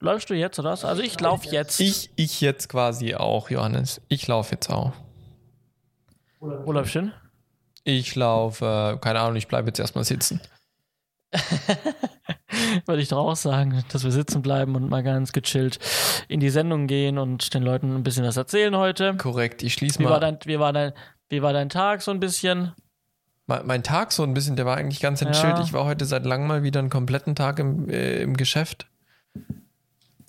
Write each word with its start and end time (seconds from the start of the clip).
läufst 0.00 0.28
du 0.30 0.34
jetzt 0.34 0.58
oder 0.58 0.70
was? 0.72 0.84
Also 0.84 1.02
ich 1.02 1.18
laufe 1.20 1.48
jetzt. 1.48 1.80
Ich, 1.80 2.10
ich 2.16 2.40
jetzt 2.40 2.68
quasi 2.68 3.14
auch, 3.14 3.50
Johannes. 3.50 4.00
Ich 4.08 4.26
laufe 4.26 4.52
jetzt 4.52 4.70
auch. 4.70 4.92
Wo 6.40 6.72
läufst 6.72 6.94
du 6.94 7.00
hin? 7.00 7.12
Ich 7.84 8.14
laufe, 8.14 8.94
äh, 8.96 8.98
keine 8.98 9.20
Ahnung, 9.20 9.36
ich 9.36 9.48
bleibe 9.48 9.68
jetzt 9.68 9.78
erstmal 9.78 10.04
sitzen. 10.04 10.40
Würde 12.86 13.00
ich 13.02 13.08
doch 13.08 13.18
auch 13.18 13.36
sagen, 13.36 13.84
dass 13.92 14.04
wir 14.04 14.10
sitzen 14.10 14.42
bleiben 14.42 14.74
und 14.74 14.88
mal 14.88 15.02
ganz 15.02 15.32
gechillt 15.32 15.78
in 16.28 16.40
die 16.40 16.50
Sendung 16.50 16.86
gehen 16.86 17.18
und 17.18 17.54
den 17.54 17.62
Leuten 17.62 17.94
ein 17.94 18.02
bisschen 18.02 18.24
was 18.24 18.36
erzählen 18.36 18.76
heute. 18.76 19.16
Korrekt, 19.16 19.62
ich 19.62 19.74
schließe 19.74 19.98
Wie 19.98 20.04
mal. 20.04 20.10
war, 20.10 20.20
dein, 20.20 20.38
wie, 20.44 20.58
war 20.58 20.72
dein, 20.72 20.92
wie 21.28 21.42
war 21.42 21.52
dein 21.52 21.68
Tag 21.68 22.02
so 22.02 22.10
ein 22.10 22.20
bisschen? 22.20 22.72
mein, 23.46 23.66
mein 23.66 23.82
Tag 23.82 24.12
so 24.12 24.22
ein 24.22 24.34
bisschen, 24.34 24.56
der 24.56 24.66
war 24.66 24.76
eigentlich 24.76 25.00
ganz 25.00 25.20
Ja. 25.20 25.26
entschillt. 25.28 25.58
Ich 25.60 25.72
war 25.72 25.84
heute 25.84 26.04
seit 26.04 26.24
langem 26.24 26.48
mal 26.48 26.62
wieder 26.62 26.80
einen 26.80 26.90
kompletten 26.90 27.34
Tag 27.34 27.58
im, 27.58 27.88
äh, 27.88 28.22
im 28.22 28.36
Geschäft. 28.36 28.86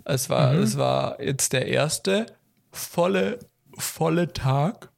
Es 0.05 0.29
war, 0.29 0.53
Mhm. 0.53 0.63
es 0.63 0.77
war 0.77 1.21
jetzt 1.21 1.53
der 1.53 1.67
erste 1.67 2.25
volle, 2.71 3.39
volle 3.77 4.33
Tag. 4.33 4.89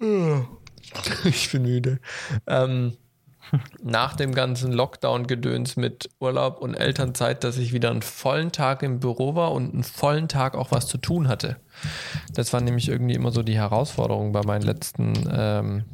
Ich 1.24 1.50
bin 1.50 1.62
müde. 1.62 1.98
Ähm, 2.46 2.96
nach 3.82 4.14
dem 4.16 4.34
ganzen 4.34 4.72
Lockdown-Gedöns 4.72 5.76
mit 5.76 6.08
Urlaub 6.20 6.60
und 6.60 6.74
Elternzeit, 6.74 7.42
dass 7.44 7.58
ich 7.58 7.72
wieder 7.72 7.90
einen 7.90 8.02
vollen 8.02 8.52
Tag 8.52 8.82
im 8.82 9.00
Büro 9.00 9.34
war 9.34 9.52
und 9.52 9.72
einen 9.74 9.82
vollen 9.82 10.28
Tag 10.28 10.54
auch 10.56 10.70
was 10.70 10.86
zu 10.86 10.98
tun 10.98 11.28
hatte. 11.28 11.56
Das 12.32 12.52
war 12.52 12.60
nämlich 12.60 12.88
irgendwie 12.88 13.14
immer 13.14 13.32
so 13.32 13.42
die 13.42 13.56
Herausforderung 13.56 14.32
bei 14.32 14.42
meinen 14.44 14.62
letzten, 14.62 15.14
ähm, 15.30 15.84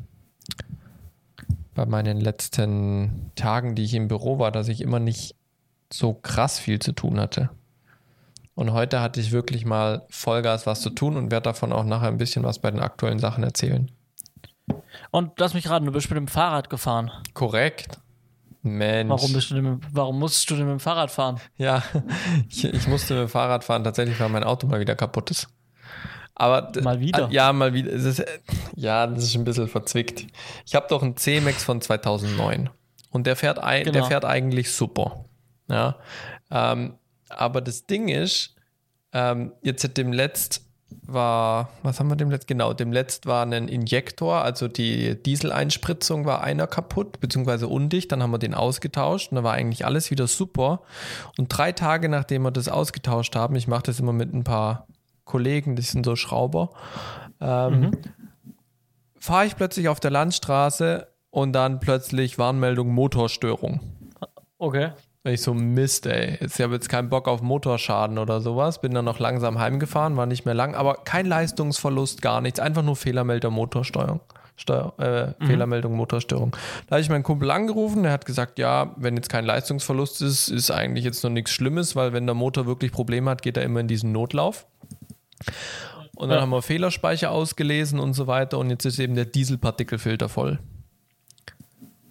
bei 1.74 1.86
meinen 1.86 2.20
letzten 2.20 3.30
Tagen, 3.36 3.74
die 3.74 3.84
ich 3.84 3.94
im 3.94 4.08
Büro 4.08 4.38
war, 4.38 4.52
dass 4.52 4.68
ich 4.68 4.80
immer 4.80 5.00
nicht 5.00 5.34
so 5.92 6.14
krass 6.14 6.58
viel 6.58 6.78
zu 6.78 6.92
tun 6.92 7.18
hatte. 7.20 7.50
Und 8.54 8.72
heute 8.72 9.00
hatte 9.00 9.20
ich 9.20 9.32
wirklich 9.32 9.64
mal 9.64 10.02
Vollgas 10.10 10.66
was 10.66 10.80
zu 10.80 10.90
tun 10.90 11.16
und 11.16 11.30
werde 11.30 11.44
davon 11.44 11.72
auch 11.72 11.84
nachher 11.84 12.08
ein 12.08 12.18
bisschen 12.18 12.42
was 12.42 12.58
bei 12.58 12.70
den 12.70 12.80
aktuellen 12.80 13.18
Sachen 13.18 13.42
erzählen. 13.44 13.90
Und 15.10 15.38
lass 15.38 15.54
mich 15.54 15.68
raten, 15.70 15.86
du 15.86 15.92
bist 15.92 16.10
mit 16.10 16.16
dem 16.16 16.28
Fahrrad 16.28 16.70
gefahren. 16.70 17.10
Korrekt. 17.34 17.98
Mensch. 18.62 19.08
Warum, 19.10 19.32
bist 19.32 19.50
du 19.50 19.54
denn, 19.54 19.80
warum 19.92 20.18
musstest 20.18 20.50
du 20.50 20.56
denn 20.56 20.66
mit 20.66 20.72
dem 20.72 20.80
Fahrrad 20.80 21.10
fahren? 21.10 21.40
Ja, 21.56 21.82
ich, 22.48 22.64
ich 22.64 22.86
musste 22.88 23.14
mit 23.14 23.22
dem 23.22 23.28
Fahrrad 23.28 23.64
fahren, 23.64 23.82
tatsächlich, 23.84 24.20
weil 24.20 24.28
mein 24.28 24.44
Auto 24.44 24.66
mal 24.66 24.80
wieder 24.80 24.94
kaputt 24.96 25.30
ist. 25.30 25.48
Aber 26.34 26.70
Mal 26.82 27.00
wieder? 27.00 27.28
äh, 27.30 27.32
Ja, 27.34 27.52
mal 27.52 27.72
wieder. 27.72 27.90
Ist, 27.90 28.18
äh, 28.20 28.26
ja, 28.74 29.06
das 29.06 29.24
ist 29.24 29.34
ein 29.34 29.44
bisschen 29.44 29.68
verzwickt. 29.68 30.26
Ich 30.66 30.74
habe 30.74 30.86
doch 30.88 31.02
einen 31.02 31.16
C-Max 31.16 31.64
von 31.64 31.80
2009 31.80 32.70
und 33.10 33.26
der 33.26 33.36
fährt, 33.36 33.58
ein, 33.58 33.84
der 33.84 33.92
Genau. 33.92 34.06
fährt 34.06 34.24
eigentlich 34.24 34.70
super. 34.72 35.24
Ja, 35.68 35.96
ähm, 36.50 36.94
aber 37.30 37.60
das 37.60 37.86
Ding 37.86 38.08
ist, 38.08 38.54
ähm, 39.12 39.52
jetzt 39.62 39.96
dem 39.96 40.12
letzt 40.12 40.62
war, 41.02 41.70
was 41.82 42.00
haben 42.00 42.08
wir 42.08 42.16
dem 42.16 42.30
letzt? 42.30 42.46
Genau, 42.46 42.72
dem 42.72 42.92
letzt 42.92 43.26
war 43.26 43.44
ein 43.44 43.68
Injektor, 43.68 44.42
also 44.42 44.68
die 44.68 45.20
Dieseleinspritzung 45.20 46.24
war 46.24 46.42
einer 46.42 46.66
kaputt, 46.66 47.20
beziehungsweise 47.20 47.68
undicht, 47.68 48.12
dann 48.12 48.22
haben 48.22 48.32
wir 48.32 48.38
den 48.38 48.54
ausgetauscht 48.54 49.30
und 49.30 49.36
da 49.36 49.44
war 49.44 49.52
eigentlich 49.52 49.84
alles 49.84 50.10
wieder 50.10 50.26
super. 50.26 50.82
Und 51.38 51.48
drei 51.48 51.72
Tage 51.72 52.08
nachdem 52.08 52.42
wir 52.42 52.50
das 52.50 52.68
ausgetauscht 52.68 53.36
haben, 53.36 53.56
ich 53.56 53.68
mache 53.68 53.84
das 53.84 54.00
immer 54.00 54.12
mit 54.12 54.32
ein 54.32 54.44
paar 54.44 54.86
Kollegen, 55.24 55.76
die 55.76 55.82
sind 55.82 56.04
so 56.04 56.16
Schrauber, 56.16 56.70
ähm, 57.40 57.92
fahre 59.16 59.46
ich 59.46 59.56
plötzlich 59.56 59.88
auf 59.88 60.00
der 60.00 60.10
Landstraße 60.10 61.08
und 61.30 61.52
dann 61.52 61.80
plötzlich 61.80 62.38
Warnmeldung 62.38 62.88
Motorstörung. 62.92 63.80
Okay. 64.58 64.90
Und 65.22 65.32
Ich 65.32 65.42
so, 65.42 65.52
Mist, 65.52 66.06
ey. 66.06 66.38
Jetzt, 66.40 66.58
ich 66.58 66.62
habe 66.64 66.74
jetzt 66.74 66.88
keinen 66.88 67.10
Bock 67.10 67.28
auf 67.28 67.42
Motorschaden 67.42 68.18
oder 68.18 68.40
sowas. 68.40 68.80
Bin 68.80 68.92
dann 68.94 69.04
noch 69.04 69.18
langsam 69.18 69.58
heimgefahren, 69.58 70.16
war 70.16 70.26
nicht 70.26 70.46
mehr 70.46 70.54
lang, 70.54 70.74
aber 70.74 70.94
kein 71.04 71.26
Leistungsverlust, 71.26 72.22
gar 72.22 72.40
nichts. 72.40 72.58
Einfach 72.58 72.82
nur 72.82 72.96
Fehlermelder 72.96 73.50
Motorsteuerung. 73.50 74.20
Steuer, 74.56 74.92
äh, 74.98 75.46
Fehlermeldung 75.46 75.94
Motorstörung. 75.96 76.54
Da 76.86 76.96
habe 76.96 77.00
ich 77.00 77.08
meinen 77.08 77.22
Kumpel 77.22 77.50
angerufen, 77.50 78.02
der 78.02 78.12
hat 78.12 78.26
gesagt, 78.26 78.58
ja, 78.58 78.94
wenn 78.98 79.16
jetzt 79.16 79.30
kein 79.30 79.46
Leistungsverlust 79.46 80.20
ist, 80.20 80.48
ist 80.48 80.70
eigentlich 80.70 81.02
jetzt 81.06 81.24
noch 81.24 81.30
nichts 81.30 81.50
Schlimmes, 81.52 81.96
weil 81.96 82.12
wenn 82.12 82.26
der 82.26 82.34
Motor 82.34 82.66
wirklich 82.66 82.92
Probleme 82.92 83.30
hat, 83.30 83.40
geht 83.40 83.56
er 83.56 83.62
immer 83.62 83.80
in 83.80 83.88
diesen 83.88 84.12
Notlauf. 84.12 84.66
Und 86.14 86.28
dann 86.28 86.36
Ja. 86.36 86.42
haben 86.42 86.50
wir 86.50 86.60
Fehlerspeicher 86.60 87.30
ausgelesen 87.30 87.98
und 88.00 88.12
so 88.12 88.26
weiter 88.26 88.58
und 88.58 88.68
jetzt 88.68 88.84
ist 88.84 88.98
eben 88.98 89.14
der 89.14 89.24
Dieselpartikelfilter 89.24 90.28
voll. 90.28 90.58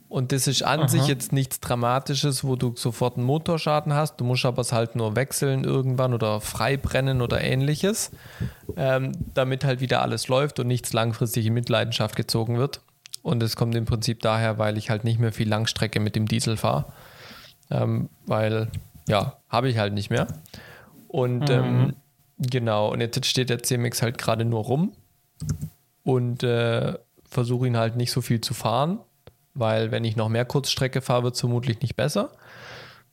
Und 0.10 0.32
das 0.32 0.48
ist 0.48 0.64
an 0.64 0.88
sich 0.88 1.06
jetzt 1.06 1.32
nichts 1.34 1.60
Dramatisches, 1.60 2.44
wo 2.44 2.56
du 2.56 2.74
sofort 2.76 3.18
einen 3.18 3.28
Motorschaden 3.28 3.94
hast. 3.94 4.18
Du 4.18 4.24
musst 4.24 4.44
aber 4.44 4.62
es 4.62 4.72
halt 4.72 4.96
nur 4.96 5.16
wechseln 5.16 5.64
irgendwann 5.64 6.16
oder 6.16 6.42
freibrennen 6.42 7.22
oder 7.22 7.42
ähnliches, 7.42 8.10
ähm, 8.76 9.12
damit 9.36 9.64
halt 9.64 9.82
wieder 9.82 10.02
alles 10.02 10.28
läuft 10.28 10.60
und 10.60 10.66
nichts 10.66 10.94
langfristig 10.94 11.46
in 11.46 11.54
Mitleidenschaft 11.54 12.16
gezogen 12.16 12.58
wird. 12.58 12.82
Und 13.22 13.44
es 13.44 13.56
kommt 13.56 13.76
im 13.76 13.86
Prinzip 13.86 14.22
daher, 14.22 14.58
weil 14.58 14.80
ich 14.80 14.90
halt 14.90 15.04
nicht 15.04 15.20
mehr 15.20 15.32
viel 15.32 15.48
Langstrecke 15.48 16.00
mit 16.00 16.16
dem 16.16 16.28
Diesel 16.28 16.58
fahre. 16.58 16.86
Ähm, 17.70 18.10
weil, 18.26 18.70
ja, 19.08 19.38
habe 19.48 19.70
ich 19.70 19.78
halt 19.78 19.94
nicht 19.94 20.10
mehr. 20.10 20.26
Und 21.08 21.52
ähm, 21.52 21.94
genau, 22.40 22.92
und 22.92 23.02
jetzt 23.02 23.24
steht 23.28 23.52
der 23.52 23.62
CMX 23.62 24.02
halt 24.02 24.18
gerade 24.18 24.44
nur 24.44 24.64
rum 24.64 24.94
und 26.04 26.42
äh, 26.42 26.98
versuche 27.30 27.68
ihn 27.68 27.78
halt 27.78 27.96
nicht 27.96 28.12
so 28.12 28.22
viel 28.22 28.42
zu 28.42 28.56
fahren, 28.56 29.00
weil 29.60 29.92
wenn 29.92 30.04
ich 30.04 30.16
noch 30.16 30.30
mehr 30.30 30.46
Kurzstrecke 30.46 31.02
fahre, 31.02 31.24
wird 31.24 31.36
es 31.36 31.40
vermutlich 31.40 31.82
nicht 31.82 31.96
besser. 31.96 32.32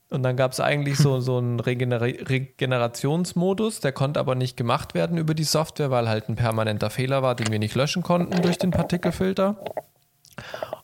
Und 0.08 0.22
dann 0.22 0.36
gab 0.36 0.52
es 0.52 0.60
eigentlich 0.60 0.98
so, 0.98 1.20
so 1.20 1.38
einen 1.38 1.60
Regener 1.60 2.00
Regenerationsmodus, 2.00 3.80
der 3.80 3.92
konnte 3.92 4.20
aber 4.20 4.34
nicht 4.34 4.56
gemacht 4.56 4.94
werden 4.94 5.18
über 5.18 5.34
die 5.34 5.44
Software, 5.44 5.90
weil 5.90 6.08
halt 6.08 6.28
ein 6.28 6.36
permanenter 6.36 6.90
Fehler 6.90 7.22
war, 7.22 7.34
den 7.34 7.50
wir 7.50 7.58
nicht 7.58 7.74
löschen 7.74 8.02
konnten 8.02 8.40
durch 8.42 8.58
den 8.58 8.70
Partikelfilter. 8.70 9.56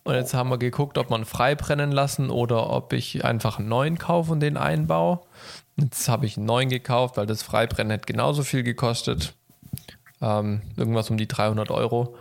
Und 0.04 0.14
jetzt 0.14 0.34
haben 0.34 0.50
wir 0.50 0.58
geguckt, 0.58 0.98
ob 0.98 1.10
man 1.10 1.24
frei 1.24 1.54
brennen 1.54 1.92
lassen 1.92 2.30
oder 2.30 2.70
ob 2.70 2.92
ich 2.92 3.24
einfach 3.24 3.58
einen 3.58 3.68
neuen 3.68 3.98
kaufe 3.98 4.32
und 4.32 4.40
den 4.40 4.56
einbaue. 4.56 5.20
Jetzt 5.76 6.08
habe 6.08 6.26
ich 6.26 6.36
einen 6.36 6.46
neuen 6.46 6.68
gekauft, 6.68 7.16
weil 7.16 7.26
das 7.26 7.42
Freibrennen 7.42 7.90
hätte 7.90 8.10
genauso 8.10 8.42
viel 8.42 8.62
gekostet. 8.62 9.34
Ähm, 10.20 10.62
irgendwas 10.76 11.10
um 11.10 11.16
die 11.16 11.28
300 11.28 11.70
Euro. 11.70 12.16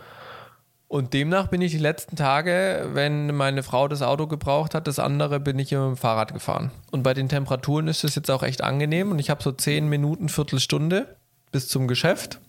Und 0.92 1.14
demnach 1.14 1.46
bin 1.46 1.62
ich 1.62 1.72
die 1.72 1.78
letzten 1.78 2.16
Tage, 2.16 2.90
wenn 2.92 3.34
meine 3.34 3.62
Frau 3.62 3.88
das 3.88 4.02
Auto 4.02 4.26
gebraucht 4.26 4.74
hat, 4.74 4.86
das 4.86 4.98
andere 4.98 5.40
bin 5.40 5.58
ich 5.58 5.72
immer 5.72 5.88
mit 5.88 5.96
dem 5.96 5.98
Fahrrad 5.98 6.34
gefahren. 6.34 6.70
Und 6.90 7.02
bei 7.02 7.14
den 7.14 7.30
Temperaturen 7.30 7.88
ist 7.88 8.04
es 8.04 8.14
jetzt 8.14 8.30
auch 8.30 8.42
echt 8.42 8.62
angenehm 8.62 9.10
und 9.10 9.18
ich 9.18 9.30
habe 9.30 9.42
so 9.42 9.52
10 9.52 9.88
Minuten, 9.88 10.28
Viertelstunde 10.28 11.16
bis 11.50 11.66
zum 11.68 11.88
Geschäft. 11.88 12.40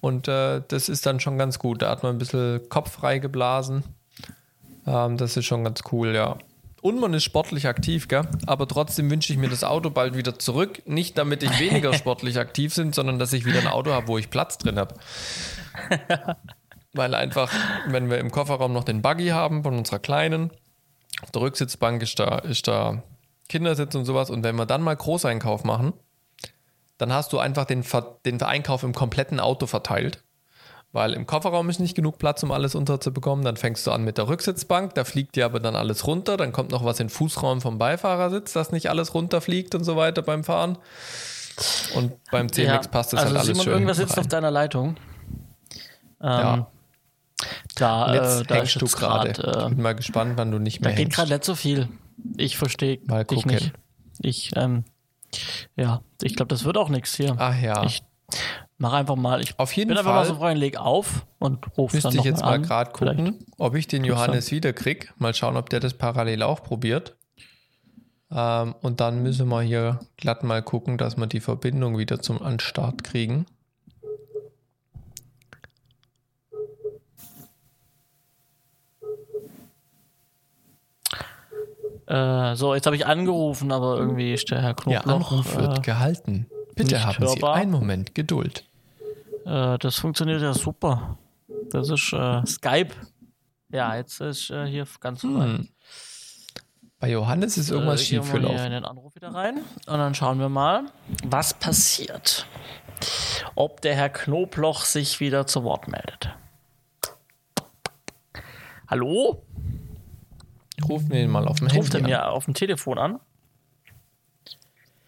Und 0.00 0.26
äh, 0.26 0.62
das 0.66 0.88
ist 0.88 1.06
dann 1.06 1.20
schon 1.20 1.38
ganz 1.38 1.60
gut. 1.60 1.82
Da 1.82 1.90
hat 1.90 2.02
man 2.02 2.16
ein 2.16 2.18
bisschen 2.18 2.68
Kopf 2.68 2.90
frei 2.90 3.20
geblasen. 3.20 3.84
Ähm, 4.84 5.16
das 5.16 5.36
ist 5.36 5.44
schon 5.44 5.62
ganz 5.62 5.82
cool, 5.92 6.16
ja. 6.16 6.36
Und 6.82 6.98
man 6.98 7.14
ist 7.14 7.22
sportlich 7.22 7.68
aktiv, 7.68 8.08
gell? 8.08 8.26
Aber 8.46 8.66
trotzdem 8.66 9.08
wünsche 9.08 9.32
ich 9.32 9.38
mir 9.38 9.48
das 9.48 9.62
Auto 9.62 9.88
bald 9.88 10.16
wieder 10.16 10.36
zurück. 10.40 10.82
Nicht 10.84 11.16
damit 11.16 11.44
ich 11.44 11.60
weniger 11.60 11.92
sportlich 11.94 12.40
aktiv 12.40 12.74
bin, 12.74 12.92
sondern 12.92 13.20
dass 13.20 13.32
ich 13.32 13.44
wieder 13.44 13.60
ein 13.60 13.68
Auto 13.68 13.92
habe, 13.92 14.08
wo 14.08 14.18
ich 14.18 14.30
Platz 14.30 14.58
drin 14.58 14.80
habe. 14.80 14.96
Weil 16.94 17.14
einfach, 17.14 17.52
wenn 17.88 18.08
wir 18.08 18.18
im 18.18 18.30
Kofferraum 18.30 18.72
noch 18.72 18.84
den 18.84 19.02
Buggy 19.02 19.28
haben 19.28 19.62
von 19.64 19.76
unserer 19.76 19.98
Kleinen, 19.98 20.50
auf 21.22 21.30
der 21.30 21.42
Rücksitzbank 21.42 22.02
ist 22.02 22.18
da, 22.18 22.38
ist 22.38 22.68
da 22.68 23.02
Kindersitz 23.48 23.94
und 23.94 24.04
sowas. 24.04 24.30
Und 24.30 24.44
wenn 24.44 24.56
wir 24.56 24.66
dann 24.66 24.82
mal 24.82 24.96
Großeinkauf 24.96 25.64
machen, 25.64 25.92
dann 26.98 27.12
hast 27.12 27.32
du 27.32 27.38
einfach 27.38 27.64
den, 27.64 27.82
Ver 27.82 28.18
den 28.24 28.40
Einkauf 28.42 28.82
im 28.82 28.94
kompletten 28.94 29.40
Auto 29.40 29.66
verteilt. 29.66 30.22
Weil 30.92 31.12
im 31.12 31.26
Kofferraum 31.26 31.68
ist 31.70 31.80
nicht 31.80 31.96
genug 31.96 32.18
Platz, 32.18 32.44
um 32.44 32.52
alles 32.52 32.76
unterzubekommen. 32.76 33.44
Dann 33.44 33.56
fängst 33.56 33.84
du 33.84 33.90
an 33.90 34.04
mit 34.04 34.16
der 34.16 34.28
Rücksitzbank, 34.28 34.94
da 34.94 35.02
fliegt 35.02 35.34
dir 35.34 35.44
aber 35.44 35.58
dann 35.58 35.74
alles 35.74 36.06
runter. 36.06 36.36
Dann 36.36 36.52
kommt 36.52 36.70
noch 36.70 36.84
was 36.84 37.00
in 37.00 37.08
den 37.08 37.10
Fußraum 37.10 37.60
vom 37.60 37.78
Beifahrersitz, 37.78 38.52
dass 38.52 38.70
nicht 38.70 38.90
alles 38.90 39.12
runterfliegt 39.12 39.74
und 39.74 39.82
so 39.82 39.96
weiter 39.96 40.22
beim 40.22 40.44
Fahren. 40.44 40.78
Und 41.96 42.12
beim 42.30 42.50
CMX 42.50 42.88
passt 42.88 43.12
das 43.12 43.20
also 43.20 43.30
halt 43.30 43.38
alles 43.38 43.48
Simon, 43.48 43.64
schön. 43.64 43.72
irgendwas 43.72 43.96
sitzt 43.96 44.12
rein. 44.12 44.20
auf 44.20 44.28
deiner 44.28 44.52
Leitung. 44.52 44.96
Ähm, 46.20 46.28
Ja. 46.30 46.66
Da, 47.76 48.06
Und 48.06 48.14
jetzt 48.14 48.40
äh, 48.40 48.44
da 48.44 48.54
hängst 48.56 48.76
ist 48.76 48.82
du 48.82 48.86
gerade. 48.98 49.32
grad, 49.32 49.56
Ich 49.56 49.62
Äh, 49.64 49.68
bin 49.74 49.82
mal 49.82 49.94
gespannt, 49.94 50.34
wann 50.36 50.50
du 50.50 50.58
nicht 50.58 50.80
da 50.84 50.88
mehr 50.88 50.96
geht 50.96 51.06
hängst. 51.06 51.16
gerade 51.16 51.30
nicht 51.32 51.44
so 51.44 51.54
viel. 51.54 51.88
Ich 52.36 52.56
verstehe 52.56 53.00
Mal 53.06 53.24
dich 53.24 53.42
gucken. 53.42 53.52
nicht. 53.52 53.72
Ich, 54.22 54.50
ähm, 54.56 54.84
ja, 55.76 56.00
ich 56.22 56.36
glaube, 56.36 56.48
das 56.50 56.64
wird 56.64 56.76
auch 56.76 56.88
nichts 56.88 57.14
hier. 57.16 57.34
Ach 57.38 57.60
ja. 57.60 57.84
Ich 57.84 58.02
mach 58.78 58.92
einfach 58.92 59.16
mal. 59.16 59.40
Ich 59.42 59.58
Auf 59.58 59.72
jeden 59.72 59.88
bin 59.88 59.98
einfach 59.98 60.12
mal 60.12 60.18
Fall 60.24 60.26
so 60.26 60.36
freundlich, 60.36 60.72
leg 60.74 60.80
auf 60.80 61.26
und 61.40 61.76
ruf 61.76 61.92
müsste 61.92 62.08
dann 62.08 62.12
ich 62.12 62.18
noch 62.18 62.24
jetzt 62.24 62.42
mal 62.42 62.60
gerade 62.62 62.92
Vielleicht. 62.96 63.18
gucken, 63.18 63.44
ob 63.58 63.74
ich 63.74 63.88
den 63.88 64.04
Johannes 64.04 64.50
wieder 64.52 64.72
krieg. 64.72 65.12
Mal 65.18 65.34
schauen, 65.34 65.56
ob 65.56 65.68
der 65.70 65.80
das 65.80 65.94
parallel 65.94 66.42
auch 66.44 66.62
probiert. 66.62 67.16
Ähm, 68.30 68.74
und 68.80 69.00
dann 69.00 69.22
müssen 69.22 69.48
wir 69.48 69.60
hier 69.62 69.98
glatt 70.16 70.44
mal 70.44 70.62
gucken, 70.62 70.96
dass 70.98 71.16
wir 71.16 71.26
die 71.26 71.40
Verbindung 71.40 71.98
wieder 71.98 72.20
zum 72.20 72.40
Anstart 72.40 73.02
kriegen. 73.04 73.46
Äh, 82.06 82.54
so, 82.54 82.74
jetzt 82.74 82.86
habe 82.86 82.96
ich 82.96 83.06
angerufen, 83.06 83.72
aber 83.72 83.96
irgendwie 83.96 84.34
ist 84.34 84.50
der 84.50 84.60
Herr 84.60 84.74
Knoblauch. 84.74 85.06
Anruf 85.06 85.56
wird 85.56 85.78
äh, 85.78 85.80
gehalten. 85.80 86.46
Bitte 86.74 87.02
haben 87.04 87.18
hörbar. 87.18 87.54
Sie 87.54 87.60
einen 87.60 87.70
Moment 87.70 88.14
Geduld. 88.14 88.64
Äh, 89.46 89.78
das 89.78 89.96
funktioniert 89.96 90.42
ja 90.42 90.52
super. 90.54 91.18
Das 91.70 91.88
ist 91.88 92.12
äh, 92.12 92.44
Skype. 92.46 92.94
Ja, 93.70 93.96
jetzt 93.96 94.20
ist 94.20 94.50
äh, 94.50 94.66
hier 94.66 94.86
ganz 95.00 95.22
normal. 95.22 95.58
Hm. 95.58 95.68
Bei 97.00 97.10
Johannes 97.10 97.58
ist 97.58 97.70
irgendwas 97.70 98.00
äh, 98.02 98.04
gehen 98.10 98.22
schief 98.22 98.32
wir 98.32 98.40
hier 98.40 98.48
gelaufen. 98.48 98.66
in 98.66 98.72
den 98.72 98.84
Anruf 98.84 99.14
wieder 99.14 99.28
rein 99.28 99.58
und 99.86 99.98
dann 99.98 100.14
schauen 100.14 100.38
wir 100.38 100.48
mal, 100.48 100.86
was 101.24 101.54
passiert. 101.54 102.46
Ob 103.54 103.80
der 103.82 103.94
Herr 103.94 104.08
Knobloch 104.08 104.84
sich 104.84 105.20
wieder 105.20 105.46
zu 105.46 105.64
Wort 105.64 105.88
meldet. 105.88 106.30
Hallo? 108.88 109.42
Rufen 110.88 111.10
wir 111.10 111.20
ihn 111.20 111.30
mal 111.30 111.46
auf 111.46 111.58
dem 111.58 111.68
Ruft 111.68 111.94
er 111.94 112.00
Handy 112.00 112.14
an. 112.14 112.20
mir 112.20 112.28
auf 112.32 112.44
dem 112.46 112.54
Telefon 112.54 112.98
an? 112.98 113.20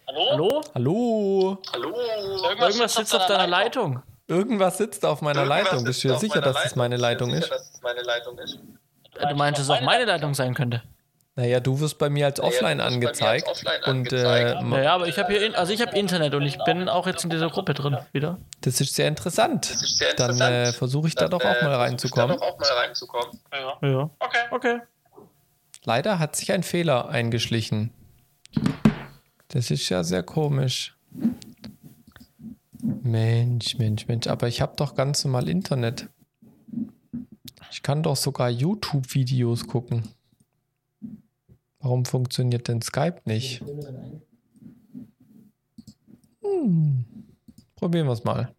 Hallo? 0.07 0.61
Hallo? 0.73 1.57
Irgendwas 1.73 2.93
sitzt 2.93 3.13
auf 3.15 3.25
deiner 3.25 3.47
Leitung. 3.47 4.01
Irgendwas 4.27 4.77
sitzt 4.77 5.05
auf 5.05 5.21
meiner 5.21 5.45
Leitung. 5.45 5.83
Bist 5.83 6.03
du 6.03 6.09
dir 6.09 6.17
sicher, 6.17 6.41
dass 6.41 6.65
es 6.65 6.75
meine 6.75 6.97
Leitung 6.97 7.29
ist? 7.31 7.43
du 7.43 7.43
sicher, 7.45 7.55
dass 7.57 7.73
es 7.73 7.81
meine 7.81 8.01
Leitung 8.01 8.37
ist? 8.39 8.59
Du 9.29 9.35
meinst, 9.35 9.59
dass 9.59 9.65
es 9.65 9.69
auch 9.69 9.81
meine 9.81 10.05
Leitung 10.05 10.33
sein 10.33 10.53
könnte. 10.53 10.81
Naja, 11.35 11.59
du 11.59 11.79
wirst 11.79 11.99
bei 11.99 12.09
mir 12.09 12.25
als 12.25 12.39
offline 12.39 12.79
bei 12.79 12.89
mir 12.89 13.09
als 13.09 13.21
angezeigt. 13.21 13.47
offline 13.47 13.83
Und 13.83 13.89
angezeigt. 13.89 14.59
äh, 14.59 14.63
Naja, 14.63 14.95
aber 14.95 15.07
ich 15.07 15.19
habe 15.19 15.31
hier, 15.33 15.45
in, 15.45 15.53
also 15.55 15.71
ich 15.71 15.81
habe 15.81 15.95
Internet 15.95 16.33
und 16.33 16.41
ich 16.41 16.57
bin 16.65 16.89
auch 16.89 17.05
jetzt 17.05 17.23
in 17.25 17.29
dieser 17.29 17.49
Gruppe 17.49 17.75
drin 17.75 17.95
wieder. 18.11 18.37
das 18.61 18.81
ist 18.81 18.95
sehr 18.95 19.07
interessant. 19.07 19.69
ist 19.69 19.99
sehr 19.99 20.15
Dann 20.15 20.31
interessant. 20.31 20.55
äh, 20.67 20.73
versuche 20.73 21.07
ich 21.09 21.15
da 21.15 21.27
doch 21.27 21.39
Dann, 21.39 21.55
auch 21.55 21.61
mal 21.61 21.71
äh, 21.73 21.75
reinzukommen. 21.75 22.39
versuch 22.39 22.47
ich 22.47 22.55
Da 22.55 22.63
doch 22.63 22.69
auch 22.69 22.75
mal 22.75 22.85
reinzukommen. 22.85 23.39
Ja. 23.53 23.87
Ja. 23.87 24.09
Okay. 24.19 24.37
Okay. 24.49 24.79
Leider 25.87 26.19
hat 26.19 26.35
sich 26.35 26.51
ein 26.51 26.63
Fehler 26.63 27.07
eingeschlichen. 27.07 27.91
Das 29.47 29.71
ist 29.71 29.87
ja 29.87 30.03
sehr 30.03 30.21
komisch. 30.21 30.97
Mensch, 32.81 33.77
Mensch, 33.77 34.05
Mensch. 34.05 34.27
Aber 34.27 34.49
ich 34.49 34.59
habe 34.59 34.75
doch 34.75 34.95
ganz 34.95 35.23
normal 35.23 35.47
Internet. 35.47 36.09
Ich 37.71 37.83
kann 37.83 38.03
doch 38.03 38.17
sogar 38.17 38.49
YouTube-Videos 38.49 39.67
gucken. 39.67 40.09
Warum 41.79 42.03
funktioniert 42.03 42.67
denn 42.67 42.81
Skype 42.81 43.21
nicht? 43.23 43.63
Hm. 46.41 47.05
Probieren 47.77 48.07
wir 48.07 48.11
es 48.11 48.25
mal. 48.25 48.53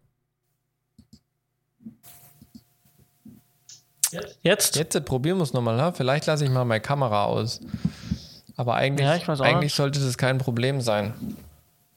Jetzt? 4.41 4.75
Jetzt 4.75 5.05
probieren 5.05 5.37
wir 5.37 5.43
es 5.43 5.53
nochmal. 5.53 5.79
Ha? 5.81 5.91
Vielleicht 5.91 6.25
lasse 6.25 6.43
ich 6.43 6.49
mal 6.49 6.65
meine 6.65 6.81
Kamera 6.81 7.25
aus. 7.25 7.61
Aber 8.57 8.75
eigentlich, 8.75 9.07
Ja, 9.25 9.33
eigentlich 9.39 9.73
sollte 9.73 9.99
das 9.99 10.17
kein 10.17 10.37
Problem 10.37 10.81
sein. 10.81 11.13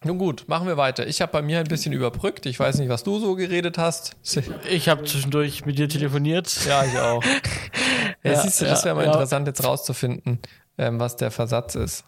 Nun 0.04 0.18
gut, 0.18 0.44
machen 0.48 0.66
wir 0.66 0.76
weiter. 0.76 1.06
Ich 1.06 1.20
habe 1.22 1.30
bei 1.30 1.42
mir 1.42 1.60
ein 1.60 1.66
bisschen 1.66 1.92
überbrückt. 1.92 2.46
Ich 2.46 2.58
weiß 2.58 2.78
nicht, 2.78 2.88
was 2.88 3.04
du 3.04 3.20
so 3.20 3.34
geredet 3.36 3.78
hast. 3.78 4.16
Ich 4.68 4.88
habe 4.88 5.04
zwischendurch 5.04 5.64
mit 5.64 5.78
dir 5.78 5.88
telefoniert. 5.88 6.64
Ja, 6.66 6.84
ich 6.84 6.98
auch. 6.98 7.22
ja, 8.24 8.32
Ja, 8.32 8.40
siehst 8.40 8.60
du, 8.60 8.64
das 8.64 8.84
wäre 8.84 8.94
mal 8.94 9.04
ja. 9.04 9.12
interessant, 9.12 9.46
jetzt 9.46 9.64
rauszufinden, 9.64 10.40
ähm, 10.78 10.98
was 10.98 11.16
der 11.16 11.30
Versatz 11.30 11.74
ist. 11.76 12.04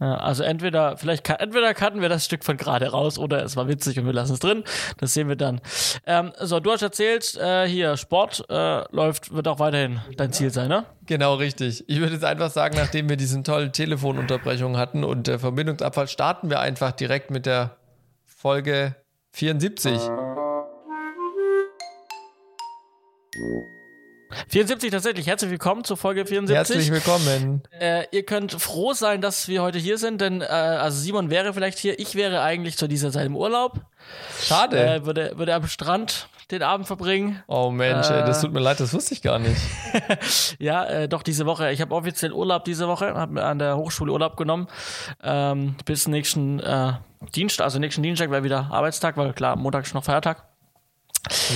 Ja, 0.00 0.14
also 0.16 0.44
entweder, 0.44 0.96
vielleicht 0.96 1.28
entweder 1.28 1.74
cutten 1.74 2.00
wir 2.00 2.08
das 2.08 2.24
Stück 2.24 2.44
von 2.44 2.56
gerade 2.56 2.90
raus 2.90 3.18
oder 3.18 3.42
es 3.42 3.56
war 3.56 3.66
witzig 3.66 3.98
und 3.98 4.06
wir 4.06 4.12
lassen 4.12 4.34
es 4.34 4.38
drin. 4.38 4.62
Das 4.98 5.12
sehen 5.12 5.28
wir 5.28 5.34
dann. 5.34 5.60
Ähm, 6.06 6.32
so, 6.38 6.60
du 6.60 6.70
hast 6.70 6.82
erzählt, 6.82 7.34
äh, 7.36 7.66
hier, 7.66 7.96
Sport 7.96 8.44
äh, 8.48 8.84
läuft, 8.94 9.34
wird 9.34 9.48
auch 9.48 9.58
weiterhin 9.58 10.00
dein 10.16 10.32
Ziel 10.32 10.50
sein, 10.50 10.68
ne? 10.68 10.84
Genau, 11.06 11.34
richtig. 11.34 11.84
Ich 11.88 11.98
würde 11.98 12.12
jetzt 12.14 12.24
einfach 12.24 12.50
sagen, 12.50 12.76
nachdem 12.76 13.08
wir 13.08 13.16
diesen 13.16 13.42
tollen 13.42 13.72
Telefonunterbrechung 13.72 14.76
hatten 14.76 15.02
und 15.02 15.26
der 15.26 15.40
Verbindungsabfall, 15.40 16.06
starten 16.06 16.48
wir 16.48 16.60
einfach 16.60 16.92
direkt 16.92 17.30
mit 17.32 17.46
der 17.46 17.76
Folge 18.24 18.94
74. 19.32 20.00
74 24.48 24.90
tatsächlich. 24.90 25.26
Herzlich 25.26 25.50
willkommen 25.50 25.84
zur 25.84 25.96
Folge 25.96 26.26
74. 26.26 26.56
Herzlich 26.56 26.90
willkommen. 26.90 27.62
Äh, 27.78 28.04
ihr 28.10 28.24
könnt 28.24 28.52
froh 28.52 28.92
sein, 28.92 29.20
dass 29.20 29.48
wir 29.48 29.62
heute 29.62 29.78
hier 29.78 29.98
sind, 29.98 30.20
denn 30.20 30.42
äh, 30.42 30.44
also 30.46 30.98
Simon 30.98 31.30
wäre 31.30 31.54
vielleicht 31.54 31.78
hier. 31.78 31.98
Ich 31.98 32.14
wäre 32.14 32.42
eigentlich 32.42 32.76
zu 32.76 32.88
dieser 32.88 33.10
Zeit 33.10 33.26
im 33.26 33.36
Urlaub. 33.36 33.80
Schade. 34.42 34.78
Äh, 34.78 35.06
würde, 35.06 35.32
würde 35.36 35.54
am 35.54 35.66
Strand 35.66 36.28
den 36.50 36.62
Abend 36.62 36.86
verbringen. 36.86 37.42
Oh 37.46 37.70
Mensch, 37.70 38.08
ey, 38.10 38.20
das 38.24 38.38
Äh. 38.38 38.46
tut 38.46 38.54
mir 38.54 38.60
leid, 38.60 38.80
das 38.80 38.94
wusste 38.94 39.14
ich 39.14 39.22
gar 39.22 39.38
nicht. 39.38 39.60
Ja, 40.58 40.84
äh, 40.84 41.08
doch 41.08 41.22
diese 41.22 41.46
Woche. 41.46 41.70
Ich 41.72 41.80
habe 41.80 41.94
offiziell 41.94 42.32
Urlaub 42.32 42.64
diese 42.64 42.88
Woche, 42.88 43.14
habe 43.14 43.34
mir 43.34 43.44
an 43.44 43.58
der 43.58 43.76
Hochschule 43.76 44.12
Urlaub 44.12 44.36
genommen 44.36 44.66
ähm, 45.22 45.76
bis 45.84 46.08
nächsten 46.08 46.58
äh, 46.60 46.92
Dienstag, 47.34 47.64
also 47.64 47.78
nächsten 47.78 48.02
Dienstag 48.02 48.30
wäre 48.30 48.42
wieder 48.44 48.68
Arbeitstag, 48.70 49.16
weil 49.16 49.32
klar, 49.34 49.56
Montag 49.56 49.84
ist 49.84 49.94
noch 49.94 50.04
Feiertag. 50.04 50.44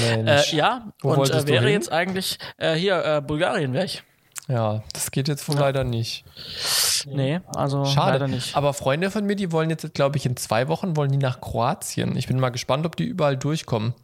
Äh, 0.03 0.43
ja, 0.55 0.93
Wo 1.01 1.13
und 1.13 1.31
äh, 1.31 1.47
wäre 1.47 1.71
jetzt 1.71 1.91
eigentlich 1.91 2.39
äh, 2.59 2.75
hier 2.75 3.05
äh, 3.05 3.21
Bulgarien 3.21 3.73
wäre 3.73 3.85
ich. 3.85 4.03
Ja, 4.49 4.83
das 4.93 5.11
geht 5.11 5.29
jetzt 5.29 5.49
wohl 5.49 5.57
leider 5.57 5.85
nicht. 5.85 6.25
Nee, 7.07 7.41
also 7.55 7.85
Schade. 7.85 8.13
leider 8.13 8.29
nicht. 8.29 8.57
Aber 8.57 8.75
Freunde 8.75 9.11
von 9.11 9.25
mir, 9.25 9.37
die 9.37 9.53
wollen 9.53 9.71
jetzt, 9.71 9.95
glaube 9.95 10.19
ich, 10.19 10.27
in 10.27 10.37
zwei 10.37 10.69
Wochen 10.69 10.97
wollen 10.97 11.13
die 11.13 11.19
nach 11.19 11.41
Kroatien. 11.41 12.17
Ich 12.17 12.27
bin 12.27 12.39
mal 12.41 12.51
gespannt, 12.51 12.85
ob 12.85 12.97
die 12.97 13.05
überall 13.05 13.37
durchkommen. 13.37 13.95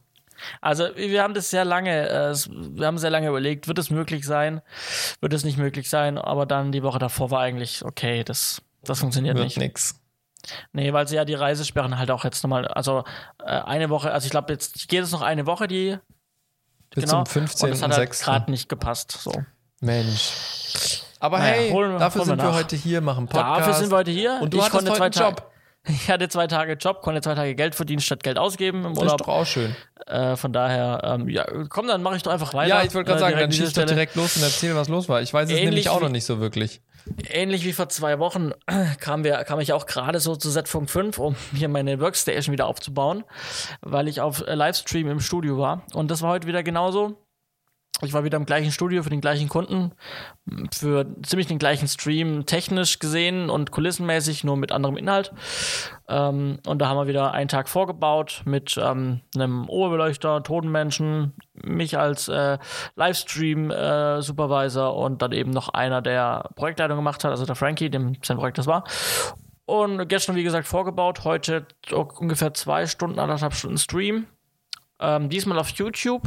Also 0.60 0.84
wir 0.94 1.22
haben 1.22 1.34
das 1.34 1.50
sehr 1.50 1.64
lange, 1.64 2.08
äh, 2.08 2.34
wir 2.48 2.86
haben 2.86 2.98
sehr 2.98 3.10
lange 3.10 3.28
überlegt, 3.28 3.66
wird 3.66 3.78
es 3.78 3.90
möglich 3.90 4.24
sein, 4.24 4.62
wird 5.20 5.32
es 5.32 5.44
nicht 5.44 5.58
möglich 5.58 5.90
sein, 5.90 6.16
aber 6.16 6.46
dann 6.46 6.70
die 6.70 6.82
Woche 6.84 7.00
davor 7.00 7.30
war 7.30 7.40
eigentlich, 7.40 7.84
okay, 7.84 8.22
das, 8.22 8.62
das 8.84 9.00
funktioniert 9.00 9.36
Wird 9.36 9.46
nicht. 9.46 9.58
nix. 9.58 10.00
Nee, 10.72 10.92
weil 10.92 11.06
sie 11.08 11.16
ja 11.16 11.24
die 11.24 11.34
Reisesperren 11.34 11.98
halt 11.98 12.10
auch 12.10 12.24
jetzt 12.24 12.42
nochmal, 12.42 12.66
also 12.68 13.04
äh, 13.42 13.46
eine 13.46 13.90
Woche, 13.90 14.12
also 14.12 14.24
ich 14.24 14.30
glaube 14.30 14.52
jetzt 14.52 14.88
geht 14.88 15.02
es 15.02 15.12
noch 15.12 15.22
eine 15.22 15.46
Woche, 15.46 15.68
die 15.68 15.98
Bis 16.90 17.04
genau, 17.04 17.24
zum 17.24 17.42
und 17.42 17.70
das 17.70 17.82
hat 17.82 17.96
halt 17.96 18.10
15.06. 18.12 18.24
gerade 18.24 18.50
nicht 18.50 18.68
gepasst. 18.68 19.12
So. 19.12 19.32
Mensch. 19.80 21.02
Aber 21.20 21.38
Naja, 21.38 21.52
hey, 21.54 21.70
holen 21.70 21.98
dafür 21.98 22.20
holen 22.20 22.28
sind 22.30 22.42
wir 22.42 22.54
heute 22.54 22.76
hier, 22.76 23.00
machen 23.00 23.26
Podcast. 23.26 23.60
Dafür 23.60 23.74
sind 23.74 23.90
wir 23.90 23.96
heute 23.98 24.10
hier. 24.10 24.38
Und 24.40 24.52
du 24.52 24.58
ich 24.58 24.64
hattest 24.64 24.86
konnte 24.86 24.90
heute 24.92 24.98
zwei 24.98 25.24
einen 25.26 25.34
Tage, 25.34 25.42
Job. 25.42 25.52
Ich 25.88 26.10
hatte 26.10 26.28
zwei 26.28 26.46
Tage 26.46 26.72
Job, 26.74 27.00
konnte 27.02 27.22
zwei 27.22 27.34
Tage 27.34 27.54
Geld 27.54 27.74
verdienen 27.74 28.00
statt 28.00 28.22
Geld 28.22 28.38
ausgeben 28.38 28.84
im 28.84 28.84
Das 28.84 28.92
ist 28.92 28.98
Urlaub. 29.00 29.18
doch 29.18 29.28
auch 29.28 29.46
schön. 29.46 29.74
Äh, 30.06 30.36
von 30.36 30.52
daher, 30.52 31.00
ähm, 31.04 31.28
ja, 31.28 31.46
komm, 31.68 31.86
dann 31.86 32.02
mache 32.02 32.16
ich 32.16 32.22
doch 32.22 32.32
einfach 32.32 32.52
weiter. 32.52 32.68
Ja, 32.68 32.82
ich 32.82 32.94
wollte 32.94 33.08
gerade 33.08 33.18
äh, 33.18 33.30
sagen, 33.30 33.38
dann 33.38 33.52
schieß 33.52 33.72
doch 33.72 33.84
direkt 33.84 34.14
los 34.14 34.36
und 34.36 34.42
erzähl, 34.42 34.74
was 34.74 34.88
los 34.88 35.08
war. 35.08 35.22
Ich 35.22 35.32
weiß 35.32 35.48
es 35.48 35.52
Ähnlich 35.52 35.64
nämlich 35.64 35.88
auch 35.88 36.00
noch 36.00 36.08
nicht 36.10 36.24
so 36.24 36.40
wirklich. 36.40 36.82
Ähnlich 37.30 37.64
wie 37.64 37.72
vor 37.72 37.88
zwei 37.88 38.18
Wochen 38.18 38.52
kam, 39.00 39.24
wir, 39.24 39.44
kam 39.44 39.60
ich 39.60 39.72
auch 39.72 39.86
gerade 39.86 40.20
so 40.20 40.36
zu 40.36 40.50
Z-Funk 40.50 40.90
5, 40.90 41.18
um 41.18 41.36
hier 41.54 41.68
meine 41.68 42.00
Workstation 42.00 42.52
wieder 42.52 42.66
aufzubauen, 42.66 43.24
weil 43.80 44.08
ich 44.08 44.20
auf 44.20 44.44
Livestream 44.46 45.08
im 45.08 45.20
Studio 45.20 45.58
war. 45.58 45.82
Und 45.94 46.10
das 46.10 46.22
war 46.22 46.30
heute 46.30 46.46
wieder 46.46 46.62
genauso. 46.62 47.16
Ich 48.02 48.12
war 48.12 48.22
wieder 48.22 48.36
im 48.36 48.46
gleichen 48.46 48.70
Studio 48.70 49.02
für 49.02 49.10
den 49.10 49.20
gleichen 49.20 49.48
Kunden, 49.48 49.92
für 50.72 51.04
ziemlich 51.22 51.48
den 51.48 51.58
gleichen 51.58 51.88
Stream, 51.88 52.46
technisch 52.46 53.00
gesehen 53.00 53.50
und 53.50 53.72
kulissenmäßig, 53.72 54.44
nur 54.44 54.56
mit 54.56 54.70
anderem 54.70 54.96
Inhalt. 54.96 55.32
Ähm, 56.08 56.60
und 56.66 56.78
da 56.78 56.88
haben 56.88 56.96
wir 56.96 57.08
wieder 57.08 57.32
einen 57.32 57.48
Tag 57.48 57.68
vorgebaut 57.68 58.42
mit 58.44 58.78
ähm, 58.80 59.20
einem 59.34 59.68
Oberbeleuchter, 59.68 60.44
Totenmenschen, 60.44 61.34
mich 61.54 61.98
als 61.98 62.28
äh, 62.28 62.58
Livestream-Supervisor 62.94 64.96
und 64.96 65.20
dann 65.20 65.32
eben 65.32 65.50
noch 65.50 65.70
einer, 65.70 66.00
der 66.00 66.50
Projektleitung 66.54 66.98
gemacht 66.98 67.24
hat, 67.24 67.32
also 67.32 67.46
der 67.46 67.56
Frankie, 67.56 67.90
dem 67.90 68.16
sein 68.22 68.36
Projekt 68.36 68.58
das 68.58 68.68
war. 68.68 68.84
Und 69.66 70.08
gestern, 70.08 70.36
wie 70.36 70.44
gesagt, 70.44 70.66
vorgebaut. 70.66 71.24
Heute 71.24 71.66
ungefähr 71.92 72.54
zwei 72.54 72.86
Stunden, 72.86 73.18
anderthalb 73.18 73.54
Stunden 73.54 73.76
Stream. 73.76 74.28
Ähm, 75.00 75.28
diesmal 75.28 75.58
auf 75.58 75.70
YouTube. 75.70 76.22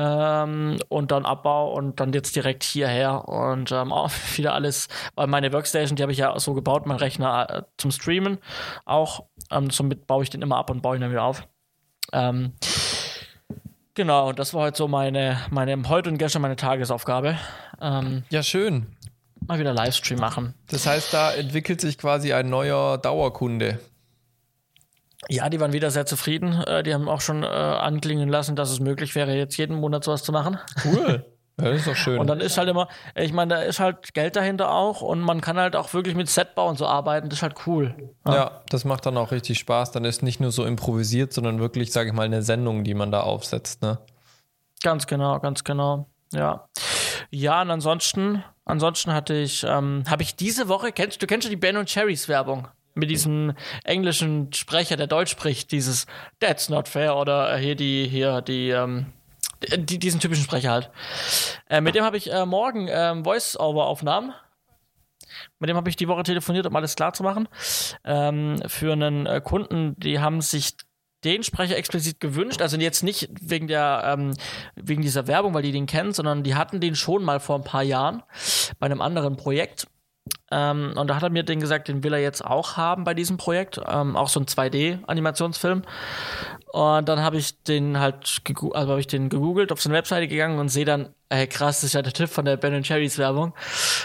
Ähm, 0.00 0.78
und 0.88 1.10
dann 1.10 1.26
Abbau 1.26 1.72
und 1.72 1.98
dann 1.98 2.12
jetzt 2.12 2.36
direkt 2.36 2.62
hierher 2.62 3.28
und 3.28 3.72
ähm, 3.72 3.92
auch 3.92 4.10
wieder 4.36 4.54
alles, 4.54 4.86
weil 5.16 5.26
meine 5.26 5.52
Workstation, 5.52 5.96
die 5.96 6.02
habe 6.02 6.12
ich 6.12 6.18
ja 6.18 6.38
so 6.38 6.54
gebaut, 6.54 6.86
mein 6.86 6.98
Rechner 6.98 7.46
äh, 7.50 7.62
zum 7.78 7.90
Streamen 7.90 8.38
auch. 8.84 9.24
Ähm, 9.50 9.70
somit 9.70 10.06
baue 10.06 10.22
ich 10.22 10.30
den 10.30 10.40
immer 10.42 10.56
ab 10.56 10.70
und 10.70 10.82
baue 10.82 10.94
ihn 10.96 11.00
dann 11.00 11.10
wieder 11.10 11.24
auf. 11.24 11.48
Ähm, 12.12 12.52
genau, 13.94 14.28
und 14.28 14.38
das 14.38 14.54
war 14.54 14.62
heute 14.62 14.76
so 14.78 14.86
meine, 14.86 15.40
meine 15.50 15.76
heute 15.88 16.10
und 16.10 16.18
gestern 16.18 16.42
meine 16.42 16.56
Tagesaufgabe. 16.56 17.36
Ähm, 17.80 18.22
Ja, 18.30 18.42
schön. 18.44 18.86
mal 19.46 19.58
wieder 19.58 19.72
Livestream 19.72 20.20
machen. 20.20 20.54
Das 20.70 20.86
heißt, 20.86 21.12
da 21.12 21.32
entwickelt 21.32 21.80
sich 21.80 21.98
quasi 21.98 22.32
ein 22.32 22.48
neuer 22.48 22.98
Dauerkunde. 22.98 23.80
Ja, 25.28 25.48
die 25.48 25.58
waren 25.58 25.72
wieder 25.72 25.90
sehr 25.90 26.06
zufrieden. 26.06 26.62
Äh, 26.62 26.82
die 26.82 26.94
haben 26.94 27.08
auch 27.08 27.20
schon 27.20 27.42
äh, 27.42 27.46
anklingen 27.46 28.28
lassen, 28.28 28.54
dass 28.54 28.70
es 28.70 28.80
möglich 28.80 29.14
wäre, 29.14 29.34
jetzt 29.34 29.56
jeden 29.56 29.76
Monat 29.76 30.04
sowas 30.04 30.22
zu 30.22 30.30
machen. 30.30 30.58
Cool. 30.84 31.24
ja, 31.60 31.70
das 31.70 31.80
ist 31.80 31.88
doch 31.88 31.96
schön. 31.96 32.18
Und 32.20 32.28
dann 32.28 32.40
ist 32.40 32.56
halt 32.56 32.68
immer, 32.68 32.88
ich 33.16 33.32
meine, 33.32 33.56
da 33.56 33.62
ist 33.62 33.80
halt 33.80 34.14
Geld 34.14 34.36
dahinter 34.36 34.70
auch 34.70 35.02
und 35.02 35.20
man 35.20 35.40
kann 35.40 35.58
halt 35.58 35.74
auch 35.74 35.92
wirklich 35.92 36.14
mit 36.14 36.28
Setbau 36.28 36.68
und 36.68 36.78
so 36.78 36.86
arbeiten. 36.86 37.28
Das 37.28 37.40
ist 37.40 37.42
halt 37.42 37.56
cool. 37.66 37.94
ja, 38.26 38.62
das 38.70 38.84
macht 38.84 39.06
dann 39.06 39.16
auch 39.16 39.32
richtig 39.32 39.58
Spaß. 39.58 39.90
Dann 39.90 40.04
ist 40.04 40.22
nicht 40.22 40.38
nur 40.38 40.52
so 40.52 40.64
improvisiert, 40.64 41.32
sondern 41.32 41.58
wirklich, 41.58 41.90
sage 41.90 42.10
ich 42.10 42.14
mal, 42.14 42.26
eine 42.26 42.42
Sendung, 42.42 42.84
die 42.84 42.94
man 42.94 43.10
da 43.10 43.20
aufsetzt. 43.20 43.82
Ne? 43.82 43.98
Ganz 44.82 45.08
genau, 45.08 45.40
ganz 45.40 45.64
genau. 45.64 46.06
Ja. 46.32 46.68
Ja, 47.30 47.62
und 47.62 47.70
ansonsten, 47.70 48.44
ansonsten 48.64 49.12
hatte 49.12 49.34
ich, 49.34 49.64
ähm, 49.64 50.04
habe 50.08 50.22
ich 50.22 50.36
diese 50.36 50.68
Woche, 50.68 50.92
kennst 50.92 51.20
du 51.20 51.26
kennst 51.26 51.46
du 51.46 51.50
die 51.50 51.56
Ben 51.56 51.76
und 51.76 51.88
Cherries 51.88 52.28
Werbung? 52.28 52.68
Mit 52.98 53.10
diesem 53.10 53.54
englischen 53.84 54.52
Sprecher, 54.52 54.96
der 54.96 55.06
Deutsch 55.06 55.30
spricht, 55.30 55.70
dieses 55.70 56.06
That's 56.40 56.68
not 56.68 56.88
fair 56.88 57.16
oder 57.16 57.56
hier 57.56 57.76
die, 57.76 58.08
hier 58.08 58.42
die, 58.42 58.70
ähm, 58.70 59.06
die, 59.62 60.00
diesen 60.00 60.18
typischen 60.18 60.42
Sprecher 60.42 60.72
halt. 60.72 60.90
Äh, 61.70 61.80
mit 61.80 61.94
dem 61.94 62.02
habe 62.02 62.16
ich 62.16 62.32
äh, 62.32 62.44
morgen 62.44 62.88
ähm, 62.90 63.22
Voice-Over-Aufnahmen. 63.22 64.32
Mit 65.60 65.70
dem 65.70 65.76
habe 65.76 65.88
ich 65.88 65.94
die 65.94 66.08
Woche 66.08 66.24
telefoniert, 66.24 66.66
um 66.66 66.74
alles 66.74 66.96
klar 66.96 67.12
zu 67.12 67.22
machen. 67.22 67.48
Ähm, 68.04 68.60
für 68.66 68.92
einen 68.92 69.26
äh, 69.26 69.40
Kunden, 69.40 69.94
die 69.98 70.18
haben 70.18 70.40
sich 70.40 70.74
den 71.24 71.44
Sprecher 71.44 71.76
explizit 71.76 72.18
gewünscht, 72.18 72.62
also 72.62 72.76
jetzt 72.78 73.02
nicht 73.02 73.28
wegen 73.40 73.66
der 73.68 74.02
ähm, 74.04 74.34
wegen 74.74 75.02
dieser 75.02 75.26
Werbung, 75.26 75.54
weil 75.54 75.62
die 75.62 75.72
den 75.72 75.86
kennen, 75.86 76.12
sondern 76.12 76.42
die 76.42 76.54
hatten 76.54 76.80
den 76.80 76.94
schon 76.94 77.24
mal 77.24 77.40
vor 77.40 77.56
ein 77.56 77.64
paar 77.64 77.82
Jahren 77.82 78.22
bei 78.78 78.86
einem 78.86 79.00
anderen 79.00 79.36
Projekt. 79.36 79.86
Ähm, 80.50 80.92
und 80.96 81.08
da 81.08 81.14
hat 81.14 81.22
er 81.22 81.30
mir 81.30 81.42
den 81.42 81.60
gesagt, 81.60 81.88
den 81.88 82.02
will 82.02 82.12
er 82.12 82.20
jetzt 82.20 82.44
auch 82.44 82.76
haben 82.76 83.04
bei 83.04 83.14
diesem 83.14 83.36
Projekt, 83.36 83.80
ähm, 83.86 84.16
auch 84.16 84.28
so 84.28 84.40
ein 84.40 84.46
2D-Animationsfilm. 84.46 85.82
Und 86.72 87.08
dann 87.08 87.22
habe 87.22 87.36
ich 87.36 87.62
den 87.62 87.98
halt, 87.98 88.42
also 88.72 88.90
habe 88.90 89.00
ich 89.00 89.06
den 89.06 89.28
gegoogelt, 89.28 89.72
auf 89.72 89.80
seine 89.80 89.94
Webseite 89.94 90.28
gegangen 90.28 90.58
und 90.58 90.68
sehe 90.68 90.84
dann, 90.84 91.14
ey 91.28 91.46
krass, 91.46 91.76
das 91.76 91.84
ist 91.84 91.92
ja 91.94 92.02
der 92.02 92.12
Tipp 92.12 92.28
von 92.28 92.44
der 92.44 92.56
Ben 92.56 92.82
Cherries 92.82 93.18
Werbung. 93.18 93.54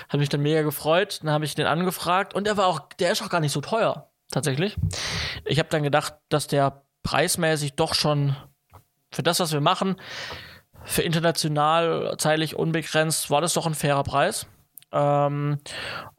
Hat 0.10 0.20
mich 0.20 0.30
dann 0.30 0.42
mega 0.42 0.62
gefreut. 0.62 1.20
Dann 1.22 1.32
habe 1.32 1.46
ich 1.46 1.56
den 1.56 1.66
angefragt 1.66 2.34
und 2.34 2.46
der 2.46 2.58
war 2.58 2.68
auch, 2.68 2.80
der 3.00 3.12
ist 3.12 3.22
auch 3.22 3.30
gar 3.30 3.42
nicht 3.42 3.52
so 3.52 3.62
teuer, 3.62 4.10
tatsächlich. 4.32 4.76
Ich 5.46 5.60
habe 5.60 5.70
dann 5.70 5.84
gedacht, 5.84 6.16
dass 6.30 6.48
der 6.48 6.84
preismäßig 7.04 7.76
doch 7.76 7.94
schon 7.94 8.36
für 9.12 9.24
das, 9.24 9.40
was 9.40 9.54
wir 9.54 9.62
machen, 9.62 9.98
für 10.86 11.02
international 11.02 12.16
zeitlich 12.18 12.56
unbegrenzt, 12.56 13.30
war 13.30 13.42
das 13.42 13.54
doch 13.54 13.68
ein 13.68 13.76
fairer 13.76 14.04
Preis. 14.04 14.48
Ähm, 14.94 15.60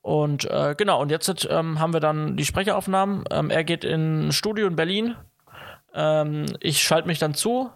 und 0.02 0.45
äh, 0.50 0.75
genau, 0.76 1.00
und 1.00 1.11
jetzt 1.11 1.47
ähm, 1.49 1.78
haben 1.78 1.93
wir 1.93 2.00
dann 2.00 2.37
die 2.37 2.45
Sprecheraufnahmen. 2.45 3.25
Ähm, 3.31 3.50
er 3.50 3.64
geht 3.64 3.85
in 3.85 4.28
ein 4.28 4.33
Studio 4.33 4.66
in 4.66 4.76
Berlin. 4.76 5.14
Ähm, 5.95 6.47
ich 6.61 6.83
schalte 6.83 7.07
mich 7.07 7.21
dann 7.21 7.35
zu 7.35 7.71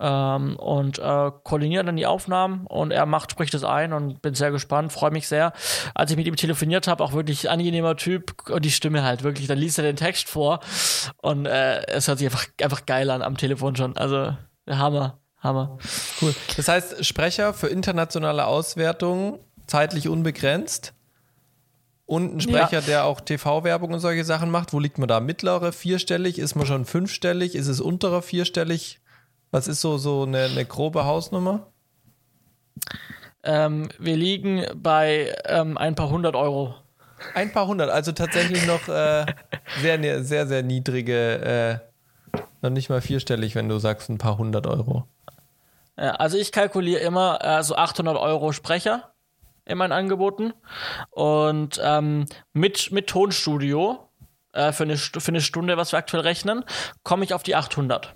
ähm, 0.00 0.56
und 0.56 0.98
äh, 0.98 1.30
koordiniere 1.44 1.84
dann 1.84 1.96
die 1.96 2.06
Aufnahmen 2.06 2.66
und 2.66 2.92
er 2.92 3.04
macht, 3.04 3.32
spricht 3.32 3.52
es 3.52 3.62
ein 3.62 3.92
und 3.92 4.22
bin 4.22 4.34
sehr 4.34 4.50
gespannt, 4.50 4.92
freue 4.92 5.10
mich 5.10 5.28
sehr. 5.28 5.52
Als 5.94 6.10
ich 6.10 6.16
mit 6.16 6.26
ihm 6.26 6.36
telefoniert 6.36 6.88
habe, 6.88 7.04
auch 7.04 7.12
wirklich 7.12 7.50
angenehmer 7.50 7.96
Typ 7.96 8.48
und 8.48 8.64
die 8.64 8.70
Stimme 8.70 9.02
halt 9.02 9.22
wirklich, 9.22 9.48
dann 9.48 9.58
liest 9.58 9.78
er 9.78 9.84
den 9.84 9.96
Text 9.96 10.28
vor 10.28 10.60
und 11.18 11.46
äh, 11.46 11.86
es 11.88 12.08
hört 12.08 12.18
sich 12.18 12.28
einfach, 12.28 12.46
einfach 12.62 12.86
geil 12.86 13.10
an 13.10 13.22
am 13.22 13.36
Telefon 13.36 13.76
schon. 13.76 13.96
Also 13.96 14.36
Hammer. 14.68 15.18
Hammer. 15.40 15.78
Cool. 16.20 16.34
Das 16.56 16.66
heißt, 16.66 17.04
Sprecher 17.04 17.54
für 17.54 17.68
internationale 17.68 18.46
Auswertungen 18.46 19.38
zeitlich 19.68 20.08
unbegrenzt. 20.08 20.94
Und 22.06 22.36
ein 22.36 22.40
Sprecher, 22.40 22.80
ja. 22.80 22.80
der 22.80 23.04
auch 23.04 23.20
TV-Werbung 23.20 23.92
und 23.92 24.00
solche 24.00 24.24
Sachen 24.24 24.50
macht. 24.50 24.72
Wo 24.72 24.80
liegt 24.80 24.98
man 24.98 25.08
da? 25.08 25.20
Mittlere, 25.20 25.72
vierstellig? 25.72 26.38
Ist 26.38 26.56
man 26.56 26.66
schon 26.66 26.86
fünfstellig? 26.86 27.54
Ist 27.54 27.68
es 27.68 27.80
unterer 27.80 28.22
vierstellig? 28.22 28.98
Was 29.50 29.68
ist 29.68 29.82
so, 29.82 29.98
so 29.98 30.22
eine, 30.22 30.44
eine 30.44 30.64
grobe 30.64 31.04
Hausnummer? 31.04 31.66
Ähm, 33.42 33.90
wir 33.98 34.16
liegen 34.16 34.64
bei 34.74 35.36
ähm, 35.44 35.76
ein 35.76 35.94
paar 35.94 36.08
hundert 36.08 36.34
Euro. 36.34 36.74
Ein 37.34 37.52
paar 37.52 37.66
hundert, 37.66 37.90
also 37.90 38.12
tatsächlich 38.12 38.66
noch 38.66 38.88
äh, 38.88 39.26
sehr, 39.82 39.98
ne, 39.98 40.22
sehr, 40.22 40.46
sehr 40.46 40.62
niedrige, 40.62 41.82
äh, 42.34 42.40
noch 42.62 42.70
nicht 42.70 42.88
mal 42.88 43.00
vierstellig, 43.00 43.54
wenn 43.54 43.68
du 43.68 43.78
sagst 43.78 44.08
ein 44.08 44.18
paar 44.18 44.38
hundert 44.38 44.66
Euro. 44.66 45.04
Also 45.96 46.38
ich 46.38 46.52
kalkuliere 46.52 47.00
immer 47.00 47.38
äh, 47.42 47.62
so 47.64 47.74
800 47.74 48.16
Euro 48.16 48.52
Sprecher 48.52 49.12
in 49.68 49.78
meinen 49.78 49.92
Angeboten. 49.92 50.52
Und 51.10 51.80
ähm, 51.82 52.26
mit, 52.52 52.90
mit 52.90 53.06
Tonstudio 53.06 54.08
äh, 54.52 54.72
für, 54.72 54.84
eine, 54.84 54.96
für 54.96 55.28
eine 55.28 55.40
Stunde, 55.40 55.76
was 55.76 55.92
wir 55.92 55.98
aktuell 55.98 56.22
rechnen, 56.22 56.64
komme 57.04 57.24
ich 57.24 57.34
auf 57.34 57.42
die 57.42 57.54
800. 57.54 58.14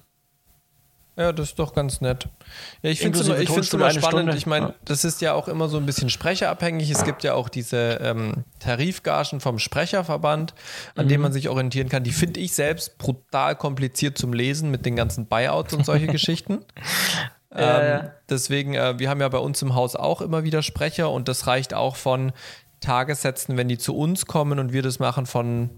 Ja, 1.14 1.30
das 1.30 1.50
ist 1.50 1.58
doch 1.58 1.74
ganz 1.74 2.00
nett. 2.00 2.28
Ja, 2.80 2.88
ich 2.88 3.00
finde 3.00 3.18
es 3.18 3.26
immer, 3.26 3.36
immer 3.36 3.62
spannend. 3.62 4.02
Stunde. 4.02 4.34
Ich 4.34 4.46
meine, 4.46 4.74
das 4.86 5.04
ist 5.04 5.20
ja 5.20 5.34
auch 5.34 5.46
immer 5.46 5.68
so 5.68 5.76
ein 5.76 5.84
bisschen 5.84 6.08
sprecherabhängig. 6.08 6.88
Es 6.90 7.04
gibt 7.04 7.22
ja 7.22 7.34
auch 7.34 7.50
diese 7.50 7.98
ähm, 8.02 8.44
Tarifgagen 8.60 9.40
vom 9.40 9.58
Sprecherverband, 9.58 10.54
an 10.94 11.04
mhm. 11.04 11.08
denen 11.10 11.22
man 11.22 11.32
sich 11.32 11.50
orientieren 11.50 11.90
kann. 11.90 12.02
Die 12.02 12.12
finde 12.12 12.40
ich 12.40 12.54
selbst 12.54 12.96
brutal 12.96 13.56
kompliziert 13.56 14.16
zum 14.16 14.32
Lesen 14.32 14.70
mit 14.70 14.86
den 14.86 14.96
ganzen 14.96 15.26
Buyouts 15.26 15.74
und 15.74 15.84
solche 15.84 16.06
Geschichten. 16.08 16.64
Ähm, 17.54 18.06
äh. 18.06 18.10
Deswegen, 18.28 18.74
äh, 18.74 18.98
wir 18.98 19.10
haben 19.10 19.20
ja 19.20 19.28
bei 19.28 19.38
uns 19.38 19.60
im 19.62 19.74
Haus 19.74 19.96
auch 19.96 20.20
immer 20.20 20.44
wieder 20.44 20.62
Sprecher 20.62 21.10
und 21.10 21.28
das 21.28 21.46
reicht 21.46 21.74
auch 21.74 21.96
von 21.96 22.32
Tagessätzen, 22.82 23.56
wenn 23.56 23.68
die 23.68 23.78
zu 23.78 23.96
uns 23.96 24.26
kommen 24.26 24.58
und 24.58 24.72
wir 24.72 24.82
das 24.82 24.98
machen 24.98 25.24
von 25.24 25.70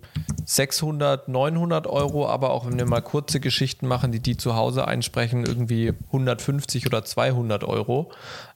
600, 0.46 1.28
900 1.28 1.86
Euro, 1.86 2.26
aber 2.28 2.50
auch 2.50 2.66
wenn 2.66 2.78
wir 2.78 2.86
mal 2.86 3.02
kurze 3.02 3.38
Geschichten 3.38 3.86
machen, 3.86 4.10
die 4.10 4.20
die 4.20 4.36
zu 4.36 4.56
Hause 4.56 4.88
einsprechen, 4.88 5.44
irgendwie 5.44 5.92
150 6.06 6.86
oder 6.86 7.04
200 7.04 7.62
Euro. 7.62 8.10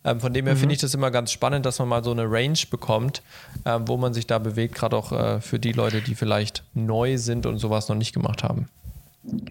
Ähm, 0.05 0.21
von 0.21 0.33
dem 0.33 0.47
her 0.47 0.55
mhm. 0.55 0.59
finde 0.59 0.75
ich 0.75 0.81
das 0.81 0.95
immer 0.95 1.11
ganz 1.11 1.31
spannend, 1.31 1.67
dass 1.67 1.79
man 1.79 1.89
mal 1.89 2.03
so 2.03 2.11
eine 2.11 2.25
Range 2.25 2.59
bekommt, 2.71 3.23
äh, 3.65 3.79
wo 3.87 3.97
man 3.97 4.15
sich 4.15 4.27
da 4.27 4.39
bewegt, 4.39 4.75
gerade 4.75 4.97
auch 4.97 5.13
äh, 5.13 5.41
für 5.41 5.59
die 5.59 5.73
Leute, 5.73 6.01
die 6.01 6.15
vielleicht 6.15 6.65
neu 6.75 7.19
sind 7.19 7.47
und 7.47 7.59
sowas 7.59 7.89
noch 7.89 7.97
nicht 7.97 8.15
gemacht 8.15 8.43
haben. 8.43 8.69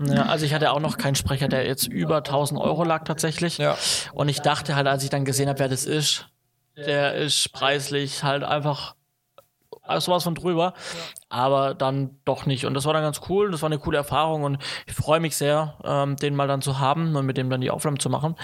Ja, 0.01 0.25
also 0.27 0.45
ich 0.45 0.53
hatte 0.53 0.71
auch 0.71 0.79
noch 0.79 0.97
keinen 0.97 1.15
Sprecher, 1.15 1.47
der 1.47 1.65
jetzt 1.65 1.87
über 1.87 2.17
1000 2.17 2.59
Euro 2.59 2.83
lag 2.83 3.03
tatsächlich. 3.03 3.57
Ja. 3.57 3.77
Und 4.13 4.29
ich 4.29 4.41
dachte 4.41 4.75
halt, 4.75 4.87
als 4.87 5.03
ich 5.03 5.09
dann 5.09 5.25
gesehen 5.25 5.49
habe, 5.49 5.59
wer 5.59 5.69
das 5.69 5.85
ist, 5.85 6.27
der 6.75 7.15
ist 7.15 7.51
preislich 7.53 8.23
halt 8.23 8.43
einfach 8.43 8.95
sowas 9.99 10.23
von 10.23 10.35
drüber, 10.35 10.73
aber 11.29 11.73
dann 11.73 12.19
doch 12.25 12.45
nicht. 12.45 12.65
Und 12.65 12.73
das 12.73 12.85
war 12.85 12.93
dann 12.93 13.03
ganz 13.03 13.21
cool, 13.29 13.51
das 13.51 13.61
war 13.61 13.67
eine 13.67 13.79
coole 13.79 13.97
Erfahrung 13.97 14.43
und 14.43 14.57
ich 14.85 14.93
freue 14.93 15.19
mich 15.19 15.35
sehr, 15.35 15.77
ähm, 15.83 16.15
den 16.15 16.35
mal 16.35 16.47
dann 16.47 16.61
zu 16.61 16.79
haben 16.79 17.15
und 17.15 17.25
mit 17.25 17.37
dem 17.37 17.49
dann 17.49 17.61
die 17.61 17.71
Aufnahmen 17.71 17.99
zu 17.99 18.09
machen. 18.09 18.35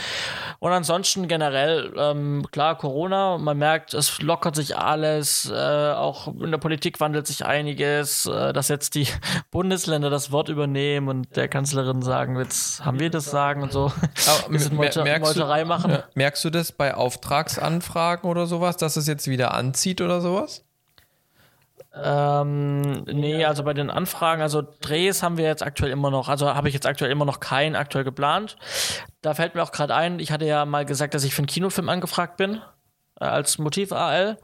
Und 0.60 0.72
ansonsten 0.72 1.28
generell, 1.28 1.94
ähm, 1.98 2.46
klar, 2.52 2.78
Corona, 2.78 3.38
man 3.38 3.58
merkt, 3.58 3.94
es 3.94 4.22
lockert 4.22 4.56
sich 4.56 4.78
alles, 4.78 5.50
äh, 5.50 5.92
auch 5.94 6.28
in 6.28 6.52
der 6.52 6.58
Politik 6.58 7.00
wandelt 7.00 7.28
sich 7.28 7.46
einiges, 7.46 8.26
äh, 8.26 8.54
dass 8.54 8.68
jetzt 8.68 8.96
die 8.96 9.08
Bundesländer 9.52 10.10
das 10.10 10.32
Wort 10.32 10.50
übernehmen 10.50 11.08
und 11.08 11.36
der 11.36 11.48
Kanzlerin 11.48 12.02
sagen, 12.02 12.38
jetzt 12.38 12.84
haben 12.84 13.00
wir 13.00 13.10
das 13.10 13.26
sagen 13.26 13.64
und 13.64 13.72
so. 13.72 13.92
Aber 14.28 14.50
merkst, 15.04 15.36
Meuterei 15.36 15.66
machen. 15.66 15.92
Du, 15.92 16.04
merkst 16.16 16.44
du 16.44 16.50
das 16.50 16.72
bei 16.72 16.94
Auftragsanfragen 16.94 18.30
oder 18.30 18.46
sowas, 18.46 18.78
dass 18.78 18.98
es 18.98 19.08
jetzt 19.08 19.28
wieder 19.28 19.54
anzieht 19.54 20.02
oder 20.02 20.22
sowas? 20.22 20.66
Ähm, 21.96 23.04
nee, 23.04 23.46
also 23.46 23.64
bei 23.64 23.74
den 23.74 23.92
Anfragen, 23.92 24.42
also 24.42 24.64
Drehs 24.82 25.22
haben 25.22 25.38
wir 25.38 25.46
jetzt 25.46 25.62
aktuell 25.62 25.92
immer 25.92 26.10
noch, 26.10 26.28
also 26.28 26.54
habe 26.54 26.68
ich 26.68 26.74
jetzt 26.74 26.88
aktuell 26.88 27.12
immer 27.12 27.26
noch 27.26 27.40
keinen 27.40 27.76
aktuell 27.76 28.04
geplant. 28.04 28.56
Da 29.22 29.36
fällt 29.36 29.54
mir 29.54 29.62
auch 29.62 29.72
gerade 29.72 29.94
ein, 29.94 30.20
ich 30.20 30.32
hatte 30.32 30.46
ja 30.46 30.66
mal 30.66 30.86
gesagt, 30.86 31.14
dass 31.14 31.24
ich 31.24 31.36
für 31.36 31.42
einen 31.42 31.48
Kinofilm 31.48 31.90
angefragt 31.90 32.38
bin, 32.38 32.62
äh, 33.20 33.26
als 33.26 33.60
Motiv-AL. 33.60 34.38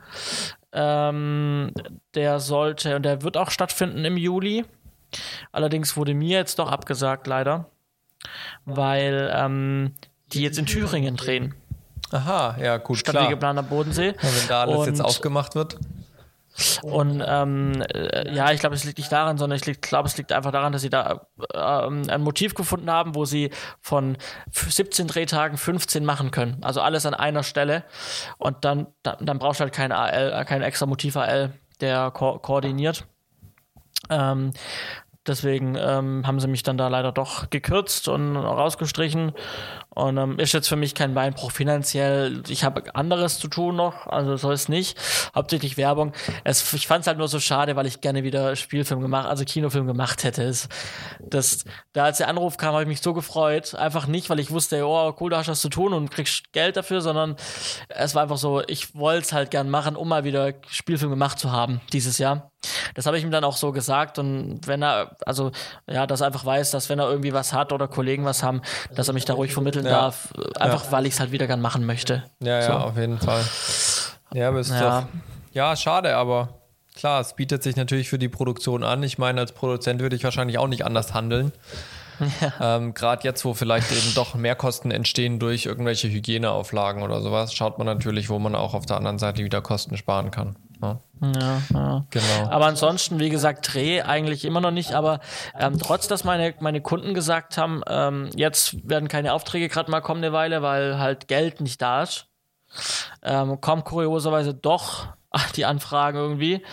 Ähm, 0.72 1.72
der 2.14 2.40
sollte, 2.40 2.96
und 2.96 3.04
der 3.04 3.24
wird 3.24 3.36
auch 3.36 3.50
stattfinden 3.50 4.06
im 4.06 4.18
Juli. 4.18 4.66
Allerdings 5.52 5.98
wurde 5.98 6.14
mir 6.14 6.38
jetzt 6.38 6.60
doch 6.60 6.72
abgesagt, 6.72 7.26
leider, 7.26 7.72
weil 8.66 9.32
ähm, 9.34 9.96
die 10.34 10.44
jetzt 10.44 10.60
in 10.60 10.68
Thüringen 10.68 11.16
drehen. 11.16 11.56
Aha, 12.12 12.58
ja, 12.62 12.78
gut, 12.78 13.00
Statt 13.00 13.16
klar. 13.16 13.26
wie 13.26 13.30
geplant 13.30 13.58
am 13.58 13.68
Bodensee. 13.68 14.10
Ja, 14.10 14.16
wenn 14.22 14.48
da 14.48 14.62
alles 14.62 14.78
und, 14.78 14.86
jetzt 14.86 15.02
aufgemacht 15.02 15.56
wird. 15.56 15.78
Und 16.82 17.24
ähm, 17.26 17.82
äh, 17.94 18.34
ja, 18.34 18.52
ich 18.52 18.60
glaube, 18.60 18.76
es 18.76 18.84
liegt 18.84 18.98
nicht 18.98 19.12
daran, 19.12 19.38
sondern 19.38 19.60
ich 19.64 19.82
glaube, 19.82 20.08
es 20.08 20.18
liegt 20.18 20.32
einfach 20.32 20.52
daran, 20.52 20.74
dass 20.74 20.82
sie 20.82 20.90
da 20.90 21.28
ähm, 21.54 22.04
ein 22.10 22.22
Motiv 22.22 22.56
gefunden 22.56 22.90
haben, 22.90 23.16
wo 23.16 23.26
sie 23.26 23.52
von 23.82 24.18
17 24.52 25.08
Drehtagen 25.08 25.58
15 25.58 26.06
machen 26.06 26.32
können. 26.32 26.58
Also 26.62 26.82
alles 26.82 27.06
an 27.06 27.14
einer 27.14 27.44
Stelle. 27.44 27.84
Und 28.38 28.66
dann, 28.66 28.88
dann, 29.04 29.18
dann 29.26 29.40
brauchst 29.40 29.60
du 29.60 29.64
halt 29.64 29.74
kein 29.74 29.92
AL, 29.92 30.34
äh, 30.34 30.46
kein 30.46 30.62
extra 30.62 30.86
Motiv 30.86 31.16
AL, 31.16 31.54
der 31.82 32.12
ko 32.12 32.40
koordiniert. 32.40 33.06
Ähm, 34.10 34.52
Deswegen 35.30 35.76
ähm, 35.76 36.26
haben 36.26 36.40
sie 36.40 36.48
mich 36.48 36.64
dann 36.64 36.78
da 36.78 36.88
leider 36.88 37.12
doch 37.12 37.52
gekürzt 37.52 38.08
und 38.08 38.36
rausgestrichen. 38.36 39.34
Und 39.96 40.18
ähm, 40.18 40.40
ist 40.40 40.54
jetzt 40.54 40.68
für 40.70 40.76
mich 40.76 40.94
kein 40.94 41.16
Beinbruch 41.16 41.52
finanziell. 41.52 42.44
Ich 42.48 42.64
habe 42.64 42.96
anderes 42.96 43.40
zu 43.40 43.48
tun 43.48 43.76
noch, 43.76 44.06
also 44.08 44.38
soll 44.38 44.54
es 44.54 44.70
nicht. 44.70 44.98
Hauptsächlich 45.34 45.78
Werbung. 45.78 46.14
Es, 46.44 46.74
ich 46.74 46.88
fand 46.88 47.02
es 47.02 47.08
halt 47.08 47.18
nur 47.18 47.28
so 47.28 47.40
schade, 47.40 47.76
weil 47.76 47.88
ich 47.88 48.00
gerne 48.00 48.24
wieder 48.24 48.56
Spielfilm 48.56 49.02
gemacht, 49.02 49.28
also 49.28 49.44
Kinofilm 49.46 49.88
gemacht 49.88 50.24
hätte. 50.24 50.44
Es, 50.44 50.70
das, 51.20 51.66
da 51.94 52.06
als 52.06 52.20
der 52.20 52.28
Anruf 52.28 52.58
kam, 52.58 52.74
habe 52.74 52.84
ich 52.84 52.88
mich 52.88 53.02
so 53.02 53.14
gefreut. 53.14 53.74
Einfach 53.76 54.06
nicht, 54.06 54.30
weil 54.30 54.40
ich 54.40 54.52
wusste, 54.52 54.86
oh 54.86 55.14
cool, 55.20 55.32
da 55.32 55.38
hast 55.40 55.48
du 55.48 55.52
was 55.52 55.62
zu 55.62 55.70
tun 55.70 55.94
und 55.94 56.12
kriegst 56.12 56.54
Geld 56.54 56.78
dafür, 56.78 57.02
sondern 57.02 57.36
es 57.90 58.14
war 58.14 58.24
einfach 58.24 58.38
so, 58.38 58.62
ich 58.68 58.96
wollte 58.96 59.26
es 59.26 59.34
halt 59.34 59.50
gern 59.50 59.70
machen, 59.70 59.96
um 59.96 60.08
mal 60.08 60.24
wieder 60.24 60.54
Spielfilm 60.70 61.10
gemacht 61.10 61.40
zu 61.40 61.52
haben 61.52 61.82
dieses 61.92 62.20
Jahr. 62.20 62.52
Das 62.94 63.06
habe 63.06 63.18
ich 63.18 63.24
ihm 63.24 63.32
dann 63.32 63.46
auch 63.46 63.56
so 63.56 63.72
gesagt 63.72 64.20
und 64.20 64.60
wenn 64.66 64.84
er, 64.84 65.16
also 65.26 65.52
ja, 65.88 66.06
dass 66.06 66.22
er 66.22 66.28
einfach 66.28 66.46
weiß, 66.46 66.72
dass 66.72 66.90
wenn 66.90 67.00
er 67.00 67.10
irgendwie 67.10 67.34
was 67.34 67.54
hat 67.54 67.72
oder 67.72 67.88
Kollegen 67.88 68.26
was 68.26 68.44
haben, 68.44 68.62
dass 68.94 69.08
er 69.08 69.14
mich 69.14 69.24
da 69.24 69.34
ruhig 69.34 69.54
vermitteln 69.80 69.86
ja. 69.86 70.02
darf, 70.02 70.34
einfach 70.60 70.86
ja. 70.86 70.92
weil 70.92 71.06
ich 71.06 71.14
es 71.14 71.20
halt 71.20 71.32
wieder 71.32 71.48
gern 71.48 71.62
machen 71.62 71.86
möchte. 71.86 72.24
Ja, 72.40 72.62
so. 72.62 72.72
ja, 72.72 72.80
auf 72.80 72.98
jeden 72.98 73.20
Fall. 73.20 73.44
Ja, 74.34 74.50
aber 74.50 74.60
ist 74.60 74.72
ja. 74.72 75.02
doch, 75.02 75.08
ja, 75.54 75.76
schade, 75.76 76.16
aber 76.16 76.50
klar, 76.96 77.22
es 77.22 77.34
bietet 77.34 77.64
sich 77.64 77.76
natürlich 77.76 78.10
für 78.10 78.20
die 78.20 78.30
Produktion 78.30 78.84
an. 78.84 79.02
Ich 79.04 79.18
meine, 79.18 79.42
als 79.42 79.52
Produzent 79.52 80.02
würde 80.02 80.16
ich 80.16 80.24
wahrscheinlich 80.24 80.58
auch 80.58 80.68
nicht 80.68 80.86
anders 80.86 81.14
handeln. 81.14 81.52
Ja. 82.42 82.76
Ähm, 82.76 82.94
Gerade 82.94 83.24
jetzt, 83.24 83.46
wo 83.46 83.54
vielleicht 83.54 83.94
eben 83.94 84.14
doch 84.14 84.36
Mehrkosten 84.36 84.92
entstehen 84.92 85.40
durch 85.40 85.66
irgendwelche 85.66 86.10
Hygieneauflagen 86.10 87.02
oder 87.02 87.22
sowas, 87.22 87.54
schaut 87.54 87.78
man 87.78 87.88
natürlich, 87.88 88.30
wo 88.30 88.40
man 88.40 88.56
auch 88.56 88.74
auf 88.74 88.86
der 88.86 88.98
anderen 88.98 89.18
Seite 89.20 89.42
wieder 89.42 89.62
Kosten 89.62 89.96
sparen 89.96 90.30
kann. 90.30 90.58
Ja. 90.82 91.00
Ja. 91.74 92.06
Genau. 92.10 92.50
Aber 92.50 92.66
ansonsten, 92.66 93.20
wie 93.20 93.30
gesagt, 93.30 93.74
Dreh 93.74 94.02
eigentlich 94.02 94.46
immer 94.46 94.62
noch 94.62 94.72
nicht. 94.72 94.94
Aber 94.94 95.20
ähm, 95.58 95.78
trotz, 95.78 96.08
dass 96.08 96.24
meine, 96.24 96.54
meine 96.60 96.82
Kunden 96.82 97.14
gesagt 97.14 97.58
haben, 97.58 97.82
ähm, 97.88 98.30
jetzt 98.36 98.88
werden 98.88 99.10
keine 99.10 99.34
Aufträge 99.34 99.68
gerade 99.68 99.92
mal 99.92 100.02
kommen 100.02 100.24
eine 100.24 100.34
Weile, 100.34 100.62
weil 100.62 100.98
halt 100.98 101.28
Geld 101.28 101.60
nicht 101.62 101.82
da 101.82 102.04
ist, 102.04 102.28
ähm, 103.22 103.60
kommt 103.60 103.86
kurioserweise 103.86 104.54
doch 104.54 105.08
die 105.56 105.66
Anfragen 105.66 106.18
irgendwie. 106.18 106.64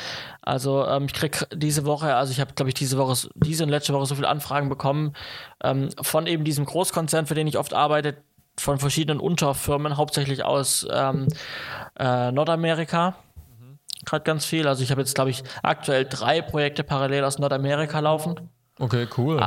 Also 0.43 0.87
ähm, 0.87 1.07
ich 1.07 1.13
krieg 1.13 1.45
diese 1.53 1.85
Woche, 1.85 2.15
also 2.15 2.31
ich 2.31 2.41
habe, 2.41 2.55
glaube 2.55 2.69
ich, 2.69 2.75
diese 2.75 2.99
Woche, 2.99 3.29
diese 3.35 3.65
und 3.65 3.71
letzte 3.71 3.93
Woche 3.95 4.07
so 4.07 4.15
viele 4.15 4.29
Anfragen 4.29 4.69
bekommen 4.69 5.15
ähm, 5.63 5.89
von 6.01 6.27
eben 6.29 6.45
diesem 6.45 6.65
Großkonzern, 6.65 7.27
für 7.27 7.35
den 7.35 7.49
ich 7.49 7.59
oft 7.59 7.75
arbeite, 7.75 8.17
von 8.59 8.79
verschiedenen 8.79 9.21
Unterfirmen, 9.21 9.97
hauptsächlich 9.97 10.45
aus 10.45 10.87
ähm, 10.91 11.27
äh, 11.99 12.31
Nordamerika. 12.33 13.17
Gerade 14.05 14.25
ganz 14.25 14.45
viel. 14.45 14.69
Also 14.69 14.83
ich 14.83 14.91
habe 14.91 15.01
jetzt, 15.01 15.15
glaube 15.15 15.31
ich, 15.31 15.43
aktuell 15.63 16.05
drei 16.05 16.43
Projekte 16.43 16.85
parallel 16.85 17.25
aus 17.25 17.39
Nordamerika 17.39 17.99
laufen. 18.01 18.51
Okay, 18.79 19.09
cool. 19.17 19.41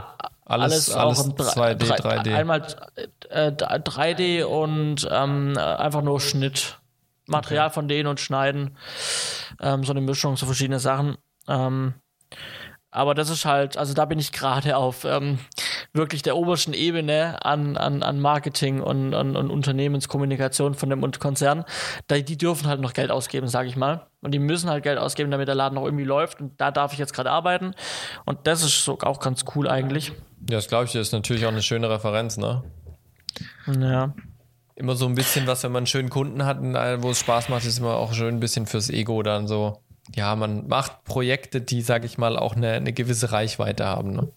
Alles, 0.46 0.90
alles, 0.90 0.92
alles 0.92 1.20
auch 1.20 1.34
2D, 1.36 2.02
3D. 2.02 2.36
Einmal 2.36 2.66
äh, 3.30 3.52
3D 3.52 4.44
und 4.44 5.08
ähm, 5.12 5.56
einfach 5.58 6.02
nur 6.02 6.20
Schnitt. 6.20 6.80
Material 7.28 7.68
okay. 7.68 7.74
von 7.76 7.88
denen 7.88 8.08
und 8.08 8.20
schneiden. 8.20 8.76
Ähm, 9.62 9.84
so 9.84 9.94
eine 9.94 10.02
Mischung, 10.02 10.36
so 10.36 10.48
verschiedene 10.48 10.80
Sachen. 10.80 11.18
Ähm, 11.48 11.94
aber 12.92 13.14
das 13.14 13.30
ist 13.30 13.46
halt, 13.46 13.78
also 13.78 13.94
da 13.94 14.06
bin 14.06 14.18
ich 14.18 14.32
gerade 14.32 14.76
auf 14.76 15.06
ähm, 15.06 15.38
wirklich 15.94 16.24
der 16.24 16.36
obersten 16.36 16.74
Ebene 16.74 17.46
an, 17.46 17.78
an, 17.78 18.02
an 18.02 18.20
Marketing 18.20 18.82
und, 18.82 19.14
an, 19.14 19.36
und 19.36 19.52
Unternehmenskommunikation 19.52 20.74
von 20.74 20.90
dem 20.90 21.12
Konzern. 21.12 21.66
Da, 22.08 22.18
die 22.18 22.38
dürfen 22.38 22.68
halt 22.68 22.82
noch 22.82 22.94
Geld 22.94 23.12
ausgeben, 23.12 23.48
sage 23.48 23.70
ich 23.70 23.76
mal. 23.76 24.08
Und 24.22 24.32
die 24.32 24.40
müssen 24.40 24.70
halt 24.70 24.84
Geld 24.84 24.98
ausgeben, 24.98 25.32
damit 25.32 25.48
der 25.48 25.56
Laden 25.56 25.76
noch 25.76 25.86
irgendwie 25.86 26.04
läuft. 26.04 26.42
Und 26.42 26.60
da 26.60 26.72
darf 26.72 26.94
ich 26.94 27.00
jetzt 27.00 27.14
gerade 27.14 27.32
arbeiten. 27.32 27.74
Und 28.26 28.48
das 28.48 28.64
ist 28.64 28.84
so 28.84 29.00
auch 29.00 29.20
ganz 29.20 29.46
cool 29.56 29.70
eigentlich. 29.70 30.10
Ja, 30.50 30.58
das 30.58 30.68
glaube 30.68 30.86
ich, 30.86 30.92
das 30.92 31.08
ist 31.08 31.14
natürlich 31.14 31.46
auch 31.46 31.52
eine 31.52 31.62
schöne 31.62 31.90
Referenz, 31.90 32.38
ne? 32.38 32.64
Ja 33.68 34.14
immer 34.80 34.96
so 34.96 35.06
ein 35.06 35.16
bisschen 35.16 35.46
was, 35.46 35.64
wenn 35.64 35.72
man 35.72 35.82
einen 35.82 35.88
schönen 35.88 36.10
Kunden 36.10 36.46
hat, 36.46 36.62
wo 37.04 37.12
es 37.12 37.20
Spaß 37.20 37.50
macht, 37.50 37.66
ist 37.66 37.80
immer 37.80 37.96
auch 37.96 38.14
schön 38.14 38.36
ein 38.36 38.40
bisschen 38.40 38.66
fürs 38.66 38.90
Ego 38.90 39.22
dann 39.24 39.48
so. 39.48 39.82
Ja, 40.16 40.36
man 40.36 40.68
macht 40.68 41.04
Projekte, 41.04 41.62
die, 41.62 41.82
sag 41.82 42.06
ich 42.06 42.18
mal, 42.18 42.38
auch 42.38 42.56
eine, 42.56 42.72
eine 42.72 42.94
gewisse 42.94 43.32
Reichweite 43.32 43.86
haben. 43.86 44.14
Ne? 44.14 44.32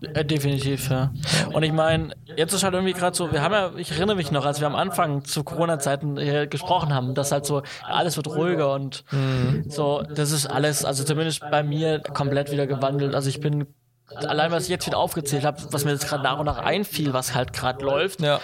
Ja, 0.00 0.22
definitiv, 0.22 0.90
ja. 0.90 1.12
Und 1.52 1.62
ich 1.62 1.72
meine, 1.72 2.14
jetzt 2.36 2.52
ist 2.52 2.62
halt 2.62 2.74
irgendwie 2.74 2.92
gerade 2.92 3.16
so, 3.16 3.32
wir 3.32 3.42
haben 3.42 3.52
ja, 3.52 3.72
ich 3.76 3.90
erinnere 3.90 4.16
mich 4.16 4.30
noch, 4.30 4.44
als 4.44 4.60
wir 4.60 4.66
am 4.66 4.76
Anfang 4.76 5.24
zu 5.24 5.44
Corona-Zeiten 5.44 6.48
gesprochen 6.48 6.94
haben, 6.94 7.14
dass 7.14 7.32
halt 7.32 7.46
so, 7.46 7.62
alles 7.82 8.16
wird 8.16 8.28
ruhiger 8.28 8.72
und 8.74 9.04
mhm. 9.10 9.64
so, 9.68 10.02
das 10.02 10.30
ist 10.30 10.46
alles, 10.46 10.84
also 10.84 11.04
zumindest 11.04 11.40
bei 11.50 11.62
mir 11.62 12.00
komplett 12.00 12.52
wieder 12.52 12.66
gewandelt. 12.66 13.14
Also 13.14 13.28
ich 13.28 13.40
bin 13.40 13.66
allein 14.14 14.50
was 14.50 14.64
ich 14.64 14.68
jetzt 14.70 14.86
wieder 14.86 14.98
aufgezählt 14.98 15.44
habe, 15.44 15.58
was 15.70 15.84
mir 15.84 15.92
jetzt 15.92 16.08
gerade 16.08 16.22
nach 16.22 16.38
und 16.38 16.46
nach 16.46 16.58
einfiel, 16.58 17.12
was 17.12 17.34
halt 17.34 17.52
gerade 17.52 17.84
läuft. 17.84 18.20
Ja. 18.20 18.40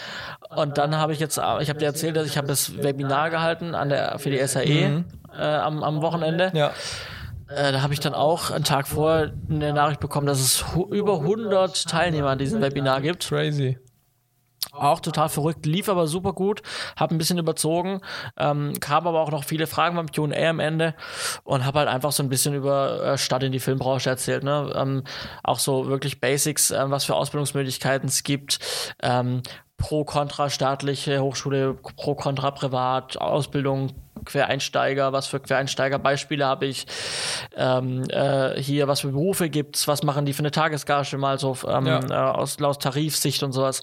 Und 0.54 0.78
dann 0.78 0.96
habe 0.96 1.12
ich 1.12 1.20
jetzt, 1.20 1.38
ich 1.38 1.68
habe 1.68 1.78
dir 1.78 1.86
erzählt, 1.86 2.16
dass 2.16 2.26
ich 2.26 2.36
habe 2.36 2.46
das 2.46 2.82
Webinar 2.82 3.30
gehalten 3.30 3.74
an 3.74 3.88
der 3.88 4.18
für 4.18 4.30
die 4.30 4.46
SAE 4.46 4.88
mhm. 4.88 5.04
äh, 5.36 5.42
am, 5.42 5.82
am 5.82 6.02
Wochenende. 6.02 6.52
Ja. 6.54 6.72
Äh, 7.54 7.72
da 7.72 7.82
habe 7.82 7.92
ich 7.92 8.00
dann 8.00 8.14
auch 8.14 8.50
einen 8.50 8.64
Tag 8.64 8.88
vor 8.88 9.30
eine 9.48 9.72
Nachricht 9.72 10.00
bekommen, 10.00 10.26
dass 10.26 10.40
es 10.40 10.64
über 10.90 11.20
100 11.20 11.88
Teilnehmer 11.88 12.30
an 12.30 12.38
diesem 12.38 12.60
Webinar 12.60 13.00
gibt. 13.00 13.28
Crazy. 13.28 13.78
Auch 14.72 15.00
total 15.00 15.28
verrückt, 15.28 15.66
lief 15.66 15.88
aber 15.88 16.08
super 16.08 16.32
gut, 16.32 16.62
habe 16.96 17.14
ein 17.14 17.18
bisschen 17.18 17.38
überzogen, 17.38 18.00
ähm, 18.36 18.72
kam 18.80 19.06
aber 19.06 19.20
auch 19.20 19.30
noch 19.30 19.44
viele 19.44 19.66
Fragen 19.68 19.94
beim 19.94 20.10
Q&A 20.10 20.48
am 20.48 20.58
Ende 20.58 20.94
und 21.44 21.64
habe 21.64 21.80
halt 21.80 21.88
einfach 21.88 22.10
so 22.10 22.22
ein 22.22 22.28
bisschen 22.28 22.54
über 22.54 23.02
äh, 23.04 23.18
Stadt 23.18 23.44
in 23.44 23.52
die 23.52 23.60
Filmbranche 23.60 24.10
erzählt, 24.10 24.42
ne? 24.42 24.72
Ähm, 24.74 25.04
auch 25.44 25.60
so 25.60 25.86
wirklich 25.86 26.20
Basics, 26.20 26.72
äh, 26.72 26.90
was 26.90 27.04
für 27.04 27.14
Ausbildungsmöglichkeiten 27.14 28.08
es 28.08 28.24
gibt, 28.24 28.58
ähm, 29.02 29.42
pro 29.84 30.04
kontra 30.04 30.48
staatliche 30.48 31.20
Hochschule, 31.20 31.74
pro 31.74 32.14
kontra 32.14 32.50
privat, 32.52 33.18
Ausbildung, 33.18 33.92
Quereinsteiger, 34.24 35.12
was 35.12 35.26
für 35.26 35.40
Quereinsteiger-Beispiele 35.40 36.46
habe 36.46 36.64
ich 36.64 36.86
ähm, 37.54 38.04
äh, 38.08 38.58
hier, 38.58 38.88
was 38.88 39.00
für 39.00 39.08
Berufe 39.08 39.50
gibt's, 39.50 39.86
was 39.86 40.02
machen 40.02 40.24
die 40.24 40.32
für 40.32 40.38
eine 40.38 40.52
Tagesgage 40.52 41.18
mal 41.18 41.38
so 41.38 41.54
ähm, 41.68 41.84
ja. 41.84 42.00
äh, 42.00 42.34
aus, 42.34 42.58
aus 42.62 42.78
Tarifsicht 42.78 43.42
und 43.42 43.52
sowas. 43.52 43.82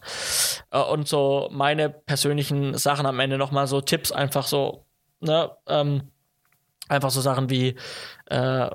Äh, 0.72 0.80
und 0.80 1.08
so 1.08 1.50
meine 1.52 1.92
persönlichen 1.92 2.76
Sachen 2.76 3.06
am 3.06 3.20
Ende 3.20 3.38
nochmal 3.38 3.68
so 3.68 3.80
Tipps, 3.80 4.12
einfach 4.12 4.48
so, 4.48 4.88
ne, 5.20 5.52
ähm, 5.68 6.11
einfach 6.92 7.10
so 7.10 7.22
Sachen 7.22 7.50
wie, 7.50 7.76
äh, 8.26 8.70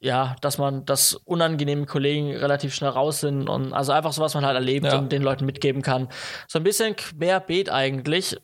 ja, 0.00 0.36
dass 0.40 0.58
man, 0.58 0.84
dass 0.86 1.14
unangenehme 1.14 1.86
Kollegen 1.86 2.34
relativ 2.34 2.74
schnell 2.74 2.90
raus 2.90 3.20
sind 3.20 3.48
und 3.48 3.72
also 3.72 3.92
einfach 3.92 4.12
so, 4.12 4.22
was 4.22 4.34
man 4.34 4.44
halt 4.44 4.56
erlebt 4.56 4.86
ja. 4.86 4.98
und 4.98 5.12
den 5.12 5.22
Leuten 5.22 5.44
mitgeben 5.44 5.82
kann. 5.82 6.08
So 6.48 6.58
ein 6.58 6.64
bisschen 6.64 6.96
querbeet 6.96 7.70
eigentlich, 7.70 8.36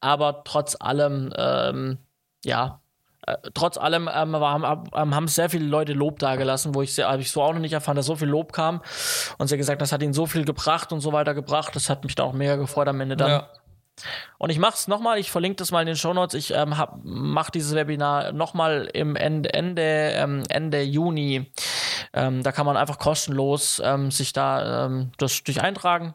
aber 0.00 0.42
trotz 0.44 0.76
allem, 0.78 1.32
ähm, 1.36 1.98
ja, 2.44 2.80
äh, 3.26 3.36
trotz 3.54 3.78
allem 3.78 4.08
ähm, 4.12 4.36
haben, 4.36 4.90
ähm, 4.94 5.14
haben 5.14 5.28
sehr 5.28 5.48
viele 5.48 5.64
Leute 5.64 5.94
Lob 5.94 6.18
dagelassen, 6.18 6.74
wo 6.74 6.82
ich, 6.82 6.94
sehr, 6.94 7.12
ich 7.18 7.30
so 7.30 7.42
auch 7.42 7.54
noch 7.54 7.60
nicht 7.60 7.72
erfahren, 7.72 7.96
dass 7.96 8.06
so 8.06 8.16
viel 8.16 8.28
Lob 8.28 8.52
kam 8.52 8.82
und 9.38 9.48
sie 9.48 9.56
gesagt, 9.56 9.80
das 9.80 9.92
hat 9.92 10.02
ihnen 10.02 10.12
so 10.12 10.26
viel 10.26 10.44
gebracht 10.44 10.92
und 10.92 11.00
so 11.00 11.12
weiter 11.12 11.32
gebracht. 11.32 11.74
Das 11.74 11.88
hat 11.88 12.04
mich 12.04 12.14
da 12.14 12.24
auch 12.24 12.34
mega 12.34 12.56
gefreut 12.56 12.88
am 12.88 13.00
Ende 13.00 13.16
dann. 13.16 13.30
Ja. 13.30 13.48
Und 14.38 14.50
ich 14.50 14.58
mache 14.58 14.74
es 14.74 14.88
nochmal, 14.88 15.18
ich 15.18 15.30
verlinke 15.30 15.56
das 15.56 15.70
mal 15.70 15.80
in 15.80 15.86
den 15.86 15.96
Show 15.96 16.12
Notes. 16.12 16.34
Ich 16.34 16.52
ähm, 16.52 16.74
mache 17.02 17.52
dieses 17.52 17.74
Webinar 17.74 18.32
nochmal 18.32 18.88
im 18.92 19.16
Ende, 19.16 19.52
Ende, 19.52 19.82
ähm, 19.82 20.42
Ende 20.48 20.82
Juni. 20.82 21.50
Ähm, 22.12 22.42
da 22.42 22.52
kann 22.52 22.66
man 22.66 22.76
einfach 22.76 22.98
kostenlos 22.98 23.80
ähm, 23.84 24.10
sich 24.10 24.32
da 24.32 24.86
ähm, 24.86 25.12
das 25.18 25.42
durch 25.42 25.60
eintragen. 25.60 26.14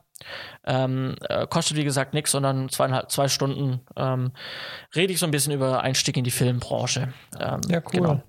Ähm, 0.66 1.16
äh, 1.30 1.48
kostet 1.48 1.78
wie 1.78 1.84
gesagt 1.84 2.14
nichts, 2.14 2.32
sondern 2.32 2.70
zweieinhalb, 2.70 3.10
zwei 3.10 3.28
Stunden 3.28 3.82
ähm, 3.96 4.32
rede 4.96 5.14
ich 5.14 5.20
so 5.20 5.26
ein 5.26 5.32
bisschen 5.32 5.54
über 5.54 5.82
Einstieg 5.82 6.18
in 6.18 6.24
die 6.24 6.32
Filmbranche. 6.32 7.14
Ähm, 7.40 7.62
ja, 7.68 7.80
cool. 7.80 7.92
Genau. 7.92 8.22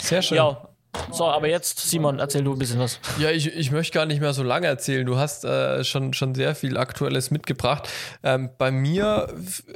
Sehr 0.00 0.22
schön. 0.22 0.36
Ja, 0.36 0.68
so, 1.10 1.24
aber 1.24 1.48
jetzt, 1.48 1.78
Simon, 1.78 2.18
erzähl 2.18 2.44
du 2.44 2.52
ein 2.52 2.58
bisschen 2.58 2.78
was. 2.78 3.00
Ja, 3.18 3.30
ich, 3.30 3.46
ich 3.46 3.70
möchte 3.70 3.94
gar 3.94 4.06
nicht 4.06 4.20
mehr 4.20 4.32
so 4.32 4.42
lange 4.42 4.66
erzählen. 4.66 5.06
Du 5.06 5.16
hast 5.16 5.44
äh, 5.44 5.84
schon, 5.84 6.12
schon 6.12 6.34
sehr 6.34 6.54
viel 6.54 6.76
Aktuelles 6.76 7.30
mitgebracht. 7.30 7.88
Ähm, 8.22 8.50
bei 8.58 8.70
mir, 8.70 9.32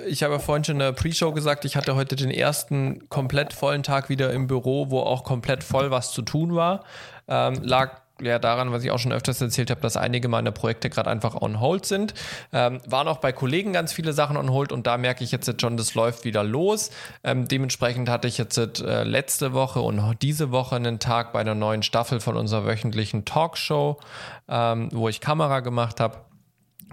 ich 0.07 0.23
habe 0.23 0.35
ja 0.35 0.39
vorhin 0.39 0.65
schon 0.65 0.77
in 0.77 0.81
der 0.81 0.93
Pre-Show 0.93 1.33
gesagt, 1.33 1.65
ich 1.65 1.77
hatte 1.77 1.95
heute 1.95 2.17
den 2.17 2.31
ersten 2.31 3.09
komplett 3.09 3.53
vollen 3.53 3.83
Tag 3.83 4.09
wieder 4.09 4.33
im 4.33 4.47
Büro, 4.47 4.91
wo 4.91 5.01
auch 5.01 5.25
komplett 5.25 5.65
voll 5.65 5.91
was 5.91 6.13
zu 6.13 6.23
tun 6.23 6.55
war. 6.55 6.85
Ähm, 7.29 7.63
lag 7.63 8.06
ja 8.21 8.39
daran, 8.39 8.73
was 8.73 8.85
ich 8.85 8.91
auch 8.91 8.99
schon 8.99 9.13
öfters 9.13 9.41
erzählt 9.41 9.71
habe, 9.71 9.81
dass 9.81 9.97
einige 9.97 10.29
meiner 10.29 10.53
Projekte 10.53 10.91
gerade 10.91 11.11
einfach 11.11 11.41
on 11.41 11.61
hold 11.61 11.87
sind. 11.87 12.15
Ähm, 12.53 12.81
waren 12.87 13.09
auch 13.09 13.19
bei 13.19 13.33
Kollegen 13.33 13.73
ganz 13.73 13.93
viele 13.93 14.13
Sachen 14.13 14.37
on 14.37 14.51
hold 14.51 14.73
und 14.73 14.87
da 14.87 14.97
merke 14.97 15.25
ich 15.25 15.33
jetzt 15.33 15.61
schon, 15.61 15.77
das 15.77 15.95
läuft 15.95 16.25
wieder 16.25 16.43
los. 16.43 16.91
Ähm, 17.25 17.47
dementsprechend 17.49 18.09
hatte 18.09 18.29
ich 18.29 18.39
jetzt 18.39 18.59
äh, 18.59 19.05
letzte 19.05 19.53
Woche 19.53 19.81
und 19.81 20.23
diese 20.23 20.51
Woche 20.51 20.77
einen 20.77 20.99
Tag 20.99 21.33
bei 21.33 21.45
der 21.45 21.55
neuen 21.55 21.83
Staffel 21.83 22.21
von 22.21 22.37
unserer 22.37 22.67
wöchentlichen 22.67 23.25
Talkshow, 23.25 23.99
ähm, 24.49 24.89
wo 24.93 25.09
ich 25.09 25.21
Kamera 25.21 25.61
gemacht 25.61 26.01
habe. 26.01 26.26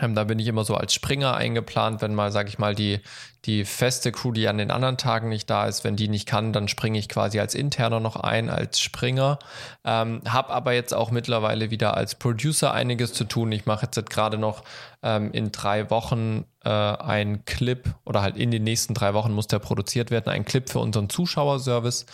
Ähm, 0.01 0.15
da 0.15 0.23
bin 0.23 0.39
ich 0.39 0.47
immer 0.47 0.63
so 0.63 0.75
als 0.75 0.93
Springer 0.93 1.35
eingeplant, 1.35 2.01
wenn 2.01 2.15
mal, 2.15 2.31
sag 2.31 2.47
ich 2.47 2.57
mal, 2.57 2.73
die, 2.73 2.99
die 3.45 3.63
feste 3.63 4.11
Crew, 4.11 4.31
die 4.31 4.47
an 4.47 4.57
den 4.57 4.71
anderen 4.71 4.97
Tagen 4.97 5.29
nicht 5.29 5.49
da 5.49 5.67
ist, 5.67 5.83
wenn 5.83 5.95
die 5.95 6.07
nicht 6.07 6.27
kann, 6.27 6.51
dann 6.51 6.67
springe 6.67 6.97
ich 6.97 7.09
quasi 7.09 7.39
als 7.39 7.53
Interner 7.53 7.99
noch 7.99 8.15
ein, 8.15 8.49
als 8.49 8.79
Springer. 8.79 9.37
Ähm, 9.83 10.21
hab 10.27 10.49
aber 10.49 10.73
jetzt 10.73 10.93
auch 10.93 11.11
mittlerweile 11.11 11.69
wieder 11.69 11.95
als 11.95 12.15
Producer 12.15 12.73
einiges 12.73 13.13
zu 13.13 13.25
tun. 13.25 13.51
Ich 13.51 13.65
mache 13.65 13.85
jetzt 13.85 14.09
gerade 14.09 14.39
noch 14.39 14.63
ähm, 15.03 15.31
in 15.31 15.51
drei 15.51 15.89
Wochen 15.91 16.45
äh, 16.63 16.69
ein 16.69 17.45
Clip 17.45 17.93
oder 18.05 18.21
halt 18.21 18.37
in 18.37 18.51
den 18.51 18.63
nächsten 18.63 18.93
drei 18.93 19.13
Wochen 19.13 19.33
muss 19.33 19.47
der 19.47 19.59
produziert 19.59 20.11
werden, 20.11 20.29
ein 20.29 20.45
Clip 20.45 20.69
für 20.69 20.79
unseren 20.79 21.09
Zuschauerservice. 21.09 22.05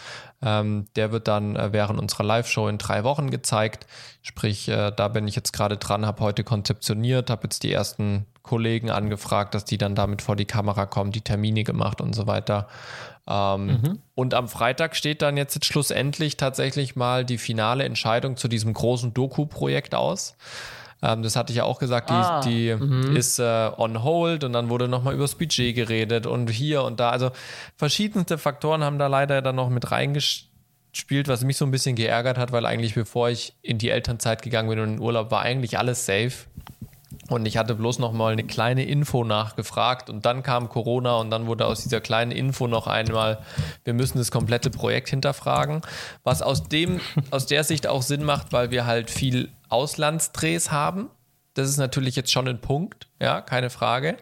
Ähm, 0.41 0.85
der 0.95 1.11
wird 1.11 1.27
dann 1.27 1.55
äh, 1.55 1.71
während 1.71 1.99
unserer 1.99 2.23
Live-Show 2.23 2.67
in 2.67 2.77
drei 2.77 3.03
Wochen 3.03 3.29
gezeigt. 3.29 3.85
Sprich, 4.21 4.67
äh, 4.67 4.91
da 4.95 5.07
bin 5.07 5.27
ich 5.27 5.35
jetzt 5.35 5.53
gerade 5.53 5.77
dran, 5.77 6.05
habe 6.05 6.23
heute 6.23 6.43
konzeptioniert, 6.43 7.29
habe 7.29 7.43
jetzt 7.43 7.63
die 7.63 7.71
ersten 7.71 8.25
Kollegen 8.41 8.89
angefragt, 8.89 9.53
dass 9.53 9.65
die 9.65 9.77
dann 9.77 9.93
damit 9.93 10.21
vor 10.21 10.35
die 10.35 10.45
Kamera 10.45 10.87
kommen, 10.87 11.11
die 11.11 11.21
Termine 11.21 11.63
gemacht 11.63 12.01
und 12.01 12.15
so 12.15 12.25
weiter. 12.25 12.67
Ähm, 13.27 13.65
mhm. 13.65 13.99
Und 14.15 14.33
am 14.33 14.47
Freitag 14.47 14.95
steht 14.95 15.21
dann 15.21 15.37
jetzt 15.37 15.63
schlussendlich 15.63 16.37
tatsächlich 16.37 16.95
mal 16.95 17.23
die 17.23 17.37
finale 17.37 17.83
Entscheidung 17.83 18.37
zu 18.37 18.47
diesem 18.47 18.73
großen 18.73 19.13
Doku-Projekt 19.13 19.93
aus. 19.93 20.35
Ähm, 21.01 21.23
das 21.23 21.35
hatte 21.35 21.51
ich 21.51 21.57
ja 21.57 21.63
auch 21.63 21.79
gesagt, 21.79 22.09
die, 22.09 22.13
ah, 22.13 22.41
die 22.41 22.75
mhm. 22.75 23.15
ist 23.15 23.39
äh, 23.39 23.71
on 23.77 24.03
hold 24.03 24.43
und 24.43 24.53
dann 24.53 24.69
wurde 24.69 24.87
nochmal 24.87 25.13
über 25.13 25.23
das 25.23 25.35
Budget 25.35 25.75
geredet 25.75 26.25
und 26.25 26.49
hier 26.49 26.83
und 26.83 26.99
da. 26.99 27.09
Also 27.09 27.31
verschiedenste 27.77 28.37
Faktoren 28.37 28.83
haben 28.83 28.99
da 28.99 29.07
leider 29.07 29.41
dann 29.41 29.55
noch 29.55 29.69
mit 29.69 29.91
reingespielt, 29.91 31.27
was 31.27 31.43
mich 31.43 31.57
so 31.57 31.65
ein 31.65 31.71
bisschen 31.71 31.95
geärgert 31.95 32.37
hat, 32.37 32.51
weil 32.51 32.65
eigentlich 32.65 32.95
bevor 32.95 33.29
ich 33.29 33.53
in 33.61 33.77
die 33.77 33.89
Elternzeit 33.89 34.41
gegangen 34.41 34.69
bin 34.69 34.79
und 34.79 34.85
in 34.85 34.95
den 34.95 35.01
Urlaub 35.01 35.31
war 35.31 35.41
eigentlich 35.41 35.77
alles 35.77 36.05
safe. 36.05 36.31
Und 37.29 37.45
ich 37.45 37.57
hatte 37.57 37.75
bloß 37.75 37.99
noch 37.99 38.11
mal 38.11 38.33
eine 38.33 38.43
kleine 38.43 38.85
Info 38.85 39.23
nachgefragt 39.23 40.09
und 40.09 40.25
dann 40.25 40.41
kam 40.41 40.67
Corona 40.67 41.17
und 41.17 41.29
dann 41.29 41.45
wurde 41.45 41.67
aus 41.67 41.83
dieser 41.83 42.01
kleinen 42.01 42.31
Info 42.31 42.67
noch 42.67 42.87
einmal, 42.87 43.39
wir 43.83 43.93
müssen 43.93 44.17
das 44.17 44.31
komplette 44.31 44.71
Projekt 44.71 45.09
hinterfragen, 45.09 45.81
was 46.23 46.41
aus 46.41 46.63
dem, 46.63 46.99
aus 47.29 47.45
der 47.45 47.63
Sicht 47.63 47.85
auch 47.85 48.01
Sinn 48.01 48.23
macht, 48.23 48.51
weil 48.51 48.71
wir 48.71 48.87
halt 48.87 49.11
viel 49.11 49.49
Auslandsdrehs 49.69 50.71
haben. 50.71 51.09
Das 51.55 51.67
ist 51.67 51.77
natürlich 51.77 52.15
jetzt 52.15 52.31
schon 52.31 52.47
ein 52.47 52.61
Punkt, 52.61 53.07
ja, 53.19 53.41
keine 53.41 53.69
Frage. 53.69 54.17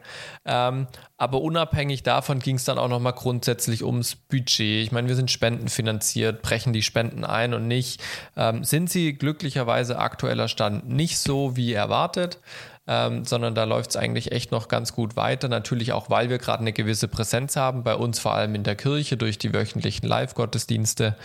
Ähm, 0.45 0.87
aber 1.17 1.41
unabhängig 1.41 2.01
davon 2.01 2.39
ging 2.39 2.55
es 2.55 2.63
dann 2.63 2.79
auch 2.79 2.87
nochmal 2.87 3.13
grundsätzlich 3.13 3.83
ums 3.83 4.15
Budget. 4.15 4.83
Ich 4.83 4.91
meine, 4.91 5.07
wir 5.07 5.15
sind 5.15 5.29
spendenfinanziert, 5.29 6.41
brechen 6.41 6.73
die 6.73 6.81
Spenden 6.81 7.23
ein 7.25 7.53
und 7.53 7.67
nicht. 7.67 8.01
Ähm, 8.35 8.63
sind 8.63 8.89
sie 8.89 9.13
glücklicherweise 9.13 9.99
aktueller 9.99 10.47
Stand 10.47 10.89
nicht 10.89 11.19
so 11.19 11.55
wie 11.55 11.73
erwartet? 11.73 12.39
ähm, 12.87 13.25
sondern 13.25 13.53
da 13.53 13.65
läuft 13.65 13.91
es 13.91 13.97
eigentlich 13.97 14.31
echt 14.31 14.51
noch 14.51 14.69
ganz 14.69 14.93
gut 14.93 15.15
weiter. 15.15 15.49
Natürlich 15.49 15.91
auch, 15.91 16.09
weil 16.09 16.29
wir 16.29 16.37
gerade 16.37 16.61
eine 16.61 16.73
gewisse 16.73 17.07
Präsenz 17.07 17.57
haben, 17.57 17.83
bei 17.83 17.95
uns 17.95 18.19
vor 18.19 18.33
allem 18.33 18.55
in 18.55 18.63
der 18.63 18.75
Kirche 18.75 19.17
durch 19.17 19.37
die 19.37 19.53
wöchentlichen 19.53 20.07
Live-Gottesdienste. 20.07 21.15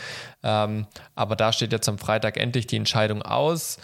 Ähm, 0.42 0.86
aber 1.14 1.36
da 1.36 1.52
steht 1.52 1.72
jetzt 1.72 1.88
am 1.88 1.98
Freitag 1.98 2.36
endlich 2.36 2.66
die 2.66 2.76
Entscheidung 2.76 3.22
aus. 3.22 3.78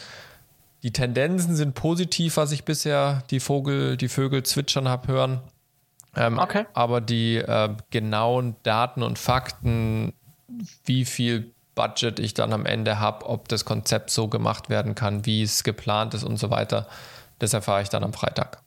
Die 0.82 0.92
Tendenzen 0.92 1.56
sind 1.56 1.74
positiv, 1.74 2.36
was 2.36 2.52
ich 2.52 2.64
bisher 2.64 3.22
die 3.30 3.40
Vogel, 3.40 3.96
die 3.96 4.08
Vögel 4.08 4.44
zwitschern 4.44 4.88
habe 4.88 5.08
hören. 5.08 5.40
Ähm, 6.16 6.38
okay. 6.38 6.66
Aber 6.72 7.00
die 7.00 7.36
äh, 7.36 7.70
genauen 7.90 8.56
Daten 8.62 9.02
und 9.02 9.18
Fakten, 9.18 10.12
wie 10.84 11.04
viel 11.04 11.52
Budget 11.74 12.18
ich 12.18 12.34
dann 12.34 12.52
am 12.52 12.66
Ende 12.66 12.98
habe, 12.98 13.26
ob 13.26 13.48
das 13.48 13.64
Konzept 13.64 14.10
so 14.10 14.28
gemacht 14.28 14.68
werden 14.68 14.94
kann, 14.94 15.26
wie 15.26 15.42
es 15.42 15.62
geplant 15.64 16.14
ist 16.14 16.24
und 16.24 16.36
so 16.36 16.50
weiter, 16.50 16.88
das 17.38 17.52
erfahre 17.52 17.82
ich 17.82 17.88
dann 17.88 18.02
am 18.02 18.12
Freitag. 18.12 18.62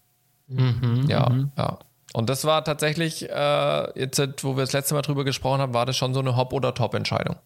Mhm, 0.48 1.06
ja, 1.08 1.30
mhm. 1.30 1.52
ja. 1.58 1.80
Und 2.14 2.30
das 2.30 2.44
war 2.46 2.64
tatsächlich, 2.64 3.30
äh, 3.30 4.00
jetzt, 4.00 4.44
wo 4.44 4.56
wir 4.56 4.64
das 4.64 4.74
letzte 4.74 4.94
Mal 4.94 5.02
drüber 5.02 5.24
gesprochen 5.24 5.62
haben, 5.62 5.74
war 5.74 5.86
das 5.86 5.96
schon 5.96 6.14
so 6.14 6.20
eine 6.20 6.36
Hop- 6.36 6.54
oder 6.54 6.74
Top-Entscheidung. 6.74 7.38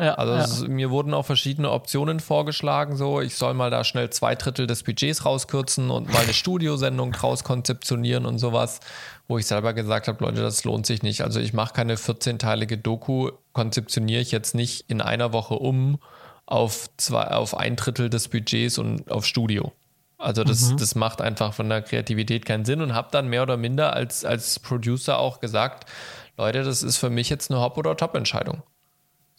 Ja, 0.00 0.14
also 0.14 0.32
ja. 0.32 0.44
Ist, 0.44 0.68
mir 0.68 0.90
wurden 0.90 1.12
auch 1.12 1.26
verschiedene 1.26 1.70
Optionen 1.70 2.20
vorgeschlagen, 2.20 2.96
so 2.96 3.20
ich 3.20 3.34
soll 3.36 3.54
mal 3.54 3.70
da 3.70 3.84
schnell 3.84 4.10
zwei 4.10 4.34
Drittel 4.34 4.66
des 4.66 4.82
Budgets 4.82 5.24
rauskürzen 5.24 5.90
und 5.90 6.12
mal 6.12 6.22
eine 6.22 6.32
Studiosendung 6.32 7.12
draus 7.12 7.44
konzeptionieren 7.44 8.24
und 8.24 8.38
sowas, 8.38 8.80
wo 9.28 9.38
ich 9.38 9.46
selber 9.46 9.74
gesagt 9.74 10.08
habe, 10.08 10.24
Leute, 10.24 10.40
das 10.40 10.64
lohnt 10.64 10.86
sich 10.86 11.02
nicht. 11.02 11.22
Also 11.22 11.40
ich 11.40 11.52
mache 11.52 11.74
keine 11.74 11.96
14-teilige 11.96 12.76
Doku, 12.76 13.30
konzeptioniere 13.52 14.22
ich 14.22 14.30
jetzt 14.30 14.54
nicht 14.54 14.86
in 14.88 15.00
einer 15.00 15.32
Woche 15.32 15.54
um 15.54 15.98
auf, 16.46 16.88
zwei, 16.96 17.28
auf 17.28 17.56
ein 17.56 17.76
Drittel 17.76 18.10
des 18.10 18.28
Budgets 18.28 18.78
und 18.78 19.10
auf 19.10 19.26
Studio. 19.26 19.72
Also 20.18 20.44
das, 20.44 20.72
mhm. 20.72 20.76
das 20.76 20.94
macht 20.94 21.22
einfach 21.22 21.54
von 21.54 21.68
der 21.68 21.80
Kreativität 21.80 22.44
keinen 22.44 22.64
Sinn 22.64 22.82
und 22.82 22.94
habe 22.94 23.08
dann 23.10 23.28
mehr 23.28 23.42
oder 23.42 23.56
minder 23.56 23.94
als, 23.94 24.24
als 24.24 24.58
Producer 24.58 25.18
auch 25.18 25.40
gesagt, 25.40 25.88
Leute, 26.36 26.62
das 26.62 26.82
ist 26.82 26.98
für 26.98 27.10
mich 27.10 27.30
jetzt 27.30 27.50
eine 27.50 27.60
Hop- 27.60 27.78
oder 27.78 27.96
Top-Entscheidung. 27.96 28.62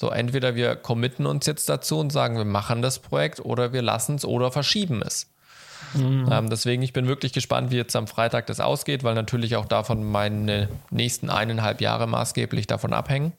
So, 0.01 0.09
entweder 0.09 0.55
wir 0.55 0.77
committen 0.77 1.27
uns 1.27 1.45
jetzt 1.45 1.69
dazu 1.69 1.99
und 1.99 2.11
sagen, 2.11 2.35
wir 2.35 2.43
machen 2.43 2.81
das 2.81 2.97
Projekt 2.97 3.39
oder 3.39 3.71
wir 3.71 3.83
lassen 3.83 4.15
es 4.15 4.25
oder 4.25 4.51
verschieben 4.51 5.03
es. 5.03 5.29
Mhm. 5.93 6.27
Ähm, 6.31 6.49
deswegen, 6.49 6.81
ich 6.81 6.91
bin 6.91 7.05
wirklich 7.05 7.33
gespannt, 7.33 7.69
wie 7.69 7.75
jetzt 7.75 7.95
am 7.95 8.07
Freitag 8.07 8.47
das 8.47 8.59
ausgeht, 8.59 9.03
weil 9.03 9.13
natürlich 9.13 9.57
auch 9.57 9.65
davon 9.65 10.03
meine 10.03 10.69
nächsten 10.89 11.29
eineinhalb 11.29 11.81
Jahre 11.81 12.07
maßgeblich 12.07 12.65
davon 12.65 12.93
abhängen. 12.93 13.33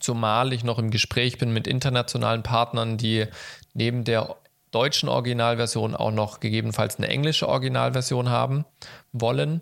Zumal 0.00 0.54
ich 0.54 0.64
noch 0.64 0.78
im 0.78 0.90
Gespräch 0.90 1.36
bin 1.36 1.52
mit 1.52 1.66
internationalen 1.66 2.42
Partnern, 2.42 2.96
die 2.96 3.26
neben 3.74 4.04
der 4.04 4.34
deutschen 4.70 5.10
Originalversion 5.10 5.94
auch 5.94 6.10
noch 6.10 6.40
gegebenenfalls 6.40 6.96
eine 6.96 7.08
englische 7.08 7.50
Originalversion 7.50 8.30
haben 8.30 8.64
wollen. 9.12 9.60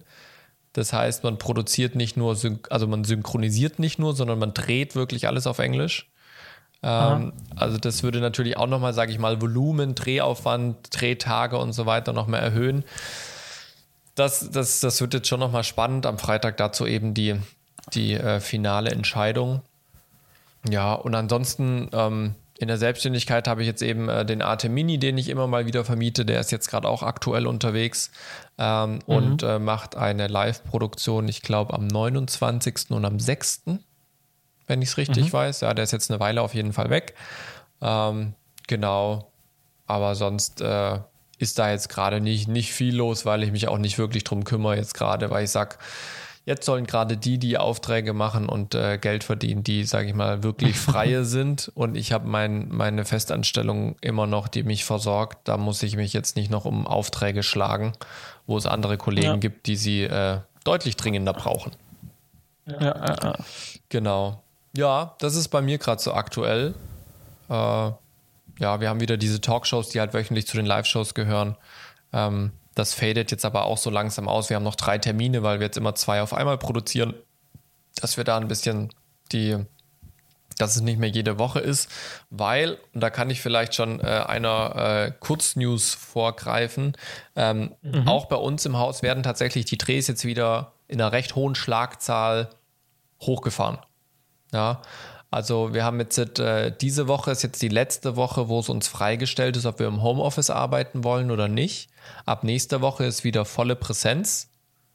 Das 0.75 0.93
heißt, 0.93 1.25
man 1.25 1.39
produziert 1.39 1.95
nicht 1.95 2.17
nur, 2.17 2.37
also 2.69 2.87
man 2.87 3.05
synchronisiert 3.05 3.79
nicht 3.79 3.99
nur, 3.99 4.15
sondern 4.15 4.39
man 4.39 4.53
dreht 4.53 4.95
wirklich 4.95 5.27
alles 5.27 5.47
auf 5.47 5.61
Englisch. 5.61 6.11
Ähm, 6.83 7.33
also 7.57 7.79
das 7.79 8.03
würde 8.03 8.21
natürlich 8.21 8.57
auch 8.57 8.67
nochmal, 8.67 8.93
sage 8.93 9.13
ich 9.13 9.19
mal, 9.19 9.41
Volumen, 9.41 9.95
Drehaufwand, 9.95 10.77
Drehtage 10.91 11.57
und 11.57 11.73
so 11.73 11.87
weiter 11.87 12.13
nochmal 12.13 12.41
erhöhen. 12.41 12.85
Das, 14.17 14.51
das, 14.51 14.81
das 14.81 15.01
wird 15.01 15.15
jetzt 15.15 15.29
schon 15.29 15.41
nochmal 15.41 15.65
spannend. 15.65 16.07
Am 16.07 16.19
Freitag 16.19 16.57
dazu 16.57 16.87
eben 16.87 17.15
die, 17.15 17.37
die 17.95 18.15
äh, 18.15 18.41
finale 18.41 18.91
Entscheidung. 18.91 19.63
Ja, 20.69 20.93
und 20.93 21.15
ansonsten 21.15 21.89
ähm, 21.93 22.35
in 22.59 22.69
der 22.69 22.79
Selbstständigkeit 22.79 23.49
habe 23.49 23.63
ich 23.63 23.67
jetzt 23.67 23.83
eben 23.83 24.09
äh, 24.09 24.25
den 24.25 24.41
Arte 24.41 24.69
Mini, 24.69 24.99
den 24.99 25.19
ich 25.19 25.29
immer 25.29 25.47
mal 25.47 25.67
wieder 25.67 25.85
vermiete. 25.85 26.25
Der 26.25 26.41
ist 26.41 26.53
jetzt 26.53 26.69
gerade 26.69 26.89
auch 26.89 27.03
aktuell 27.03 27.47
unterwegs 27.47 28.13
ähm, 28.59 28.95
mhm. 28.95 29.01
und 29.07 29.43
äh, 29.43 29.59
macht 29.59 29.97
eine 29.97 30.29
Live-Produktion, 30.29 31.29
ich 31.29 31.43
glaube, 31.43 31.75
am 31.75 31.87
29. 31.87 32.91
und 32.91 33.05
am 33.05 33.19
6., 33.19 33.63
wenn 34.67 34.83
ich 34.83 34.91
es 34.91 34.97
richtig 34.97 35.27
mhm. 35.27 35.33
weiß. 35.33 35.61
Ja, 35.63 35.75
der 35.75 35.83
ist 35.83 35.93
jetzt 35.93 36.11
eine 36.11 36.21
Weile 36.21 36.43
auf 36.43 36.55
jeden 36.55 36.73
Fall 36.73 36.91
weg. 36.91 37.15
Ähm, 37.83 38.35
genau. 38.67 39.33
Aber 39.87 40.15
sonst 40.15 40.61
äh, 40.61 41.01
ist 41.39 41.59
da 41.59 41.71
jetzt 41.71 41.89
gerade 41.89 42.21
nicht, 42.21 42.49
nicht 42.49 42.73
viel 42.73 42.97
los, 42.97 43.27
weil 43.27 43.43
ich 43.43 43.51
mich 43.51 43.69
auch 43.69 43.79
nicht 43.79 43.99
wirklich 43.99 44.25
drum 44.25 44.45
kümmere 44.45 44.77
jetzt 44.77 44.95
gerade, 44.95 45.29
weil 45.31 45.45
ich 45.45 45.51
sage, 45.51 45.77
Jetzt 46.47 46.67
sollen 46.67 46.87
gerade 46.87 47.17
die, 47.17 47.39
die 47.39 47.57
Aufträge 47.57 48.13
machen 48.13 48.49
und 48.49 48.75
äh, 48.75 48.99
Geld 48.99 49.25
verdienen, 49.25 49.65
die, 49.65 49.85
sage 49.85 50.09
ich 50.09 50.15
mal, 50.15 50.43
wirklich 50.43 50.77
freie 50.79 51.25
sind. 51.25 51.73
Und 51.75 51.97
ich 51.97 52.13
habe 52.13 52.29
mein, 52.29 52.69
meine 52.69 53.07
Festanstellung 53.07 53.97
immer 54.03 54.27
noch, 54.27 54.49
die 54.49 54.63
mich 54.63 54.85
versorgt. 54.85 55.49
Da 55.49 55.57
muss 55.57 55.83
ich 55.83 55.97
mich 55.97 56.13
jetzt 56.13 56.37
nicht 56.37 56.51
noch 56.51 56.67
um 56.67 56.87
Aufträge 56.87 57.43
schlagen, 57.43 57.93
wo 58.47 58.59
es 58.59 58.67
andere 58.67 58.99
Kollegen 58.99 59.27
ja. 59.27 59.37
gibt, 59.37 59.67
die 59.67 59.77
sie 59.77 60.03
äh, 60.03 60.41
deutlich 60.65 60.97
dringender 60.97 61.33
brauchen. 61.33 61.73
Ja, 62.67 62.81
ja. 62.83 63.35
Genau. 63.89 64.43
Ja, 64.77 65.15
das 65.21 65.37
ist 65.37 65.49
bei 65.49 65.63
mir 65.63 65.79
gerade 65.79 66.03
so 66.03 66.13
aktuell. 66.13 66.75
Äh, 67.49 67.53
ja, 67.53 68.81
wir 68.81 68.89
haben 68.89 69.01
wieder 69.01 69.17
diese 69.17 69.41
Talkshows, 69.41 69.89
die 69.89 70.01
halt 70.01 70.13
wöchentlich 70.15 70.47
zu 70.47 70.57
den 70.57 70.67
Live-Shows 70.67 71.15
gehören. 71.15 71.57
Ähm, 72.13 72.53
das 72.75 72.95
fadet 72.95 73.31
jetzt 73.31 73.45
aber 73.45 73.65
auch 73.65 73.79
so 73.79 73.91
langsam 73.91 74.29
aus. 74.29 74.51
Wir 74.51 74.57
haben 74.57 74.65
noch 74.65 74.75
drei 74.75 74.99
Termine, 74.99 75.43
weil 75.43 75.61
wir 75.61 75.67
jetzt 75.67 75.77
immer 75.77 75.95
zwei 75.95 76.23
auf 76.23 76.33
einmal 76.33 76.59
produzieren, 76.59 77.15
dass 78.01 78.17
wir 78.17 78.25
da 78.25 78.37
ein 78.37 78.49
bisschen 78.49 78.91
die, 79.33 79.57
dass 80.59 80.77
es 80.77 80.83
nicht 80.83 80.99
mehr 80.99 81.09
jede 81.09 81.39
Woche 81.39 81.61
ist, 81.61 81.91
weil, 82.31 82.79
und 82.93 83.01
da 83.01 83.11
kann 83.11 83.31
ich 83.31 83.41
vielleicht 83.41 83.75
schon 83.75 84.01
äh, 84.01 84.05
einer 84.05 84.75
äh, 84.77 85.13
Kurznews 85.19 85.95
vorgreifen, 85.95 86.97
ähm, 87.37 87.75
mhm. 87.83 88.09
auch 88.09 88.27
bei 88.27 88.37
uns 88.37 88.67
im 88.67 88.77
Haus 88.77 89.03
werden 89.03 89.23
tatsächlich 89.23 89.65
die 89.65 89.79
Drehs 89.79 90.09
jetzt 90.09 90.25
wieder 90.25 90.73
in 90.89 91.01
einer 91.01 91.13
recht 91.13 91.35
hohen 91.35 91.55
Schlagzahl 91.55 92.51
hochgefahren. 93.21 93.79
Ja, 94.53 94.83
also 95.35 95.75
wir 95.75 95.85
haben 95.85 95.99
jetzt 95.99 96.19
äh, 96.39 96.73
diese 96.81 97.09
Woche 97.09 97.33
ist 97.33 97.43
jetzt 97.43 97.61
die 97.61 97.69
letzte 97.69 98.15
Woche, 98.15 98.49
wo 98.49 98.61
es 98.61 98.69
uns 98.69 98.87
freigestellt 98.87 99.57
ist, 99.57 99.67
ob 99.67 99.81
wir 99.81 99.89
im 99.89 100.01
Homeoffice 100.01 100.51
arbeiten 100.51 101.03
wollen 101.03 101.31
oder 101.31 101.49
nicht. 101.49 101.91
Ab 102.25 102.45
nächster 102.45 102.81
Woche 102.81 103.05
ist 103.05 103.25
wieder 103.25 103.45
volle 103.45 103.75
Präsenz 103.75 104.49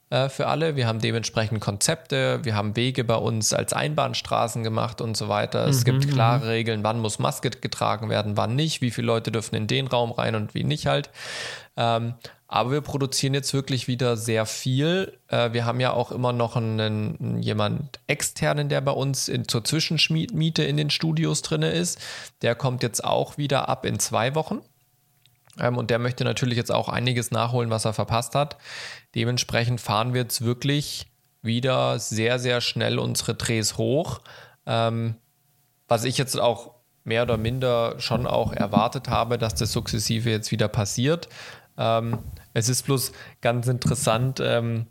äh, 0.09 0.29
für 0.29 0.47
alle. 0.47 0.77
Wir 0.77 0.87
haben 0.87 0.99
dementsprechend 0.99 1.59
Konzepte, 1.59 2.39
wir 2.43 2.55
haben 2.55 2.77
Wege 2.77 3.03
bei 3.03 3.15
uns 3.15 3.53
als 3.53 3.73
Einbahnstraßen 3.73 4.63
gemacht 4.63 5.01
und 5.01 5.17
so 5.17 5.27
weiter. 5.27 5.67
Es 5.67 5.81
mhm, 5.81 5.83
gibt 5.83 6.05
mhm. 6.05 6.09
klare 6.11 6.47
Regeln, 6.47 6.83
wann 6.83 6.99
muss 6.99 7.19
Maske 7.19 7.49
getragen 7.49 8.09
werden, 8.09 8.37
wann 8.37 8.55
nicht, 8.55 8.81
wie 8.81 8.91
viele 8.91 9.07
Leute 9.07 9.33
dürfen 9.33 9.55
in 9.55 9.67
den 9.67 9.87
Raum 9.87 10.11
rein 10.11 10.35
und 10.35 10.53
wie 10.53 10.63
nicht 10.63 10.87
halt. 10.87 11.09
Ähm, 11.75 12.13
aber 12.51 12.71
wir 12.71 12.81
produzieren 12.81 13.35
jetzt 13.35 13.53
wirklich 13.53 13.87
wieder 13.87 14.17
sehr 14.17 14.47
viel. 14.47 15.19
Äh, 15.27 15.53
wir 15.53 15.65
haben 15.65 15.79
ja 15.79 15.93
auch 15.93 16.11
immer 16.11 16.33
noch 16.33 16.55
einen, 16.55 17.43
jemand 17.43 17.99
externen, 18.07 18.69
der 18.69 18.81
bei 18.81 18.91
uns 18.91 19.27
in, 19.27 19.47
zur 19.47 19.63
Zwischenmiete 19.63 20.63
in 20.63 20.75
den 20.75 20.89
Studios 20.89 21.43
drin 21.43 21.61
ist. 21.61 22.01
Der 22.41 22.55
kommt 22.55 22.81
jetzt 22.81 23.03
auch 23.03 23.37
wieder 23.37 23.69
ab 23.69 23.85
in 23.85 23.99
zwei 23.99 24.33
Wochen. 24.33 24.61
Ähm, 25.59 25.77
und 25.77 25.91
der 25.91 25.99
möchte 25.99 26.23
natürlich 26.23 26.57
jetzt 26.57 26.71
auch 26.71 26.89
einiges 26.89 27.29
nachholen, 27.29 27.69
was 27.69 27.85
er 27.85 27.93
verpasst 27.93 28.33
hat. 28.33 28.57
Dementsprechend 29.13 29.79
fahren 29.79 30.15
wir 30.15 30.21
jetzt 30.21 30.43
wirklich 30.43 31.05
wieder 31.43 31.99
sehr, 31.99 32.39
sehr 32.39 32.61
schnell 32.61 32.97
unsere 32.97 33.35
Drehs 33.35 33.77
hoch. 33.77 34.21
Ähm, 34.65 35.17
was 35.87 36.03
ich 36.03 36.17
jetzt 36.17 36.39
auch 36.39 36.71
mehr 37.03 37.21
oder 37.23 37.37
minder 37.37 37.99
schon 37.99 38.25
auch 38.25 38.53
erwartet 38.53 39.07
habe, 39.07 39.37
dass 39.37 39.53
das 39.53 39.71
sukzessive 39.71 40.31
jetzt 40.31 40.51
wieder 40.51 40.67
passiert. 40.67 41.29
Ähm, 41.77 42.19
es 42.53 42.69
ist 42.69 42.83
bloß 42.83 43.11
ganz 43.41 43.67
interessant, 43.67 44.39
ähm, 44.43 44.87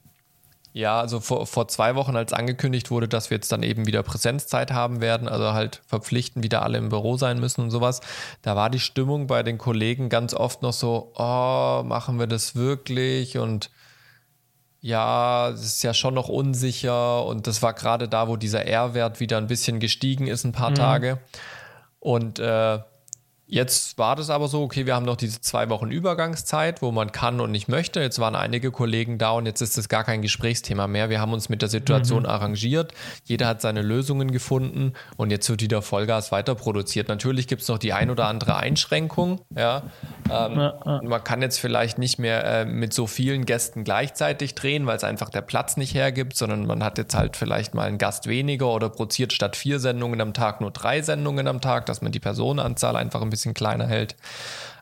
ja, 0.73 1.01
also 1.01 1.19
vor, 1.19 1.47
vor 1.47 1.67
zwei 1.69 1.95
Wochen, 1.95 2.15
als 2.15 2.33
angekündigt 2.33 2.91
wurde, 2.91 3.09
dass 3.09 3.31
wir 3.31 3.37
jetzt 3.37 3.51
dann 3.51 3.63
eben 3.63 3.87
wieder 3.87 4.03
Präsenzzeit 4.03 4.71
haben 4.71 5.01
werden, 5.01 5.27
also 5.29 5.53
halt 5.53 5.83
verpflichtend 5.87 6.45
wieder 6.45 6.63
alle 6.63 6.79
im 6.79 6.91
Büro 6.91 7.17
sein 7.17 7.41
müssen 7.41 7.63
und 7.63 7.71
sowas, 7.71 8.01
da 8.43 8.55
war 8.55 8.71
die 8.71 8.79
Stimmung 8.79 9.27
bei 9.27 9.43
den 9.43 9.59
Kollegen 9.59 10.09
ganz 10.09 10.35
oft 10.35 10.63
noch 10.63 10.73
so, 10.73 11.13
oh, 11.17 11.83
machen 11.85 12.19
wir 12.19 12.27
das 12.27 12.55
wirklich 12.55 13.39
und 13.39 13.71
ja, 14.81 15.49
es 15.49 15.65
ist 15.65 15.83
ja 15.83 15.93
schon 15.93 16.15
noch 16.15 16.29
unsicher 16.29 17.25
und 17.25 17.47
das 17.47 17.63
war 17.63 17.73
gerade 17.73 18.09
da, 18.09 18.29
wo 18.29 18.37
dieser 18.37 18.65
R-Wert 18.65 19.19
wieder 19.19 19.39
ein 19.39 19.49
bisschen 19.49 19.81
gestiegen 19.81 20.29
ist, 20.29 20.45
ein 20.45 20.53
paar 20.53 20.71
mhm. 20.71 20.77
Tage. 20.77 21.19
Und 21.99 22.39
äh, 22.39 22.79
Jetzt 23.51 23.97
war 23.97 24.15
das 24.15 24.29
aber 24.29 24.47
so, 24.47 24.63
okay, 24.63 24.85
wir 24.85 24.95
haben 24.95 25.07
noch 25.07 25.17
diese 25.17 25.41
zwei 25.41 25.71
Wochen 25.71 25.91
Übergangszeit, 25.91 26.83
wo 26.83 26.93
man 26.93 27.13
kann 27.13 27.41
und 27.41 27.51
nicht 27.51 27.67
möchte. 27.67 27.99
Jetzt 27.99 28.19
waren 28.19 28.37
einige 28.37 28.71
Kollegen 28.71 29.17
da 29.17 29.31
und 29.31 29.47
jetzt 29.47 29.63
ist 29.63 29.79
das 29.79 29.89
gar 29.89 30.05
kein 30.05 30.21
Gesprächsthema 30.21 30.87
mehr. 30.87 31.09
Wir 31.09 31.19
haben 31.19 31.33
uns 31.33 31.49
mit 31.49 31.63
der 31.63 31.71
Situation 31.71 32.25
mhm. 32.25 32.29
arrangiert. 32.29 32.93
Jeder 33.25 33.47
hat 33.47 33.63
seine 33.63 33.81
Lösungen 33.81 34.33
gefunden 34.33 34.93
und 35.17 35.31
jetzt 35.31 35.49
wird 35.49 35.63
wieder 35.63 35.81
Vollgas 35.81 36.31
weiter 36.31 36.55
produziert. 36.55 37.09
Natürlich 37.09 37.47
gibt 37.47 37.63
es 37.63 37.69
noch 37.69 37.79
die 37.79 37.95
ein 37.95 38.11
oder 38.11 38.27
andere 38.27 38.57
Einschränkung. 38.57 39.41
Ja. 39.57 39.85
Ähm, 40.31 40.59
ja, 40.59 40.79
ja. 40.85 41.01
Man 41.03 41.25
kann 41.25 41.41
jetzt 41.41 41.59
vielleicht 41.59 41.97
nicht 41.97 42.19
mehr 42.19 42.45
äh, 42.45 42.65
mit 42.67 42.93
so 42.93 43.07
vielen 43.07 43.47
Gästen 43.47 43.83
gleichzeitig 43.83 44.57
drehen, 44.57 44.87
weil 44.87 44.99
es 44.99 45.05
einfach 45.05 45.31
der 45.31 45.41
Platz 45.41 45.79
nicht 45.79 45.95
hergibt, 45.95 46.37
sondern 46.37 46.67
man 46.67 46.85
hat 46.85 46.99
jetzt 46.99 47.15
halt 47.15 47.35
vielleicht 47.35 47.73
mal 47.73 47.89
einen 47.89 47.97
Gast 47.97 48.27
weniger 48.27 48.69
oder 48.69 48.91
produziert 48.91 49.33
statt 49.33 49.57
vier 49.57 49.81
Sendungen 49.81 50.21
am 50.21 50.35
Tag 50.35 50.61
nur 50.61 50.71
drei 50.71 51.01
Sendungen 51.01 51.49
am 51.49 51.63
Tag, 51.63 51.87
dass 51.87 52.03
man 52.03 52.13
die 52.13 52.21
Personenanzahl 52.21 52.95
einfach 52.95 53.23
ein 53.23 53.31
bisschen 53.31 53.38
bisschen 53.39 53.55
kleiner 53.55 53.87
hält. 53.87 54.17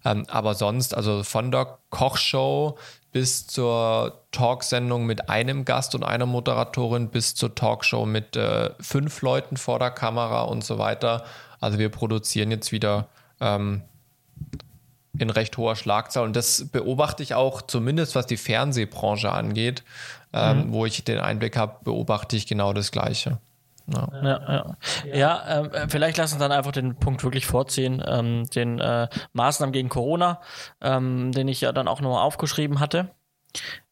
Ähm, 0.05 0.25
aber 0.29 0.55
sonst, 0.55 0.95
also 0.95 1.23
von 1.23 1.51
der 1.51 1.79
Kochshow 1.91 2.79
bis 3.13 3.47
zur 3.47 4.25
Talksendung 4.31 5.07
mit 5.07 5.31
einem 5.31 5.65
Gast 5.65 5.95
und 5.95 6.05
einer 6.05 6.27
Moderatorin 6.27 7.09
bis 7.09 7.35
zur 7.35 7.55
Talkshow 7.55 8.05
mit 8.05 8.37
äh, 8.37 8.71
fünf 8.81 9.23
Leuten 9.23 9.57
vor 9.57 9.79
der 9.79 9.91
Kamera 9.91 10.43
und 10.43 10.65
so 10.65 10.79
weiter. 10.79 11.25
Also 11.61 11.79
wir 11.79 11.89
produzieren 11.89 12.51
jetzt 12.51 12.73
wieder 12.73 13.09
ähm, 13.41 13.83
in 15.19 15.31
recht 15.31 15.57
hoher 15.57 15.77
Schlagzahl 15.77 16.25
und 16.25 16.37
das 16.37 16.67
beobachte 16.71 17.23
ich 17.23 17.35
auch 17.35 17.63
zumindest, 17.63 18.15
was 18.15 18.27
die 18.27 18.37
Fernsehbranche 18.37 19.33
angeht, 19.33 19.83
ähm, 20.35 20.67
mhm. 20.67 20.73
wo 20.73 20.85
ich 20.85 21.03
den 21.05 21.19
Einblick 21.19 21.57
habe, 21.57 21.77
beobachte 21.85 22.37
ich 22.37 22.47
genau 22.47 22.75
das 22.75 22.93
Gleiche. 22.93 23.39
Ja, 23.95 24.09
ja, 24.23 24.77
ja. 25.05 25.15
ja 25.15 25.61
äh, 25.61 25.89
vielleicht 25.89 26.17
lassen 26.17 26.39
wir 26.39 26.49
dann 26.49 26.57
einfach 26.57 26.73
den 26.73 26.97
Punkt 26.97 27.23
wirklich 27.23 27.47
vorziehen, 27.47 28.03
ähm, 28.07 28.45
den 28.51 28.81
äh, 28.81 29.09
Maßnahmen 29.33 29.73
gegen 29.73 29.89
Corona, 29.89 30.41
ähm, 30.81 31.33
den 31.33 31.49
ich 31.49 31.61
ja 31.61 31.73
dann 31.73 31.89
auch 31.89 32.01
nochmal 32.01 32.23
aufgeschrieben 32.23 32.81
hatte. 32.81 33.11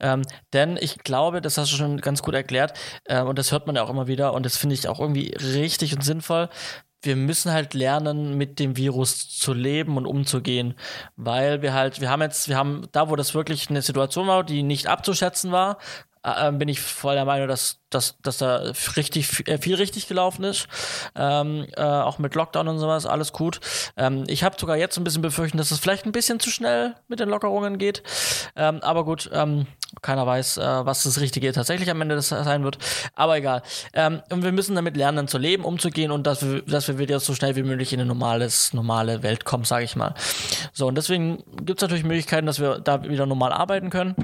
Ähm, 0.01 0.23
denn 0.53 0.77
ich 0.79 0.99
glaube, 0.99 1.41
das 1.41 1.57
hast 1.57 1.73
du 1.73 1.77
schon 1.77 2.01
ganz 2.01 2.23
gut 2.23 2.35
erklärt 2.35 2.77
äh, 3.05 3.23
und 3.23 3.39
das 3.39 3.53
hört 3.53 3.67
man 3.67 3.77
ja 3.77 3.83
auch 3.83 3.91
immer 3.91 4.07
wieder 4.07 4.35
und 4.35 4.45
das 4.45 4.57
finde 4.57 4.75
ich 4.75 4.89
auch 4.89 5.01
irgendwie 5.01 5.35
richtig 5.41 5.95
und 5.95 6.03
sinnvoll. 6.03 6.49
Wir 7.03 7.17
müssen 7.17 7.53
halt 7.53 7.75
lernen, 7.75 8.37
mit 8.37 8.59
dem 8.59 8.77
Virus 8.77 9.29
zu 9.29 9.53
leben 9.53 9.97
und 9.99 10.07
umzugehen, 10.07 10.75
weil 11.17 11.61
wir 11.61 11.75
halt, 11.75 12.01
wir 12.01 12.11
haben 12.11 12.23
jetzt, 12.23 12.49
wir 12.49 12.57
haben 12.57 12.87
da, 12.93 13.11
wo 13.11 13.17
das 13.17 13.35
wirklich 13.35 13.69
eine 13.69 13.83
Situation 13.83 14.27
war, 14.27 14.43
die 14.43 14.63
nicht 14.63 14.87
abzuschätzen 14.87 15.53
war, 15.53 15.79
äh, 16.25 16.53
bin 16.53 16.69
ich 16.69 16.81
voll 16.81 17.15
der 17.15 17.25
Meinung, 17.25 17.49
dass, 17.49 17.79
dass, 17.91 18.19
dass 18.23 18.39
da 18.39 18.73
richtig 18.97 19.47
äh, 19.47 19.59
viel 19.59 19.75
richtig 19.75 20.09
gelaufen 20.09 20.45
ist. 20.45 20.67
Ähm, 21.15 21.67
äh, 21.77 21.83
auch 21.83 22.19
mit 22.19 22.35
Lockdown 22.35 22.69
und 22.69 22.79
sowas, 22.79 23.07
alles 23.07 23.33
gut. 23.33 23.61
Ähm, 23.97 24.25
ich 24.27 24.43
habe 24.43 24.57
sogar 24.59 24.77
jetzt 24.77 24.97
ein 24.97 25.05
bisschen 25.05 25.23
befürchten, 25.23 25.59
dass 25.59 25.71
es 25.71 25.79
vielleicht 25.79 26.07
ein 26.07 26.13
bisschen 26.13 26.41
zu 26.41 26.51
schnell 26.51 26.95
mit 27.09 27.21
den 27.21 27.29
Lockerungen 27.29 27.79
geht. 27.79 28.03
Ähm, 28.57 28.81
aber 28.83 29.05
gut, 29.05 29.31
ähm, 29.33 29.67
keiner 30.03 30.27
weiß, 30.27 30.59
äh, 30.59 30.87
was 30.87 31.03
das 31.05 31.21
Richtige 31.21 31.53
tatsächlich 31.53 31.91
am 31.91 32.01
Ende 32.01 32.21
sein 32.21 32.65
wird. 32.65 32.79
Aber 33.15 33.37
egal. 33.37 33.63
Ähm, 33.93 34.23
und 34.31 34.43
wir 34.43 34.53
müssen 34.53 34.75
damit 34.75 34.97
lernen, 34.97 35.29
zu 35.29 35.39
leben, 35.39 35.65
umzugehen 35.65 36.11
und 36.11 36.27
dass 36.27 36.45
wir, 36.45 36.63
dass 36.63 36.89
wir 36.89 36.99
wieder 36.99 37.21
so 37.21 37.35
schnell 37.35 37.55
wie 37.57 37.63
möglich 37.63 37.93
in 37.93 38.01
eine 38.01 38.09
normales, 38.09 38.73
normale 38.73 39.23
Welt 39.23 39.45
kommen, 39.45 39.65
sage 39.65 39.85
ich 39.85 39.95
mal. 39.95 40.15
So, 40.73 40.87
und 40.89 40.97
deswegen 40.97 41.45
gibt 41.65 41.81
es 41.81 41.83
natürlich 41.83 42.05
Möglichkeiten, 42.05 42.47
dass 42.47 42.61
wir 42.61 42.81
da 42.81 43.03
wieder 43.05 43.27
normal 43.27 43.53
arbeiten 43.53 43.91
können. 43.91 44.17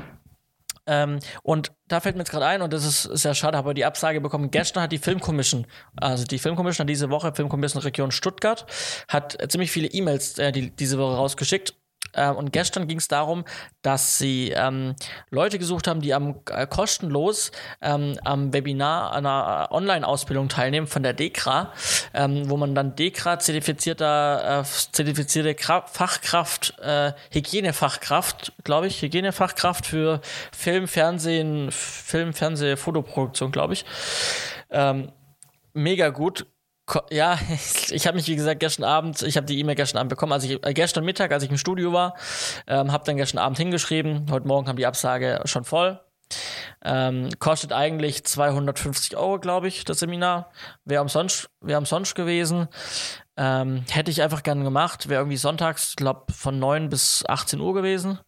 Ähm, 0.90 1.20
und 1.44 1.70
da 1.86 2.00
fällt 2.00 2.16
mir 2.16 2.22
jetzt 2.22 2.30
gerade 2.30 2.46
ein, 2.46 2.62
und 2.62 2.72
das 2.72 2.84
ist 2.84 3.02
sehr 3.02 3.34
schade, 3.34 3.56
aber 3.56 3.74
die 3.74 3.84
Absage 3.84 4.20
bekommen. 4.20 4.50
Gestern 4.50 4.82
hat 4.82 4.92
die 4.92 4.98
Filmkommission, 4.98 5.66
also 5.96 6.24
die 6.24 6.38
Filmkommission 6.38 6.86
diese 6.88 7.10
Woche, 7.10 7.32
Filmkommission 7.32 7.80
Region 7.80 8.10
Stuttgart, 8.10 8.66
hat 9.08 9.38
ziemlich 9.48 9.70
viele 9.70 9.86
E-Mails 9.86 10.38
äh, 10.38 10.50
die, 10.50 10.70
diese 10.70 10.98
Woche 10.98 11.14
rausgeschickt 11.14 11.74
ähm, 12.14 12.36
und 12.36 12.52
gestern 12.52 12.88
ging 12.88 12.98
es 12.98 13.08
darum, 13.08 13.44
dass 13.82 14.18
sie 14.18 14.50
ähm, 14.50 14.94
Leute 15.30 15.58
gesucht 15.58 15.86
haben, 15.86 16.00
die 16.00 16.14
am 16.14 16.40
äh, 16.50 16.66
kostenlos 16.66 17.52
ähm, 17.80 18.18
am 18.24 18.52
Webinar 18.52 19.12
einer 19.12 19.68
äh, 19.70 19.74
Online-Ausbildung 19.74 20.48
teilnehmen 20.48 20.86
von 20.86 21.02
der 21.02 21.12
DEKRA, 21.12 21.72
ähm, 22.14 22.48
wo 22.50 22.56
man 22.56 22.74
dann 22.74 22.96
DEKRA 22.96 23.38
zertifizierter 23.38 24.60
äh, 24.60 24.64
zertifizierte 24.64 25.54
Kra 25.54 25.86
Fachkraft, 25.86 26.78
äh, 26.80 27.12
Hygienefachkraft, 27.30 28.52
glaube 28.64 28.86
ich, 28.86 29.02
Hygienefachkraft 29.02 29.86
für 29.86 30.20
Film, 30.52 30.88
Fernsehen, 30.88 31.70
Film, 31.70 32.32
Fernseh, 32.32 32.76
Fotoproduktion, 32.76 33.52
glaube 33.52 33.74
ich. 33.74 33.84
Ähm, 34.70 35.12
mega 35.72 36.10
gut 36.10 36.46
ja, 37.10 37.38
ich 37.90 38.06
habe 38.06 38.16
mich, 38.16 38.26
wie 38.28 38.36
gesagt, 38.36 38.60
gestern 38.60 38.84
Abend, 38.84 39.22
ich 39.22 39.36
habe 39.36 39.46
die 39.46 39.58
E-Mail 39.58 39.74
gestern 39.74 39.98
Abend 39.98 40.10
bekommen, 40.10 40.32
also 40.32 40.48
ich, 40.48 40.64
äh, 40.64 40.74
gestern 40.74 41.04
Mittag, 41.04 41.32
als 41.32 41.42
ich 41.42 41.50
im 41.50 41.58
Studio 41.58 41.92
war, 41.92 42.16
ähm, 42.66 42.92
habe 42.92 43.04
dann 43.04 43.16
gestern 43.16 43.38
Abend 43.38 43.58
hingeschrieben. 43.58 44.26
Heute 44.30 44.46
Morgen 44.46 44.66
kam 44.66 44.76
die 44.76 44.86
Absage 44.86 45.40
schon 45.44 45.64
voll. 45.64 46.00
Ähm, 46.84 47.28
kostet 47.38 47.72
eigentlich 47.72 48.24
250 48.24 49.16
Euro, 49.16 49.38
glaube 49.38 49.68
ich, 49.68 49.84
das 49.84 49.98
Seminar. 49.98 50.50
Wäre 50.84 51.02
umsonst, 51.02 51.50
wär 51.60 51.78
umsonst 51.78 52.14
gewesen. 52.14 52.68
Ähm, 53.36 53.84
hätte 53.90 54.10
ich 54.10 54.22
einfach 54.22 54.42
gerne 54.42 54.64
gemacht. 54.64 55.08
Wäre 55.08 55.22
irgendwie 55.22 55.36
sonntags, 55.36 55.96
glaube 55.96 56.32
von 56.32 56.58
9 56.58 56.88
bis 56.88 57.24
18 57.26 57.60
Uhr 57.60 57.74
gewesen. 57.74 58.20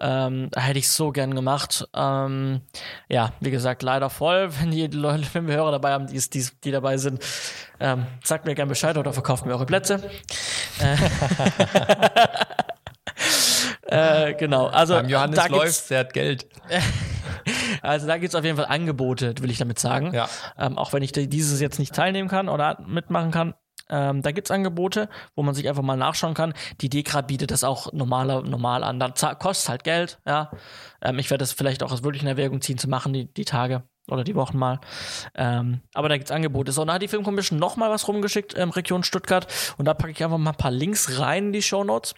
Ähm, 0.00 0.50
hätte 0.54 0.78
ich 0.78 0.88
so 0.88 1.10
gern 1.10 1.34
gemacht. 1.34 1.88
Ähm, 1.94 2.60
ja, 3.08 3.32
wie 3.40 3.50
gesagt, 3.50 3.82
leider 3.82 4.10
voll. 4.10 4.48
Wenn 4.60 4.70
die 4.70 4.86
Leute, 4.86 5.26
wenn 5.32 5.46
wir 5.46 5.54
Hörer 5.54 5.72
dabei 5.72 5.92
haben, 5.92 6.06
die, 6.06 6.18
die, 6.18 6.46
die 6.64 6.70
dabei 6.70 6.96
sind, 6.98 7.24
ähm, 7.80 8.06
sagt 8.22 8.44
mir 8.44 8.54
gerne 8.54 8.68
Bescheid 8.68 8.96
oder 8.96 9.12
verkauft 9.12 9.44
mir 9.44 9.52
eure 9.52 9.66
Plätze. 9.66 10.02
äh, 13.86 14.34
genau. 14.34 14.66
Also 14.66 14.94
Beim 14.94 15.08
Johannes 15.08 15.36
da 15.36 15.46
läuft, 15.46 15.90
der 15.90 16.00
hat 16.00 16.12
Geld. 16.12 16.46
also 17.82 18.06
da 18.06 18.18
gibt 18.18 18.30
es 18.30 18.34
auf 18.34 18.44
jeden 18.44 18.56
Fall 18.56 18.66
Angebote, 18.66 19.34
will 19.40 19.50
ich 19.50 19.58
damit 19.58 19.78
sagen. 19.78 20.12
Ja. 20.12 20.28
Ähm, 20.58 20.78
auch 20.78 20.92
wenn 20.92 21.02
ich 21.02 21.12
dieses 21.12 21.60
jetzt 21.60 21.78
nicht 21.78 21.94
teilnehmen 21.94 22.28
kann 22.28 22.48
oder 22.48 22.78
mitmachen 22.86 23.30
kann. 23.30 23.54
Ähm, 23.90 24.22
da 24.22 24.32
gibt's 24.32 24.50
Angebote, 24.50 25.08
wo 25.34 25.42
man 25.42 25.54
sich 25.54 25.68
einfach 25.68 25.82
mal 25.82 25.96
nachschauen 25.96 26.34
kann. 26.34 26.54
Die 26.80 26.88
Dekra 26.88 27.22
bietet 27.22 27.50
das 27.50 27.64
auch 27.64 27.92
normaler, 27.92 28.42
normal 28.42 28.84
an. 28.84 29.00
Dann 29.00 29.14
kostet 29.38 29.68
halt 29.68 29.84
Geld, 29.84 30.20
ja. 30.26 30.50
Ähm, 31.02 31.18
ich 31.18 31.30
werde 31.30 31.42
das 31.42 31.52
vielleicht 31.52 31.82
auch 31.82 32.02
wirklich 32.02 32.22
in 32.22 32.28
Erwägung 32.28 32.60
ziehen 32.60 32.78
zu 32.78 32.88
machen, 32.88 33.12
die, 33.12 33.32
die 33.32 33.44
Tage 33.44 33.82
oder 34.08 34.24
die 34.24 34.34
Wochen 34.34 34.58
mal. 34.58 34.80
Ähm, 35.34 35.80
aber 35.94 36.08
da 36.08 36.16
gibt's 36.16 36.30
Angebote. 36.30 36.72
So, 36.72 36.82
und 36.82 36.88
da 36.88 36.94
hat 36.94 37.02
die 37.02 37.08
Filmkommission 37.08 37.58
noch 37.58 37.76
mal 37.76 37.90
was 37.90 38.08
rumgeschickt, 38.08 38.56
ähm, 38.56 38.70
Region 38.70 39.04
Stuttgart. 39.04 39.46
Und 39.76 39.84
da 39.84 39.94
packe 39.94 40.12
ich 40.12 40.24
einfach 40.24 40.38
mal 40.38 40.50
ein 40.50 40.56
paar 40.56 40.70
Links 40.70 41.18
rein 41.18 41.46
in 41.46 41.52
die 41.52 41.62
Show 41.62 41.84
Notes. 41.84 42.14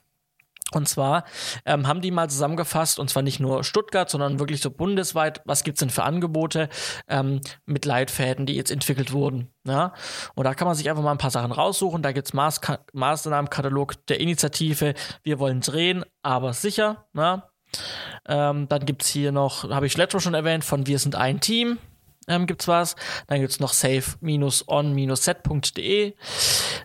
Und 0.72 0.88
zwar 0.88 1.24
ähm, 1.64 1.86
haben 1.86 2.00
die 2.00 2.10
mal 2.10 2.28
zusammengefasst, 2.28 2.98
und 2.98 3.10
zwar 3.10 3.22
nicht 3.22 3.40
nur 3.40 3.64
Stuttgart, 3.64 4.08
sondern 4.08 4.38
wirklich 4.38 4.60
so 4.60 4.70
bundesweit, 4.70 5.40
was 5.44 5.64
gibt's 5.64 5.80
denn 5.80 5.90
für 5.90 6.04
Angebote 6.04 6.68
ähm, 7.08 7.40
mit 7.66 7.84
Leitfäden, 7.84 8.46
die 8.46 8.54
jetzt 8.54 8.70
entwickelt 8.70 9.12
wurden. 9.12 9.52
Ja? 9.66 9.92
Und 10.34 10.44
da 10.44 10.54
kann 10.54 10.66
man 10.66 10.76
sich 10.76 10.88
einfach 10.88 11.02
mal 11.02 11.12
ein 11.12 11.18
paar 11.18 11.30
Sachen 11.30 11.52
raussuchen. 11.52 12.02
Da 12.02 12.12
gibt's 12.12 12.32
Maß 12.32 12.60
Maßnahmenkatalog 12.92 14.06
der 14.06 14.20
Initiative 14.20 14.94
Wir 15.22 15.38
wollen 15.38 15.60
drehen, 15.60 16.04
aber 16.22 16.52
sicher. 16.52 17.06
Ja? 17.14 17.50
Ähm, 18.26 18.68
dann 18.68 18.84
gibt's 18.84 19.08
hier 19.08 19.32
noch, 19.32 19.68
habe 19.70 19.86
ich 19.86 19.96
letztes 19.96 20.22
schon 20.22 20.34
erwähnt, 20.34 20.64
von 20.64 20.86
Wir 20.86 20.98
sind 20.98 21.14
ein 21.14 21.40
Team 21.40 21.78
ähm, 22.30 22.46
gibt's 22.46 22.68
was. 22.68 22.94
Dann 23.26 23.40
gibt's 23.40 23.58
noch 23.60 23.72
safe-on-set.de. 23.72 26.14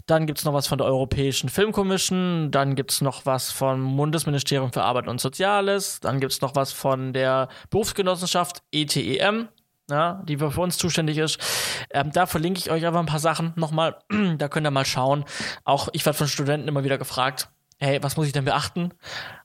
Dann 0.06 0.28
gibt's 0.28 0.44
noch 0.44 0.54
was 0.54 0.68
von 0.68 0.78
der 0.78 0.88
Europäischen 0.88 1.48
Filmkommission. 1.50 2.52
Dann 2.52 2.76
gibt's 2.76 3.00
noch 3.02 3.26
was 3.26 3.52
vom 3.52 3.96
Bundesministerium 3.96 4.74
für 4.74 4.84
Arbeit 4.84 5.08
und 5.08 5.22
Soziales. 5.22 6.02
Dann 6.02 6.20
gibt's 6.20 6.42
noch 6.42 6.56
was 6.56 6.74
von 6.74 7.14
der 7.14 7.48
Berufsgenossenschaft 7.70 8.64
ETEM. 8.72 9.48
Ja, 9.88 10.24
die 10.28 10.38
für 10.38 10.62
uns 10.62 10.80
zuständig 10.80 11.20
ist. 11.20 11.38
Ähm, 11.92 12.12
da 12.12 12.26
verlinke 12.26 12.60
ich 12.60 12.72
euch 12.72 12.88
einfach 12.88 13.00
ein 13.00 13.06
paar 13.06 13.20
Sachen 13.20 13.54
nochmal. 13.56 14.00
da 14.40 14.48
könnt 14.48 14.66
ihr 14.66 14.72
mal 14.72 14.84
schauen. 14.84 15.26
Auch 15.64 15.90
ich 15.94 16.04
werde 16.08 16.18
von 16.18 16.28
Studenten 16.28 16.68
immer 16.68 16.84
wieder 16.84 16.98
gefragt, 16.98 17.50
hey, 17.78 18.02
was 18.02 18.18
muss 18.18 18.26
ich 18.26 18.34
denn 18.34 18.46
beachten? 18.46 18.94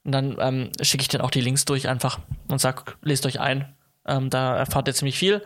Und 0.05 0.13
dann 0.13 0.39
ähm, 0.41 0.71
schicke 0.81 1.03
ich 1.03 1.09
dann 1.09 1.21
auch 1.21 1.31
die 1.31 1.43
Links 1.43 1.67
durch 1.67 1.89
einfach 1.89 2.21
und 2.49 2.59
sag, 2.59 2.97
lest 3.03 3.27
euch 3.27 3.39
ein. 3.39 3.77
Ähm, 4.07 4.31
da 4.31 4.57
erfahrt 4.57 4.89
ihr 4.89 4.95
ziemlich 4.95 5.19
viel. 5.19 5.45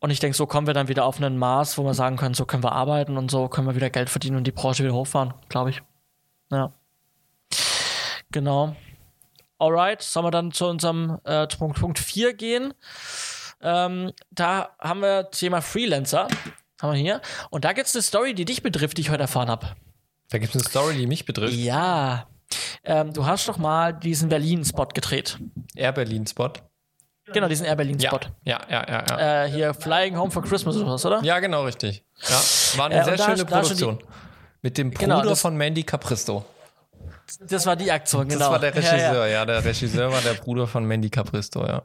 Und 0.00 0.10
ich 0.10 0.20
denke, 0.20 0.36
so 0.36 0.46
kommen 0.46 0.66
wir 0.66 0.74
dann 0.74 0.88
wieder 0.88 1.04
auf 1.04 1.18
einen 1.18 1.38
Maß, 1.38 1.76
wo 1.78 1.84
wir 1.84 1.94
sagen 1.94 2.16
können, 2.16 2.34
so 2.34 2.46
können 2.46 2.62
wir 2.62 2.72
arbeiten 2.72 3.16
und 3.16 3.30
so 3.30 3.48
können 3.48 3.66
wir 3.66 3.76
wieder 3.76 3.90
Geld 3.90 4.10
verdienen 4.10 4.36
und 4.36 4.44
die 4.44 4.52
Branche 4.52 4.82
wieder 4.82 4.94
hochfahren, 4.94 5.34
glaube 5.48 5.70
ich. 5.70 5.82
Ja. 6.50 6.72
Genau. 8.30 8.74
Alright, 9.58 10.02
sollen 10.02 10.26
wir 10.26 10.30
dann 10.30 10.52
zu 10.52 10.66
unserem 10.66 11.18
äh, 11.24 11.46
Punkt, 11.46 11.80
Punkt 11.80 11.98
4 11.98 12.34
gehen? 12.34 12.74
Ähm, 13.60 14.12
da 14.30 14.70
haben 14.78 15.00
wir 15.00 15.30
Thema 15.30 15.62
Freelancer. 15.62 16.28
Haben 16.80 16.92
wir 16.92 17.00
hier. 17.00 17.20
Und 17.50 17.64
da 17.64 17.72
gibt 17.72 17.86
es 17.86 17.94
eine 17.94 18.02
Story, 18.02 18.34
die 18.34 18.44
dich 18.44 18.62
betrifft, 18.62 18.98
die 18.98 19.02
ich 19.02 19.10
heute 19.10 19.22
erfahren 19.22 19.48
habe. 19.48 19.68
Da 20.28 20.38
gibt 20.38 20.54
es 20.54 20.60
eine 20.60 20.68
Story, 20.68 20.96
die 20.96 21.06
mich 21.06 21.24
betrifft. 21.24 21.54
Ja. 21.54 22.26
Ähm, 22.84 23.12
du 23.12 23.24
hast 23.24 23.48
doch 23.48 23.56
mal 23.56 23.92
diesen 23.92 24.28
Berlin-Spot 24.28 24.88
gedreht. 24.88 25.38
Air 25.74 25.92
Berlin-Spot. 25.92 26.52
Genau, 27.32 27.48
diesen 27.48 27.66
Air 27.66 27.76
Berlin-Spot. 27.76 28.20
Ja, 28.44 28.60
ja, 28.70 28.84
ja, 28.88 28.88
ja. 28.88 29.04
ja. 29.08 29.44
Äh, 29.44 29.50
hier 29.50 29.74
Flying 29.74 30.16
Home 30.16 30.30
for 30.30 30.42
Christmas 30.42 30.76
oder 30.76 30.86
was, 30.92 31.04
oder? 31.04 31.22
Ja, 31.22 31.38
genau, 31.40 31.64
richtig. 31.64 32.04
Ja, 32.28 32.40
war 32.78 32.86
eine 32.86 33.00
Äh, 33.00 33.04
sehr 33.04 33.18
schöne 33.18 33.36
schon 33.38 33.46
die- 33.46 33.52
Produktion. 33.52 33.98
Mit 34.62 34.78
dem 34.78 34.90
Bruder 34.90 35.00
Genau, 35.16 35.22
das- 35.22 35.40
von 35.40 35.56
Mandy 35.56 35.82
Capristo. 35.82 36.44
Das 37.40 37.66
war 37.66 37.74
die 37.76 37.90
Aktion, 37.90 38.28
genau. 38.28 38.38
Das 38.38 38.50
war 38.50 38.58
der 38.60 38.74
Ja, 38.74 38.80
ja. 38.80 38.90
Regisseur, 38.90 39.26
ja, 39.26 39.44
Der 39.44 39.64
Regisseur 39.64 40.12
war 40.12 40.20
der 40.20 40.34
Bruder 40.34 40.66
von 40.68 40.84
Mandy 40.84 41.10
Capristo, 41.10 41.66
ja. 41.66 41.82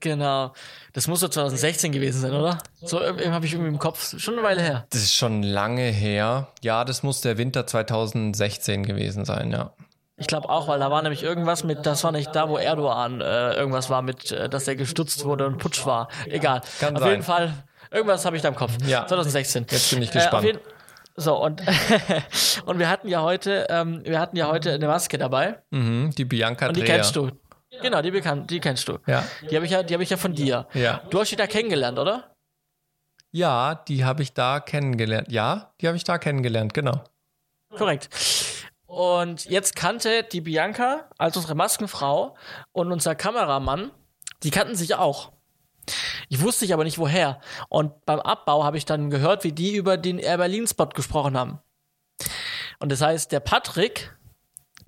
Genau. 0.00 0.52
Das 0.92 1.08
muss 1.08 1.18
so 1.20 1.26
2016 1.26 1.90
gewesen 1.90 2.20
sein, 2.20 2.32
oder? 2.32 2.58
So 2.80 3.00
habe 3.00 3.44
ich 3.46 3.52
irgendwie 3.52 3.70
im 3.70 3.80
Kopf. 3.80 4.16
Schon 4.20 4.34
eine 4.34 4.44
Weile 4.44 4.62
her. 4.62 4.86
Das 4.90 5.00
ist 5.02 5.14
schon 5.14 5.42
lange 5.42 5.82
her. 5.82 6.46
Ja, 6.62 6.84
das 6.84 7.02
muss 7.02 7.20
der 7.20 7.36
Winter 7.36 7.66
2016 7.66 8.84
gewesen 8.86 9.24
sein, 9.24 9.50
ja. 9.50 9.72
Ich 10.18 10.26
glaube 10.26 10.48
auch, 10.50 10.66
weil 10.68 10.80
da 10.80 10.90
war 10.90 11.00
nämlich 11.02 11.22
irgendwas 11.22 11.62
mit, 11.64 11.86
das 11.86 12.02
war 12.04 12.12
nicht 12.12 12.34
da, 12.34 12.48
wo 12.48 12.56
Erdogan 12.58 13.20
äh, 13.20 13.54
irgendwas 13.54 13.88
war 13.88 14.02
mit, 14.02 14.32
äh, 14.32 14.48
dass 14.48 14.66
er 14.68 14.74
gestutzt 14.76 15.24
wurde 15.24 15.46
und 15.46 15.58
Putsch 15.58 15.86
war. 15.86 16.08
Egal. 16.26 16.60
Kann 16.80 16.96
auf 16.96 17.02
sein. 17.02 17.10
jeden 17.12 17.22
Fall, 17.22 17.52
irgendwas 17.90 18.24
habe 18.24 18.34
ich 18.36 18.42
da 18.42 18.48
im 18.48 18.56
Kopf. 18.56 18.72
Ja. 18.86 19.06
2016. 19.06 19.66
Jetzt 19.70 19.90
bin 19.90 20.02
ich 20.02 20.10
Äh, 20.10 20.14
gespannt. 20.14 20.44
jeden, 20.44 20.60
so, 21.14 21.36
und, 21.42 21.62
und 22.66 22.78
wir 22.78 22.88
hatten 22.88 23.08
ja 23.08 23.22
heute, 23.22 23.66
ähm, 23.70 24.02
wir 24.04 24.18
hatten 24.20 24.36
ja 24.36 24.48
heute 24.48 24.72
eine 24.72 24.86
Maske 24.86 25.18
dabei. 25.18 25.62
Mhm, 25.70 26.10
die 26.16 26.24
Bianca 26.24 26.68
Und 26.68 26.76
die 26.76 26.80
Dreher. 26.82 26.96
kennst 26.96 27.14
du. 27.16 27.30
Genau, 27.82 28.02
die, 28.02 28.10
bekannt, 28.10 28.50
die 28.50 28.60
kennst 28.60 28.88
du. 28.88 28.98
Ja. 29.06 29.22
Die 29.50 29.54
habe 29.54 29.66
ich, 29.66 29.70
ja, 29.72 29.82
die 29.82 29.94
hab 29.94 30.00
ich 30.00 30.10
ja 30.10 30.16
von 30.16 30.34
dir. 30.34 30.66
Ja. 30.74 31.00
Du 31.10 31.20
hast 31.20 31.30
die 31.30 31.36
da 31.36 31.46
kennengelernt, 31.46 31.98
oder? 31.98 32.34
Ja, 33.30 33.74
die 33.74 34.04
habe 34.04 34.22
ich 34.22 34.32
da 34.32 34.58
kennengelernt. 34.58 35.30
Ja, 35.30 35.72
die 35.80 35.86
habe 35.86 35.96
ich 35.96 36.02
da 36.04 36.18
kennengelernt, 36.18 36.72
genau. 36.74 37.04
Korrekt. 37.76 38.08
Und 38.98 39.44
jetzt 39.44 39.76
kannte 39.76 40.24
die 40.24 40.40
Bianca 40.40 41.04
als 41.18 41.36
unsere 41.36 41.54
Maskenfrau 41.54 42.36
und 42.72 42.90
unser 42.90 43.14
Kameramann, 43.14 43.92
die 44.42 44.50
kannten 44.50 44.74
sich 44.74 44.96
auch. 44.96 45.30
Ich 46.28 46.42
wusste 46.42 46.64
ich 46.64 46.74
aber 46.74 46.82
nicht 46.82 46.98
woher. 46.98 47.40
Und 47.68 48.04
beim 48.06 48.18
Abbau 48.18 48.64
habe 48.64 48.76
ich 48.76 48.86
dann 48.86 49.08
gehört, 49.08 49.44
wie 49.44 49.52
die 49.52 49.76
über 49.76 49.98
den 49.98 50.18
Air 50.18 50.38
Berlin 50.38 50.66
Spot 50.66 50.86
gesprochen 50.86 51.38
haben. 51.38 51.60
Und 52.80 52.90
das 52.90 53.00
heißt, 53.00 53.30
der 53.30 53.38
Patrick, 53.38 54.18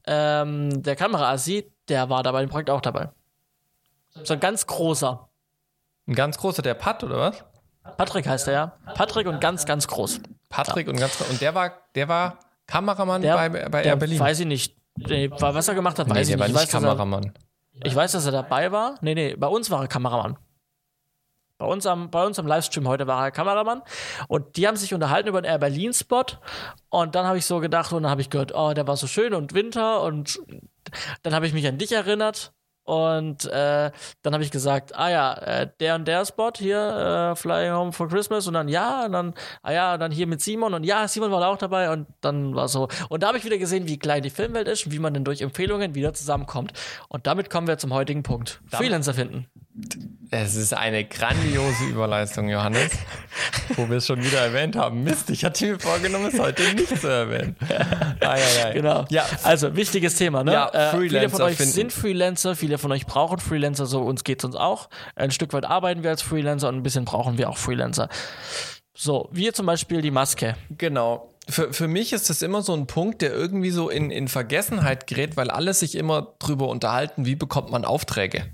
ähm, 0.09 0.83
der 0.83 0.97
Kameraassi, 0.97 1.73
der 1.89 2.11
war 2.11 2.25
da 2.25 2.33
bei 2.33 2.41
dem 2.41 2.51
Projekt 2.51 2.71
auch 2.71 2.81
dabei. 2.81 3.11
So 4.25 4.35
ein 4.35 4.41
ganz 4.41 4.67
großer. 4.67 5.29
Ein 6.09 6.17
ganz 6.17 6.37
großer, 6.37 6.63
der 6.63 6.75
Pat, 6.75 7.05
oder 7.05 7.17
was? 7.17 7.45
Patrick 7.97 8.27
heißt 8.27 8.49
er 8.49 8.53
ja. 8.53 8.67
Patrick 8.97 9.29
und 9.29 9.41
ganz, 9.41 9.67
ganz 9.67 9.87
groß. 9.87 10.21
Patrick 10.49 10.89
und 10.89 10.97
ganz 10.97 11.21
und 11.21 11.41
der 11.41 11.55
war, 11.55 11.71
der 11.95 12.09
war 12.09 12.50
Kameramann 12.71 13.23
Der, 13.23 13.35
bei, 13.35 13.49
bei 13.49 13.83
der 13.83 13.85
Air 13.93 13.97
Berlin. 13.97 14.19
Weiß 14.21 14.41
ich 14.41 14.47
nicht. 14.47 14.77
Nee, 14.97 15.31
was 15.31 15.69
er 15.69 15.75
gemacht 15.75 15.99
hat, 15.99 16.09
weiß 16.09 16.15
nee, 16.15 16.21
ich 16.23 16.29
der 16.29 16.37
nicht. 16.37 16.41
war 16.41 16.47
Ich 16.47 16.53
nicht 16.53 16.63
weiß, 16.63 16.71
dass 16.71 16.83
er- 16.83 16.89
Kameramann. 16.97 17.33
Ich 17.83 17.95
weiß, 17.95 18.13
dass 18.13 18.27
er 18.27 18.33
dabei 18.33 18.73
war. 18.73 18.97
Nee, 19.01 19.15
nee, 19.15 19.35
bei 19.37 19.47
uns 19.47 19.71
war 19.71 19.81
er 19.83 19.89
Kameramann. 19.89 20.37
Bei 21.59 21.67
uns 21.67 21.85
am, 21.87 22.11
bei 22.11 22.25
uns 22.25 22.39
am 22.39 22.47
Livestream 22.47 22.89
heute 22.89 23.07
war 23.07 23.25
er 23.27 23.31
Kameramann. 23.31 23.83
Und 24.29 24.57
die 24.57 24.67
haben 24.67 24.77
sich 24.77 24.95
unterhalten 24.95 25.29
über 25.29 25.43
den 25.43 25.51
Air 25.51 25.59
Berlin-Spot. 25.59 26.25
Und 26.89 27.15
dann 27.15 27.27
habe 27.27 27.37
ich 27.39 27.45
so 27.47 27.59
gedacht, 27.61 27.93
und 27.93 28.03
dann 28.05 28.11
habe 28.11 28.21
ich 28.23 28.31
gehört, 28.31 28.55
oh, 28.55 28.73
der 28.73 28.87
war 28.87 28.97
so 28.97 29.07
schön 29.07 29.35
und 29.35 29.53
Winter. 29.55 30.03
Und 30.03 30.41
dann 31.23 31.35
habe 31.35 31.47
ich 31.47 31.53
mich 31.53 31.67
an 31.67 31.77
dich 31.79 31.93
erinnert. 31.93 32.53
Und 32.91 33.45
äh, 33.45 33.93
dann 34.23 34.33
habe 34.33 34.43
ich 34.43 34.51
gesagt, 34.51 34.97
ah 34.97 35.09
ja, 35.09 35.35
äh, 35.35 35.69
der 35.79 35.95
und 35.95 36.09
der 36.09 36.27
Spot 36.27 36.51
hier, 36.57 37.31
äh, 37.33 37.37
Flying 37.37 37.73
Home 37.73 37.93
for 37.93 38.09
Christmas. 38.09 38.49
Und 38.49 38.55
dann 38.55 38.67
ja, 38.67 39.05
und 39.07 39.13
dann, 39.13 39.35
ah 39.63 39.71
ja, 39.71 39.97
dann 39.97 40.11
hier 40.11 40.27
mit 40.27 40.41
Simon. 40.41 40.75
Und 40.75 40.83
ja, 40.83 41.07
Simon 41.07 41.31
war 41.31 41.39
da 41.39 41.47
auch 41.47 41.57
dabei. 41.57 41.93
Und 41.93 42.09
dann 42.21 42.57
war 42.57 42.67
so. 42.67 42.89
Und 43.09 43.23
da 43.23 43.29
habe 43.29 43.39
ich 43.39 43.45
wieder 43.45 43.59
gesehen, 43.59 43.87
wie 43.87 43.97
klein 43.97 44.25
die 44.25 44.31
Filmwelt 44.31 44.67
ist 44.67 44.87
und 44.87 44.93
wie 44.93 44.99
man 44.99 45.15
denn 45.15 45.23
durch 45.23 45.41
Empfehlungen 45.41 45.95
wieder 45.95 46.13
zusammenkommt. 46.15 46.73
Und 47.07 47.29
damit 47.29 47.49
kommen 47.49 47.69
wir 47.69 47.79
zum 47.79 47.95
heutigen 47.95 48.25
Punkt. 48.25 48.61
Freelancer 48.67 49.15
finden. 49.15 49.47
Es 50.33 50.55
ist 50.55 50.73
eine 50.75 51.05
grandiose 51.05 51.87
Überleistung, 51.87 52.49
Johannes. 52.49 52.93
wo 53.75 53.89
wir 53.89 53.97
es 53.97 54.07
schon 54.07 54.23
wieder 54.23 54.39
erwähnt 54.39 54.77
haben. 54.77 55.03
Mist, 55.03 55.29
ich 55.31 55.45
hatte 55.45 55.67
mir 55.67 55.81
vorgenommen, 55.81 56.31
es 56.33 56.39
heute 56.39 56.63
nicht 56.75 57.01
zu 57.01 57.09
erwähnen. 57.09 57.57
Ah, 58.21 58.37
ja, 58.37 58.67
ja. 58.67 58.73
Genau. 58.73 59.05
Ja, 59.09 59.25
Also, 59.43 59.75
wichtiges 59.75 60.15
Thema, 60.15 60.45
ne? 60.45 60.53
Ja, 60.53 60.69
äh, 60.69 60.99
viele 60.99 61.29
von 61.29 61.43
euch 61.43 61.57
finden. 61.57 61.73
sind 61.73 61.93
Freelancer, 61.93 62.55
viele 62.55 62.79
von 62.79 62.93
euch 62.93 63.07
brauchen 63.07 63.39
Freelancer, 63.39 63.87
so 63.87 64.03
uns 64.03 64.23
geht's 64.23 64.45
uns 64.45 64.55
auch. 64.55 64.89
Ein 65.17 65.33
Stück 65.33 65.53
weit 65.53 65.65
arbeiten 65.65 66.05
wir 66.05 66.11
als 66.11 66.23
Freelancer 66.23 66.69
und 66.69 66.77
ein 66.77 66.83
bisschen 66.83 67.05
brauchen 67.05 67.37
wir 67.37 67.49
auch 67.49 67.59
Freelancer. 67.59 68.09
So, 68.95 69.29
wir 69.33 69.53
zum 69.53 69.67
Beispiel 69.67 70.01
die 70.03 70.11
Maske. 70.13 70.55
Genau. 70.71 71.35
Für, 71.49 71.73
für 71.73 71.89
mich 71.89 72.13
ist 72.13 72.31
das 72.31 72.43
immer 72.43 72.63
so 72.63 72.75
ein 72.75 72.87
Punkt, 72.87 73.23
der 73.23 73.33
irgendwie 73.33 73.71
so 73.71 73.89
in, 73.89 74.11
in 74.13 74.29
Vergessenheit 74.29 75.09
gerät, 75.09 75.37
weil 75.37 75.51
alle 75.51 75.75
sich 75.75 75.97
immer 75.97 76.35
drüber 76.39 76.69
unterhalten, 76.69 77.25
wie 77.25 77.35
bekommt 77.35 77.71
man 77.73 77.85
Aufträge. 77.85 78.45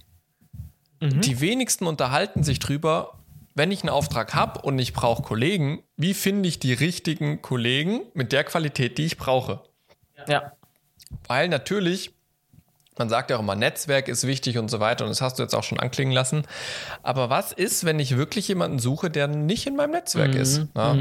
Die 1.01 1.41
wenigsten 1.41 1.87
unterhalten 1.87 2.43
sich 2.43 2.59
drüber, 2.59 3.19
wenn 3.55 3.71
ich 3.71 3.83
einen 3.83 3.91
Auftrag 3.91 4.35
habe 4.35 4.61
und 4.63 4.79
ich 4.79 4.93
brauche 4.93 5.23
Kollegen, 5.23 5.83
wie 5.97 6.15
finde 6.15 6.49
ich 6.49 6.59
die 6.59 6.73
richtigen 6.73 7.43
Kollegen 7.43 8.03
mit 8.15 8.33
der 8.33 8.45
Qualität, 8.45 8.99
die 8.99 9.07
ich 9.07 9.17
brauche? 9.17 9.63
Ja. 10.27 10.53
Weil 11.27 11.49
natürlich, 11.49 12.13
man 12.99 13.09
sagt 13.09 13.31
ja 13.31 13.37
auch 13.37 13.41
immer, 13.41 13.55
Netzwerk 13.55 14.09
ist 14.09 14.27
wichtig 14.27 14.59
und 14.59 14.71
so 14.71 14.81
weiter, 14.81 15.05
und 15.05 15.11
das 15.11 15.21
hast 15.21 15.39
du 15.39 15.43
jetzt 15.43 15.55
auch 15.55 15.65
schon 15.65 15.81
anklingen 15.81 16.13
lassen. 16.13 16.47
Aber 17.03 17.31
was 17.31 17.53
ist, 17.53 17.85
wenn 17.85 17.99
ich 17.99 18.17
wirklich 18.17 18.49
jemanden 18.49 18.79
suche, 18.79 19.11
der 19.11 19.27
nicht 19.27 19.67
in 19.67 19.77
meinem 19.77 19.93
Netzwerk 19.93 20.35
ist? 20.35 20.67
Ja? 20.75 20.97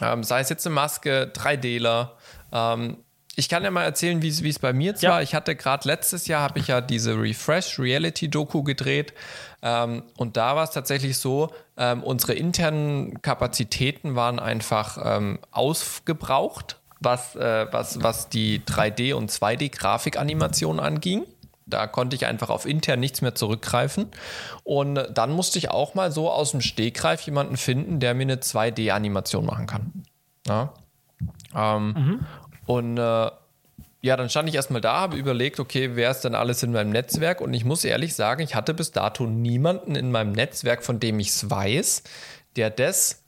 Ähm, 0.00 0.24
sei 0.24 0.40
es 0.40 0.48
jetzt 0.48 0.66
eine 0.66 0.74
Maske, 0.74 1.30
3Dler. 1.34 2.10
Ähm, 2.52 3.03
ich 3.36 3.48
kann 3.48 3.64
ja 3.64 3.70
mal 3.70 3.82
erzählen, 3.84 4.22
wie 4.22 4.28
es 4.48 4.58
bei 4.58 4.72
mir 4.72 4.90
jetzt 4.92 5.02
Ja. 5.02 5.10
war. 5.10 5.22
Ich 5.22 5.34
hatte 5.34 5.56
gerade 5.56 5.86
letztes 5.88 6.26
Jahr, 6.26 6.42
habe 6.42 6.58
ich 6.58 6.68
ja 6.68 6.80
diese 6.80 7.18
Refresh 7.20 7.78
Reality 7.78 8.28
Doku 8.28 8.62
gedreht. 8.62 9.12
Ähm, 9.62 10.02
und 10.16 10.36
da 10.36 10.56
war 10.56 10.64
es 10.64 10.70
tatsächlich 10.70 11.18
so, 11.18 11.50
ähm, 11.76 12.02
unsere 12.02 12.34
internen 12.34 13.22
Kapazitäten 13.22 14.14
waren 14.14 14.38
einfach 14.38 14.98
ähm, 15.02 15.38
ausgebraucht, 15.50 16.78
was, 17.00 17.34
äh, 17.36 17.66
was, 17.70 18.02
was 18.02 18.28
die 18.28 18.60
3D- 18.60 19.14
und 19.14 19.30
2D-Grafikanimation 19.30 20.80
anging. 20.80 21.24
Da 21.66 21.86
konnte 21.86 22.14
ich 22.14 22.26
einfach 22.26 22.50
auf 22.50 22.66
intern 22.66 23.00
nichts 23.00 23.22
mehr 23.22 23.34
zurückgreifen. 23.34 24.08
Und 24.64 24.96
dann 25.14 25.30
musste 25.32 25.58
ich 25.58 25.70
auch 25.70 25.94
mal 25.94 26.12
so 26.12 26.30
aus 26.30 26.50
dem 26.50 26.60
Stegreif 26.60 27.22
jemanden 27.22 27.56
finden, 27.56 28.00
der 28.00 28.12
mir 28.14 28.22
eine 28.24 28.36
2D-Animation 28.36 29.46
machen 29.46 29.66
kann. 29.66 30.02
Ja. 30.46 30.74
Ähm, 31.56 32.26
Und 32.66 32.98
äh, 32.98 33.30
ja, 34.04 34.16
dann 34.16 34.28
stand 34.28 34.48
ich 34.48 34.54
erstmal 34.54 34.80
da, 34.80 35.00
habe 35.00 35.16
überlegt, 35.16 35.58
okay, 35.60 35.92
wer 35.94 36.10
ist 36.10 36.20
denn 36.22 36.34
alles 36.34 36.62
in 36.62 36.72
meinem 36.72 36.90
Netzwerk? 36.90 37.40
Und 37.40 37.54
ich 37.54 37.64
muss 37.64 37.84
ehrlich 37.84 38.14
sagen, 38.14 38.42
ich 38.42 38.54
hatte 38.54 38.74
bis 38.74 38.90
dato 38.90 39.26
niemanden 39.26 39.94
in 39.94 40.10
meinem 40.10 40.32
Netzwerk, 40.32 40.84
von 40.84 41.00
dem 41.00 41.18
ich 41.20 41.28
es 41.28 41.48
weiß, 41.48 42.02
der 42.56 42.70
das, 42.70 43.22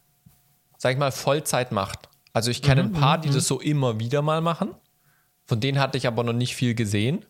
sag 0.77 0.93
ich 0.93 0.99
mal, 0.99 1.13
Vollzeit 1.13 1.73
macht. 1.73 2.11
Also 2.35 2.51
ich 2.51 2.61
kenne 2.61 2.83
ein 2.83 2.93
paar, 2.93 3.19
die 3.19 3.31
das 3.31 3.47
so 3.47 3.59
immer 3.59 3.99
wieder 3.99 4.21
mal 4.21 4.43
machen. 4.43 4.75
Von 5.47 5.61
denen 5.61 5.79
hatte 5.79 5.97
ich 5.97 6.07
aber 6.07 6.23
noch 6.23 6.35
nicht 6.35 6.55
viel 6.55 6.75
gesehen. 6.75 7.25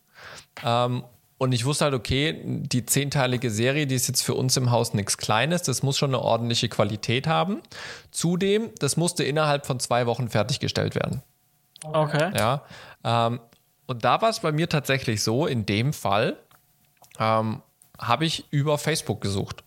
Ähm, 0.65 1.05
und 1.39 1.53
ich 1.53 1.65
wusste 1.65 1.85
halt, 1.85 1.95
okay, 1.95 2.43
die 2.45 2.85
zehnteilige 2.87 3.51
Serie, 3.51 3.87
die 3.87 3.95
ist 3.95 4.09
jetzt 4.09 4.23
für 4.23 4.35
uns 4.35 4.57
im 4.57 4.71
Haus 4.71 4.95
nichts 4.95 5.19
Kleines, 5.19 5.63
das 5.63 5.83
muss 5.83 5.99
schon 5.99 6.11
eine 6.11 6.21
ordentliche 6.21 6.69
Qualität 6.69 7.27
haben. 7.27 7.61
Zudem, 8.11 8.71
das 8.81 8.97
musste 8.97 9.23
innerhalb 9.23 9.67
von 9.67 9.79
zwei 9.79 10.07
Wochen 10.07 10.29
fertiggestellt 10.29 10.95
werden. 10.95 11.23
Okay. 11.85 12.33
Ja. 12.37 12.63
Ähm, 13.05 13.41
und 13.87 14.05
da 14.05 14.21
war 14.21 14.31
es 14.31 14.41
bei 14.41 14.53
mir 14.53 14.69
tatsächlich 14.69 15.23
so, 15.23 15.47
in 15.47 15.67
dem 15.67 15.93
Fall 15.93 16.37
ähm, 17.19 17.63
habe 17.99 18.25
ich 18.25 18.47
über 18.51 18.79
Facebook 18.79 19.21
gesucht. 19.21 19.63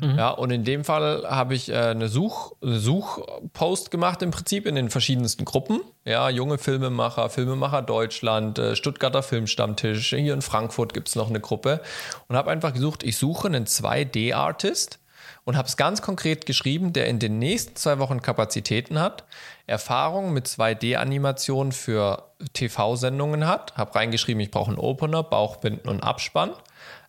Ja, 0.00 0.30
und 0.30 0.50
in 0.50 0.64
dem 0.64 0.84
Fall 0.84 1.24
habe 1.28 1.54
ich 1.54 1.68
äh, 1.68 1.74
eine, 1.74 2.08
Such, 2.08 2.52
eine 2.62 2.78
Suchpost 2.78 3.90
gemacht 3.90 4.22
im 4.22 4.30
Prinzip 4.30 4.66
in 4.66 4.74
den 4.74 4.88
verschiedensten 4.88 5.44
Gruppen. 5.44 5.82
Ja, 6.04 6.30
junge 6.30 6.56
Filmemacher, 6.56 7.28
Filmemacher 7.28 7.82
Deutschland, 7.82 8.58
äh, 8.58 8.74
Stuttgarter 8.74 9.22
Filmstammtisch, 9.22 10.10
hier 10.10 10.32
in 10.32 10.40
Frankfurt 10.40 10.94
gibt 10.94 11.08
es 11.08 11.14
noch 11.14 11.28
eine 11.28 11.40
Gruppe 11.40 11.82
und 12.28 12.36
habe 12.36 12.50
einfach 12.50 12.72
gesucht, 12.72 13.02
ich 13.02 13.18
suche 13.18 13.48
einen 13.48 13.66
2D-Artist 13.66 14.98
und 15.44 15.56
habe 15.56 15.66
es 15.66 15.76
ganz 15.76 16.02
konkret 16.02 16.46
geschrieben, 16.46 16.92
der 16.92 17.06
in 17.06 17.18
den 17.18 17.38
nächsten 17.38 17.74
zwei 17.76 17.98
Wochen 17.98 18.22
Kapazitäten 18.22 19.00
hat, 19.00 19.24
Erfahrung 19.66 20.32
mit 20.32 20.46
2D-Animationen 20.46 21.72
für 21.72 22.30
TV-Sendungen 22.52 23.46
hat, 23.46 23.76
habe 23.76 23.94
reingeschrieben, 23.94 24.40
ich 24.40 24.50
brauche 24.50 24.70
einen 24.70 24.78
Opener, 24.78 25.22
Bauchbinden 25.22 25.88
und 25.88 26.00
Abspann. 26.02 26.52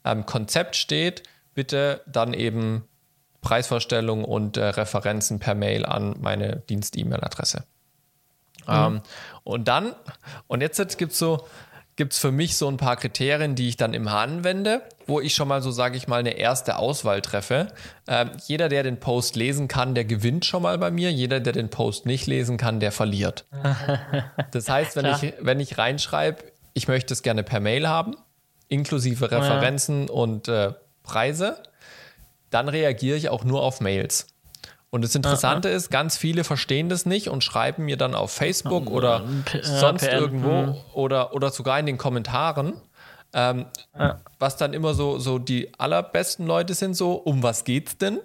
Ähm, 0.03 0.25
Konzept 0.25 0.75
steht, 0.75 1.23
bitte 1.53 2.01
dann 2.07 2.33
eben 2.33 2.87
Preisvorstellung 3.41 4.25
und 4.25 4.57
äh, 4.57 4.65
Referenzen 4.65 5.39
per 5.39 5.53
Mail 5.53 5.85
an 5.85 6.15
meine 6.19 6.63
Dienst-E-Mail-Adresse. 6.69 7.65
Mhm. 8.67 8.73
Ähm, 8.73 9.01
und 9.43 9.67
dann, 9.67 9.93
und 10.47 10.61
jetzt 10.61 10.97
gibt 10.97 11.11
es 11.11 11.19
so, 11.19 11.45
gibt 11.95 12.13
es 12.13 12.19
für 12.19 12.31
mich 12.31 12.57
so 12.57 12.67
ein 12.67 12.77
paar 12.77 12.95
Kriterien, 12.95 13.55
die 13.55 13.69
ich 13.69 13.77
dann 13.77 13.93
immer 13.93 14.15
anwende, 14.15 14.81
wo 15.05 15.19
ich 15.19 15.35
schon 15.35 15.47
mal 15.47 15.61
so, 15.61 15.71
sage 15.71 15.97
ich 15.97 16.07
mal, 16.07 16.19
eine 16.19 16.37
erste 16.37 16.77
Auswahl 16.77 17.21
treffe. 17.21 17.67
Ähm, 18.07 18.31
jeder, 18.47 18.69
der 18.69 18.83
den 18.83 18.99
Post 18.99 19.35
lesen 19.35 19.67
kann, 19.67 19.93
der 19.93 20.05
gewinnt 20.05 20.45
schon 20.45 20.63
mal 20.63 20.77
bei 20.77 20.91
mir. 20.91 21.11
Jeder, 21.11 21.39
der 21.39 21.53
den 21.53 21.69
Post 21.69 22.05
nicht 22.05 22.25
lesen 22.25 22.57
kann, 22.57 22.79
der 22.79 22.91
verliert. 22.91 23.45
Das 24.51 24.69
heißt, 24.69 24.95
wenn, 24.95 25.05
ich, 25.05 25.33
wenn 25.39 25.59
ich 25.59 25.77
reinschreibe, 25.77 26.43
ich 26.73 26.87
möchte 26.87 27.13
es 27.13 27.23
gerne 27.23 27.43
per 27.43 27.59
Mail 27.59 27.87
haben, 27.87 28.15
inklusive 28.67 29.31
Referenzen 29.31 30.07
ja. 30.07 30.13
und 30.13 30.47
äh, 30.47 30.73
Preise, 31.03 31.61
dann 32.49 32.69
reagiere 32.69 33.17
ich 33.17 33.29
auch 33.29 33.43
nur 33.43 33.63
auf 33.63 33.81
Mails. 33.81 34.27
Und 34.93 35.01
das 35.03 35.15
Interessante 35.15 35.69
Aha. 35.69 35.75
ist, 35.75 35.89
ganz 35.89 36.17
viele 36.17 36.43
verstehen 36.43 36.87
das 36.87 37.07
nicht 37.07 37.27
und 37.27 37.43
schreiben 37.43 37.83
mir 37.85 37.97
dann 37.97 38.13
auf 38.13 38.31
Facebook 38.31 38.91
oder 38.91 39.23
P 39.43 39.63
sonst 39.63 40.05
PN. 40.05 40.19
irgendwo 40.19 40.51
mhm. 40.51 40.75
oder, 40.93 41.33
oder 41.33 41.49
sogar 41.49 41.79
in 41.79 41.87
den 41.87 41.97
Kommentaren, 41.97 42.79
ähm, 43.33 43.65
ja. 43.97 44.19
was 44.37 44.55
dann 44.55 44.71
immer 44.71 44.93
so, 44.93 45.17
so 45.17 45.39
die 45.39 45.71
allerbesten 45.79 46.45
Leute 46.45 46.75
sind, 46.75 46.93
so, 46.93 47.13
um 47.13 47.41
was 47.41 47.63
geht's 47.63 47.97
denn? 47.97 48.19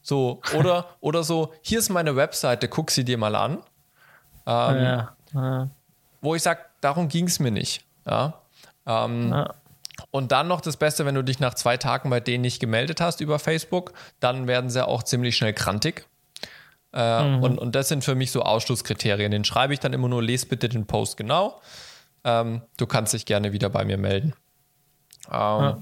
So, 0.00 0.40
oder, 0.56 0.86
oder 1.00 1.24
so, 1.24 1.52
hier 1.60 1.78
ist 1.78 1.90
meine 1.90 2.16
Webseite, 2.16 2.68
guck 2.68 2.90
sie 2.90 3.04
dir 3.04 3.18
mal 3.18 3.34
an. 3.34 3.58
Ähm, 4.46 4.82
ja. 4.82 5.16
Ja. 5.34 5.68
Wo 6.22 6.34
ich 6.34 6.42
sage, 6.42 6.60
darum 6.80 7.08
ging 7.08 7.26
es 7.26 7.38
mir 7.38 7.50
nicht. 7.50 7.84
Ja. 8.06 8.32
Ähm, 8.86 9.44
und 10.10 10.32
dann 10.32 10.48
noch 10.48 10.60
das 10.60 10.76
Beste, 10.76 11.04
wenn 11.04 11.14
du 11.14 11.22
dich 11.22 11.38
nach 11.38 11.54
zwei 11.54 11.76
Tagen 11.76 12.10
bei 12.10 12.20
denen 12.20 12.42
nicht 12.42 12.60
gemeldet 12.60 13.00
hast 13.00 13.20
über 13.20 13.38
Facebook, 13.38 13.92
dann 14.20 14.46
werden 14.46 14.70
sie 14.70 14.86
auch 14.86 15.02
ziemlich 15.02 15.36
schnell 15.36 15.52
krantig. 15.52 16.06
Äh, 16.92 17.22
mhm. 17.22 17.42
und, 17.42 17.58
und 17.58 17.74
das 17.74 17.88
sind 17.88 18.02
für 18.02 18.14
mich 18.14 18.30
so 18.32 18.42
Ausschlusskriterien. 18.42 19.30
Den 19.30 19.44
schreibe 19.44 19.74
ich 19.74 19.80
dann 19.80 19.92
immer 19.92 20.08
nur, 20.08 20.22
lese 20.22 20.46
bitte 20.46 20.68
den 20.70 20.86
Post 20.86 21.18
genau. 21.18 21.60
Ähm, 22.24 22.62
du 22.78 22.86
kannst 22.86 23.12
dich 23.12 23.26
gerne 23.26 23.52
wieder 23.52 23.68
bei 23.68 23.84
mir 23.84 23.98
melden. 23.98 24.32
Ähm, 25.30 25.32
ja. 25.32 25.78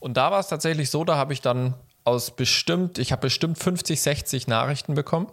Und 0.00 0.16
da 0.16 0.30
war 0.32 0.40
es 0.40 0.48
tatsächlich 0.48 0.90
so, 0.90 1.04
da 1.04 1.16
habe 1.16 1.32
ich 1.32 1.40
dann 1.40 1.74
aus 2.04 2.32
bestimmt, 2.32 2.98
ich 2.98 3.12
habe 3.12 3.22
bestimmt 3.22 3.58
50, 3.58 4.00
60 4.00 4.46
Nachrichten 4.48 4.94
bekommen. 4.94 5.28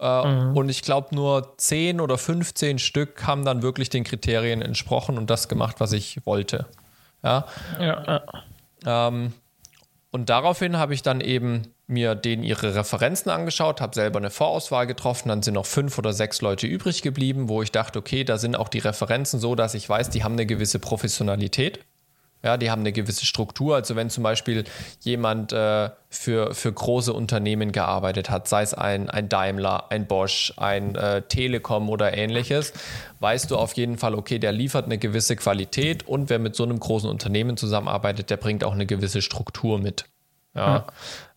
Äh, 0.00 0.26
mhm. 0.26 0.56
Und 0.56 0.68
ich 0.68 0.82
glaube, 0.82 1.14
nur 1.14 1.56
10 1.56 2.00
oder 2.00 2.18
15 2.18 2.78
Stück 2.78 3.26
haben 3.26 3.44
dann 3.44 3.62
wirklich 3.62 3.88
den 3.90 4.02
Kriterien 4.02 4.62
entsprochen 4.62 5.16
und 5.16 5.30
das 5.30 5.48
gemacht, 5.48 5.76
was 5.78 5.92
ich 5.92 6.24
wollte. 6.26 6.66
Ja. 7.26 7.46
ja. 7.80 8.22
Ähm, 9.08 9.32
und 10.10 10.30
daraufhin 10.30 10.78
habe 10.78 10.94
ich 10.94 11.02
dann 11.02 11.20
eben 11.20 11.74
mir 11.88 12.14
denen 12.14 12.42
ihre 12.42 12.74
Referenzen 12.74 13.30
angeschaut, 13.30 13.80
habe 13.80 13.94
selber 13.94 14.18
eine 14.18 14.30
Vorauswahl 14.30 14.86
getroffen, 14.86 15.28
dann 15.28 15.42
sind 15.42 15.54
noch 15.54 15.66
fünf 15.66 15.98
oder 15.98 16.12
sechs 16.12 16.40
Leute 16.40 16.66
übrig 16.66 17.02
geblieben, 17.02 17.48
wo 17.48 17.62
ich 17.62 17.70
dachte, 17.70 17.98
okay, 17.98 18.24
da 18.24 18.38
sind 18.38 18.56
auch 18.56 18.68
die 18.68 18.78
Referenzen 18.78 19.38
so, 19.38 19.54
dass 19.54 19.74
ich 19.74 19.88
weiß, 19.88 20.10
die 20.10 20.24
haben 20.24 20.32
eine 20.32 20.46
gewisse 20.46 20.78
Professionalität. 20.78 21.80
Ja, 22.46 22.56
die 22.56 22.70
haben 22.70 22.82
eine 22.82 22.92
gewisse 22.92 23.26
Struktur. 23.26 23.74
Also 23.74 23.96
wenn 23.96 24.08
zum 24.08 24.22
Beispiel 24.22 24.62
jemand 25.00 25.52
äh, 25.52 25.90
für, 26.08 26.54
für 26.54 26.72
große 26.72 27.12
Unternehmen 27.12 27.72
gearbeitet 27.72 28.30
hat, 28.30 28.46
sei 28.46 28.62
es 28.62 28.72
ein, 28.72 29.10
ein 29.10 29.28
Daimler, 29.28 29.90
ein 29.90 30.06
Bosch, 30.06 30.52
ein 30.56 30.94
äh, 30.94 31.22
Telekom 31.22 31.90
oder 31.90 32.16
ähnliches, 32.16 32.72
weißt 33.18 33.50
du 33.50 33.56
auf 33.56 33.72
jeden 33.72 33.98
Fall, 33.98 34.14
okay, 34.14 34.38
der 34.38 34.52
liefert 34.52 34.84
eine 34.84 34.96
gewisse 34.96 35.34
Qualität 35.34 36.06
und 36.06 36.30
wer 36.30 36.38
mit 36.38 36.54
so 36.54 36.62
einem 36.62 36.78
großen 36.78 37.10
Unternehmen 37.10 37.56
zusammenarbeitet, 37.56 38.30
der 38.30 38.36
bringt 38.36 38.62
auch 38.62 38.74
eine 38.74 38.86
gewisse 38.86 39.22
Struktur 39.22 39.80
mit. 39.80 40.04
Ja. 40.56 40.86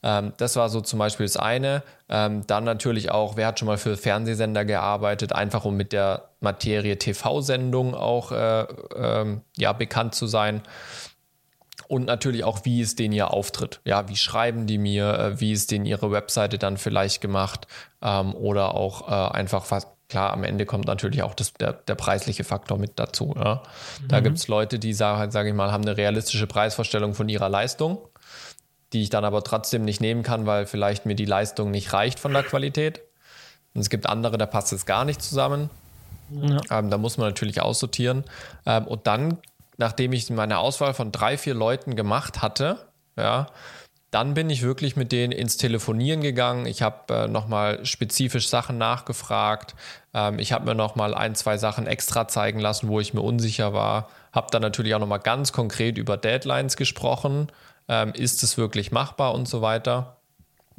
Ähm, 0.01 0.33
das 0.37 0.55
war 0.55 0.69
so 0.69 0.81
zum 0.81 0.99
Beispiel 0.99 1.25
das 1.25 1.37
eine. 1.37 1.83
Ähm, 2.07 2.45
dann 2.47 2.63
natürlich 2.63 3.11
auch, 3.11 3.37
wer 3.37 3.47
hat 3.47 3.59
schon 3.59 3.67
mal 3.67 3.77
für 3.77 3.97
Fernsehsender 3.97 4.65
gearbeitet, 4.65 5.33
einfach 5.33 5.65
um 5.65 5.75
mit 5.75 5.93
der 5.93 6.29
Materie 6.39 6.97
TV-Sendung 6.97 7.95
auch 7.95 8.31
äh, 8.31 8.65
ähm, 8.95 9.41
ja, 9.57 9.73
bekannt 9.73 10.15
zu 10.15 10.27
sein. 10.27 10.61
Und 11.87 12.05
natürlich 12.05 12.43
auch, 12.43 12.65
wie 12.65 12.81
ist 12.81 12.99
denen 12.99 13.13
ihr 13.13 13.33
Auftritt? 13.33 13.81
Ja, 13.83 14.07
wie 14.07 14.15
schreiben 14.15 14.67
die 14.67 14.77
mir? 14.77 15.13
Äh, 15.17 15.39
wie 15.41 15.51
ist 15.51 15.71
denen 15.71 15.85
ihre 15.85 16.11
Webseite 16.11 16.57
dann 16.57 16.77
vielleicht 16.77 17.19
gemacht? 17.19 17.67
Ähm, 18.01 18.35
oder 18.35 18.75
auch 18.75 19.07
äh, 19.09 19.33
einfach 19.35 19.65
was, 19.71 19.87
klar, 20.07 20.31
am 20.31 20.43
Ende 20.43 20.65
kommt 20.65 20.85
natürlich 20.85 21.23
auch 21.23 21.33
das, 21.33 21.53
der, 21.53 21.73
der 21.73 21.95
preisliche 21.95 22.43
Faktor 22.43 22.77
mit 22.77 22.99
dazu. 22.99 23.33
Ja? 23.35 23.63
Da 24.07 24.19
mhm. 24.19 24.23
gibt 24.23 24.37
es 24.37 24.47
Leute, 24.47 24.79
die, 24.79 24.93
sage 24.93 25.31
sag 25.31 25.47
ich 25.47 25.53
mal, 25.53 25.71
haben 25.71 25.83
eine 25.83 25.97
realistische 25.97 26.47
Preisvorstellung 26.47 27.15
von 27.15 27.27
ihrer 27.27 27.49
Leistung 27.49 27.99
die 28.93 29.03
ich 29.03 29.09
dann 29.09 29.25
aber 29.25 29.43
trotzdem 29.43 29.85
nicht 29.85 30.01
nehmen 30.01 30.23
kann, 30.23 30.45
weil 30.45 30.65
vielleicht 30.65 31.05
mir 31.05 31.15
die 31.15 31.25
Leistung 31.25 31.71
nicht 31.71 31.93
reicht 31.93 32.19
von 32.19 32.33
der 32.33 32.43
Qualität. 32.43 33.01
Und 33.73 33.81
es 33.81 33.89
gibt 33.89 34.07
andere, 34.07 34.37
da 34.37 34.45
passt 34.45 34.73
es 34.73 34.85
gar 34.85 35.05
nicht 35.05 35.21
zusammen. 35.21 35.69
Ja. 36.31 36.59
Ähm, 36.71 36.89
da 36.89 36.97
muss 36.97 37.17
man 37.17 37.27
natürlich 37.27 37.61
aussortieren. 37.61 38.23
Ähm, 38.65 38.87
und 38.87 39.07
dann, 39.07 39.37
nachdem 39.77 40.13
ich 40.13 40.29
meine 40.29 40.59
Auswahl 40.59 40.93
von 40.93 41.11
drei, 41.11 41.37
vier 41.37 41.53
Leuten 41.53 41.95
gemacht 41.95 42.41
hatte, 42.41 42.87
ja, 43.15 43.47
dann 44.11 44.33
bin 44.33 44.49
ich 44.49 44.63
wirklich 44.63 44.95
mit 44.95 45.11
denen 45.11 45.31
ins 45.31 45.57
Telefonieren 45.57 46.21
gegangen. 46.21 46.65
Ich 46.65 46.81
habe 46.81 47.13
äh, 47.13 47.27
nochmal 47.27 47.85
spezifisch 47.85 48.49
Sachen 48.49 48.79
nachgefragt. 48.79 49.75
Ähm, 50.15 50.39
ich 50.39 50.51
habe 50.51 50.65
mir 50.65 50.75
nochmal 50.75 51.13
ein, 51.13 51.35
zwei 51.35 51.57
Sachen 51.57 51.85
extra 51.85 52.27
zeigen 52.27 52.59
lassen, 52.59 52.87
wo 52.87 52.99
ich 52.99 53.13
mir 53.13 53.21
unsicher 53.21 53.73
war. 53.73 54.09
Habe 54.31 54.47
dann 54.51 54.63
natürlich 54.63 54.95
auch 54.95 54.99
nochmal 54.99 55.19
ganz 55.19 55.51
konkret 55.51 55.99
über 55.99 56.17
Deadlines 56.17 56.75
gesprochen 56.75 57.51
ähm, 57.89 58.13
ist 58.13 58.43
es 58.43 58.57
wirklich 58.57 58.91
machbar 58.91 59.33
und 59.33 59.47
so 59.47 59.61
weiter. 59.61 60.15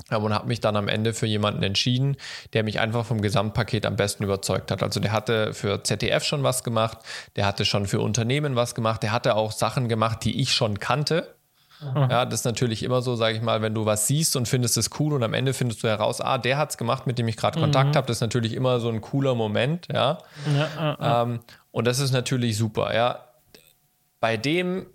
Und 0.08 0.32
habe 0.32 0.48
mich 0.48 0.60
dann 0.60 0.76
am 0.76 0.88
Ende 0.88 1.12
für 1.12 1.26
jemanden 1.26 1.62
entschieden, 1.62 2.16
der 2.54 2.64
mich 2.64 2.80
einfach 2.80 3.04
vom 3.04 3.20
Gesamtpaket 3.20 3.84
am 3.84 3.96
besten 3.96 4.24
überzeugt 4.24 4.70
hat. 4.70 4.82
Also 4.82 4.98
der 4.98 5.12
hatte 5.12 5.52
für 5.52 5.84
ZDF 5.84 6.24
schon 6.24 6.42
was 6.42 6.64
gemacht, 6.64 6.98
der 7.36 7.44
hatte 7.44 7.66
schon 7.66 7.86
für 7.86 8.00
Unternehmen 8.00 8.56
was 8.56 8.74
gemacht, 8.74 9.02
der 9.02 9.12
hatte 9.12 9.36
auch 9.36 9.52
Sachen 9.52 9.90
gemacht, 9.90 10.24
die 10.24 10.40
ich 10.40 10.54
schon 10.54 10.78
kannte. 10.78 11.34
Ja, 11.94 12.26
das 12.26 12.40
ist 12.40 12.44
natürlich 12.44 12.82
immer 12.82 13.00
so, 13.00 13.16
sage 13.16 13.36
ich 13.36 13.42
mal, 13.42 13.62
wenn 13.62 13.74
du 13.74 13.86
was 13.86 14.06
siehst 14.06 14.36
und 14.36 14.46
findest 14.46 14.76
es 14.76 14.90
cool 14.98 15.14
und 15.14 15.22
am 15.22 15.32
Ende 15.32 15.54
findest 15.54 15.82
du 15.82 15.88
heraus, 15.88 16.20
ah, 16.20 16.36
der 16.36 16.58
hat 16.58 16.70
es 16.70 16.76
gemacht, 16.76 17.06
mit 17.06 17.18
dem 17.18 17.26
ich 17.26 17.36
gerade 17.36 17.58
Kontakt 17.58 17.90
mhm. 17.90 17.94
habe. 17.96 18.06
Das 18.06 18.18
ist 18.18 18.20
natürlich 18.20 18.52
immer 18.52 18.80
so 18.80 18.90
ein 18.90 19.00
cooler 19.00 19.34
Moment, 19.34 19.88
ja. 19.90 20.18
ja, 20.54 20.68
ja. 20.76 21.22
Ähm, 21.22 21.40
und 21.70 21.86
das 21.86 21.98
ist 21.98 22.12
natürlich 22.12 22.58
super, 22.58 22.94
ja. 22.94 23.24
Bei 24.20 24.36
dem 24.36 24.86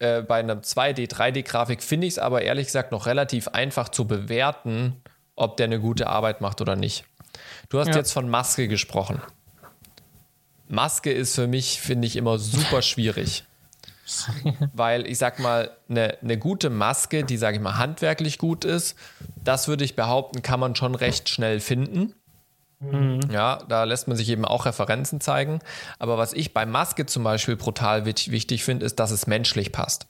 äh, 0.00 0.22
bei 0.22 0.40
einer 0.40 0.62
2D, 0.62 1.10
3D-Grafik 1.10 1.82
finde 1.82 2.06
ich 2.06 2.14
es 2.14 2.18
aber 2.18 2.42
ehrlich 2.42 2.66
gesagt 2.66 2.90
noch 2.90 3.06
relativ 3.06 3.48
einfach 3.48 3.90
zu 3.90 4.06
bewerten, 4.06 4.96
ob 5.36 5.56
der 5.56 5.64
eine 5.64 5.78
gute 5.78 6.08
Arbeit 6.08 6.40
macht 6.40 6.60
oder 6.60 6.74
nicht. 6.74 7.04
Du 7.68 7.78
hast 7.78 7.88
ja. 7.88 7.96
jetzt 7.96 8.12
von 8.12 8.28
Maske 8.28 8.66
gesprochen. 8.66 9.20
Maske 10.68 11.12
ist 11.12 11.34
für 11.34 11.46
mich, 11.46 11.80
finde 11.80 12.06
ich, 12.06 12.16
immer 12.16 12.38
super 12.38 12.82
schwierig. 12.82 13.44
Weil 14.72 15.06
ich 15.06 15.18
sag 15.18 15.38
mal, 15.38 15.76
eine, 15.88 16.18
eine 16.22 16.38
gute 16.38 16.70
Maske, 16.70 17.24
die, 17.24 17.36
sage 17.36 17.56
ich 17.56 17.62
mal, 17.62 17.76
handwerklich 17.76 18.38
gut 18.38 18.64
ist, 18.64 18.96
das 19.44 19.68
würde 19.68 19.84
ich 19.84 19.96
behaupten, 19.96 20.42
kann 20.42 20.60
man 20.60 20.74
schon 20.76 20.94
recht 20.94 21.28
schnell 21.28 21.60
finden. 21.60 22.14
Mhm. 22.80 23.20
Ja, 23.30 23.58
da 23.68 23.84
lässt 23.84 24.08
man 24.08 24.16
sich 24.16 24.28
eben 24.30 24.44
auch 24.44 24.66
Referenzen 24.66 25.20
zeigen. 25.20 25.60
Aber 25.98 26.18
was 26.18 26.32
ich 26.32 26.54
bei 26.54 26.66
Maske 26.66 27.06
zum 27.06 27.22
Beispiel 27.22 27.56
brutal 27.56 28.06
wichtig 28.06 28.64
finde, 28.64 28.86
ist, 28.86 28.98
dass 28.98 29.10
es 29.10 29.26
menschlich 29.26 29.70
passt. 29.72 30.06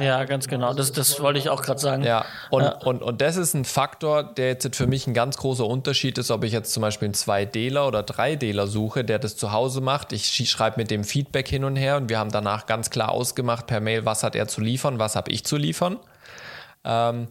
Ja, 0.00 0.24
ganz 0.24 0.46
genau. 0.46 0.74
Das, 0.74 0.92
das 0.92 1.20
wollte 1.20 1.40
ich 1.40 1.48
auch 1.48 1.62
gerade 1.62 1.80
sagen. 1.80 2.04
Ja, 2.04 2.24
und, 2.50 2.62
ja. 2.62 2.78
Und, 2.84 3.02
und 3.02 3.20
das 3.20 3.36
ist 3.36 3.54
ein 3.54 3.64
Faktor, 3.64 4.22
der 4.22 4.48
jetzt 4.48 4.76
für 4.76 4.86
mich 4.86 5.06
ein 5.06 5.14
ganz 5.14 5.36
großer 5.36 5.66
Unterschied 5.66 6.18
ist, 6.18 6.30
ob 6.30 6.44
ich 6.44 6.52
jetzt 6.52 6.72
zum 6.72 6.82
Beispiel 6.82 7.06
einen 7.06 7.14
2Dler 7.14 7.88
oder 7.88 8.00
3Dler 8.00 8.66
suche, 8.68 9.04
der 9.04 9.18
das 9.18 9.36
zu 9.36 9.50
Hause 9.50 9.80
macht. 9.80 10.12
Ich 10.12 10.48
schreibe 10.48 10.78
mit 10.78 10.90
dem 10.90 11.02
Feedback 11.02 11.48
hin 11.48 11.64
und 11.64 11.74
her 11.74 11.96
und 11.96 12.08
wir 12.08 12.18
haben 12.18 12.30
danach 12.30 12.66
ganz 12.66 12.90
klar 12.90 13.10
ausgemacht 13.10 13.66
per 13.66 13.80
Mail, 13.80 14.04
was 14.04 14.22
hat 14.22 14.36
er 14.36 14.46
zu 14.46 14.60
liefern, 14.60 15.00
was 15.00 15.16
habe 15.16 15.32
ich 15.32 15.44
zu 15.44 15.56
liefern. 15.56 15.98
Ähm, 16.84 17.28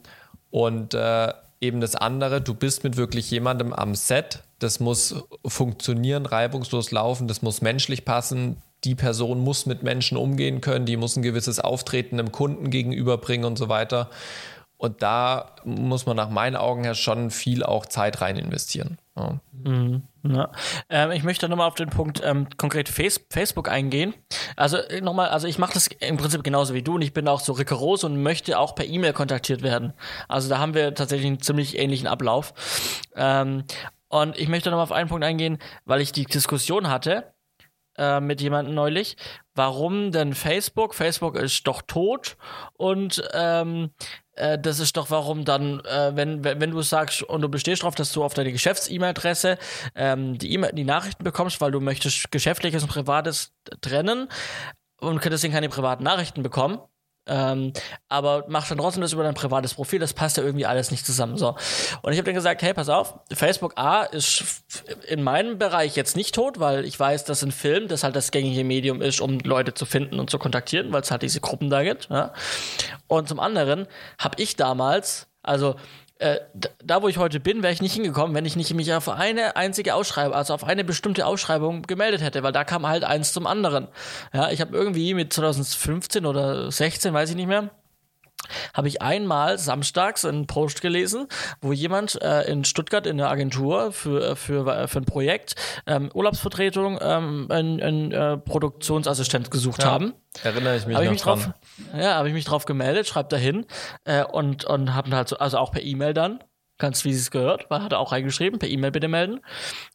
und 0.49 0.93
äh, 0.93 1.33
eben 1.61 1.79
das 1.79 1.95
andere, 1.95 2.41
du 2.41 2.53
bist 2.53 2.83
mit 2.83 2.97
wirklich 2.97 3.31
jemandem 3.31 3.71
am 3.71 3.95
Set, 3.95 4.43
das 4.61 4.79
muss 4.79 5.23
funktionieren, 5.45 6.25
reibungslos 6.25 6.91
laufen, 6.91 7.27
das 7.27 7.41
muss 7.41 7.61
menschlich 7.61 8.05
passen. 8.05 8.61
Die 8.83 8.95
Person 8.95 9.39
muss 9.39 9.65
mit 9.65 9.83
Menschen 9.83 10.17
umgehen 10.17 10.61
können, 10.61 10.85
die 10.85 10.97
muss 10.97 11.15
ein 11.15 11.23
gewisses 11.23 11.59
Auftreten 11.59 12.17
dem 12.17 12.31
Kunden 12.31 12.69
gegenüberbringen 12.69 13.45
und 13.45 13.57
so 13.57 13.69
weiter. 13.69 14.09
Und 14.77 15.03
da 15.03 15.55
muss 15.63 16.07
man 16.07 16.17
nach 16.17 16.31
meinen 16.31 16.55
Augen 16.55 16.83
her 16.83 16.95
schon 16.95 17.29
viel 17.29 17.61
auch 17.61 17.85
Zeit 17.85 18.21
rein 18.21 18.35
investieren. 18.35 18.97
Ja. 19.15 19.39
Mhm. 19.51 20.01
Ja. 20.23 20.51
Ähm, 20.89 21.11
ich 21.11 21.23
möchte 21.23 21.47
nochmal 21.49 21.67
auf 21.67 21.75
den 21.75 21.89
Punkt 21.89 22.21
ähm, 22.23 22.47
konkret 22.57 22.89
Face 22.89 23.21
Facebook 23.29 23.69
eingehen. 23.69 24.15
Also 24.55 24.77
äh, 24.77 25.01
nochmal, 25.01 25.29
also 25.29 25.47
ich 25.47 25.59
mache 25.59 25.73
das 25.73 25.87
im 25.87 26.17
Prinzip 26.17 26.43
genauso 26.43 26.73
wie 26.73 26.81
du 26.81 26.95
und 26.95 27.03
ich 27.03 27.13
bin 27.13 27.27
auch 27.27 27.41
so 27.41 27.53
rigoros 27.53 28.03
und 28.03 28.23
möchte 28.23 28.57
auch 28.57 28.73
per 28.73 28.85
E-Mail 28.85 29.13
kontaktiert 29.13 29.61
werden. 29.61 29.93
Also 30.27 30.49
da 30.49 30.57
haben 30.57 30.73
wir 30.73 30.95
tatsächlich 30.95 31.27
einen 31.27 31.41
ziemlich 31.41 31.77
ähnlichen 31.77 32.07
Ablauf. 32.07 32.53
Ähm, 33.15 33.65
und 34.11 34.37
ich 34.37 34.49
möchte 34.49 34.69
nochmal 34.69 34.83
auf 34.83 34.91
einen 34.91 35.09
Punkt 35.09 35.23
eingehen, 35.23 35.57
weil 35.85 36.01
ich 36.01 36.11
die 36.11 36.25
Diskussion 36.25 36.89
hatte 36.89 37.33
äh, 37.97 38.19
mit 38.19 38.41
jemandem 38.41 38.75
neulich, 38.75 39.15
warum 39.55 40.11
denn 40.11 40.33
Facebook? 40.33 40.93
Facebook 40.95 41.37
ist 41.37 41.65
doch 41.65 41.81
tot 41.81 42.35
und 42.73 43.23
ähm, 43.33 43.91
äh, 44.33 44.59
das 44.59 44.79
ist 44.79 44.97
doch 44.97 45.09
warum 45.11 45.45
dann, 45.45 45.79
äh, 45.85 46.11
wenn, 46.13 46.43
wenn, 46.43 46.71
du 46.71 46.81
sagst 46.81 47.23
und 47.23 47.41
du 47.41 47.47
bestehst 47.47 47.83
darauf, 47.83 47.95
dass 47.95 48.11
du 48.11 48.21
auf 48.21 48.33
deine 48.33 48.51
Geschäfts-E-Mail-Adresse 48.51 49.57
ähm, 49.95 50.37
die, 50.37 50.53
e 50.53 50.71
die 50.73 50.83
Nachrichten 50.83 51.23
bekommst, 51.23 51.61
weil 51.61 51.71
du 51.71 51.79
möchtest 51.79 52.31
Geschäftliches 52.31 52.83
und 52.83 52.89
Privates 52.89 53.53
trennen 53.79 54.27
und 54.99 55.23
deswegen 55.23 55.53
keine 55.53 55.69
privaten 55.69 56.03
Nachrichten 56.03 56.43
bekommen, 56.43 56.79
ähm, 57.27 57.71
aber 58.09 58.45
mach 58.47 58.67
dann 58.67 58.79
trotzdem 58.79 59.01
das 59.01 59.13
über 59.13 59.23
dein 59.23 59.35
privates 59.35 59.75
Profil, 59.75 59.99
das 59.99 60.13
passt 60.13 60.37
ja 60.37 60.43
irgendwie 60.43 60.65
alles 60.65 60.89
nicht 60.91 61.05
zusammen. 61.05 61.37
So. 61.37 61.55
Und 62.01 62.13
ich 62.13 62.17
habe 62.17 62.25
dann 62.25 62.35
gesagt, 62.35 62.61
hey, 62.61 62.73
pass 62.73 62.89
auf, 62.89 63.19
Facebook 63.31 63.73
A 63.77 64.03
ist 64.03 64.63
in 65.07 65.21
meinem 65.23 65.57
Bereich 65.57 65.95
jetzt 65.95 66.15
nicht 66.15 66.33
tot, 66.33 66.59
weil 66.59 66.83
ich 66.83 66.99
weiß, 66.99 67.23
dass 67.25 67.43
ein 67.43 67.51
Film 67.51 67.87
das 67.87 68.03
halt 68.03 68.15
das 68.15 68.31
gängige 68.31 68.63
Medium 68.63 69.01
ist, 69.01 69.21
um 69.21 69.39
Leute 69.39 69.73
zu 69.73 69.85
finden 69.85 70.19
und 70.19 70.29
zu 70.29 70.39
kontaktieren, 70.39 70.91
weil 70.91 71.01
es 71.01 71.11
halt 71.11 71.21
diese 71.21 71.41
Gruppen 71.41 71.69
da 71.69 71.83
gibt. 71.83 72.09
Ja? 72.09 72.33
Und 73.07 73.27
zum 73.27 73.39
anderen 73.39 73.87
habe 74.17 74.41
ich 74.41 74.55
damals, 74.55 75.27
also 75.43 75.75
äh, 76.21 76.39
da 76.83 77.01
wo 77.01 77.07
ich 77.07 77.17
heute 77.17 77.39
bin, 77.39 77.63
wäre 77.63 77.73
ich 77.73 77.81
nicht 77.81 77.93
hingekommen, 77.93 78.35
wenn 78.35 78.45
ich 78.45 78.55
nicht 78.55 78.71
mich 78.75 78.93
auf 78.93 79.09
eine 79.09 79.55
einzige 79.55 79.95
Ausschreibung, 79.95 80.35
also 80.35 80.53
auf 80.53 80.63
eine 80.63 80.83
bestimmte 80.83 81.25
Ausschreibung 81.25 81.81
gemeldet 81.81 82.21
hätte, 82.21 82.43
weil 82.43 82.51
da 82.51 82.63
kam 82.63 82.87
halt 82.87 83.03
eins 83.03 83.33
zum 83.33 83.47
anderen. 83.47 83.87
Ja, 84.31 84.51
ich 84.51 84.61
habe 84.61 84.75
irgendwie 84.77 85.15
mit 85.15 85.33
2015 85.33 86.27
oder 86.27 86.71
16, 86.71 87.11
weiß 87.13 87.31
ich 87.31 87.35
nicht 87.35 87.47
mehr, 87.47 87.71
habe 88.73 88.87
ich 88.87 89.01
einmal 89.01 89.57
samstags 89.57 90.25
einen 90.25 90.47
Post 90.47 90.81
gelesen, 90.81 91.27
wo 91.61 91.71
jemand 91.71 92.21
äh, 92.21 92.43
in 92.43 92.63
Stuttgart 92.65 93.05
in 93.07 93.17
der 93.17 93.29
Agentur 93.29 93.91
für, 93.91 94.35
für, 94.35 94.87
für 94.87 94.99
ein 94.99 95.05
Projekt 95.05 95.55
ähm, 95.85 96.09
Urlaubsvertretung 96.13 96.99
ähm, 97.01 97.47
einen, 97.49 97.81
einen 97.81 98.11
äh, 98.11 98.37
Produktionsassistent 98.37 99.51
gesucht 99.51 99.83
ja, 99.83 99.91
haben. 99.91 100.13
Erinnere 100.43 100.77
ich 100.77 100.85
mich 100.85 100.95
hab 100.95 101.03
noch 101.03 101.05
ich 101.05 101.11
mich 101.11 101.21
drauf, 101.21 101.49
Ja, 101.95 102.15
habe 102.15 102.27
ich 102.27 102.33
mich 102.33 102.45
drauf 102.45 102.65
gemeldet, 102.65 103.07
schreibt 103.07 103.31
dahin 103.31 103.65
äh, 104.05 104.23
und, 104.23 104.65
und 104.65 104.93
habe 104.93 105.15
halt 105.15 105.27
so, 105.27 105.37
also 105.37 105.57
auch 105.57 105.71
per 105.71 105.83
E-Mail 105.83 106.13
dann, 106.13 106.43
ganz 106.77 107.05
wie 107.05 107.13
sie 107.13 107.19
es 107.19 107.31
gehört, 107.31 107.69
weil 107.69 107.81
hat 107.83 107.91
er 107.91 107.99
auch 107.99 108.11
reingeschrieben, 108.11 108.59
per 108.59 108.69
E-Mail 108.69 108.91
bitte 108.91 109.07
melden, 109.07 109.41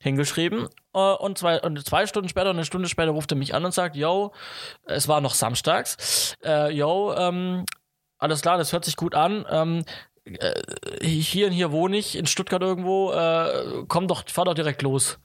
hingeschrieben 0.00 0.68
äh, 0.94 0.98
und 0.98 1.38
zwei, 1.38 1.60
und 1.60 1.84
zwei 1.84 2.06
Stunden 2.06 2.28
später, 2.28 2.50
eine 2.50 2.64
Stunde 2.64 2.88
später 2.88 3.10
ruft 3.10 3.32
er 3.32 3.36
mich 3.36 3.54
an 3.54 3.64
und 3.64 3.72
sagt, 3.72 3.96
yo, 3.96 4.32
es 4.84 5.08
war 5.08 5.20
noch 5.20 5.34
samstags, 5.34 6.36
äh, 6.44 6.70
yo, 6.70 7.14
ähm, 7.16 7.64
alles 8.18 8.42
klar, 8.42 8.58
das 8.58 8.72
hört 8.72 8.84
sich 8.84 8.96
gut 8.96 9.14
an. 9.14 9.44
Ähm, 9.50 9.84
äh, 10.24 11.06
hier 11.06 11.46
und 11.46 11.52
hier 11.52 11.70
wohne 11.70 11.96
ich, 11.96 12.16
in 12.16 12.26
Stuttgart 12.26 12.62
irgendwo, 12.62 13.12
äh, 13.12 13.84
komm 13.88 14.08
doch, 14.08 14.24
fahr 14.28 14.44
doch 14.44 14.54
direkt 14.54 14.82
los. 14.82 15.18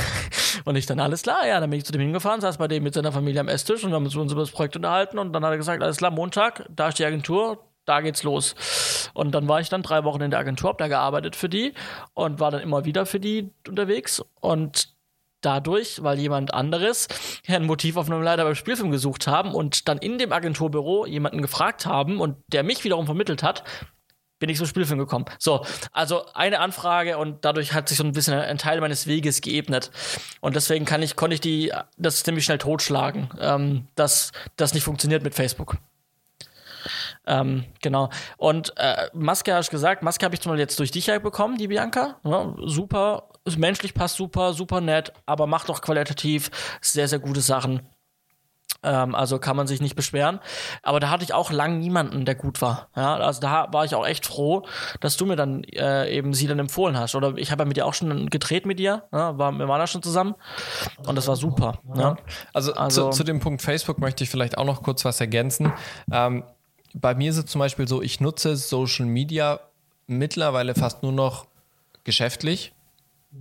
und 0.64 0.76
ich 0.76 0.86
dann, 0.86 1.00
alles 1.00 1.22
klar, 1.22 1.46
ja, 1.46 1.60
dann 1.60 1.70
bin 1.70 1.78
ich 1.78 1.84
zu 1.84 1.92
dem 1.92 2.00
hingefahren, 2.00 2.40
saß 2.40 2.58
bei 2.58 2.68
dem 2.68 2.82
mit 2.82 2.94
seiner 2.94 3.12
Familie 3.12 3.40
am 3.40 3.48
Esstisch 3.48 3.82
und 3.82 3.90
wir 3.90 3.96
haben 3.96 4.04
uns 4.04 4.14
über 4.14 4.42
das 4.42 4.50
Projekt 4.50 4.76
unterhalten 4.76 5.18
und 5.18 5.32
dann 5.32 5.44
hat 5.44 5.50
er 5.50 5.56
gesagt, 5.56 5.82
alles 5.82 5.96
klar, 5.96 6.10
Montag, 6.10 6.66
da 6.68 6.88
ist 6.88 6.98
die 6.98 7.04
Agentur, 7.04 7.64
da 7.86 8.00
geht's 8.00 8.22
los. 8.22 9.10
Und 9.14 9.34
dann 9.34 9.48
war 9.48 9.60
ich 9.60 9.68
dann 9.68 9.82
drei 9.82 10.04
Wochen 10.04 10.20
in 10.20 10.30
der 10.30 10.40
Agentur, 10.40 10.70
hab 10.70 10.78
da 10.78 10.88
gearbeitet 10.88 11.36
für 11.36 11.48
die 11.48 11.72
und 12.14 12.38
war 12.38 12.50
dann 12.50 12.60
immer 12.60 12.84
wieder 12.84 13.06
für 13.06 13.20
die 13.20 13.50
unterwegs 13.66 14.22
und 14.40 14.95
dadurch, 15.40 16.02
weil 16.02 16.18
jemand 16.18 16.54
anderes 16.54 17.08
ein 17.48 17.64
Motiv 17.64 17.96
auf 17.96 18.10
einem 18.10 18.22
Leiter 18.22 18.44
beim 18.44 18.54
Spielfilm 18.54 18.90
gesucht 18.90 19.26
haben 19.26 19.54
und 19.54 19.88
dann 19.88 19.98
in 19.98 20.18
dem 20.18 20.32
Agenturbüro 20.32 21.06
jemanden 21.06 21.42
gefragt 21.42 21.86
haben 21.86 22.20
und 22.20 22.36
der 22.48 22.62
mich 22.62 22.84
wiederum 22.84 23.06
vermittelt 23.06 23.42
hat, 23.42 23.64
bin 24.38 24.50
ich 24.50 24.58
zum 24.58 24.66
Spielfilm 24.66 24.98
gekommen. 24.98 25.24
So, 25.38 25.64
also 25.92 26.26
eine 26.34 26.60
Anfrage 26.60 27.18
und 27.18 27.44
dadurch 27.44 27.72
hat 27.72 27.88
sich 27.88 27.98
so 27.98 28.04
ein 28.04 28.12
bisschen 28.12 28.34
ein 28.34 28.58
Teil 28.58 28.80
meines 28.80 29.06
Weges 29.06 29.40
geebnet. 29.40 29.90
Und 30.40 30.56
deswegen 30.56 30.84
kann 30.84 31.02
ich, 31.02 31.16
konnte 31.16 31.34
ich 31.34 31.40
die, 31.40 31.72
das 31.96 32.22
ziemlich 32.22 32.44
schnell 32.44 32.58
totschlagen, 32.58 33.30
ähm, 33.40 33.88
dass 33.94 34.32
das 34.56 34.74
nicht 34.74 34.84
funktioniert 34.84 35.22
mit 35.22 35.34
Facebook. 35.34 35.78
Ähm, 37.26 37.64
genau. 37.82 38.10
Und 38.36 38.72
äh, 38.76 39.08
Maske 39.12 39.54
hast 39.54 39.68
du 39.68 39.72
gesagt, 39.72 40.02
Maske 40.02 40.24
habe 40.24 40.34
ich 40.34 40.40
zum 40.40 40.50
Beispiel 40.50 40.60
jetzt 40.60 40.78
durch 40.78 40.90
dich 40.90 41.06
bekommen, 41.06 41.56
die 41.56 41.68
Bianca. 41.68 42.16
Ja, 42.22 42.54
super, 42.64 43.28
menschlich 43.56 43.94
passt 43.94 44.16
super, 44.16 44.52
super 44.52 44.80
nett, 44.80 45.12
aber 45.26 45.46
macht 45.46 45.70
auch 45.70 45.80
qualitativ 45.80 46.50
sehr, 46.80 47.08
sehr 47.08 47.20
gute 47.20 47.40
Sachen. 47.40 47.80
Ähm, 48.82 49.14
also 49.14 49.38
kann 49.38 49.56
man 49.56 49.66
sich 49.66 49.80
nicht 49.80 49.96
beschweren. 49.96 50.40
Aber 50.82 51.00
da 51.00 51.10
hatte 51.10 51.24
ich 51.24 51.32
auch 51.32 51.50
lang 51.50 51.78
niemanden, 51.78 52.24
der 52.24 52.34
gut 52.34 52.60
war. 52.62 52.88
Ja, 52.94 53.16
also 53.16 53.40
da 53.40 53.68
war 53.72 53.84
ich 53.84 53.94
auch 53.94 54.06
echt 54.06 54.26
froh, 54.26 54.66
dass 55.00 55.16
du 55.16 55.26
mir 55.26 55.36
dann 55.36 55.64
äh, 55.64 56.10
eben 56.10 56.34
sie 56.34 56.46
dann 56.46 56.58
empfohlen 56.58 56.98
hast. 56.98 57.14
Oder 57.14 57.34
ich 57.36 57.50
habe 57.50 57.62
ja 57.62 57.66
mit 57.66 57.76
dir 57.76 57.86
auch 57.86 57.94
schon 57.94 58.28
gedreht 58.30 58.66
mit 58.66 58.78
dir. 58.78 59.04
Ja, 59.12 59.38
war, 59.38 59.52
wir 59.52 59.68
waren 59.68 59.80
da 59.80 59.86
schon 59.86 60.02
zusammen. 60.02 60.34
Und 61.06 61.16
das 61.16 61.26
war 61.26 61.36
super. 61.36 61.80
Ja. 61.94 62.16
Also, 62.52 62.74
also 62.74 63.10
zu, 63.10 63.18
zu, 63.18 63.24
dem 63.24 63.40
Punkt 63.40 63.62
Facebook 63.62 63.98
möchte 63.98 64.24
ich 64.24 64.30
vielleicht 64.30 64.58
auch 64.58 64.64
noch 64.64 64.82
kurz 64.82 65.04
was 65.04 65.20
ergänzen. 65.20 65.72
Ähm, 66.12 66.44
bei 66.94 67.14
mir 67.14 67.30
ist 67.30 67.36
es 67.36 67.46
zum 67.46 67.58
Beispiel 67.58 67.88
so, 67.88 68.02
ich 68.02 68.20
nutze 68.20 68.56
Social 68.56 69.06
Media 69.06 69.60
mittlerweile 70.06 70.74
fast 70.74 71.02
nur 71.02 71.12
noch 71.12 71.46
geschäftlich, 72.04 72.72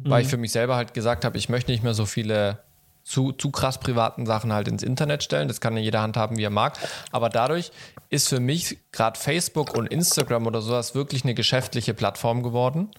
mhm. 0.03 0.09
weil 0.09 0.23
ich 0.23 0.27
für 0.27 0.37
mich 0.37 0.51
selber 0.51 0.75
halt 0.75 0.93
gesagt 0.93 1.25
habe, 1.25 1.37
ich 1.37 1.49
möchte 1.49 1.71
nicht 1.71 1.83
mehr 1.83 1.93
so 1.93 2.05
viele 2.05 2.59
zu, 3.05 3.31
zu 3.31 3.51
krass 3.51 3.79
privaten 3.79 4.25
Sachen 4.25 4.51
halt 4.51 4.67
ins 4.67 4.81
Internet 4.81 5.23
stellen. 5.23 5.47
Das 5.47 5.61
kann 5.61 5.77
ja 5.77 5.83
jeder 5.83 6.01
handhaben, 6.01 6.37
wie 6.37 6.43
er 6.43 6.49
mag. 6.49 6.77
Aber 7.11 7.29
dadurch 7.29 7.71
ist 8.09 8.27
für 8.27 8.39
mich 8.39 8.79
gerade 8.91 9.19
Facebook 9.19 9.77
und 9.77 9.87
Instagram 9.87 10.47
oder 10.47 10.61
sowas 10.61 10.95
wirklich 10.95 11.23
eine 11.23 11.35
geschäftliche 11.35 11.93
Plattform 11.93 12.41
geworden. 12.41 12.89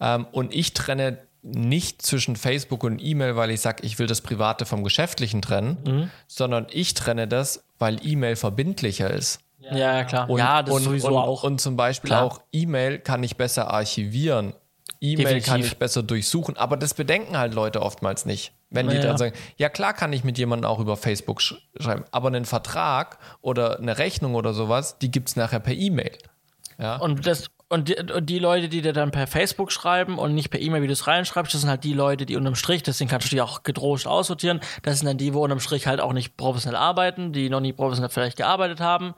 Ähm, 0.00 0.26
und 0.32 0.52
ich 0.52 0.74
trenne 0.74 1.18
nicht 1.42 2.02
zwischen 2.02 2.36
Facebook 2.36 2.84
und 2.84 2.98
E-Mail, 3.00 3.36
weil 3.36 3.50
ich 3.50 3.60
sage, 3.60 3.84
ich 3.84 3.98
will 3.98 4.06
das 4.06 4.20
Private 4.20 4.64
vom 4.64 4.84
Geschäftlichen 4.84 5.42
trennen, 5.42 5.78
mhm. 5.84 6.10
sondern 6.26 6.66
ich 6.70 6.94
trenne 6.94 7.26
das, 7.26 7.64
weil 7.78 8.04
E-Mail 8.04 8.36
verbindlicher 8.36 9.10
ist. 9.10 9.40
Ja, 9.70 10.02
klar. 10.04 10.28
Und, 10.28 10.38
ja, 10.38 10.62
das 10.62 10.74
und, 10.74 10.82
sowieso 10.82 11.08
und, 11.08 11.14
auch. 11.14 11.44
Und 11.44 11.60
zum 11.60 11.76
Beispiel 11.76 12.08
klar. 12.08 12.24
auch 12.24 12.40
E-Mail 12.52 12.98
kann 12.98 13.22
ich 13.22 13.36
besser 13.36 13.70
archivieren. 13.70 14.54
E-Mail 15.02 15.40
kann 15.42 15.60
ich 15.60 15.76
besser 15.76 16.02
durchsuchen, 16.02 16.56
aber 16.56 16.76
das 16.76 16.94
bedenken 16.94 17.36
halt 17.36 17.54
Leute 17.54 17.82
oftmals 17.82 18.24
nicht. 18.24 18.52
Wenn 18.70 18.88
die 18.88 18.96
ja. 18.96 19.02
dann 19.02 19.18
sagen, 19.18 19.34
ja 19.56 19.68
klar 19.68 19.92
kann 19.92 20.12
ich 20.12 20.24
mit 20.24 20.38
jemandem 20.38 20.70
auch 20.70 20.78
über 20.78 20.96
Facebook 20.96 21.42
sch 21.42 21.54
schreiben, 21.78 22.04
aber 22.12 22.28
einen 22.28 22.44
Vertrag 22.44 23.18
oder 23.40 23.78
eine 23.78 23.98
Rechnung 23.98 24.34
oder 24.34 24.54
sowas, 24.54 24.98
die 24.98 25.10
gibt 25.10 25.28
es 25.28 25.36
nachher 25.36 25.60
per 25.60 25.74
E-Mail. 25.74 26.16
Ja? 26.78 26.96
Und 26.96 27.26
das, 27.26 27.48
und 27.72 27.88
die, 27.88 27.96
und 27.96 28.26
die, 28.28 28.38
Leute, 28.38 28.68
die 28.68 28.82
dir 28.82 28.92
dann 28.92 29.12
per 29.12 29.26
Facebook 29.26 29.72
schreiben 29.72 30.18
und 30.18 30.34
nicht 30.34 30.50
per 30.50 30.60
E-Mail, 30.60 30.82
wie 30.82 30.88
du 30.88 30.92
es 30.92 31.06
reinschreibst, 31.06 31.54
das 31.54 31.62
sind 31.62 31.70
halt 31.70 31.84
die 31.84 31.94
Leute, 31.94 32.26
die 32.26 32.36
unterm 32.36 32.54
Strich, 32.54 32.82
deswegen 32.82 33.08
kannst 33.08 33.32
du 33.32 33.34
die 33.34 33.40
auch 33.40 33.62
gedroht 33.62 34.06
aussortieren. 34.06 34.60
Das 34.82 34.98
sind 34.98 35.06
dann 35.06 35.16
die, 35.16 35.32
wo 35.32 35.42
unterm 35.42 35.58
Strich 35.58 35.86
halt 35.86 35.98
auch 35.98 36.12
nicht 36.12 36.36
professionell 36.36 36.78
arbeiten, 36.78 37.32
die 37.32 37.48
noch 37.48 37.60
nie 37.60 37.72
professionell 37.72 38.10
vielleicht 38.10 38.36
gearbeitet 38.36 38.80
haben, 38.80 39.14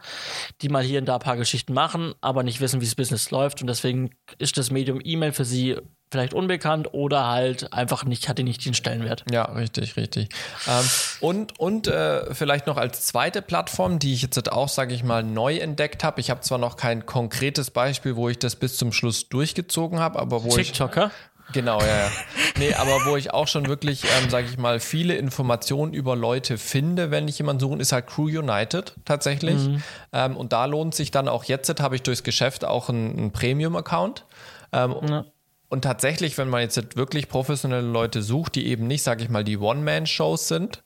die 0.62 0.68
mal 0.68 0.84
hier 0.84 1.00
und 1.00 1.06
da 1.06 1.14
ein 1.14 1.20
paar 1.20 1.36
Geschichten 1.36 1.74
machen, 1.74 2.14
aber 2.20 2.44
nicht 2.44 2.60
wissen, 2.60 2.80
wie 2.80 2.84
das 2.84 2.94
Business 2.94 3.32
läuft. 3.32 3.60
Und 3.60 3.66
deswegen 3.66 4.10
ist 4.38 4.56
das 4.56 4.70
Medium 4.70 5.00
E-Mail 5.02 5.32
für 5.32 5.44
sie 5.44 5.76
vielleicht 6.14 6.32
unbekannt 6.32 6.90
oder 6.92 7.26
halt 7.26 7.72
einfach 7.72 8.04
nicht, 8.04 8.28
hatte 8.28 8.44
nicht 8.44 8.64
den 8.64 8.72
Stellenwert. 8.72 9.24
Ja, 9.32 9.46
richtig, 9.46 9.96
richtig. 9.96 10.28
Ähm, 10.68 10.84
und 11.18 11.58
und 11.58 11.88
äh, 11.88 12.32
vielleicht 12.32 12.68
noch 12.68 12.76
als 12.76 13.04
zweite 13.04 13.42
Plattform, 13.42 13.98
die 13.98 14.14
ich 14.14 14.22
jetzt 14.22 14.52
auch, 14.52 14.68
sage 14.68 14.94
ich 14.94 15.02
mal, 15.02 15.24
neu 15.24 15.56
entdeckt 15.56 16.04
habe. 16.04 16.20
Ich 16.20 16.30
habe 16.30 16.40
zwar 16.40 16.58
noch 16.58 16.76
kein 16.76 17.04
konkretes 17.04 17.72
Beispiel, 17.72 18.14
wo 18.14 18.28
ich 18.28 18.38
das 18.38 18.54
bis 18.54 18.76
zum 18.76 18.92
Schluss 18.92 19.28
durchgezogen 19.28 19.98
habe, 19.98 20.20
aber 20.20 20.44
wo 20.44 20.50
TikToker? 20.50 21.06
ich. 21.06 21.52
Genau, 21.52 21.80
ja, 21.80 21.86
ja. 21.86 22.10
Nee, 22.58 22.74
aber 22.74 23.04
wo 23.06 23.16
ich 23.16 23.34
auch 23.34 23.48
schon 23.48 23.66
wirklich, 23.66 24.04
ähm, 24.04 24.30
sage 24.30 24.46
ich 24.48 24.56
mal, 24.56 24.80
viele 24.80 25.16
Informationen 25.16 25.92
über 25.92 26.16
Leute 26.16 26.58
finde, 26.58 27.10
wenn 27.10 27.26
ich 27.26 27.38
jemanden 27.38 27.60
suche, 27.60 27.78
ist 27.78 27.92
halt 27.92 28.06
Crew 28.06 28.28
United 28.28 28.94
tatsächlich. 29.04 29.56
Mhm. 29.56 29.82
Ähm, 30.12 30.36
und 30.36 30.52
da 30.52 30.64
lohnt 30.64 30.94
sich 30.94 31.10
dann 31.10 31.28
auch 31.28 31.44
jetzt, 31.44 31.80
habe 31.80 31.96
ich 31.96 32.02
durchs 32.02 32.22
Geschäft 32.22 32.64
auch 32.64 32.88
einen, 32.88 33.18
einen 33.18 33.32
Premium-Account. 33.32 34.24
Ähm, 34.72 34.94
ja. 35.06 35.24
Und 35.68 35.82
tatsächlich, 35.82 36.38
wenn 36.38 36.48
man 36.48 36.60
jetzt 36.60 36.96
wirklich 36.96 37.28
professionelle 37.28 37.86
Leute 37.86 38.22
sucht, 38.22 38.54
die 38.54 38.66
eben 38.66 38.86
nicht, 38.86 39.02
sage 39.02 39.24
ich 39.24 39.30
mal, 39.30 39.44
die 39.44 39.58
One-Man-Shows 39.58 40.46
sind, 40.46 40.82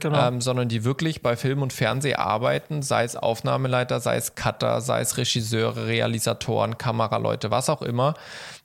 genau. 0.00 0.26
ähm, 0.26 0.40
sondern 0.40 0.68
die 0.68 0.84
wirklich 0.84 1.22
bei 1.22 1.36
Film 1.36 1.62
und 1.62 1.72
Fernsehen 1.72 2.16
arbeiten, 2.16 2.82
sei 2.82 3.04
es 3.04 3.14
Aufnahmeleiter, 3.14 4.00
sei 4.00 4.16
es 4.16 4.34
Cutter, 4.34 4.80
sei 4.80 5.00
es 5.00 5.16
Regisseure, 5.16 5.86
Realisatoren, 5.86 6.78
Kameraleute, 6.78 7.50
was 7.50 7.68
auch 7.68 7.82
immer, 7.82 8.14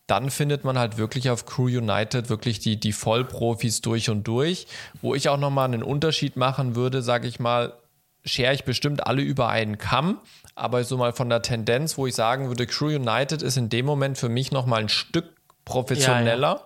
dann 0.07 0.29
findet 0.29 0.63
man 0.63 0.79
halt 0.79 0.97
wirklich 0.97 1.29
auf 1.29 1.45
Crew 1.45 1.65
United 1.65 2.29
wirklich 2.29 2.59
die, 2.59 2.79
die 2.79 2.93
Vollprofis 2.93 3.81
durch 3.81 4.09
und 4.09 4.25
durch. 4.25 4.67
Wo 5.01 5.15
ich 5.15 5.27
auch 5.27 5.37
nochmal 5.37 5.65
einen 5.65 5.83
Unterschied 5.83 6.37
machen 6.37 6.75
würde, 6.75 7.01
sage 7.01 7.27
ich 7.27 7.39
mal, 7.39 7.73
schere 8.23 8.53
ich 8.53 8.63
bestimmt 8.63 9.05
alle 9.05 9.21
über 9.21 9.49
einen 9.49 9.77
Kamm, 9.77 10.19
aber 10.55 10.83
so 10.83 10.97
mal 10.97 11.13
von 11.13 11.29
der 11.29 11.41
Tendenz, 11.41 11.97
wo 11.97 12.07
ich 12.07 12.15
sagen 12.15 12.47
würde, 12.47 12.65
Crew 12.65 12.87
United 12.87 13.41
ist 13.41 13.57
in 13.57 13.69
dem 13.69 13.85
Moment 13.85 14.17
für 14.17 14.29
mich 14.29 14.51
nochmal 14.51 14.81
ein 14.81 14.89
Stück 14.89 15.36
professioneller. 15.67 16.61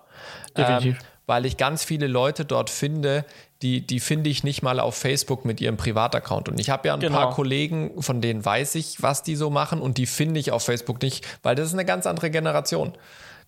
Ja, 0.57 0.69
ja. 0.69 0.81
Ähm, 0.81 0.95
weil 1.25 1.45
ich 1.45 1.57
ganz 1.57 1.83
viele 1.83 2.07
Leute 2.07 2.45
dort 2.45 2.69
finde, 2.69 3.25
die, 3.61 3.85
die 3.85 3.99
finde 3.99 4.29
ich 4.29 4.43
nicht 4.43 4.63
mal 4.63 4.79
auf 4.79 4.95
Facebook 4.95 5.45
mit 5.45 5.61
ihrem 5.61 5.77
Privataccount. 5.77 6.49
Und 6.49 6.59
ich 6.59 6.69
habe 6.69 6.87
ja 6.87 6.93
ein 6.93 6.99
genau. 6.99 7.17
paar 7.17 7.33
Kollegen, 7.33 8.01
von 8.01 8.21
denen 8.21 8.43
weiß 8.43 8.75
ich, 8.75 9.01
was 9.01 9.23
die 9.23 9.35
so 9.35 9.49
machen 9.49 9.81
und 9.81 9.97
die 9.97 10.07
finde 10.07 10.39
ich 10.39 10.51
auf 10.51 10.63
Facebook 10.63 11.01
nicht, 11.01 11.25
weil 11.43 11.55
das 11.55 11.67
ist 11.67 11.73
eine 11.73 11.85
ganz 11.85 12.05
andere 12.05 12.31
Generation. 12.31 12.93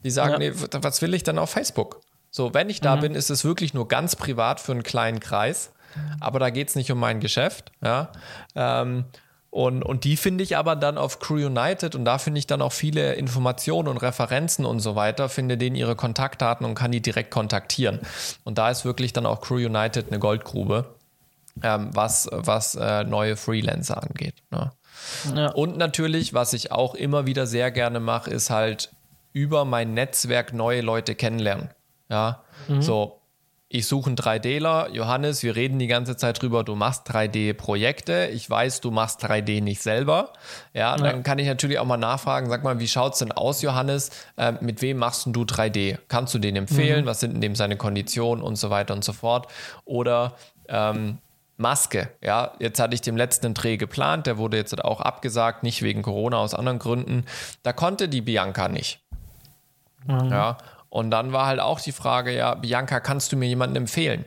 Die 0.03 0.11
sagen, 0.11 0.41
ja. 0.41 0.51
nee, 0.51 0.51
was 0.53 1.01
will 1.01 1.13
ich 1.13 1.23
denn 1.23 1.37
auf 1.37 1.49
Facebook? 1.49 2.01
So, 2.29 2.53
wenn 2.53 2.69
ich 2.69 2.79
da 2.81 2.95
mhm. 2.95 3.01
bin, 3.01 3.15
ist 3.15 3.29
es 3.29 3.43
wirklich 3.43 3.73
nur 3.73 3.87
ganz 3.87 4.15
privat 4.15 4.59
für 4.59 4.71
einen 4.71 4.83
kleinen 4.83 5.19
Kreis. 5.19 5.71
Aber 6.19 6.39
da 6.39 6.49
geht 6.49 6.69
es 6.69 6.75
nicht 6.75 6.91
um 6.91 6.99
mein 6.99 7.19
Geschäft. 7.19 7.71
Ja. 7.81 8.11
Ähm, 8.55 9.05
und, 9.53 9.83
und 9.83 10.03
die 10.03 10.17
finde 10.17 10.43
ich 10.43 10.57
aber 10.57 10.75
dann 10.75 10.97
auf 10.97 11.19
Crew 11.19 11.45
United 11.45 11.93
und 11.93 12.05
da 12.05 12.17
finde 12.17 12.39
ich 12.39 12.47
dann 12.47 12.59
auch 12.63 12.71
viele 12.71 13.13
Informationen 13.13 13.87
und 13.87 13.97
Referenzen 13.97 14.65
und 14.65 14.79
so 14.79 14.95
weiter, 14.95 15.29
finde 15.29 15.59
denen 15.59 15.75
ihre 15.75 15.95
Kontaktdaten 15.95 16.65
und 16.65 16.73
kann 16.73 16.91
die 16.91 17.01
direkt 17.01 17.29
kontaktieren. 17.29 17.99
Und 18.43 18.57
da 18.57 18.71
ist 18.71 18.83
wirklich 18.83 19.13
dann 19.13 19.27
auch 19.27 19.41
Crew 19.41 19.57
United 19.57 20.07
eine 20.07 20.17
Goldgrube, 20.17 20.95
ähm, 21.61 21.91
was, 21.93 22.27
was 22.31 22.73
äh, 22.73 23.03
neue 23.03 23.35
Freelancer 23.35 24.01
angeht. 24.01 24.33
Ne? 24.49 24.71
Ja. 25.35 25.51
Und 25.51 25.77
natürlich, 25.77 26.33
was 26.33 26.53
ich 26.53 26.71
auch 26.71 26.95
immer 26.95 27.27
wieder 27.27 27.45
sehr 27.45 27.69
gerne 27.69 27.99
mache, 27.99 28.31
ist 28.31 28.49
halt 28.49 28.91
über 29.33 29.65
mein 29.65 29.93
Netzwerk 29.93 30.53
neue 30.53 30.81
Leute 30.81 31.13
kennenlernen. 31.13 31.69
Ja, 32.09 32.41
mhm. 32.67 32.81
so 32.81 33.21
ich 33.73 33.87
suche 33.87 34.05
einen 34.05 34.15
3Dler. 34.15 34.91
Johannes, 34.91 35.41
wir 35.41 35.55
reden 35.55 35.79
die 35.79 35.87
ganze 35.87 36.15
Zeit 36.15 36.39
drüber, 36.39 36.63
du 36.63 36.75
machst 36.75 37.09
3D-Projekte. 37.09 38.27
Ich 38.31 38.47
weiß, 38.47 38.81
du 38.81 38.91
machst 38.91 39.25
3D 39.25 39.63
nicht 39.63 39.81
selber. 39.81 40.31
Ja, 40.75 40.95
dann 40.95 41.17
ja. 41.17 41.21
kann 41.23 41.39
ich 41.39 41.47
natürlich 41.47 41.79
auch 41.79 41.85
mal 41.85 41.97
nachfragen, 41.97 42.51
sag 42.51 42.63
mal, 42.63 42.79
wie 42.79 42.87
schaut 42.87 43.13
es 43.13 43.19
denn 43.19 43.31
aus, 43.31 43.63
Johannes? 43.63 44.11
Äh, 44.37 44.53
mit 44.61 44.83
wem 44.83 44.97
machst 44.97 45.25
du 45.25 45.41
3D? 45.41 45.97
Kannst 46.07 46.35
du 46.35 46.39
den 46.39 46.55
empfehlen? 46.55 47.05
Mhm. 47.05 47.07
Was 47.07 47.21
sind 47.21 47.41
denn 47.41 47.55
seine 47.55 47.75
Konditionen 47.75 48.43
und 48.43 48.57
so 48.57 48.69
weiter 48.69 48.93
und 48.93 49.03
so 49.03 49.11
fort? 49.11 49.47
Oder 49.85 50.35
ähm, 50.69 51.17
Maske, 51.57 52.09
ja, 52.21 52.51
jetzt 52.59 52.79
hatte 52.79 52.93
ich 52.93 53.01
dem 53.01 53.17
letzten 53.17 53.55
Dreh 53.55 53.77
geplant, 53.77 54.27
der 54.27 54.37
wurde 54.37 54.57
jetzt 54.57 54.83
auch 54.85 55.01
abgesagt, 55.01 55.63
nicht 55.63 55.81
wegen 55.81 56.03
Corona, 56.03 56.37
aus 56.37 56.53
anderen 56.53 56.77
Gründen. 56.77 57.25
Da 57.63 57.73
konnte 57.73 58.07
die 58.07 58.21
Bianca 58.21 58.67
nicht. 58.67 58.99
Mhm. 60.05 60.29
Ja, 60.29 60.57
und 60.93 61.09
dann 61.09 61.33
war 61.33 61.47
halt 61.47 61.59
auch 61.59 61.79
die 61.79 61.91
Frage, 61.91 62.35
ja, 62.35 62.53
Bianca, 62.53 62.99
kannst 62.99 63.31
du 63.31 63.35
mir 63.35 63.47
jemanden 63.47 63.77
empfehlen? 63.77 64.25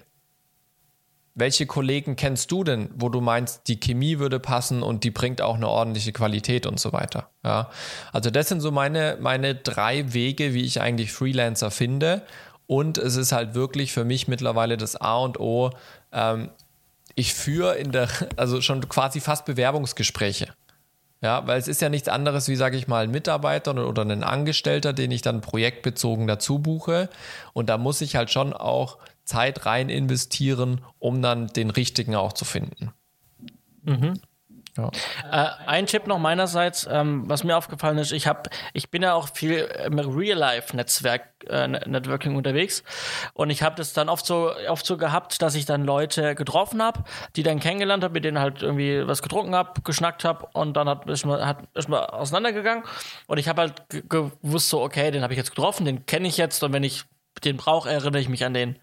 Welche 1.37 1.65
Kollegen 1.65 2.17
kennst 2.17 2.51
du 2.51 2.65
denn, 2.65 2.91
wo 2.97 3.09
du 3.09 3.21
meinst, 3.21 3.69
die 3.69 3.79
Chemie 3.79 4.19
würde 4.19 4.41
passen 4.41 4.83
und 4.83 5.05
die 5.05 5.13
bringt 5.13 5.41
auch 5.41 5.55
eine 5.55 5.69
ordentliche 5.69 6.13
Qualität 6.13 6.67
und 6.67 6.81
so 6.81 6.93
weiter? 6.93 7.31
Ja, 7.45 7.71
also 8.13 8.31
das 8.31 8.49
sind 8.49 8.63
so 8.63 8.73
meine, 8.73 9.17
meine 9.21 9.55
drei 9.55 10.13
Wege, 10.13 10.55
wie 10.55 10.65
ich 10.65 10.81
eigentlich 10.81 11.13
Freelancer 11.13 11.71
finde. 11.71 12.23
Und 12.67 12.99
es 12.99 13.15
ist 13.15 13.31
halt 13.31 13.55
wirklich 13.55 13.93
für 13.93 14.05
mich 14.05 14.27
mittlerweile 14.27 14.77
das 14.77 14.97
A 14.97 15.19
und 15.19 15.39
O. 15.39 15.71
Ähm, 16.11 16.51
ich 17.15 17.33
führe 17.33 17.77
in 17.77 17.93
der, 17.93 18.09
also 18.37 18.61
schon 18.61 18.89
quasi 18.89 19.21
fast 19.21 19.45
Bewerbungsgespräche. 19.45 20.49
Ja, 21.27 21.45
weil 21.45 21.59
es 21.59 21.67
ist 21.67 21.83
ja 21.83 21.89
nichts 21.89 22.07
anderes 22.07 22.47
wie, 22.47 22.55
sage 22.55 22.77
ich 22.77 22.87
mal, 22.87 23.03
ein 23.03 23.11
Mitarbeiter 23.11 23.75
oder 23.85 24.03
ein 24.03 24.23
Angestellter, 24.23 24.93
den 24.93 25.11
ich 25.11 25.23
dann 25.23 25.41
projektbezogen 25.41 26.29
dazu 26.29 26.61
buche. 26.61 27.09
Und 27.53 27.69
da 27.69 27.79
muss 27.79 28.01
ich 28.01 28.15
halt 28.15 28.31
schon 28.31 28.53
auch 28.53 28.99
Zeit 29.25 29.67
rein 29.67 29.89
investieren, 29.89 30.83
um 31.01 31.23
dann 31.23 31.49
den 31.49 31.71
richtigen 31.71 32.15
auch 32.15 32.33
zu 32.33 32.45
finden. 32.45 32.93
Mhm. 33.83 34.21
Ja. 34.77 34.91
Äh, 35.31 35.51
ein 35.67 35.87
Tipp 35.87 36.07
noch 36.07 36.19
meinerseits, 36.19 36.87
ähm, 36.91 37.25
was 37.27 37.45
mir 37.45 37.57
aufgefallen 37.57 37.99
ist, 37.99 38.13
ich 38.13 38.27
habe, 38.27 38.51
ich 38.73 38.91
bin 38.91 39.03
ja 39.03 39.15
auch 39.15 39.29
viel 39.29 39.69
im 39.85 39.99
Real-Life-Netzwerk, 39.99 41.23
äh, 41.49 41.69
Networking 41.69 42.37
unterwegs 42.37 42.83
und 43.35 43.51
ich 43.51 43.63
habe 43.63 43.77
das 43.77 43.93
dann 43.93 44.09
oft 44.09 44.27
so, 44.27 44.53
oft 44.69 44.85
so 44.85 44.97
gehabt, 44.97 45.41
dass 45.43 45.55
ich 45.55 45.65
dann 45.65 45.85
Leute 45.85 46.35
getroffen 46.35 46.83
habe, 46.83 47.05
die 47.37 47.43
dann 47.43 47.61
kennengelernt 47.61 48.05
habe, 48.05 48.15
mit 48.15 48.25
denen 48.25 48.39
halt 48.39 48.63
irgendwie 48.63 49.07
was 49.07 49.23
getrunken 49.23 49.55
habe, 49.55 49.81
geschnackt 49.83 50.25
habe 50.25 50.47
und 50.53 50.77
dann 50.77 50.89
hat 50.89 51.09
ist 51.09 51.25
man, 51.25 51.45
hat, 51.45 51.59
ist 51.75 51.89
man 51.89 52.05
auseinandergegangen 52.05 52.85
und 53.27 53.39
ich 53.39 53.49
habe 53.49 53.63
halt 53.63 54.09
gewusst 54.09 54.69
so, 54.69 54.83
okay, 54.83 55.11
den 55.11 55.23
habe 55.23 55.33
ich 55.33 55.39
jetzt 55.39 55.51
getroffen, 55.51 55.85
den 55.85 56.07
kenne 56.07 56.29
ich 56.29 56.37
jetzt 56.37 56.63
und 56.63 56.73
wenn 56.73 56.85
ich 56.85 57.05
den 57.45 57.57
brauche, 57.57 57.91
erinnere 57.91 58.21
ich 58.21 58.29
mich 58.29 58.45
an 58.45 58.55
den 58.55 58.79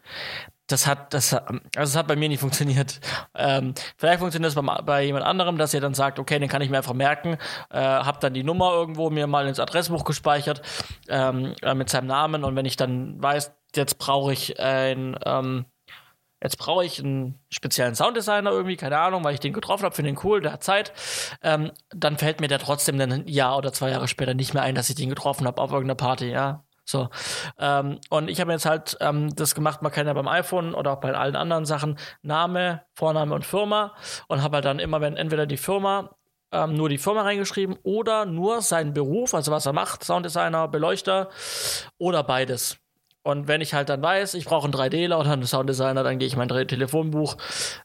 das 0.68 0.88
hat, 0.88 1.14
das, 1.14 1.34
also 1.34 1.60
das 1.76 1.96
hat 1.96 2.08
bei 2.08 2.16
mir 2.16 2.30
nicht 2.30 2.40
funktioniert. 2.40 3.00
Ähm, 3.36 3.74
vielleicht 3.98 4.20
funktioniert 4.20 4.50
es 4.50 4.56
bei, 4.56 4.82
bei, 4.82 5.04
jemand 5.04 5.26
anderem, 5.26 5.58
dass 5.58 5.74
ihr 5.74 5.82
dann 5.82 5.94
sagt, 5.94 6.20
okay, 6.20 6.40
den 6.40 6.50
kann 6.50 6.62
ich 6.62 6.70
mir 6.70 6.78
einfach 6.78 6.94
merken, 6.94 7.38
äh, 7.70 7.80
hab 7.80 8.22
dann 8.22 8.34
die 8.34 8.44
Nummer 8.44 8.72
irgendwo 8.72 9.10
mir 9.10 9.28
mal 9.28 9.48
ins 9.48 9.60
Adressbuch 9.60 10.06
gespeichert 10.06 10.62
ähm, 11.10 11.54
äh, 11.62 11.74
mit 11.74 11.90
seinem 11.90 12.08
Namen 12.08 12.44
und 12.44 12.56
wenn 12.56 12.66
ich 12.66 12.78
dann 12.78 13.22
weiß, 13.22 13.54
jetzt 13.76 13.98
brauche 13.98 14.32
ich 14.32 14.60
ein, 14.60 15.18
ähm, 15.26 15.66
jetzt 16.42 16.58
brauche 16.58 16.86
ich 16.86 17.00
einen 17.00 17.40
speziellen 17.50 17.96
Sounddesigner 17.96 18.52
irgendwie, 18.52 18.78
keine 18.78 18.98
Ahnung, 19.00 19.24
weil 19.24 19.34
ich 19.34 19.40
den 19.40 19.54
getroffen 19.54 19.84
habe, 19.84 19.96
finde 19.96 20.12
den 20.12 20.20
cool, 20.24 20.42
der 20.42 20.54
hat 20.54 20.64
Zeit, 20.64 20.94
ähm, 21.42 21.72
dann 21.90 22.18
fällt 22.18 22.40
mir 22.40 22.48
der 22.48 22.60
trotzdem 22.60 23.00
ein 23.02 23.28
Jahr 23.28 23.58
oder 23.58 23.74
zwei 23.74 23.90
Jahre 23.90 24.08
später 24.08 24.34
nicht 24.34 24.54
mehr 24.54 24.64
ein, 24.64 24.76
dass 24.76 24.90
ich 24.90 24.96
den 24.96 25.10
getroffen 25.10 25.46
habe 25.48 25.62
auf 25.62 25.72
irgendeiner 25.72 25.96
Party, 25.96 26.30
ja. 26.30 26.64
So. 26.86 27.10
Ähm, 27.58 28.00
und 28.10 28.30
ich 28.30 28.42
habe 28.42 28.52
jetzt 28.52 28.66
halt 28.66 28.98
ähm, 29.00 29.34
das 29.36 29.56
gemacht, 29.56 29.82
man 29.82 29.92
kann 29.92 30.08
ja 30.08 30.14
beim 30.14 30.28
iPhone 30.28 30.74
oder 30.74 30.92
auch 30.92 31.00
bei 31.00 31.14
allen 31.14 31.36
anderen 31.36 31.66
Sachen 31.66 31.98
Name, 32.22 32.82
Vorname 32.94 33.34
und 33.34 33.46
Firma 33.46 33.96
und 34.28 34.44
habe 34.44 34.56
halt 34.58 34.66
dann 34.66 34.80
immer, 34.80 35.02
wenn 35.02 35.16
entweder 35.16 35.46
die 35.46 35.58
Firma 35.58 36.16
ähm, 36.52 36.76
nur 36.76 36.90
die 36.90 36.98
Firma 36.98 37.24
reingeschrieben 37.24 37.78
oder 37.84 38.26
nur 38.26 38.62
seinen 38.62 38.94
Beruf, 38.94 39.34
also 39.34 39.52
was 39.52 39.66
er 39.66 39.74
macht, 39.74 40.04
Sounddesigner, 40.04 40.68
Beleuchter 40.68 41.30
oder 41.98 42.24
beides. 42.24 42.78
Und 43.24 43.48
wenn 43.48 43.62
ich 43.62 43.74
halt 43.74 43.88
dann 43.88 44.02
weiß, 44.02 44.34
ich 44.34 44.46
brauche 44.46 44.66
einen 44.66 44.74
3Dler 44.74 45.18
oder 45.18 45.32
einen 45.32 45.46
Sounddesigner, 45.46 46.04
dann 46.04 46.20
gehe 46.20 46.28
ich 46.28 46.34
in 46.34 46.40
mein 46.40 46.50
Telefonbuch 46.50 47.38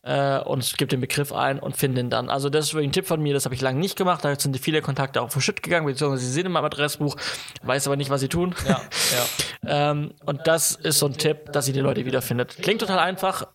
äh, 0.03 0.41
und 0.41 0.77
gebe 0.77 0.89
den 0.89 1.01
Begriff 1.01 1.33
ein 1.33 1.61
und 1.61 1.77
finde 1.77 2.01
ihn 2.01 2.11
dann. 2.11 2.29
Also 2.29 2.51
das 2.51 2.67
ist 2.67 2.75
wirklich 2.75 2.89
ein 2.89 2.93
Tipp 2.93 3.07
von 3.07 3.23
mir, 3.23 3.35
das 3.35 3.45
habe 3.45 3.55
ich 3.55 3.61
lange 3.61 3.79
nicht 3.79 3.97
gemacht. 3.97 4.25
Da 4.25 4.39
sind 4.39 4.59
viele 4.59 4.83
Kontakte 4.83 5.23
auch 5.23 5.31
verschütt 5.31 5.63
gegangen, 5.63 5.87
beziehungsweise 5.87 6.27
sie 6.27 6.33
sind 6.33 6.47
in 6.47 6.53
meinem 6.53 6.65
Adressbuch, 6.65 7.17
weiß 7.63 7.87
aber 7.87 7.97
nicht, 7.97 8.11
was 8.11 8.21
sie 8.21 8.29
tun. 8.29 8.53
Ja, 8.67 8.81
ja. 9.63 9.91
ähm, 9.91 10.13
und 10.27 10.47
das 10.49 10.73
ist 10.73 10.99
so 10.99 11.07
ein 11.07 11.17
Tipp, 11.17 11.53
dass 11.53 11.69
ihr 11.69 11.75
die 11.75 11.81
Leute 11.81 12.05
wiederfindet. 12.05 12.57
Klingt 12.61 12.81
total 12.81 12.99
einfach, 12.99 13.47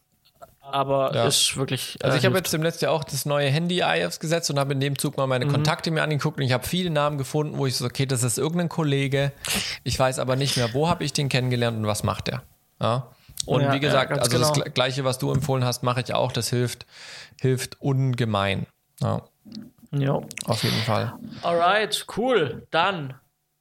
aber 0.74 1.14
ja. 1.14 1.26
ist 1.26 1.56
wirklich. 1.56 1.98
Äh, 2.02 2.06
also 2.06 2.18
ich 2.18 2.26
habe 2.26 2.36
jetzt 2.38 2.54
im 2.54 2.64
letzten 2.64 2.86
Jahr 2.86 2.94
auch 2.94 3.04
das 3.04 3.26
neue 3.26 3.50
Handy-Eye 3.50 4.08
aufs 4.08 4.50
und 4.50 4.60
habe 4.60 4.74
in 4.74 4.80
dem 4.80 4.98
Zug 4.98 5.18
mal 5.18 5.28
meine 5.28 5.46
mhm. 5.46 5.52
Kontakte 5.52 5.92
mir 5.92 6.02
angeguckt 6.02 6.38
und 6.38 6.44
ich 6.44 6.52
habe 6.52 6.66
viele 6.66 6.90
Namen 6.90 7.18
gefunden, 7.18 7.58
wo 7.58 7.66
ich 7.66 7.78
so, 7.78 7.86
okay, 7.86 8.06
das 8.06 8.24
ist 8.24 8.38
irgendein 8.38 8.70
Kollege. 8.70 9.32
Ich 9.84 10.00
weiß 10.00 10.20
aber 10.20 10.36
nicht 10.36 10.58
mehr, 10.58 10.74
wo 10.74 10.90
habe 10.90 11.04
ich 11.04 11.14
den 11.14 11.30
kennengelernt 11.30 11.78
und 11.78 11.86
was 11.86 12.04
macht 12.04 12.28
der. 12.28 12.44
Ja. 12.82 13.08
Und 13.46 13.62
ja, 13.62 13.74
wie 13.74 13.80
gesagt, 13.80 14.12
ja, 14.12 14.18
also 14.18 14.32
genau. 14.32 14.54
das 14.54 14.74
Gleiche, 14.74 15.04
was 15.04 15.20
du 15.20 15.32
empfohlen 15.32 15.66
hast, 15.66 15.84
mache 15.84 16.02
ich 16.02 16.14
auch. 16.14 16.32
Das 16.32 16.50
hilft, 16.50 16.86
hilft 17.40 17.80
ungemein. 17.82 18.66
Ja. 19.02 19.22
Jo. 19.92 20.26
Auf 20.46 20.64
jeden 20.64 20.82
Fall. 20.84 21.14
Alright, 21.44 22.06
cool. 22.18 22.66
Dann 22.72 23.14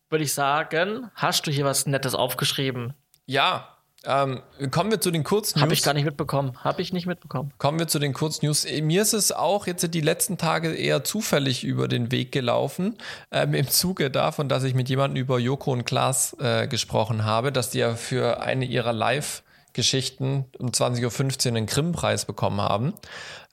würde 0.08 0.24
ich 0.24 0.32
sagen, 0.32 1.10
hast 1.14 1.46
du 1.46 1.50
hier 1.50 1.64
was 1.64 1.86
Nettes 1.86 2.14
aufgeschrieben? 2.14 2.94
Ja, 3.26 3.68
ähm, 4.04 4.40
kommen 4.70 4.90
wir 4.90 5.00
zu 5.00 5.10
den 5.10 5.22
Kurznews. 5.22 5.62
Habe 5.62 5.74
ich 5.74 5.82
gar 5.82 5.94
nicht 5.94 6.04
mitbekommen. 6.04 6.52
Habe 6.58 6.82
ich 6.82 6.92
nicht 6.92 7.06
mitbekommen. 7.06 7.52
Kommen 7.58 7.78
wir 7.78 7.86
zu 7.86 7.98
den 7.98 8.12
Kurznews. 8.12 8.66
Mir 8.82 9.02
ist 9.02 9.12
es 9.12 9.30
auch 9.30 9.66
jetzt 9.66 9.94
die 9.94 10.00
letzten 10.00 10.38
Tage 10.38 10.74
eher 10.74 11.04
zufällig 11.04 11.62
über 11.62 11.86
den 11.86 12.10
Weg 12.10 12.32
gelaufen, 12.32 12.96
ähm, 13.30 13.54
im 13.54 13.68
Zuge 13.68 14.10
davon, 14.10 14.48
dass 14.48 14.64
ich 14.64 14.74
mit 14.74 14.88
jemandem 14.88 15.22
über 15.22 15.38
Joko 15.38 15.72
und 15.72 15.84
Klaas 15.84 16.36
äh, 16.40 16.66
gesprochen 16.66 17.24
habe, 17.24 17.52
dass 17.52 17.70
die 17.70 17.78
ja 17.78 17.94
für 17.94 18.42
eine 18.42 18.64
ihrer 18.64 18.92
Live-Geschichten 18.92 20.46
um 20.58 20.70
20.15 20.70 21.50
Uhr 21.50 21.56
einen 21.56 21.66
Grimm-Preis 21.66 22.24
bekommen 22.24 22.60
haben. 22.60 22.94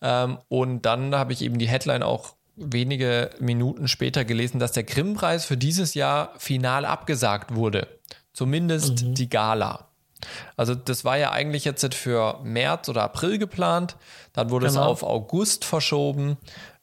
Ähm, 0.02 0.40
und 0.48 0.82
dann 0.82 1.14
habe 1.14 1.34
ich 1.34 1.44
eben 1.44 1.60
die 1.60 1.68
Headline 1.68 2.02
auch 2.02 2.34
wenige 2.56 3.30
Minuten 3.40 3.88
später 3.88 4.26
gelesen, 4.26 4.60
dass 4.60 4.72
der 4.72 4.84
Grimm-Preis 4.84 5.46
für 5.46 5.58
dieses 5.58 5.94
Jahr 5.94 6.34
final 6.38 6.86
abgesagt 6.86 7.54
wurde. 7.54 7.88
Zumindest 8.34 9.04
mhm. 9.04 9.14
die 9.14 9.30
Gala. 9.30 9.89
Also 10.58 10.76
das 10.76 11.06
war 11.06 11.18
ja 11.18 11.32
eigentlich 11.32 11.66
jetzt 11.66 11.94
für 11.94 12.40
März 12.44 12.90
oder 12.90 13.04
April 13.04 13.38
geplant, 13.38 13.96
dann 14.34 14.50
wurde 14.50 14.68
genau. 14.68 14.82
es 14.82 14.88
auf 14.88 15.04
August 15.04 15.66
verschoben 15.66 16.38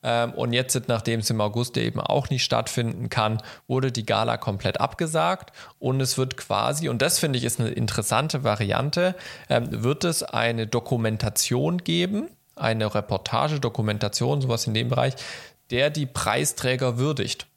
ähm, 0.07 0.33
und 0.35 0.53
jetzt, 0.53 0.81
nachdem 0.87 1.21
es 1.21 1.31
im 1.31 1.41
August 1.41 1.77
eben 1.77 2.01
auch 2.01 2.31
nicht 2.31 2.45
stattfinden 2.45 3.09
kann, 3.09 3.43
wurde 3.67 3.91
die 3.91 4.07
Gala 4.07 4.37
komplett 4.37 4.81
abgesagt 4.81 5.53
und 5.81 6.01
es 6.01 6.17
wird 6.17 6.37
quasi, 6.37 6.89
und 6.89 7.03
das 7.03 7.19
finde 7.19 7.39
ich 7.39 7.45
ist 7.45 7.59
eine 7.59 7.71
interessante 7.71 8.45
Variante, 8.45 9.17
ähm, 9.49 9.83
wird 9.83 10.05
es 10.05 10.23
eine 10.23 10.69
Dokumentation 10.69 11.79
geben, 11.79 12.29
eine 12.55 12.95
Reportage, 12.95 13.59
Dokumentation, 13.59 14.41
sowas 14.41 14.67
in 14.69 14.75
dem 14.75 14.89
Bereich, 14.89 15.15
der 15.71 15.91
die 15.91 16.07
Preisträger 16.07 16.99
würdigt. 16.99 17.49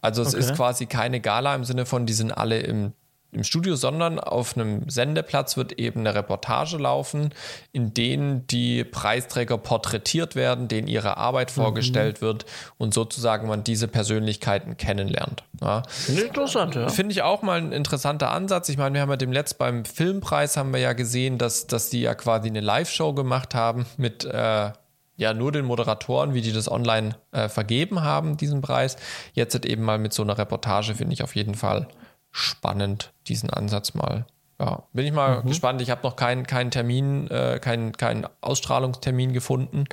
Also 0.00 0.22
es 0.22 0.34
okay. 0.34 0.38
ist 0.38 0.54
quasi 0.54 0.86
keine 0.86 1.20
Gala 1.20 1.54
im 1.54 1.64
Sinne 1.64 1.84
von, 1.84 2.06
die 2.06 2.12
sind 2.12 2.30
alle 2.30 2.60
im 2.60 2.92
im 3.32 3.44
Studio, 3.44 3.76
sondern 3.76 4.20
auf 4.20 4.56
einem 4.56 4.88
Sendeplatz 4.90 5.56
wird 5.56 5.72
eben 5.78 6.00
eine 6.00 6.14
Reportage 6.14 6.76
laufen, 6.76 7.30
in 7.72 7.94
denen 7.94 8.46
die 8.46 8.84
Preisträger 8.84 9.56
porträtiert 9.56 10.36
werden, 10.36 10.68
denen 10.68 10.86
ihre 10.86 11.16
Arbeit 11.16 11.50
mhm. 11.50 11.62
vorgestellt 11.62 12.20
wird 12.20 12.44
und 12.76 12.92
sozusagen 12.92 13.48
man 13.48 13.64
diese 13.64 13.88
Persönlichkeiten 13.88 14.76
kennenlernt. 14.76 15.44
Ja. 15.62 15.82
Finde 15.88 16.20
ich 16.20 16.28
interessant, 16.28 16.74
ja. 16.74 16.88
Finde 16.90 17.12
ich 17.12 17.22
auch 17.22 17.40
mal 17.40 17.58
ein 17.58 17.72
interessanter 17.72 18.30
Ansatz. 18.30 18.68
Ich 18.68 18.76
meine, 18.76 18.94
wir 18.94 19.00
haben 19.00 19.10
ja 19.10 19.16
dem 19.16 19.32
letzt 19.32 19.56
beim 19.56 19.86
Filmpreis 19.86 20.58
haben 20.58 20.72
wir 20.72 20.80
ja 20.80 20.92
gesehen, 20.92 21.38
dass, 21.38 21.66
dass 21.66 21.88
die 21.88 22.02
ja 22.02 22.14
quasi 22.14 22.48
eine 22.48 22.60
Live-Show 22.60 23.14
gemacht 23.14 23.54
haben 23.54 23.86
mit 23.96 24.26
äh, 24.26 24.70
ja 25.16 25.34
nur 25.34 25.52
den 25.52 25.64
Moderatoren, 25.64 26.34
wie 26.34 26.42
die 26.42 26.52
das 26.52 26.70
online 26.70 27.16
äh, 27.30 27.48
vergeben 27.48 28.02
haben, 28.02 28.36
diesen 28.36 28.60
Preis. 28.60 28.96
Jetzt 29.32 29.64
eben 29.64 29.84
mal 29.84 29.98
mit 29.98 30.12
so 30.12 30.22
einer 30.22 30.36
Reportage, 30.36 30.94
finde 30.94 31.14
ich 31.14 31.22
auf 31.22 31.34
jeden 31.34 31.54
Fall 31.54 31.88
spannend, 32.32 33.12
diesen 33.28 33.50
Ansatz 33.50 33.94
mal. 33.94 34.26
Ja, 34.58 34.84
bin 34.92 35.06
ich 35.06 35.12
mal 35.12 35.42
mhm. 35.42 35.48
gespannt. 35.48 35.80
Ich 35.80 35.90
habe 35.90 36.02
noch 36.02 36.16
keinen 36.16 36.46
kein 36.46 36.70
Termin, 36.70 37.28
äh, 37.28 37.58
keinen 37.60 37.92
kein 37.96 38.26
Ausstrahlungstermin 38.40 39.32
gefunden. 39.32 39.84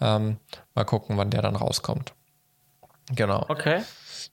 Ähm, 0.00 0.38
mal 0.74 0.84
gucken, 0.84 1.16
wann 1.16 1.30
der 1.30 1.42
dann 1.42 1.56
rauskommt. 1.56 2.12
Genau. 3.14 3.44
Okay. 3.48 3.82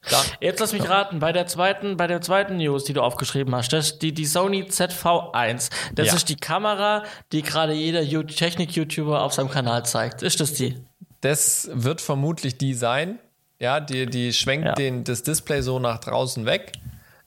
Dann, 0.10 0.26
Jetzt 0.42 0.60
lass 0.60 0.74
mich 0.74 0.88
raten, 0.90 1.20
bei 1.20 1.32
der 1.32 1.48
zweiten, 1.48 1.96
bei 1.96 2.08
der 2.08 2.22
zweiten 2.22 2.58
News, 2.58 2.84
die 2.84 2.94
du 2.94 3.02
aufgeschrieben 3.02 3.56
hast, 3.56 3.72
das, 3.72 4.00
die, 4.00 4.14
die 4.14 4.26
Sony 4.26 4.64
ZV1, 4.64 5.70
das 5.94 6.08
ja. 6.08 6.14
ist 6.14 6.30
die 6.30 6.36
Kamera, 6.36 7.04
die 7.32 7.42
gerade 7.42 7.74
jeder 7.74 8.04
Technik-YouTuber 8.04 9.22
auf 9.22 9.34
seinem 9.34 9.50
Kanal 9.50 9.86
zeigt. 9.86 10.22
Ist 10.22 10.40
das 10.40 10.54
die? 10.54 10.78
Das 11.22 11.70
wird 11.72 12.02
vermutlich 12.02 12.58
die 12.58 12.74
sein. 12.74 13.20
Ja, 13.60 13.80
die, 13.80 14.08
die 14.08 14.34
schwenkt 14.34 14.66
ja. 14.66 14.74
Den, 14.74 15.06
das 15.06 15.24
Display 15.24 15.62
so 15.62 15.80
nach 15.80 16.00
draußen 16.00 16.46
weg. 16.46 16.74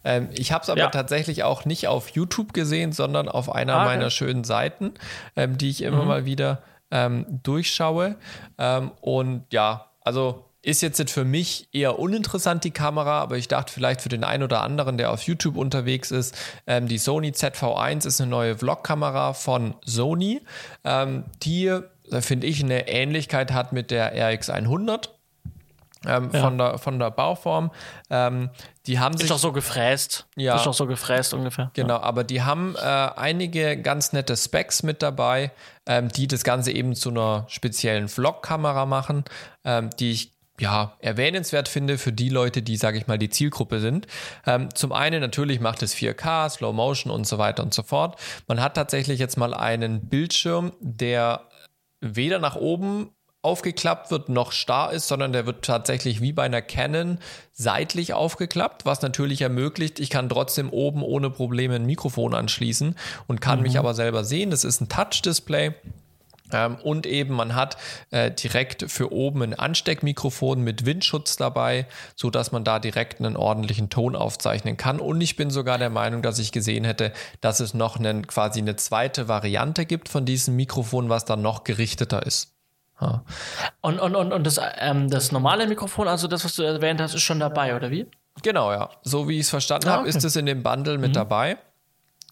Ähm, 0.06 0.28
ich 0.32 0.52
habe 0.52 0.62
es 0.62 0.70
aber 0.70 0.80
ja. 0.80 0.88
tatsächlich 0.88 1.42
auch 1.42 1.64
nicht 1.64 1.88
auf 1.88 2.10
YouTube 2.10 2.54
gesehen, 2.54 2.92
sondern 2.92 3.28
auf 3.28 3.52
einer 3.52 3.74
ah, 3.74 3.84
meiner 3.84 4.10
schönen 4.10 4.44
Seiten, 4.44 4.94
ähm, 5.34 5.58
die 5.58 5.68
ich 5.68 5.82
immer 5.82 6.02
mhm. 6.02 6.08
mal 6.08 6.24
wieder 6.24 6.62
ähm, 6.92 7.26
durchschaue. 7.42 8.14
Ähm, 8.56 8.92
und 9.00 9.44
ja, 9.50 9.90
also 10.00 10.44
ist 10.62 10.82
jetzt 10.82 11.10
für 11.10 11.24
mich 11.24 11.68
eher 11.72 11.98
uninteressant, 11.98 12.64
die 12.64 12.70
Kamera, 12.70 13.20
aber 13.20 13.36
ich 13.36 13.46
dachte 13.46 13.72
vielleicht 13.72 14.00
für 14.00 14.08
den 14.08 14.24
einen 14.24 14.42
oder 14.42 14.62
anderen, 14.62 14.98
der 14.98 15.12
auf 15.12 15.22
YouTube 15.22 15.56
unterwegs 15.56 16.10
ist, 16.10 16.36
ähm, 16.66 16.88
die 16.88 16.98
Sony 16.98 17.30
ZV1 17.30 18.06
ist 18.06 18.20
eine 18.20 18.30
neue 18.30 18.56
Vlog-Kamera 18.56 19.32
von 19.32 19.74
Sony, 19.84 20.40
ähm, 20.84 21.24
die, 21.42 21.66
äh, 21.66 21.82
finde 22.20 22.46
ich, 22.46 22.62
eine 22.62 22.88
Ähnlichkeit 22.88 23.52
hat 23.52 23.72
mit 23.72 23.90
der 23.90 24.16
RX100. 24.16 25.10
Ähm, 26.06 26.30
ja. 26.32 26.40
von, 26.40 26.58
der, 26.58 26.78
von 26.78 26.98
der 26.98 27.10
Bauform. 27.10 27.70
Die 28.86 28.98
haben 28.98 29.14
ist 29.14 29.20
sich, 29.20 29.28
doch 29.28 29.38
so 29.38 29.52
gefräst. 29.52 30.26
Ja. 30.36 30.56
Ist 30.56 30.66
doch 30.66 30.74
so 30.74 30.86
gefräst 30.86 31.34
ungefähr. 31.34 31.70
Genau, 31.74 31.94
ja. 31.94 32.02
aber 32.02 32.24
die 32.24 32.42
haben 32.42 32.76
äh, 32.76 32.80
einige 32.80 33.76
ganz 33.76 34.12
nette 34.12 34.36
Specs 34.36 34.82
mit 34.82 35.02
dabei, 35.02 35.50
ähm, 35.86 36.08
die 36.08 36.28
das 36.28 36.44
Ganze 36.44 36.72
eben 36.72 36.94
zu 36.94 37.10
einer 37.10 37.44
speziellen 37.48 38.08
Vlog-Kamera 38.08 38.86
machen, 38.86 39.24
ähm, 39.64 39.90
die 39.98 40.12
ich 40.12 40.32
ja, 40.58 40.96
erwähnenswert 41.00 41.68
finde 41.68 41.98
für 41.98 42.12
die 42.12 42.28
Leute, 42.28 42.62
die, 42.62 42.76
sage 42.76 42.98
ich 42.98 43.06
mal, 43.06 43.18
die 43.18 43.28
Zielgruppe 43.28 43.80
sind. 43.80 44.06
Ähm, 44.46 44.74
zum 44.74 44.92
einen 44.92 45.20
natürlich 45.20 45.60
macht 45.60 45.82
es 45.82 45.94
4K, 45.94 46.48
Slow 46.48 46.72
Motion 46.72 47.12
und 47.12 47.26
so 47.26 47.38
weiter 47.38 47.62
und 47.62 47.74
so 47.74 47.82
fort. 47.82 48.18
Man 48.46 48.60
hat 48.60 48.74
tatsächlich 48.74 49.18
jetzt 49.18 49.36
mal 49.36 49.52
einen 49.52 50.08
Bildschirm, 50.08 50.72
der 50.80 51.48
weder 52.00 52.38
nach 52.38 52.56
oben 52.56 53.10
aufgeklappt 53.46 54.10
wird, 54.10 54.28
noch 54.28 54.50
starr 54.50 54.92
ist, 54.92 55.06
sondern 55.06 55.32
der 55.32 55.46
wird 55.46 55.64
tatsächlich 55.64 56.20
wie 56.20 56.32
bei 56.32 56.42
einer 56.42 56.62
Canon 56.62 57.18
seitlich 57.52 58.12
aufgeklappt, 58.12 58.84
was 58.84 59.02
natürlich 59.02 59.40
ermöglicht, 59.40 60.00
ich 60.00 60.10
kann 60.10 60.28
trotzdem 60.28 60.68
oben 60.70 61.04
ohne 61.04 61.30
Probleme 61.30 61.76
ein 61.76 61.86
Mikrofon 61.86 62.34
anschließen 62.34 62.96
und 63.28 63.40
kann 63.40 63.60
mhm. 63.60 63.62
mich 63.62 63.78
aber 63.78 63.94
selber 63.94 64.24
sehen. 64.24 64.50
Das 64.50 64.64
ist 64.64 64.80
ein 64.80 64.88
Touch-Display. 64.88 65.74
Ähm, 66.52 66.76
und 66.82 67.06
eben 67.06 67.34
man 67.34 67.54
hat 67.54 67.76
äh, 68.10 68.32
direkt 68.32 68.90
für 68.90 69.12
oben 69.12 69.42
ein 69.42 69.54
Ansteckmikrofon 69.54 70.60
mit 70.62 70.84
Windschutz 70.84 71.36
dabei, 71.36 71.86
so 72.16 72.30
dass 72.30 72.50
man 72.50 72.64
da 72.64 72.80
direkt 72.80 73.20
einen 73.20 73.36
ordentlichen 73.36 73.90
Ton 73.90 74.16
aufzeichnen 74.16 74.76
kann. 74.76 74.98
Und 74.98 75.20
ich 75.20 75.36
bin 75.36 75.50
sogar 75.50 75.78
der 75.78 75.90
Meinung, 75.90 76.22
dass 76.22 76.40
ich 76.40 76.50
gesehen 76.50 76.84
hätte, 76.84 77.12
dass 77.40 77.60
es 77.60 77.74
noch 77.74 77.96
einen, 77.96 78.26
quasi 78.26 78.60
eine 78.60 78.74
zweite 78.74 79.28
Variante 79.28 79.86
gibt 79.86 80.08
von 80.08 80.24
diesem 80.24 80.56
Mikrofon, 80.56 81.08
was 81.08 81.24
dann 81.24 81.42
noch 81.42 81.62
gerichteter 81.62 82.26
ist. 82.26 82.55
Ja. 83.00 83.24
Und, 83.80 83.98
und, 84.00 84.16
und, 84.16 84.32
und 84.32 84.44
das, 84.46 84.60
ähm, 84.78 85.10
das 85.10 85.32
normale 85.32 85.66
Mikrofon, 85.66 86.08
also 86.08 86.28
das, 86.28 86.44
was 86.44 86.54
du 86.56 86.62
erwähnt 86.62 87.00
hast, 87.00 87.14
ist 87.14 87.22
schon 87.22 87.40
dabei, 87.40 87.76
oder 87.76 87.90
wie? 87.90 88.06
Genau, 88.42 88.72
ja. 88.72 88.90
So 89.02 89.28
wie 89.28 89.34
ich 89.34 89.42
es 89.42 89.50
verstanden 89.50 89.88
ah, 89.88 89.92
okay. 89.92 89.98
habe, 89.98 90.08
ist 90.08 90.24
es 90.24 90.36
in 90.36 90.46
dem 90.46 90.62
Bundle 90.62 90.98
mit 90.98 91.10
mhm. 91.10 91.14
dabei. 91.14 91.58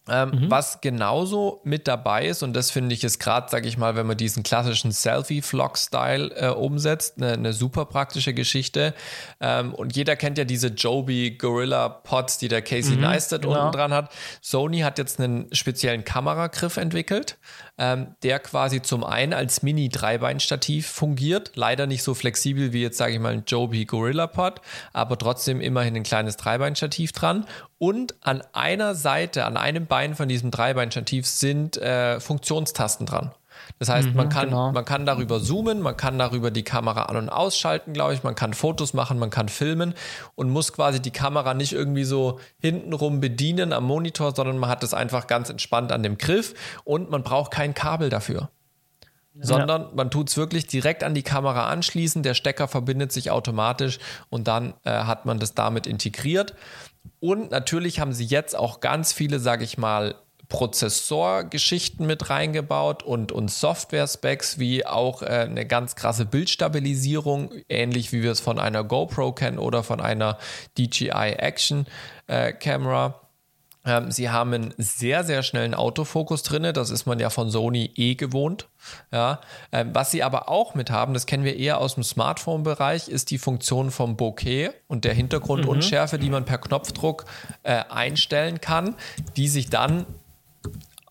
Ähm, 0.06 0.30
mhm. 0.32 0.50
Was 0.50 0.82
genauso 0.82 1.62
mit 1.64 1.88
dabei 1.88 2.26
ist, 2.26 2.42
und 2.42 2.52
das 2.52 2.70
finde 2.70 2.94
ich 2.94 3.02
ist 3.04 3.18
gerade, 3.18 3.48
sage 3.48 3.66
ich 3.66 3.78
mal, 3.78 3.96
wenn 3.96 4.06
man 4.06 4.18
diesen 4.18 4.42
klassischen 4.42 4.92
Selfie-Vlog-Style 4.92 6.30
äh, 6.36 6.48
umsetzt, 6.48 7.14
eine, 7.16 7.38
ne 7.38 7.52
super 7.54 7.86
praktische 7.86 8.34
Geschichte. 8.34 8.92
Ähm, 9.40 9.72
und 9.72 9.96
jeder 9.96 10.14
kennt 10.16 10.36
ja 10.36 10.44
diese 10.44 10.68
Joby 10.68 11.38
Gorilla 11.38 11.88
Pods, 11.88 12.36
die 12.36 12.48
der 12.48 12.60
Casey 12.60 12.96
mhm, 12.96 13.00
Neistat 13.00 13.42
genau. 13.42 13.58
unten 13.58 13.72
dran 13.72 13.94
hat. 13.94 14.12
Sony 14.42 14.80
hat 14.80 14.98
jetzt 14.98 15.18
einen 15.20 15.48
speziellen 15.54 16.04
Kameragriff 16.04 16.76
entwickelt, 16.76 17.38
ähm, 17.78 18.14
der 18.22 18.38
quasi 18.38 18.82
zum 18.82 19.04
einen 19.04 19.32
als 19.32 19.62
Mini-Dreibeinstativ 19.62 20.86
fungiert. 20.86 21.52
Leider 21.54 21.86
nicht 21.86 22.02
so 22.02 22.14
flexibel 22.14 22.72
wie 22.72 22.82
jetzt, 22.82 22.98
sage 22.98 23.14
ich 23.14 23.18
mal, 23.18 23.32
ein 23.32 23.44
Joby 23.46 23.84
Gorilla 23.84 24.26
Pod, 24.26 24.60
aber 24.92 25.18
trotzdem 25.18 25.60
immerhin 25.60 25.96
ein 25.96 26.02
kleines 26.02 26.36
Dreibeinstativ 26.36 27.12
dran 27.12 27.46
und 27.78 28.14
an 28.20 28.42
einer 28.52 28.94
Seite, 28.94 29.44
an 29.44 29.56
einem 29.56 29.86
Bein 29.86 30.14
von 30.14 30.28
diesem 30.28 30.50
Dreibeinstativ 30.50 31.26
sind 31.26 31.76
äh, 31.76 32.20
Funktionstasten 32.20 33.06
dran. 33.06 33.32
Das 33.78 33.88
heißt, 33.88 34.08
mhm, 34.08 34.16
man, 34.16 34.28
kann, 34.28 34.46
genau. 34.46 34.72
man 34.72 34.84
kann 34.84 35.06
darüber 35.06 35.40
zoomen, 35.40 35.80
man 35.80 35.96
kann 35.96 36.18
darüber 36.18 36.50
die 36.50 36.62
Kamera 36.62 37.04
an- 37.04 37.16
und 37.16 37.28
ausschalten, 37.28 37.92
glaube 37.92 38.14
ich, 38.14 38.22
man 38.22 38.34
kann 38.34 38.54
Fotos 38.54 38.94
machen, 38.94 39.18
man 39.18 39.30
kann 39.30 39.48
filmen 39.48 39.94
und 40.34 40.50
muss 40.50 40.72
quasi 40.72 41.00
die 41.00 41.10
Kamera 41.10 41.54
nicht 41.54 41.72
irgendwie 41.72 42.04
so 42.04 42.38
hintenrum 42.58 43.20
bedienen 43.20 43.72
am 43.72 43.84
Monitor, 43.84 44.34
sondern 44.34 44.58
man 44.58 44.70
hat 44.70 44.82
es 44.82 44.94
einfach 44.94 45.26
ganz 45.26 45.50
entspannt 45.50 45.92
an 45.92 46.02
dem 46.02 46.18
Griff 46.18 46.54
und 46.84 47.10
man 47.10 47.22
braucht 47.22 47.50
kein 47.50 47.74
Kabel 47.74 48.10
dafür. 48.10 48.50
Ja. 49.34 49.46
Sondern 49.46 49.94
man 49.96 50.12
tut 50.12 50.28
es 50.28 50.36
wirklich 50.36 50.68
direkt 50.68 51.02
an 51.02 51.12
die 51.12 51.24
Kamera 51.24 51.68
anschließen, 51.68 52.22
der 52.22 52.34
Stecker 52.34 52.68
verbindet 52.68 53.10
sich 53.10 53.32
automatisch 53.32 53.98
und 54.30 54.46
dann 54.46 54.74
äh, 54.84 54.90
hat 54.90 55.26
man 55.26 55.40
das 55.40 55.54
damit 55.54 55.88
integriert. 55.88 56.54
Und 57.18 57.50
natürlich 57.50 57.98
haben 57.98 58.12
sie 58.12 58.24
jetzt 58.24 58.56
auch 58.56 58.80
ganz 58.80 59.12
viele, 59.12 59.40
sage 59.40 59.64
ich 59.64 59.76
mal, 59.76 60.14
Prozessorgeschichten 60.54 62.06
mit 62.06 62.30
reingebaut 62.30 63.02
und, 63.02 63.32
und 63.32 63.50
Software-Specs 63.50 64.60
wie 64.60 64.86
auch 64.86 65.20
äh, 65.22 65.26
eine 65.26 65.66
ganz 65.66 65.96
krasse 65.96 66.26
Bildstabilisierung, 66.26 67.50
ähnlich 67.68 68.12
wie 68.12 68.22
wir 68.22 68.30
es 68.30 68.38
von 68.38 68.60
einer 68.60 68.84
GoPro 68.84 69.32
kennen 69.32 69.58
oder 69.58 69.82
von 69.82 70.00
einer 70.00 70.38
DJI 70.78 71.34
Action 71.38 71.86
äh, 72.28 72.52
Camera. 72.52 73.20
Ähm, 73.84 74.12
sie 74.12 74.30
haben 74.30 74.54
einen 74.54 74.74
sehr, 74.78 75.24
sehr 75.24 75.42
schnellen 75.42 75.74
Autofokus 75.74 76.44
drin. 76.44 76.72
Das 76.72 76.90
ist 76.90 77.04
man 77.04 77.18
ja 77.18 77.30
von 77.30 77.50
Sony 77.50 77.90
eh 77.96 78.14
gewohnt. 78.14 78.68
Ja, 79.10 79.40
ähm, 79.72 79.90
was 79.92 80.12
sie 80.12 80.22
aber 80.22 80.48
auch 80.48 80.76
mit 80.76 80.88
haben, 80.88 81.14
das 81.14 81.26
kennen 81.26 81.42
wir 81.42 81.56
eher 81.56 81.80
aus 81.80 81.94
dem 81.94 82.04
Smartphone-Bereich, 82.04 83.08
ist 83.08 83.32
die 83.32 83.38
Funktion 83.38 83.90
vom 83.90 84.16
Bokeh 84.16 84.70
und 84.86 85.04
der 85.04 85.14
Hintergrundunschärfe, 85.14 86.16
mhm. 86.16 86.20
die 86.20 86.30
man 86.30 86.44
per 86.44 86.58
Knopfdruck 86.58 87.24
äh, 87.64 87.82
einstellen 87.90 88.60
kann, 88.60 88.94
die 89.36 89.48
sich 89.48 89.68
dann 89.68 90.06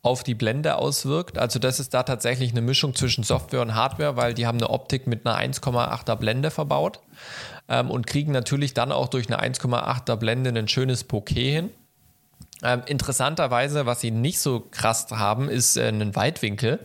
auf 0.03 0.21
die 0.21 0.35
Blende 0.35 0.75
auswirkt. 0.75 1.37
Also 1.37 1.59
das 1.59 1.79
ist 1.79 1.93
da 1.93 2.03
tatsächlich 2.03 2.51
eine 2.51 2.61
Mischung 2.61 2.93
zwischen 2.93 3.23
Software 3.23 3.61
und 3.61 3.73
Hardware, 3.73 4.17
weil 4.17 4.33
die 4.33 4.45
haben 4.45 4.59
eine 4.59 4.69
Optik 4.69 5.07
mit 5.07 5.25
einer 5.25 5.39
1,8er 5.39 6.17
Blende 6.17 6.51
verbaut 6.51 6.99
ähm, 7.69 7.89
und 7.89 8.05
kriegen 8.05 8.33
natürlich 8.33 8.73
dann 8.73 8.91
auch 8.91 9.07
durch 9.07 9.27
eine 9.27 9.41
1,8er 9.41 10.17
Blende 10.17 10.51
ein 10.51 10.67
schönes 10.67 11.05
Bokeh 11.05 11.51
hin. 11.51 11.69
Ähm, 12.61 12.81
interessanterweise, 12.85 13.85
was 13.85 14.01
sie 14.01 14.11
nicht 14.11 14.39
so 14.39 14.61
krass 14.71 15.07
haben, 15.11 15.49
ist 15.49 15.77
äh, 15.77 15.87
einen 15.87 16.15
Weitwinkel. 16.15 16.79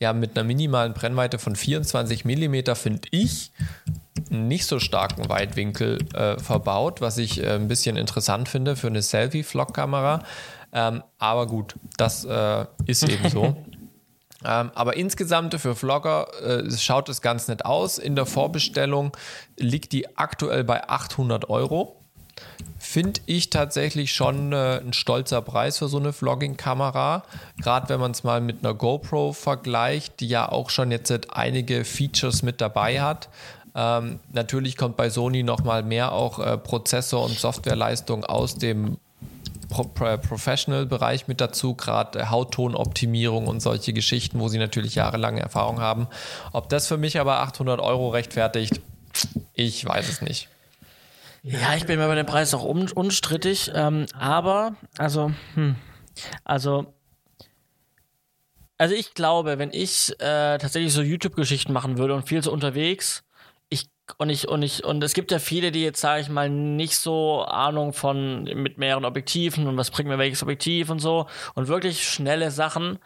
Die 0.00 0.06
haben 0.06 0.20
mit 0.20 0.36
einer 0.36 0.44
minimalen 0.44 0.94
Brennweite 0.94 1.38
von 1.38 1.56
24 1.56 2.24
mm, 2.24 2.74
finde 2.74 3.08
ich, 3.10 3.50
einen 4.30 4.48
nicht 4.48 4.66
so 4.66 4.78
starken 4.78 5.28
Weitwinkel 5.28 5.98
äh, 6.14 6.38
verbaut, 6.38 7.00
was 7.00 7.18
ich 7.18 7.42
äh, 7.42 7.50
ein 7.50 7.68
bisschen 7.68 7.96
interessant 7.96 8.48
finde 8.48 8.76
für 8.76 8.88
eine 8.88 9.02
Selfie-Vlog-Kamera. 9.02 10.22
Ähm, 10.72 11.02
aber 11.18 11.46
gut, 11.46 11.74
das 11.96 12.24
äh, 12.24 12.66
ist 12.86 13.02
eben 13.08 13.28
so. 13.28 13.56
Ähm, 14.44 14.70
aber 14.76 14.96
insgesamt 14.96 15.52
für 15.56 15.74
Vlogger 15.74 16.28
äh, 16.40 16.70
schaut 16.70 17.08
es 17.08 17.22
ganz 17.22 17.48
nett 17.48 17.64
aus. 17.64 17.98
In 17.98 18.14
der 18.14 18.24
Vorbestellung 18.24 19.10
liegt 19.56 19.90
die 19.90 20.16
aktuell 20.16 20.62
bei 20.62 20.88
800 20.88 21.50
Euro 21.50 21.98
finde 22.78 23.20
ich 23.26 23.50
tatsächlich 23.50 24.12
schon 24.12 24.52
äh, 24.52 24.80
ein 24.80 24.92
stolzer 24.92 25.42
Preis 25.42 25.78
für 25.78 25.88
so 25.88 25.98
eine 25.98 26.12
Vlogging-Kamera. 26.12 27.24
Gerade 27.60 27.88
wenn 27.88 28.00
man 28.00 28.12
es 28.12 28.24
mal 28.24 28.40
mit 28.40 28.64
einer 28.64 28.74
GoPro 28.74 29.32
vergleicht, 29.32 30.20
die 30.20 30.28
ja 30.28 30.48
auch 30.48 30.70
schon 30.70 30.90
jetzt 30.90 31.12
einige 31.34 31.84
Features 31.84 32.42
mit 32.42 32.60
dabei 32.60 33.00
hat. 33.00 33.28
Ähm, 33.74 34.20
natürlich 34.32 34.76
kommt 34.76 34.96
bei 34.96 35.10
Sony 35.10 35.42
nochmal 35.42 35.82
mehr 35.82 36.12
auch 36.12 36.38
äh, 36.38 36.56
Prozessor- 36.56 37.24
und 37.24 37.38
Softwareleistung 37.38 38.24
aus 38.24 38.56
dem 38.56 38.98
Professional-Bereich 39.68 41.28
mit 41.28 41.40
dazu, 41.40 41.74
gerade 41.74 42.30
Hauttonoptimierung 42.30 43.46
und 43.46 43.60
solche 43.60 43.92
Geschichten, 43.92 44.40
wo 44.40 44.48
sie 44.48 44.58
natürlich 44.58 44.94
jahrelange 44.94 45.40
Erfahrung 45.40 45.80
haben. 45.80 46.08
Ob 46.52 46.68
das 46.68 46.88
für 46.88 46.96
mich 46.96 47.20
aber 47.20 47.40
800 47.40 47.80
Euro 47.80 48.08
rechtfertigt, 48.08 48.80
ich 49.54 49.84
weiß 49.84 50.08
es 50.08 50.22
nicht. 50.22 50.48
Ja, 51.42 51.74
ich 51.76 51.86
bin 51.86 51.98
mir 51.98 52.08
bei 52.08 52.14
dem 52.14 52.26
Preis 52.26 52.52
auch 52.54 52.64
un 52.64 52.90
unstrittig, 52.90 53.70
ähm, 53.74 54.06
aber 54.18 54.74
also, 54.98 55.32
hm, 55.54 55.76
also 56.44 56.92
also 58.78 58.94
ich 58.94 59.14
glaube, 59.14 59.58
wenn 59.58 59.72
ich 59.72 60.12
äh, 60.20 60.56
tatsächlich 60.58 60.92
so 60.92 61.02
YouTube-Geschichten 61.02 61.72
machen 61.72 61.98
würde 61.98 62.14
und 62.14 62.28
viel 62.28 62.42
so 62.44 62.52
unterwegs, 62.52 63.24
und 64.16 64.30
ich 64.30 64.48
und 64.48 64.62
ich 64.62 64.84
und 64.84 65.02
es 65.04 65.12
gibt 65.12 65.30
ja 65.30 65.38
viele, 65.38 65.70
die 65.70 65.82
jetzt 65.82 66.00
sage 66.00 66.22
ich 66.22 66.28
mal 66.28 66.48
nicht 66.48 66.96
so 66.96 67.42
Ahnung 67.42 67.92
von 67.92 68.44
mit 68.44 68.78
mehreren 68.78 69.04
Objektiven 69.04 69.66
und 69.66 69.76
was 69.76 69.90
bringt 69.90 70.08
mir 70.08 70.18
welches 70.18 70.42
Objektiv 70.42 70.88
und 70.90 70.98
so 70.98 71.26
und 71.54 71.68
wirklich 71.68 72.08
schnelle 72.08 72.50
Sachen. 72.50 72.98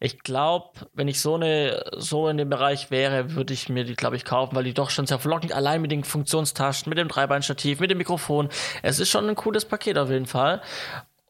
Ich 0.00 0.20
glaube, 0.20 0.70
wenn 0.92 1.08
ich 1.08 1.20
so 1.20 1.34
eine 1.36 1.84
so 1.96 2.28
in 2.28 2.36
dem 2.36 2.50
Bereich 2.50 2.90
wäre, 2.90 3.34
würde 3.34 3.54
ich 3.54 3.68
mir 3.68 3.84
die 3.84 3.96
glaube 3.96 4.16
ich 4.16 4.24
kaufen, 4.24 4.54
weil 4.54 4.64
die 4.64 4.74
doch 4.74 4.90
schon 4.90 5.06
sehr 5.06 5.18
verlockend 5.18 5.52
allein 5.52 5.80
mit 5.80 5.90
den 5.90 6.04
Funktionstaschen, 6.04 6.90
mit 6.90 6.98
dem 6.98 7.08
Dreibeinstativ, 7.08 7.80
mit 7.80 7.90
dem 7.90 7.98
Mikrofon. 7.98 8.48
Es 8.82 8.98
ist 8.98 9.08
schon 9.08 9.28
ein 9.28 9.36
cooles 9.36 9.64
Paket 9.64 9.96
auf 9.98 10.10
jeden 10.10 10.26
Fall. 10.26 10.60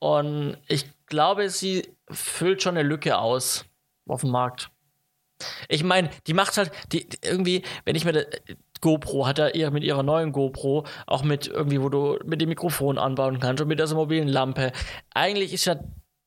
Und 0.00 0.56
ich 0.66 0.86
glaube, 1.06 1.50
sie 1.50 1.88
füllt 2.10 2.62
schon 2.62 2.76
eine 2.76 2.88
Lücke 2.88 3.18
aus 3.18 3.66
auf 4.08 4.22
dem 4.22 4.30
Markt. 4.30 4.70
Ich 5.68 5.84
meine, 5.84 6.10
die 6.26 6.34
macht 6.34 6.56
halt, 6.56 6.70
die, 6.92 7.08
irgendwie, 7.22 7.62
wenn 7.84 7.96
ich 7.96 8.04
mir 8.04 8.26
GoPro 8.80 9.26
hat 9.26 9.38
er 9.38 9.54
eher 9.54 9.70
mit 9.70 9.84
ihrer 9.84 10.02
neuen 10.02 10.32
GoPro, 10.32 10.84
auch 11.06 11.22
mit 11.22 11.46
irgendwie, 11.46 11.82
wo 11.82 11.88
du 11.88 12.18
mit 12.24 12.40
dem 12.40 12.48
Mikrofon 12.48 12.98
anbauen 12.98 13.40
kannst 13.40 13.60
und 13.62 13.68
mit 13.68 13.78
der 13.78 13.88
mobilen 13.94 14.28
Lampe. 14.28 14.72
Eigentlich 15.14 15.52
ist 15.52 15.64
ja 15.64 15.76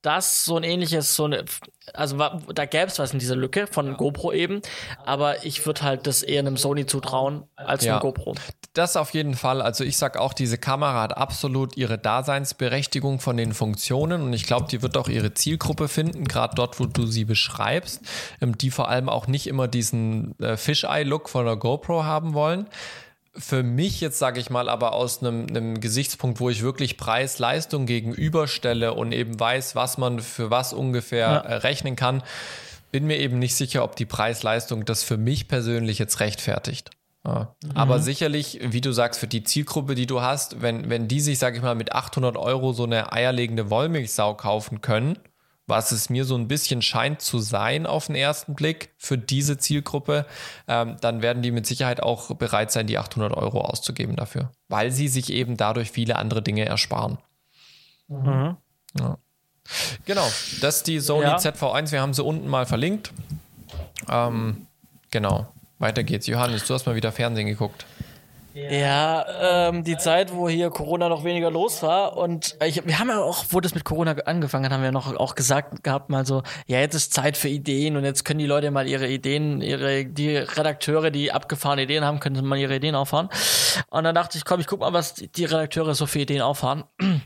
das 0.03 0.45
so 0.45 0.57
ein 0.57 0.63
ähnliches, 0.63 1.15
so 1.15 1.23
eine, 1.25 1.45
also 1.93 2.17
da 2.17 2.65
gäbe 2.65 2.87
es 2.87 2.99
was 2.99 3.13
in 3.13 3.19
dieser 3.19 3.35
Lücke 3.35 3.67
von 3.67 3.95
GoPro 3.97 4.31
eben, 4.33 4.61
aber 5.05 5.45
ich 5.45 5.65
würde 5.65 5.81
halt 5.81 6.05
das 6.05 6.21
eher 6.21 6.39
einem 6.39 6.57
Sony 6.57 6.85
zutrauen 6.85 7.43
als 7.55 7.85
ja, 7.85 7.93
einem 7.93 8.01
GoPro. 8.01 8.35
Das 8.73 8.97
auf 8.97 9.11
jeden 9.11 9.35
Fall. 9.35 9.61
Also 9.61 9.83
ich 9.83 9.97
sag 9.97 10.17
auch, 10.17 10.33
diese 10.33 10.57
Kamera 10.57 11.01
hat 11.03 11.17
absolut 11.17 11.77
ihre 11.77 11.97
Daseinsberechtigung 11.97 13.19
von 13.19 13.37
den 13.37 13.53
Funktionen 13.53 14.21
und 14.21 14.33
ich 14.33 14.45
glaube, 14.45 14.67
die 14.69 14.81
wird 14.81 14.97
auch 14.97 15.07
ihre 15.07 15.33
Zielgruppe 15.33 15.87
finden, 15.87 16.25
gerade 16.25 16.55
dort, 16.55 16.79
wo 16.79 16.85
du 16.85 17.05
sie 17.05 17.23
beschreibst, 17.23 18.01
ähm, 18.41 18.57
die 18.57 18.71
vor 18.71 18.89
allem 18.89 19.07
auch 19.07 19.27
nicht 19.27 19.47
immer 19.47 19.69
diesen 19.69 20.37
äh, 20.39 20.57
Fisheye-Look 20.57 21.29
von 21.29 21.45
der 21.45 21.55
GoPro 21.55 22.03
haben 22.03 22.33
wollen 22.33 22.67
für 23.35 23.63
mich 23.63 23.99
jetzt, 23.99 24.19
sage 24.19 24.39
ich 24.39 24.49
mal, 24.49 24.69
aber 24.69 24.93
aus 24.93 25.21
einem, 25.21 25.47
einem 25.47 25.79
Gesichtspunkt, 25.79 26.39
wo 26.39 26.49
ich 26.49 26.61
wirklich 26.61 26.97
Preis-Leistung 26.97 27.85
gegenüberstelle 27.85 28.93
und 28.93 29.11
eben 29.11 29.39
weiß, 29.39 29.75
was 29.75 29.97
man 29.97 30.19
für 30.19 30.51
was 30.51 30.73
ungefähr 30.73 31.27
ja. 31.27 31.37
Äh, 31.37 31.55
rechnen 31.55 31.95
kann, 31.95 32.23
bin 32.91 33.07
mir 33.07 33.17
eben 33.17 33.39
nicht 33.39 33.55
sicher, 33.55 33.83
ob 33.83 33.95
die 33.95 34.05
Preis-Leistung 34.05 34.85
das 34.85 35.03
für 35.03 35.17
mich 35.17 35.47
persönlich 35.47 35.97
jetzt 35.97 36.19
rechtfertigt. 36.19 36.91
Ja. 37.25 37.55
Mhm. 37.63 37.71
Aber 37.73 37.99
sicherlich, 37.99 38.59
wie 38.61 38.81
du 38.81 38.91
sagst, 38.91 39.19
für 39.19 39.27
die 39.27 39.43
Zielgruppe, 39.43 39.95
die 39.95 40.05
du 40.05 40.21
hast, 40.21 40.61
wenn, 40.61 40.89
wenn 40.89 41.07
die 41.07 41.19
sich, 41.19 41.39
sage 41.39 41.57
ich 41.57 41.63
mal, 41.63 41.75
mit 41.75 41.93
800 41.93 42.37
Euro 42.37 42.73
so 42.73 42.83
eine 42.83 43.11
eierlegende 43.11 43.69
Wollmilchsau 43.71 44.35
kaufen 44.35 44.81
können, 44.81 45.17
was 45.67 45.91
es 45.91 46.09
mir 46.09 46.25
so 46.25 46.35
ein 46.35 46.47
bisschen 46.47 46.81
scheint 46.81 47.21
zu 47.21 47.39
sein 47.39 47.85
auf 47.85 48.07
den 48.07 48.15
ersten 48.15 48.53
Blick 48.53 48.89
für 48.97 49.17
diese 49.17 49.57
Zielgruppe, 49.57 50.25
ähm, 50.67 50.97
dann 50.99 51.21
werden 51.21 51.41
die 51.41 51.51
mit 51.51 51.65
Sicherheit 51.65 52.03
auch 52.03 52.33
bereit 52.35 52.71
sein, 52.71 52.87
die 52.87 52.97
800 52.97 53.33
Euro 53.35 53.61
auszugeben 53.61 54.15
dafür, 54.15 54.51
weil 54.67 54.91
sie 54.91 55.07
sich 55.07 55.31
eben 55.31 55.55
dadurch 55.55 55.91
viele 55.91 56.17
andere 56.17 56.41
Dinge 56.41 56.65
ersparen. 56.65 57.17
Mhm. 58.07 58.57
Ja. 58.99 59.17
Genau, 60.05 60.27
das 60.61 60.77
ist 60.77 60.87
die 60.87 60.99
Sony 60.99 61.23
ja. 61.23 61.37
ZV1. 61.37 61.91
Wir 61.91 62.01
haben 62.01 62.13
sie 62.13 62.23
unten 62.23 62.47
mal 62.49 62.65
verlinkt. 62.65 63.13
Ähm, 64.09 64.67
genau, 65.09 65.47
weiter 65.79 66.03
geht's. 66.03 66.27
Johannes, 66.27 66.65
du 66.67 66.73
hast 66.73 66.85
mal 66.85 66.95
wieder 66.95 67.13
Fernsehen 67.13 67.47
geguckt. 67.47 67.85
Ja, 68.53 69.69
ähm, 69.69 69.83
die 69.83 69.97
Zeit, 69.97 70.33
wo 70.33 70.47
hier 70.47 70.69
Corona 70.69 71.09
noch 71.09 71.23
weniger 71.23 71.49
los 71.49 71.81
war 71.81 72.17
und 72.17 72.55
ich, 72.63 72.85
wir 72.85 72.99
haben 72.99 73.09
ja 73.09 73.19
auch, 73.19 73.45
wo 73.49 73.59
das 73.59 73.73
mit 73.73 73.83
Corona 73.83 74.11
angefangen 74.25 74.65
hat, 74.65 74.71
haben 74.71 74.83
wir 74.83 74.91
noch 74.91 75.15
auch 75.15 75.33
gesagt 75.33 75.83
gehabt 75.83 76.09
mal 76.09 76.25
so, 76.25 76.43
ja 76.67 76.79
jetzt 76.79 76.93
ist 76.93 77.13
Zeit 77.13 77.35
für 77.35 77.49
Ideen 77.49 77.97
und 77.97 78.03
jetzt 78.03 78.25
können 78.25 78.39
die 78.39 78.45
Leute 78.45 78.69
mal 78.69 78.87
ihre 78.87 79.07
Ideen, 79.07 79.61
ihre 79.61 80.05
die 80.05 80.37
Redakteure, 80.37 81.09
die 81.09 81.31
abgefahrene 81.31 81.83
Ideen 81.83 82.05
haben, 82.05 82.19
können 82.19 82.45
mal 82.45 82.59
ihre 82.59 82.75
Ideen 82.75 82.95
auffahren. 82.95 83.29
Und 83.89 84.03
dann 84.03 84.13
dachte 84.13 84.37
ich, 84.37 84.45
komm, 84.45 84.59
ich 84.59 84.67
guck 84.67 84.81
mal, 84.81 84.93
was 84.93 85.15
die 85.15 85.45
Redakteure 85.45 85.95
so 85.95 86.05
für 86.05 86.19
Ideen 86.19 86.41
auffahren. 86.41 86.83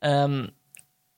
ähm, 0.00 0.52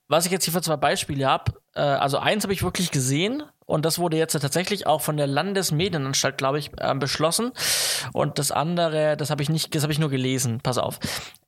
was 0.09 0.27
ich 0.27 0.33
jetzt 0.33 0.45
hier 0.45 0.53
für 0.53 0.63
zwei 0.63 0.77
Beispiele 0.77 1.27
habe, 1.27 1.53
äh, 1.75 1.81
also 1.81 2.19
eins 2.19 2.43
habe 2.45 2.53
ich 2.53 2.63
wirklich 2.63 2.91
gesehen, 2.91 3.43
und 3.67 3.85
das 3.85 3.99
wurde 3.99 4.17
jetzt 4.17 4.33
tatsächlich 4.33 4.87
auch 4.87 5.01
von 5.01 5.17
der 5.17 5.27
Landesmedienanstalt, 5.27 6.37
glaube 6.37 6.59
ich, 6.59 6.71
äh, 6.79 6.95
beschlossen. 6.95 7.53
Und 8.12 8.39
das 8.39 8.51
andere, 8.51 9.17
das 9.17 9.31
habe 9.31 9.43
ich 9.43 9.49
nicht, 9.49 9.75
das 9.75 9.83
habe 9.83 9.93
ich 9.93 9.99
nur 9.99 10.11
gelesen. 10.11 10.61
Pass 10.62 10.79
auf. 10.79 10.99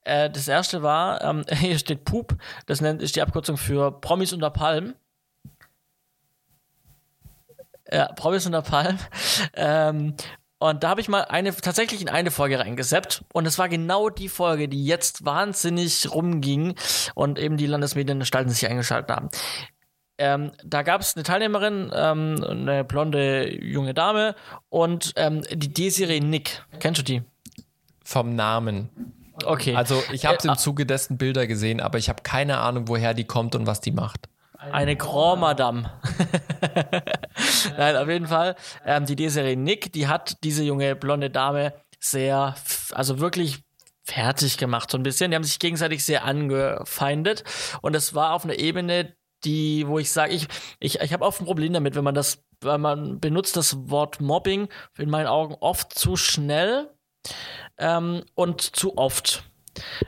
Äh, 0.05 0.31
das 0.31 0.49
erste 0.49 0.83
war, 0.83 1.23
ähm, 1.23 1.45
hier 1.51 1.79
steht 1.79 2.05
Poop, 2.05 2.37
das 2.67 2.81
nennt, 2.81 3.03
ist 3.03 3.17
die 3.17 3.23
Abkürzung 3.23 3.57
für 3.57 3.93
Promis 4.01 4.33
unter 4.33 4.51
Palm. 4.51 4.95
Ja, 7.91 8.12
Promis 8.12 8.47
unter 8.47 8.62
Palm. 8.62 8.99
Ähm, 9.59 10.14
und 10.59 10.83
da 10.83 10.89
habe 10.89 11.01
ich 11.03 11.09
mal 11.09 11.23
eine, 11.23 11.55
tatsächlich 11.55 12.01
in 12.01 12.09
eine 12.09 12.31
Folge 12.31 12.59
reingeseppt. 12.59 13.25
Und 13.33 13.47
es 13.47 13.59
war 13.59 13.69
genau 13.69 14.09
die 14.09 14.29
Folge, 14.29 14.69
die 14.69 14.87
jetzt 14.87 15.25
wahnsinnig 15.25 16.11
rumging 16.11 16.75
und 17.14 17.39
eben 17.39 17.59
die 17.59 17.67
Landesmedienanstalten 17.67 18.51
sich 18.51 18.67
eingeschaltet 18.67 19.11
haben. 19.11 19.29
Ähm, 20.19 20.53
da 20.64 20.83
gab 20.83 21.03
es 21.03 21.14
eine 21.14 21.25
Teilnehmerin, 21.25 21.91
ähm, 21.95 22.43
eine 22.43 22.85
blonde 22.85 23.55
junge 23.62 23.93
Dame 23.93 24.35
und 24.71 25.12
ähm, 25.17 25.43
die 25.53 25.73
Desiree 25.73 26.21
Nick. 26.21 26.64
Kennst 26.79 27.01
du 27.01 27.05
die? 27.05 27.23
Vom 28.05 28.35
Namen. 28.35 28.89
Okay. 29.45 29.75
Also 29.77 30.03
ich 30.12 30.25
habe 30.25 30.39
äh, 30.43 30.49
im 30.49 30.57
Zuge 30.57 30.87
dessen 30.87 31.19
Bilder 31.19 31.47
gesehen, 31.47 31.81
aber 31.81 31.99
ich 31.99 32.09
habe 32.09 32.23
keine 32.23 32.59
Ahnung, 32.59 32.89
woher 32.89 33.12
die 33.12 33.25
kommt 33.25 33.55
und 33.55 33.67
was 33.67 33.81
die 33.81 33.93
macht. 33.93 34.29
Eine 34.59 34.97
Grand 34.97 35.41
Madame. 35.41 35.91
Nein, 37.77 37.97
auf 37.97 38.09
jeden 38.09 38.27
Fall. 38.27 38.57
Ähm, 38.85 39.05
die 39.05 39.17
Desiree 39.17 39.55
Nick, 39.55 39.93
die 39.93 40.09
hat 40.09 40.43
diese 40.43 40.64
junge 40.64 40.97
blonde 40.97 41.31
Dame 41.31 41.75
sehr, 42.01 42.55
also 42.93 43.21
wirklich 43.21 43.61
fertig 44.03 44.57
gemacht, 44.57 44.91
so 44.91 44.99
ein 44.99 45.03
bisschen. 45.03 45.31
Die 45.31 45.35
haben 45.35 45.45
sich 45.45 45.59
gegenseitig 45.59 46.05
sehr 46.05 46.25
angefeindet. 46.25 47.45
Und 47.83 47.95
es 47.95 48.14
war 48.14 48.33
auf 48.33 48.45
einer 48.45 48.59
Ebene, 48.59 49.16
die, 49.45 49.87
wo 49.87 49.99
ich 49.99 50.11
sage, 50.11 50.32
ich, 50.32 50.47
ich, 50.80 51.01
ich 51.01 51.12
habe 51.12 51.24
oft 51.24 51.41
ein 51.41 51.47
Problem 51.47 51.72
damit, 51.72 51.95
wenn 51.95 52.05
man 52.05 52.14
das, 52.14 52.45
weil 52.61 52.78
man 52.78 53.20
benutzt 53.20 53.57
das 53.57 53.91
Wort 53.91 54.20
Mobbing 54.20 54.68
in 54.99 55.11
meinen 55.11 55.26
Augen 55.26 55.57
oft 55.61 55.97
zu 55.97 56.16
schnell 56.16 56.91
ähm, 57.78 58.24
und 58.34 58.61
zu 58.61 58.97
oft. 58.97 59.45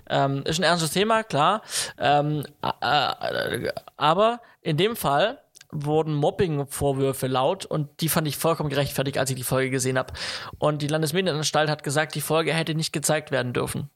Ähm, 0.08 0.42
ist 0.44 0.58
ein 0.58 0.64
ernstes 0.64 0.92
Thema, 0.92 1.22
klar. 1.22 1.62
Ähm, 1.98 2.44
äh, 2.62 3.70
aber 3.96 4.40
in 4.62 4.76
dem 4.76 4.96
Fall 4.96 5.42
wurden 5.70 6.14
Mobbing-Vorwürfe 6.14 7.26
laut 7.26 7.66
und 7.66 8.00
die 8.00 8.08
fand 8.08 8.26
ich 8.26 8.38
vollkommen 8.38 8.70
gerechtfertigt, 8.70 9.18
als 9.18 9.30
ich 9.30 9.36
die 9.36 9.42
Folge 9.42 9.70
gesehen 9.70 9.98
habe. 9.98 10.14
Und 10.58 10.80
die 10.80 10.88
Landesmedienanstalt 10.88 11.68
hat 11.68 11.82
gesagt, 11.82 12.14
die 12.14 12.22
Folge 12.22 12.54
hätte 12.54 12.74
nicht 12.74 12.92
gezeigt 12.92 13.30
werden 13.30 13.52
dürfen. 13.52 13.90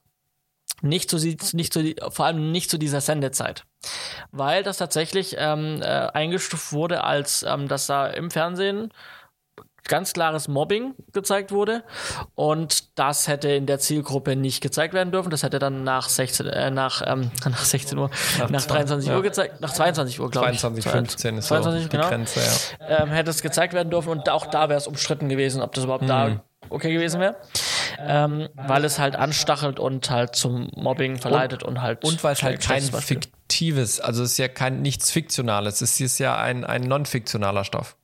Nicht 0.83 1.11
zu, 1.11 1.17
nicht 1.17 1.73
zu, 1.73 1.95
vor 2.11 2.27
allem 2.27 2.51
nicht 2.51 2.71
zu 2.71 2.79
dieser 2.79 3.01
Sendezeit. 3.01 3.65
Weil 4.31 4.63
das 4.63 4.77
tatsächlich 4.77 5.37
ähm, 5.39 5.81
äh, 5.81 5.87
eingestuft 5.87 6.73
wurde, 6.73 7.05
als 7.05 7.45
ähm, 7.45 7.69
dass 7.69 7.87
da 7.87 8.07
im 8.09 8.31
Fernsehen 8.31 8.93
ganz 9.89 10.13
klares 10.13 10.49
Mobbing 10.49 10.95
gezeigt 11.13 11.51
wurde 11.51 11.83
und 12.35 12.99
das 12.99 13.27
hätte 13.27 13.49
in 13.49 13.67
der 13.67 13.79
Zielgruppe 13.79 14.37
nicht 14.37 14.61
gezeigt 14.61 14.95
werden 14.95 15.11
dürfen. 15.11 15.31
Das 15.31 15.43
hätte 15.43 15.59
dann 15.59 15.83
nach 15.85 16.09
16, 16.09 16.47
äh, 16.47 16.71
nach, 16.71 17.03
ähm, 17.05 17.31
nach 17.45 17.65
16 17.65 17.99
Uhr, 17.99 18.11
nach, 18.39 18.51
nach 18.51 18.65
23 18.65 19.09
ja. 19.09 19.17
Uhr 19.17 19.23
gezeigt, 19.23 19.61
nach 19.61 19.73
22 19.73 20.21
Uhr, 20.21 20.31
glaube 20.31 20.53
ich. 20.53 20.61
22, 20.61 20.93
15 20.93 21.39
ist 21.39 21.47
22, 21.49 21.83
so 21.83 21.89
genau, 21.89 22.05
die 22.05 22.09
Grenze, 22.09 22.41
ja. 22.41 23.03
Ähm, 23.03 23.09
hätte 23.11 23.31
es 23.31 23.43
gezeigt 23.43 23.75
werden 23.75 23.91
dürfen 23.91 24.11
und 24.11 24.29
auch 24.29 24.47
da 24.47 24.69
wäre 24.69 24.79
es 24.79 24.87
umstritten 24.87 25.29
gewesen, 25.29 25.63
ob 25.63 25.75
das 25.75 25.85
überhaupt 25.85 26.05
mhm. 26.05 26.09
da 26.09 26.45
okay 26.71 26.93
gewesen 26.93 27.21
wäre 27.21 27.37
ähm, 28.07 28.49
weil 28.55 28.85
es 28.85 28.99
halt 28.99 29.17
anstachelt 29.17 29.79
und 29.79 30.11
halt 30.11 30.37
zum 30.37 30.71
Mobbing 30.75 31.19
verleitet 31.19 31.63
und, 31.63 31.77
und 31.77 31.83
halt. 31.83 32.05
Und 32.05 32.23
weil 32.25 32.33
es 32.33 32.43
halt 32.43 32.61
kein 32.61 32.83
fiktives, 32.83 34.01
also 34.01 34.23
es 34.23 34.33
ist 34.33 34.39
ja 34.39 34.49
kein 34.49 34.83
nichts 34.83 35.11
Fiktionales, 35.11 35.81
es 35.81 36.01
ist 36.01 36.19
ja 36.19 36.39
ein, 36.39 36.65
ein 36.65 36.83
non-fiktionaler 36.83 37.65
Stoff. 37.65 37.97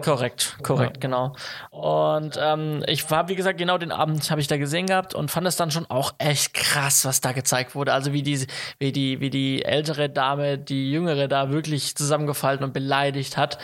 Korrekt, 0.00 0.56
korrekt, 0.62 0.96
ja. 0.96 1.00
genau. 1.00 1.36
Und 1.68 2.38
ähm, 2.40 2.82
ich 2.86 3.10
war, 3.10 3.28
wie 3.28 3.34
gesagt, 3.34 3.58
genau 3.58 3.76
den 3.76 3.92
Abend 3.92 4.30
habe 4.30 4.40
ich 4.40 4.46
da 4.46 4.56
gesehen 4.56 4.86
gehabt 4.86 5.14
und 5.14 5.30
fand 5.30 5.46
es 5.46 5.56
dann 5.56 5.70
schon 5.70 5.84
auch 5.84 6.14
echt 6.16 6.54
krass, 6.54 7.04
was 7.04 7.20
da 7.20 7.32
gezeigt 7.32 7.74
wurde. 7.74 7.92
Also 7.92 8.14
wie 8.14 8.22
die, 8.22 8.46
wie 8.78 8.90
die, 8.90 9.20
wie 9.20 9.28
die 9.28 9.62
ältere 9.66 10.08
Dame 10.08 10.56
die 10.56 10.90
jüngere 10.90 11.28
da 11.28 11.50
wirklich 11.50 11.94
zusammengefallen 11.94 12.64
und 12.64 12.72
beleidigt 12.72 13.36
hat. 13.36 13.58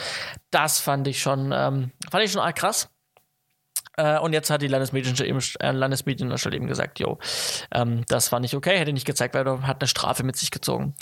Das 0.51 0.81
fand 0.81 1.09
ich 1.09 1.23
schon, 1.23 1.51
ähm, 1.53 1.93
fand 2.11 2.25
ich 2.25 2.33
schon 2.33 2.55
krass. 2.55 2.91
Äh, 3.99 4.19
und 4.21 4.33
jetzt 4.33 4.49
hat 4.49 4.63
die 4.63 4.69
Landesmedienstelle 4.69 5.29
eben, 5.29 5.41
äh, 5.59 5.73
Landesmedienstelle 5.73 6.57
eben 6.57 6.69
gesagt, 6.69 7.01
jo, 7.01 7.19
ähm, 7.73 8.05
das 8.09 8.31
war 8.31 8.39
nicht 8.39 8.55
okay, 8.55 8.79
hätte 8.79 8.93
nicht 8.93 9.07
gezeigt, 9.07 9.35
weil 9.35 9.47
er 9.47 9.67
hat 9.67 9.83
eine 9.83 9.89
Strafe 9.89 10.23
mit 10.23 10.37
sich 10.37 10.53
gezogen. 10.53 10.95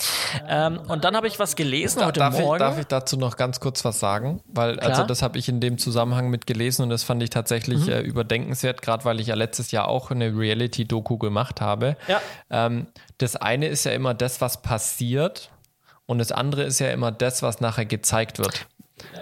Ähm, 0.47 0.79
und 0.87 1.05
dann 1.05 1.15
habe 1.15 1.27
ich 1.27 1.37
was 1.37 1.55
gelesen 1.55 2.03
heute 2.03 2.19
darf 2.19 2.39
Morgen. 2.39 2.55
Ich, 2.55 2.59
darf 2.59 2.79
ich 2.79 2.87
dazu 2.87 3.15
noch 3.15 3.37
ganz 3.37 3.59
kurz 3.59 3.85
was 3.85 3.99
sagen? 3.99 4.41
Weil, 4.47 4.77
Klar. 4.77 4.89
also 4.89 5.03
das 5.03 5.21
habe 5.21 5.37
ich 5.37 5.47
in 5.47 5.59
dem 5.61 5.77
Zusammenhang 5.77 6.29
mit 6.29 6.47
gelesen 6.47 6.81
und 6.81 6.89
das 6.89 7.03
fand 7.03 7.21
ich 7.21 7.29
tatsächlich 7.29 7.85
mhm. 7.85 7.91
äh, 7.91 7.99
überdenkenswert, 8.01 8.81
gerade 8.81 9.05
weil 9.05 9.19
ich 9.19 9.27
ja 9.27 9.35
letztes 9.35 9.71
Jahr 9.71 9.87
auch 9.87 10.09
eine 10.09 10.35
Reality-Doku 10.35 11.17
gemacht 11.17 11.61
habe. 11.61 11.97
Ja. 12.07 12.19
Ähm, 12.49 12.87
das 13.19 13.35
eine 13.35 13.67
ist 13.67 13.83
ja 13.83 13.91
immer 13.91 14.15
das, 14.15 14.41
was 14.41 14.63
passiert 14.63 15.51
und 16.07 16.17
das 16.17 16.31
andere 16.31 16.63
ist 16.63 16.79
ja 16.79 16.89
immer 16.89 17.11
das, 17.11 17.43
was 17.43 17.61
nachher 17.61 17.85
gezeigt 17.85 18.39
wird. 18.39 18.65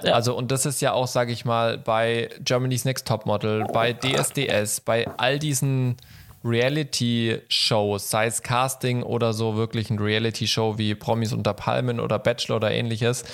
Ja. 0.03 0.13
Also, 0.13 0.35
und 0.35 0.51
das 0.51 0.65
ist 0.65 0.81
ja 0.81 0.93
auch, 0.93 1.07
sage 1.07 1.31
ich 1.31 1.45
mal, 1.45 1.77
bei 1.77 2.29
Germany's 2.39 2.85
Next 2.85 3.07
Topmodel, 3.07 3.65
bei 3.73 3.93
DSDS, 3.93 4.81
bei 4.81 5.07
all 5.17 5.39
diesen 5.39 5.97
Reality-Shows, 6.43 8.09
sei 8.09 8.27
es 8.27 8.43
Casting 8.43 9.03
oder 9.03 9.33
so 9.33 9.55
wirklich 9.55 9.89
ein 9.89 9.99
Reality-Show 9.99 10.77
wie 10.77 10.93
Promis 10.95 11.33
unter 11.33 11.53
Palmen 11.53 11.99
oder 11.99 12.19
Bachelor 12.19 12.57
oder 12.57 12.71
ähnliches. 12.71 13.25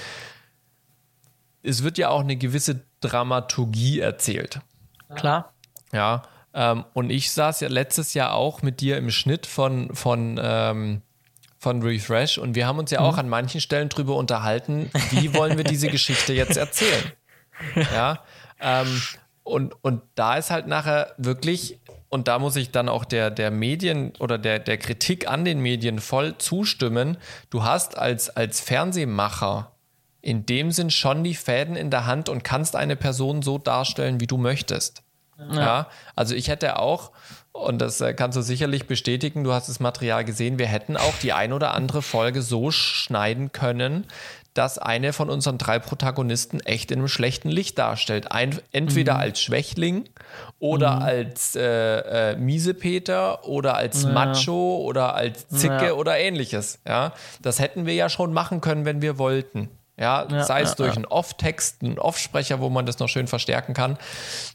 Es 1.61 1.83
wird 1.83 1.97
ja 1.97 2.09
auch 2.09 2.21
eine 2.21 2.37
gewisse 2.37 2.81
Dramaturgie 3.01 3.99
erzählt. 3.99 4.61
Klar. 5.13 5.53
Ja. 5.91 6.23
Ähm, 6.53 6.85
und 6.93 7.09
ich 7.09 7.31
saß 7.31 7.59
ja 7.59 7.67
letztes 7.67 8.13
Jahr 8.13 8.33
auch 8.33 8.61
mit 8.61 8.81
dir 8.81 8.97
im 8.97 9.11
Schnitt 9.11 9.45
von, 9.45 9.93
von 9.93 10.39
ähm, 10.41 11.01
von 11.61 11.83
Refresh 11.83 12.39
und 12.39 12.55
wir 12.55 12.65
haben 12.65 12.79
uns 12.79 12.89
ja 12.89 13.01
auch 13.01 13.13
mhm. 13.13 13.19
an 13.19 13.29
manchen 13.29 13.61
Stellen 13.61 13.87
drüber 13.87 14.15
unterhalten, 14.15 14.89
wie 15.11 15.35
wollen 15.35 15.57
wir 15.57 15.63
diese 15.63 15.89
Geschichte 15.89 16.33
jetzt 16.33 16.57
erzählen. 16.57 17.11
Ja, 17.93 18.23
ähm, 18.59 19.03
und, 19.43 19.75
und 19.83 20.01
da 20.15 20.35
ist 20.35 20.49
halt 20.49 20.65
nachher 20.65 21.13
wirklich, 21.17 21.79
und 22.09 22.27
da 22.27 22.39
muss 22.39 22.55
ich 22.55 22.71
dann 22.71 22.89
auch 22.89 23.05
der, 23.05 23.29
der 23.29 23.51
Medien 23.51 24.13
oder 24.17 24.39
der, 24.39 24.57
der 24.57 24.79
Kritik 24.79 25.29
an 25.29 25.45
den 25.45 25.59
Medien 25.59 25.99
voll 25.99 26.39
zustimmen, 26.39 27.17
du 27.51 27.63
hast 27.63 27.99
als, 27.99 28.35
als 28.35 28.61
Fernsehmacher 28.61 29.71
in 30.21 30.47
dem 30.47 30.71
Sinn 30.71 30.89
schon 30.89 31.23
die 31.23 31.35
Fäden 31.35 31.75
in 31.75 31.91
der 31.91 32.07
Hand 32.07 32.29
und 32.29 32.43
kannst 32.43 32.75
eine 32.75 32.95
Person 32.95 33.43
so 33.43 33.59
darstellen, 33.59 34.19
wie 34.19 34.27
du 34.27 34.37
möchtest. 34.37 35.03
Ja, 35.37 35.55
ja 35.55 35.87
also 36.15 36.33
ich 36.33 36.47
hätte 36.47 36.79
auch 36.79 37.11
und 37.51 37.79
das 37.79 37.99
äh, 38.01 38.13
kannst 38.13 38.37
du 38.37 38.41
sicherlich 38.41 38.87
bestätigen. 38.87 39.43
Du 39.43 39.51
hast 39.51 39.67
das 39.67 39.79
Material 39.79 40.23
gesehen. 40.23 40.57
Wir 40.57 40.67
hätten 40.67 40.97
auch 40.97 41.13
die 41.21 41.33
ein 41.33 41.53
oder 41.53 41.73
andere 41.73 42.01
Folge 42.01 42.41
so 42.41 42.71
schneiden 42.71 43.51
können, 43.51 44.05
dass 44.53 44.77
eine 44.77 45.13
von 45.13 45.29
unseren 45.29 45.57
drei 45.57 45.79
Protagonisten 45.79 46.59
echt 46.61 46.91
in 46.91 46.99
einem 46.99 47.07
schlechten 47.07 47.49
Licht 47.49 47.77
darstellt. 47.77 48.31
Ein, 48.31 48.59
entweder 48.71 49.15
mhm. 49.15 49.19
als 49.19 49.41
Schwächling 49.41 50.09
oder 50.59 50.97
mhm. 50.97 51.01
als 51.01 51.55
äh, 51.55 52.31
äh, 52.31 52.35
Miesepeter 52.37 53.47
oder 53.47 53.75
als 53.75 54.03
ja. 54.03 54.09
Macho 54.09 54.77
oder 54.77 55.15
als 55.15 55.47
Zicke 55.49 55.87
ja. 55.87 55.93
oder 55.93 56.17
ähnliches. 56.17 56.79
Ja, 56.87 57.13
das 57.41 57.59
hätten 57.59 57.85
wir 57.85 57.93
ja 57.93 58.09
schon 58.09 58.33
machen 58.33 58.61
können, 58.61 58.85
wenn 58.85 59.01
wir 59.01 59.17
wollten. 59.17 59.69
Ja, 60.01 60.27
ja 60.29 60.43
sei 60.43 60.61
es 60.61 60.71
ja, 60.71 60.75
durch 60.77 60.89
ja. 60.89 60.95
einen 60.95 61.05
Off-Text, 61.05 61.83
einen 61.83 61.99
Off-Sprecher, 61.99 62.59
wo 62.59 62.69
man 62.69 62.87
das 62.87 62.97
noch 62.97 63.07
schön 63.07 63.27
verstärken 63.27 63.75
kann. 63.75 63.99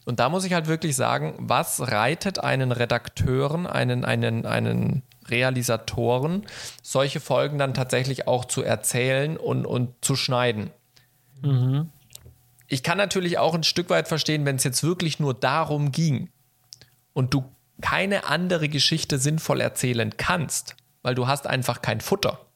Und 0.03 0.19
da 0.19 0.27
muss 0.27 0.43
ich 0.43 0.51
halt 0.51 0.67
wirklich 0.67 0.97
sagen, 0.97 1.35
was 1.39 1.89
reitet 1.89 2.39
einen 2.39 2.73
Redakteuren, 2.73 3.65
einen, 3.65 4.03
einen, 4.03 4.45
einen 4.45 5.03
Realisatoren, 5.29 6.45
solche 6.83 7.21
Folgen 7.21 7.57
dann 7.57 7.73
tatsächlich 7.73 8.27
auch 8.27 8.43
zu 8.43 8.61
erzählen 8.61 9.37
und, 9.37 9.65
und 9.65 9.93
zu 10.01 10.17
schneiden? 10.17 10.69
Mhm. 11.41 11.91
Ich 12.67 12.83
kann 12.83 12.97
natürlich 12.97 13.37
auch 13.37 13.55
ein 13.55 13.63
Stück 13.63 13.89
weit 13.89 14.09
verstehen, 14.09 14.43
wenn 14.45 14.57
es 14.57 14.65
jetzt 14.65 14.83
wirklich 14.83 15.17
nur 15.21 15.33
darum 15.33 15.93
ging 15.93 16.29
und 17.13 17.33
du 17.33 17.45
keine 17.81 18.25
andere 18.25 18.67
Geschichte 18.67 19.17
sinnvoll 19.17 19.61
erzählen 19.61 20.17
kannst, 20.17 20.75
weil 21.03 21.15
du 21.15 21.27
hast 21.27 21.47
einfach 21.47 21.81
kein 21.81 22.01
Futter 22.01 22.46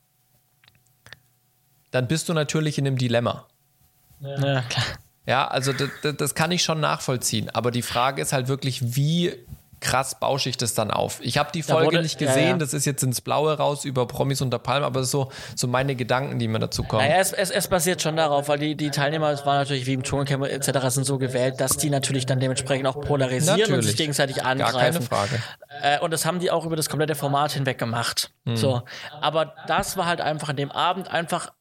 dann 1.91 2.07
bist 2.07 2.29
du 2.29 2.33
natürlich 2.33 2.77
in 2.77 2.87
einem 2.87 2.97
Dilemma. 2.97 3.45
Ja, 4.21 4.61
klar. 4.61 4.85
Ja, 5.27 5.47
also 5.47 5.71
das, 5.71 6.15
das, 6.17 6.35
kann 6.35 6.51
ich 6.51 6.63
schon 6.63 6.79
nachvollziehen. 6.79 7.49
Aber 7.53 7.71
die 7.71 7.83
Frage 7.83 8.21
ist 8.21 8.33
halt 8.33 8.47
wirklich, 8.47 8.95
wie 8.95 9.33
krass 9.79 10.19
bausche 10.19 10.49
ich 10.49 10.57
das 10.57 10.73
dann 10.73 10.91
auf? 10.91 11.19
Ich 11.21 11.37
habe 11.37 11.51
die 11.51 11.63
Folge 11.63 11.87
wurde, 11.87 12.01
nicht 12.01 12.17
gesehen, 12.17 12.43
ja, 12.43 12.49
ja. 12.49 12.57
das 12.57 12.73
ist 12.73 12.85
jetzt 12.85 13.03
ins 13.03 13.21
Blaue 13.21 13.57
raus 13.57 13.85
über 13.85 14.07
Promis 14.07 14.41
unter 14.41 14.59
Palmen, 14.59 14.83
aber 14.83 15.03
so, 15.03 15.31
so 15.55 15.67
meine 15.67 15.95
Gedanken, 15.95 16.39
die 16.39 16.47
mir 16.47 16.59
dazu 16.59 16.83
kommen. 16.83 17.03
Naja, 17.03 17.19
es, 17.19 17.33
es, 17.33 17.49
es 17.49 17.67
basiert 17.67 18.01
schon 18.01 18.15
darauf, 18.15 18.47
weil 18.47 18.59
die, 18.59 18.75
die 18.75 18.89
Teilnehmer, 18.89 19.31
es 19.31 19.45
waren 19.45 19.57
natürlich 19.57 19.85
wie 19.85 19.93
im 19.93 20.03
Dschungelcamp 20.03 20.45
etc. 20.45 20.87
sind 20.89 21.05
so 21.05 21.17
gewählt, 21.17 21.59
dass 21.59 21.77
die 21.77 21.89
natürlich 21.89 22.25
dann 22.25 22.39
dementsprechend 22.39 22.87
auch 22.87 22.99
polarisieren 23.01 23.59
natürlich. 23.59 23.77
und 23.77 23.83
sich 23.83 23.97
gegenseitig 23.97 24.43
angreifen. 24.43 24.73
Gar 24.73 24.81
keine 24.81 25.01
Frage. 25.01 25.43
Äh, 25.81 25.99
und 25.99 26.11
das 26.11 26.25
haben 26.25 26.39
die 26.39 26.51
auch 26.51 26.65
über 26.65 26.75
das 26.75 26.89
komplette 26.89 27.15
Format 27.15 27.51
hinweg 27.51 27.77
gemacht. 27.77 28.31
Hm. 28.45 28.55
So. 28.55 28.83
Aber 29.19 29.53
das 29.67 29.97
war 29.97 30.05
halt 30.05 30.21
einfach 30.21 30.49
an 30.49 30.55
dem 30.57 30.71
Abend 30.71 31.09
einfach 31.09 31.51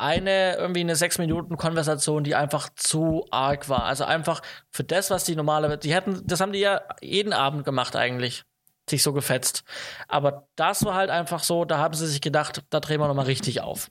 eine 0.00 0.56
irgendwie 0.56 0.80
eine 0.80 0.96
sechs 0.96 1.18
Minuten 1.18 1.56
Konversation, 1.56 2.24
die 2.24 2.34
einfach 2.34 2.70
zu 2.74 3.26
arg 3.30 3.68
war. 3.68 3.84
Also 3.84 4.04
einfach 4.04 4.40
für 4.70 4.84
das, 4.84 5.10
was 5.10 5.24
die 5.24 5.36
normale, 5.36 5.76
die 5.78 5.94
hätten, 5.94 6.26
das 6.26 6.40
haben 6.40 6.52
die 6.52 6.60
ja 6.60 6.80
jeden 7.00 7.32
Abend 7.32 7.64
gemacht 7.64 7.96
eigentlich, 7.96 8.44
sich 8.88 9.02
so 9.02 9.12
gefetzt. 9.12 9.62
Aber 10.08 10.48
das 10.56 10.84
war 10.84 10.94
halt 10.94 11.10
einfach 11.10 11.42
so, 11.42 11.64
da 11.64 11.78
haben 11.78 11.94
sie 11.94 12.06
sich 12.06 12.20
gedacht, 12.20 12.64
da 12.70 12.80
drehen 12.80 13.00
wir 13.00 13.08
nochmal 13.08 13.26
richtig 13.26 13.60
auf. 13.60 13.90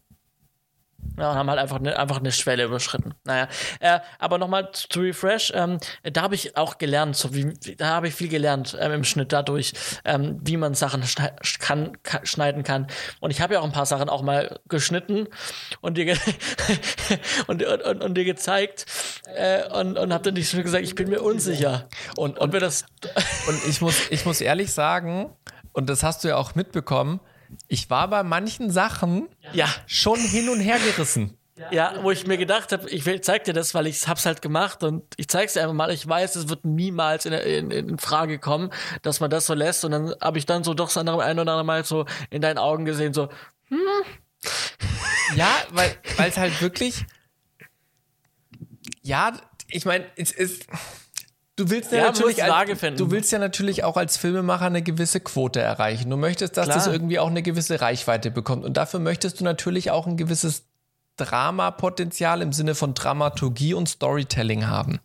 Ja, 1.19 1.31
und 1.31 1.37
haben 1.37 1.49
halt 1.49 1.59
einfach 1.59 1.79
eine, 1.79 1.99
einfach 1.99 2.19
eine 2.19 2.31
Schwelle 2.31 2.63
überschritten. 2.63 3.13
Naja, 3.25 3.49
äh, 3.81 3.99
aber 4.19 4.37
nochmal 4.37 4.71
zu 4.71 5.01
Refresh, 5.01 5.51
ähm, 5.53 5.79
da 6.03 6.21
habe 6.21 6.35
ich 6.35 6.55
auch 6.55 6.77
gelernt, 6.77 7.15
so 7.15 7.33
wie, 7.33 7.53
da 7.75 7.87
habe 7.87 8.07
ich 8.07 8.15
viel 8.15 8.29
gelernt 8.29 8.77
ähm, 8.79 8.93
im 8.93 9.03
Schnitt 9.03 9.33
dadurch, 9.33 9.73
ähm, 10.05 10.39
wie 10.41 10.55
man 10.55 10.75
Sachen 10.75 11.03
schne 11.03 11.35
kann, 11.59 11.97
schneiden 12.23 12.63
kann. 12.63 12.87
Und 13.19 13.31
ich 13.31 13.41
habe 13.41 13.55
ja 13.55 13.59
auch 13.59 13.65
ein 13.65 13.73
paar 13.73 13.85
Sachen 13.85 14.07
auch 14.07 14.21
mal 14.21 14.59
geschnitten 14.69 15.27
und 15.81 15.97
dir, 15.97 16.15
und, 17.47 17.63
und, 17.63 18.01
und, 18.01 18.15
dir 18.15 18.25
gezeigt 18.25 18.85
äh, 19.35 19.67
und, 19.67 19.97
und 19.97 20.13
habe 20.13 20.23
dann 20.23 20.35
nicht 20.35 20.49
so 20.49 20.61
gesagt, 20.61 20.85
ich 20.85 20.95
bin 20.95 21.09
mir 21.09 21.21
unsicher. 21.21 21.89
Und, 22.15 22.39
und, 22.39 22.53
und, 22.53 22.61
das 22.61 22.85
und 23.47 23.67
ich, 23.67 23.81
muss, 23.81 24.09
ich 24.09 24.25
muss 24.25 24.39
ehrlich 24.39 24.71
sagen, 24.71 25.35
und 25.73 25.89
das 25.89 26.03
hast 26.03 26.23
du 26.23 26.29
ja 26.29 26.37
auch 26.37 26.55
mitbekommen, 26.55 27.19
ich 27.67 27.89
war 27.89 28.07
bei 28.09 28.23
manchen 28.23 28.71
Sachen 28.71 29.27
ja. 29.53 29.67
schon 29.85 30.19
hin 30.19 30.49
und 30.49 30.59
her 30.59 30.79
gerissen. 30.79 31.35
Ja, 31.71 32.01
wo 32.03 32.11
ich 32.11 32.25
mir 32.25 32.37
gedacht 32.37 32.71
habe, 32.71 32.89
ich 32.89 33.03
zeig 33.21 33.43
dir 33.43 33.53
das, 33.53 33.73
weil 33.73 33.85
ich 33.85 34.07
hab's 34.07 34.25
halt 34.25 34.41
gemacht 34.41 34.81
und 34.81 35.03
ich 35.17 35.27
zeig's 35.27 35.53
dir 35.53 35.61
einfach 35.61 35.73
mal. 35.73 35.91
Ich 35.91 36.07
weiß, 36.07 36.37
es 36.37 36.47
wird 36.47 36.63
niemals 36.63 37.25
in, 37.25 37.33
in, 37.33 37.71
in 37.71 37.99
Frage 37.99 38.39
kommen, 38.39 38.71
dass 39.01 39.19
man 39.19 39.29
das 39.29 39.45
so 39.45 39.53
lässt. 39.53 39.83
Und 39.83 39.91
dann 39.91 40.15
habe 40.21 40.37
ich 40.37 40.45
dann 40.45 40.63
so 40.63 40.73
doch 40.73 40.95
andere 40.95 41.21
ein 41.21 41.37
oder 41.37 41.51
andere 41.51 41.65
Mal 41.65 41.83
so 41.83 42.05
in 42.29 42.41
deinen 42.41 42.57
Augen 42.57 42.85
gesehen, 42.85 43.13
so, 43.13 43.27
hm. 43.67 43.77
Ja, 45.35 45.53
weil 45.71 45.95
es 46.17 46.37
halt 46.37 46.61
wirklich, 46.61 47.05
ja, 49.01 49.33
ich 49.67 49.85
meine, 49.85 50.05
es 50.15 50.31
ist 50.31 50.65
Du 51.59 51.69
willst 51.69 51.91
ja, 51.91 51.97
ja 51.97 52.03
natürlich 52.05 52.41
als, 52.41 52.95
du 52.95 53.11
willst 53.11 53.33
ja 53.33 53.37
natürlich 53.37 53.83
auch 53.83 53.97
als 53.97 54.15
Filmemacher 54.15 54.67
eine 54.67 54.81
gewisse 54.81 55.19
Quote 55.19 55.59
erreichen. 55.59 56.09
Du 56.09 56.15
möchtest, 56.15 56.55
dass 56.55 56.67
Klar. 56.67 56.77
das 56.77 56.87
irgendwie 56.87 57.19
auch 57.19 57.27
eine 57.27 57.41
gewisse 57.41 57.81
Reichweite 57.81 58.31
bekommt 58.31 58.63
und 58.63 58.77
dafür 58.77 59.01
möchtest 59.01 59.41
du 59.41 59.43
natürlich 59.43 59.91
auch 59.91 60.07
ein 60.07 60.15
gewisses 60.15 60.63
Dramapotenzial 61.17 62.41
im 62.41 62.53
Sinne 62.53 62.75
von 62.75 62.93
Dramaturgie 62.93 63.73
und 63.73 63.89
Storytelling 63.89 64.67
haben. 64.67 65.01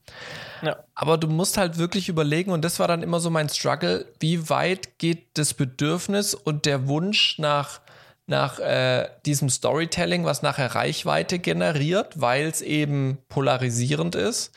Ja. 0.63 0.77
Aber 0.95 1.19
du 1.19 1.27
musst 1.27 1.57
halt 1.57 1.77
wirklich 1.77 2.09
überlegen, 2.09 2.53
und 2.53 2.65
das 2.65 2.79
war 2.79 2.87
dann 2.87 3.03
immer 3.03 3.19
so 3.19 3.31
mein 3.31 3.49
Struggle, 3.49 4.07
wie 4.21 4.49
weit 4.49 5.01
geht 5.01 5.27
das 5.35 5.55
Bedürfnis 5.55 6.35
und 6.35 6.67
der 6.67 6.87
Wunsch 6.87 7.37
nach, 7.41 7.81
nach 8.29 8.61
äh, 8.61 9.09
diesem 9.27 9.51
Storytelling, 9.51 10.25
was 10.25 10.43
nachher 10.43 10.73
Reichweite 10.77 11.41
generiert, 11.41 12.21
weil 12.21 12.47
es 12.47 12.63
eben 12.63 13.19
polarisierend 13.29 14.15
ist 14.15 14.53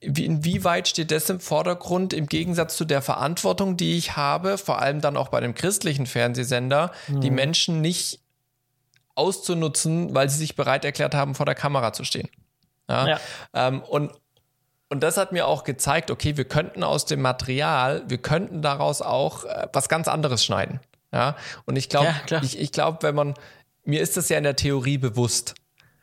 inwieweit 0.00 0.88
steht 0.88 1.10
das 1.10 1.30
im 1.30 1.40
Vordergrund 1.40 2.12
im 2.12 2.26
Gegensatz 2.26 2.76
zu 2.76 2.84
der 2.84 3.02
Verantwortung, 3.02 3.76
die 3.76 3.96
ich 3.96 4.16
habe, 4.16 4.58
vor 4.58 4.80
allem 4.80 5.00
dann 5.00 5.16
auch 5.16 5.28
bei 5.28 5.40
dem 5.40 5.54
christlichen 5.54 6.06
Fernsehsender, 6.06 6.92
mhm. 7.08 7.20
die 7.20 7.30
Menschen 7.30 7.80
nicht 7.80 8.20
auszunutzen, 9.14 10.14
weil 10.14 10.28
sie 10.28 10.38
sich 10.38 10.56
bereit 10.56 10.84
erklärt 10.84 11.14
haben, 11.14 11.34
vor 11.34 11.46
der 11.46 11.54
Kamera 11.54 11.92
zu 11.92 12.04
stehen. 12.04 12.28
Ja? 12.88 13.08
ja. 13.08 13.20
Ähm, 13.54 13.82
und, 13.82 14.12
und 14.88 15.02
das 15.02 15.16
hat 15.16 15.32
mir 15.32 15.46
auch 15.46 15.64
gezeigt, 15.64 16.10
okay, 16.10 16.36
wir 16.36 16.44
könnten 16.44 16.84
aus 16.84 17.06
dem 17.06 17.22
Material, 17.22 18.04
wir 18.08 18.18
könnten 18.18 18.62
daraus 18.62 19.02
auch 19.02 19.44
äh, 19.44 19.68
was 19.72 19.88
ganz 19.88 20.06
anderes 20.06 20.44
schneiden. 20.44 20.80
Ja. 21.12 21.36
Und 21.64 21.76
ich 21.76 21.88
glaube, 21.88 22.14
ja, 22.28 22.42
ich, 22.42 22.58
ich 22.58 22.72
glaube, 22.72 22.98
wenn 23.00 23.14
man, 23.14 23.34
mir 23.84 24.02
ist 24.02 24.16
das 24.16 24.28
ja 24.28 24.36
in 24.36 24.44
der 24.44 24.56
Theorie 24.56 24.98
bewusst. 24.98 25.54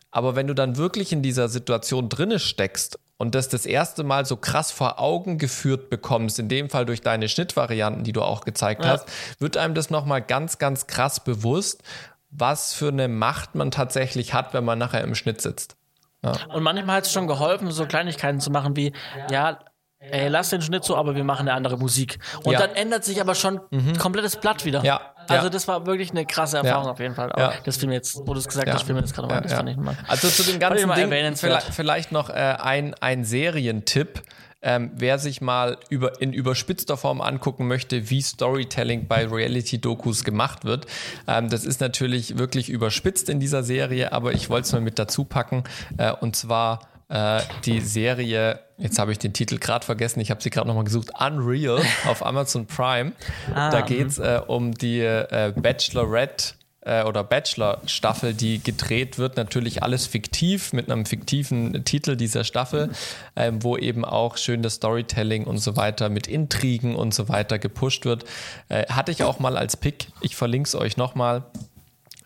Aber 0.10 0.36
wenn 0.36 0.48
du 0.48 0.54
dann 0.54 0.78
wirklich 0.78 1.12
in 1.12 1.22
dieser 1.22 1.50
Situation 1.50 2.10
drinne 2.10 2.40
steckst 2.40 3.00
und 3.24 3.36
das 3.36 3.48
das 3.48 3.66
erste 3.66 4.04
Mal 4.04 4.26
so 4.26 4.36
krass 4.36 4.70
vor 4.70 5.00
Augen 5.00 5.38
geführt 5.38 5.90
bekommst, 5.90 6.40
in 6.40 6.50
dem 6.50 6.70
Fall 6.70 6.86
durch 6.86 7.00
deine 7.00 7.30
Schnittvarianten, 7.30 8.04
die 8.04 8.12
du 8.12 8.22
auch 8.22 8.42
gezeigt 8.42 8.84
ja. 8.84 8.92
hast, 8.92 9.08
wird 9.40 9.56
einem 9.56 9.76
das 9.76 9.90
nochmal 9.90 10.22
ganz, 10.22 10.58
ganz 10.58 10.88
krass 10.88 11.22
bewusst, 11.22 11.84
was 12.32 12.74
für 12.74 12.90
eine 12.90 13.08
Macht 13.08 13.56
man 13.56 13.72
tatsächlich 13.72 14.34
hat, 14.34 14.54
wenn 14.54 14.66
man 14.66 14.78
nachher 14.78 15.02
im 15.06 15.16
Schnitt 15.16 15.40
sitzt. 15.40 15.78
Ja. 16.22 16.34
Und 16.54 16.64
manchmal 16.64 16.98
hat 16.98 17.06
es 17.06 17.14
schon 17.14 17.28
geholfen, 17.28 17.72
so 17.72 17.86
Kleinigkeiten 17.86 18.42
zu 18.42 18.52
machen 18.52 18.76
wie, 18.76 18.92
ja, 19.32 19.60
ey, 20.00 20.28
lass 20.28 20.50
den 20.50 20.62
Schnitt 20.62 20.84
so, 20.84 20.98
aber 20.98 21.16
wir 21.16 21.24
machen 21.24 21.48
eine 21.48 21.54
andere 21.54 21.78
Musik. 21.78 22.20
Und 22.44 22.52
Ja. 22.52 22.60
dann 22.60 22.72
ändert 22.76 23.06
sich 23.06 23.22
aber 23.22 23.36
schon 23.36 23.62
komplettes 24.00 24.36
Blatt 24.36 24.66
wieder. 24.66 24.84
Ja, 24.84 25.13
Also 25.28 25.50
das 25.50 25.68
war 25.68 25.86
wirklich 25.86 26.12
eine 26.12 26.26
krasse 26.26 26.58
Erfahrung 26.58 26.88
auf 26.88 27.00
jeden 27.00 27.16
Fall. 27.16 27.32
Aber 27.32 27.54
das 27.64 27.78
fiel 27.78 27.90
mir 27.90 27.96
jetzt, 27.96 28.18
wo 28.26 28.34
du 28.34 28.40
es 28.40 28.48
gesagt 28.48 28.72
hast, 28.72 28.88
mir 28.88 29.02
das 29.02 29.14
gerade 29.14 29.28
mal. 29.28 29.42
Das 29.42 29.54
fand 29.54 29.70
ich 29.70 29.78
mal. 29.78 29.98
Also 30.08 30.28
zu 30.28 30.44
dem 30.44 30.60
ganzen 30.60 30.92
Ding 30.94 31.36
vielleicht, 31.36 31.74
vielleicht 31.74 32.12
noch 32.12 32.30
äh, 32.30 32.34
ein, 32.34 32.94
ein 32.96 33.24
Serientipp. 33.26 34.22
Ähm, 34.66 34.92
wer 34.96 35.20
sich 35.20 35.42
mal 35.42 35.78
über, 35.90 36.22
in 36.22 36.32
überspitzter 36.32 36.96
Form 36.96 37.20
angucken 37.20 37.68
möchte, 37.68 38.10
wie 38.10 38.22
Storytelling 38.22 39.08
bei 39.08 39.28
Reality-Dokus 39.28 40.24
gemacht 40.24 40.64
wird, 40.64 40.86
ähm, 41.28 41.50
das 41.50 41.66
ist 41.66 41.82
natürlich 41.82 42.38
wirklich 42.38 42.70
überspitzt 42.70 43.28
in 43.28 43.42
dieser 43.42 43.64
Serie, 43.64 44.14
aber 44.14 44.32
ich 44.32 44.50
wollte 44.50 44.68
es 44.68 44.72
mal 44.72 44.80
mit 44.80 44.98
dazu 45.00 45.26
packen. 45.26 45.66
Äh, 45.98 46.14
und 46.14 46.38
zwar 46.38 46.80
äh, 47.14 47.42
die 47.66 47.80
Serie, 47.80 48.60
jetzt 48.80 48.98
habe 48.98 49.12
ich 49.12 49.20
den 49.20 49.34
Titel 49.34 49.60
gerade 49.60 49.86
vergessen, 49.86 50.20
ich 50.20 50.32
habe 50.32 50.42
sie 50.42 50.50
gerade 50.50 50.68
nochmal 50.68 50.84
gesucht, 50.84 51.12
Unreal 51.20 51.80
auf 52.08 52.26
Amazon 52.26 52.66
Prime. 52.66 53.12
Ah, 53.54 53.70
da 53.70 53.82
geht 53.82 54.08
es 54.08 54.18
äh, 54.18 54.42
um 54.46 54.74
die 54.74 55.02
äh, 55.02 55.54
Bachelorette 55.56 56.56
äh, 56.82 57.04
oder 57.04 57.24
Bachelor-Staffel, 57.24 58.34
die 58.34 58.64
gedreht 58.64 59.20
wird. 59.20 59.38
Natürlich 59.38 59.84
alles 59.84 60.08
fiktiv, 60.08 60.74
mit 60.74 60.92
einem 60.92 61.06
fiktiven 61.06 61.86
Titel 61.86 62.16
dieser 62.16 62.44
Staffel, 62.44 62.90
ähm, 63.36 63.62
wo 63.62 63.78
eben 63.78 64.06
auch 64.06 64.38
schön 64.38 64.64
das 64.64 64.76
Storytelling 64.76 65.44
und 65.46 65.60
so 65.60 65.78
weiter 65.78 66.10
mit 66.10 66.26
Intrigen 66.26 66.96
und 66.96 67.14
so 67.14 67.30
weiter 67.30 67.60
gepusht 67.60 68.06
wird. 68.06 68.26
Äh, 68.70 68.88
hatte 68.88 69.12
ich 69.12 69.22
auch 69.22 69.38
mal 69.38 69.56
als 69.56 69.78
Pick. 69.78 70.08
Ich 70.22 70.36
verlinke 70.36 70.68
es 70.68 70.74
euch 70.74 70.98
nochmal. 70.98 71.44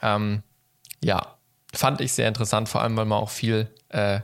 Ähm, 0.02 0.44
ja, 1.04 1.36
fand 1.74 2.00
ich 2.00 2.14
sehr 2.14 2.30
interessant, 2.30 2.70
vor 2.70 2.82
allem, 2.82 2.96
weil 2.96 3.06
man 3.06 3.20
auch 3.20 3.30
viel 3.30 3.70
äh, 3.90 4.22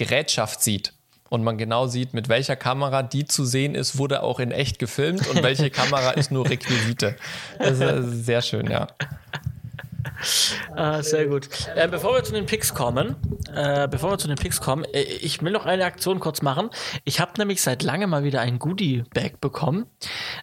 Gerätschaft 0.00 0.62
sieht. 0.62 0.94
Und 1.28 1.44
man 1.44 1.58
genau 1.58 1.86
sieht, 1.86 2.14
mit 2.14 2.28
welcher 2.30 2.56
Kamera 2.56 3.02
die 3.02 3.26
zu 3.26 3.44
sehen 3.44 3.74
ist, 3.74 3.98
wurde 3.98 4.22
auch 4.22 4.40
in 4.40 4.50
echt 4.50 4.78
gefilmt 4.78 5.28
und 5.28 5.42
welche 5.42 5.70
Kamera 5.80 6.12
ist 6.12 6.32
nur 6.32 6.48
Requisite. 6.48 7.16
Das 7.58 7.78
ist 7.78 8.24
sehr 8.24 8.40
schön, 8.40 8.68
ja. 8.70 8.88
Ah, 10.76 11.02
sehr 11.02 11.26
gut. 11.26 11.48
Äh, 11.74 11.88
bevor 11.88 12.14
wir 12.14 12.22
zu 12.22 12.32
den 12.32 12.46
Picks 12.46 12.74
kommen, 12.74 13.16
äh, 13.54 13.88
bevor 13.88 14.12
wir 14.12 14.18
zu 14.18 14.28
den 14.28 14.36
Picks 14.36 14.60
kommen, 14.60 14.84
äh, 14.84 15.02
ich 15.02 15.42
will 15.42 15.52
noch 15.52 15.66
eine 15.66 15.84
Aktion 15.84 16.20
kurz 16.20 16.42
machen. 16.42 16.70
Ich 17.04 17.20
habe 17.20 17.32
nämlich 17.38 17.60
seit 17.60 17.82
langem 17.82 18.10
mal 18.10 18.22
wieder 18.22 18.40
ein 18.40 18.58
Goodie-Bag 18.58 19.40
bekommen 19.40 19.86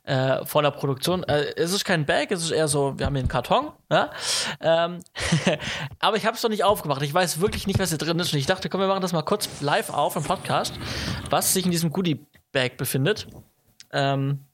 äh, 0.03 0.45
von 0.45 0.63
der 0.63 0.71
Produktion. 0.71 1.23
Äh, 1.23 1.53
es 1.55 1.71
ist 1.71 1.85
kein 1.85 2.05
Bag, 2.05 2.31
es 2.31 2.43
ist 2.43 2.51
eher 2.51 2.67
so, 2.67 2.99
wir 2.99 3.05
haben 3.05 3.13
hier 3.13 3.21
einen 3.21 3.29
Karton, 3.29 3.71
ja? 3.89 4.11
ähm, 4.59 4.99
aber 5.99 6.17
ich 6.17 6.25
habe 6.25 6.35
es 6.35 6.43
noch 6.43 6.49
nicht 6.49 6.63
aufgemacht. 6.63 7.01
Ich 7.01 7.13
weiß 7.13 7.39
wirklich 7.39 7.67
nicht, 7.67 7.79
was 7.79 7.89
hier 7.89 7.97
drin 7.97 8.19
ist. 8.19 8.33
Und 8.33 8.39
ich 8.39 8.45
dachte, 8.45 8.69
komm, 8.69 8.81
wir 8.81 8.87
machen 8.87 9.01
das 9.01 9.13
mal 9.13 9.23
kurz 9.23 9.49
live 9.61 9.89
auf 9.89 10.15
im 10.15 10.23
Podcast, 10.23 10.73
was 11.29 11.53
sich 11.53 11.65
in 11.65 11.71
diesem 11.71 11.91
Goodie-Bag 11.91 12.77
befindet. 12.77 13.27
Ähm, 13.93 14.46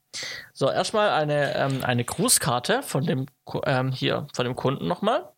so, 0.53 0.69
erstmal 0.69 1.09
eine, 1.09 1.55
ähm, 1.55 1.83
eine 1.83 2.03
Grußkarte 2.03 2.83
von 2.83 3.05
dem, 3.05 3.25
ähm, 3.65 3.91
hier, 3.91 4.27
von 4.33 4.45
dem 4.45 4.55
Kunden 4.55 4.87
nochmal. 4.87 5.29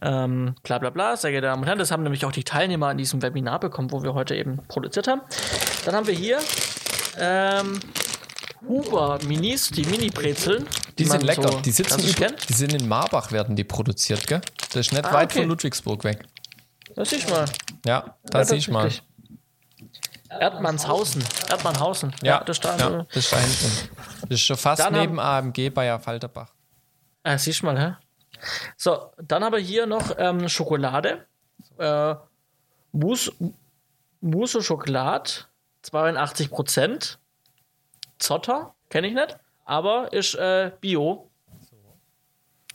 Ähm, 0.00 0.54
bla 0.62 0.78
bla 0.78 0.90
bla, 0.90 1.16
sehr 1.16 1.32
geehrte 1.32 1.48
Damen 1.48 1.62
und 1.62 1.66
Herren, 1.66 1.78
das 1.78 1.90
haben 1.90 2.04
nämlich 2.04 2.24
auch 2.24 2.30
die 2.32 2.44
Teilnehmer 2.44 2.88
an 2.88 2.98
diesem 2.98 3.20
Webinar 3.20 3.58
bekommen, 3.58 3.90
wo 3.90 4.02
wir 4.04 4.14
heute 4.14 4.36
eben 4.36 4.58
produziert 4.68 5.08
haben. 5.08 5.22
Dann 5.84 5.94
haben 5.96 6.06
wir 6.06 6.14
hier 6.14 6.38
ähm, 7.18 7.80
Huber 8.66 9.18
Minis, 9.26 9.70
die 9.70 9.84
Mini-Brezeln. 9.84 10.66
Die 10.98 11.04
sind 11.04 11.18
man 11.18 11.26
lecker. 11.26 11.50
so 11.50 11.60
die 11.60 11.70
sitzen 11.72 12.00
über, 12.08 12.26
die 12.48 12.52
sind 12.52 12.74
in 12.74 12.86
Marbach 12.88 13.32
werden 13.32 13.56
die 13.56 13.64
produziert, 13.64 14.26
gell? 14.26 14.40
Das 14.68 14.76
ist 14.76 14.92
nicht 14.92 15.04
Ah, 15.04 15.12
weit 15.12 15.30
okay. 15.30 15.40
von 15.40 15.48
Ludwigsburg 15.48 16.04
weg. 16.04 16.24
Das 16.94 17.10
siehst 17.10 17.28
du 17.28 17.34
mal. 17.34 17.44
Ja, 17.84 18.16
da 18.24 18.38
Ja, 18.38 18.44
sehe 18.44 18.58
ich 18.58 18.68
mal. 18.68 18.90
Erdmannshausen. 20.28 21.24
Erdmannhausen. 21.48 22.14
Ja, 22.22 22.42
das 22.44 22.60
da. 22.60 22.76
ja, 22.76 23.06
das 23.12 23.16
ist 23.16 23.32
da 23.32 23.36
hinten. 23.38 23.88
Das 24.22 24.30
ist 24.30 24.40
schon 24.42 24.56
fast 24.56 24.80
Dann 24.80 24.94
haben- 24.94 25.00
neben 25.00 25.20
AMG 25.20 25.70
Bayer 25.70 25.98
Falterbach. 25.98 26.52
Ah, 27.22 27.36
siehst 27.38 27.62
du 27.62 27.66
mal, 27.66 27.78
hä? 27.78 27.96
So, 28.76 29.10
dann 29.18 29.42
haben 29.44 29.52
wir 29.52 29.60
hier 29.60 29.86
noch 29.86 30.12
ähm, 30.18 30.48
Schokolade. 30.48 31.26
Äh, 31.78 32.14
Mousse, 32.92 33.32
Mousse 34.20 34.62
Schokolade, 34.62 35.30
82 35.82 36.50
Prozent. 36.50 37.18
Zotter, 38.18 38.74
kenne 38.90 39.08
ich 39.08 39.14
nicht, 39.14 39.38
aber 39.64 40.12
ist 40.12 40.34
äh, 40.34 40.72
Bio. 40.80 41.30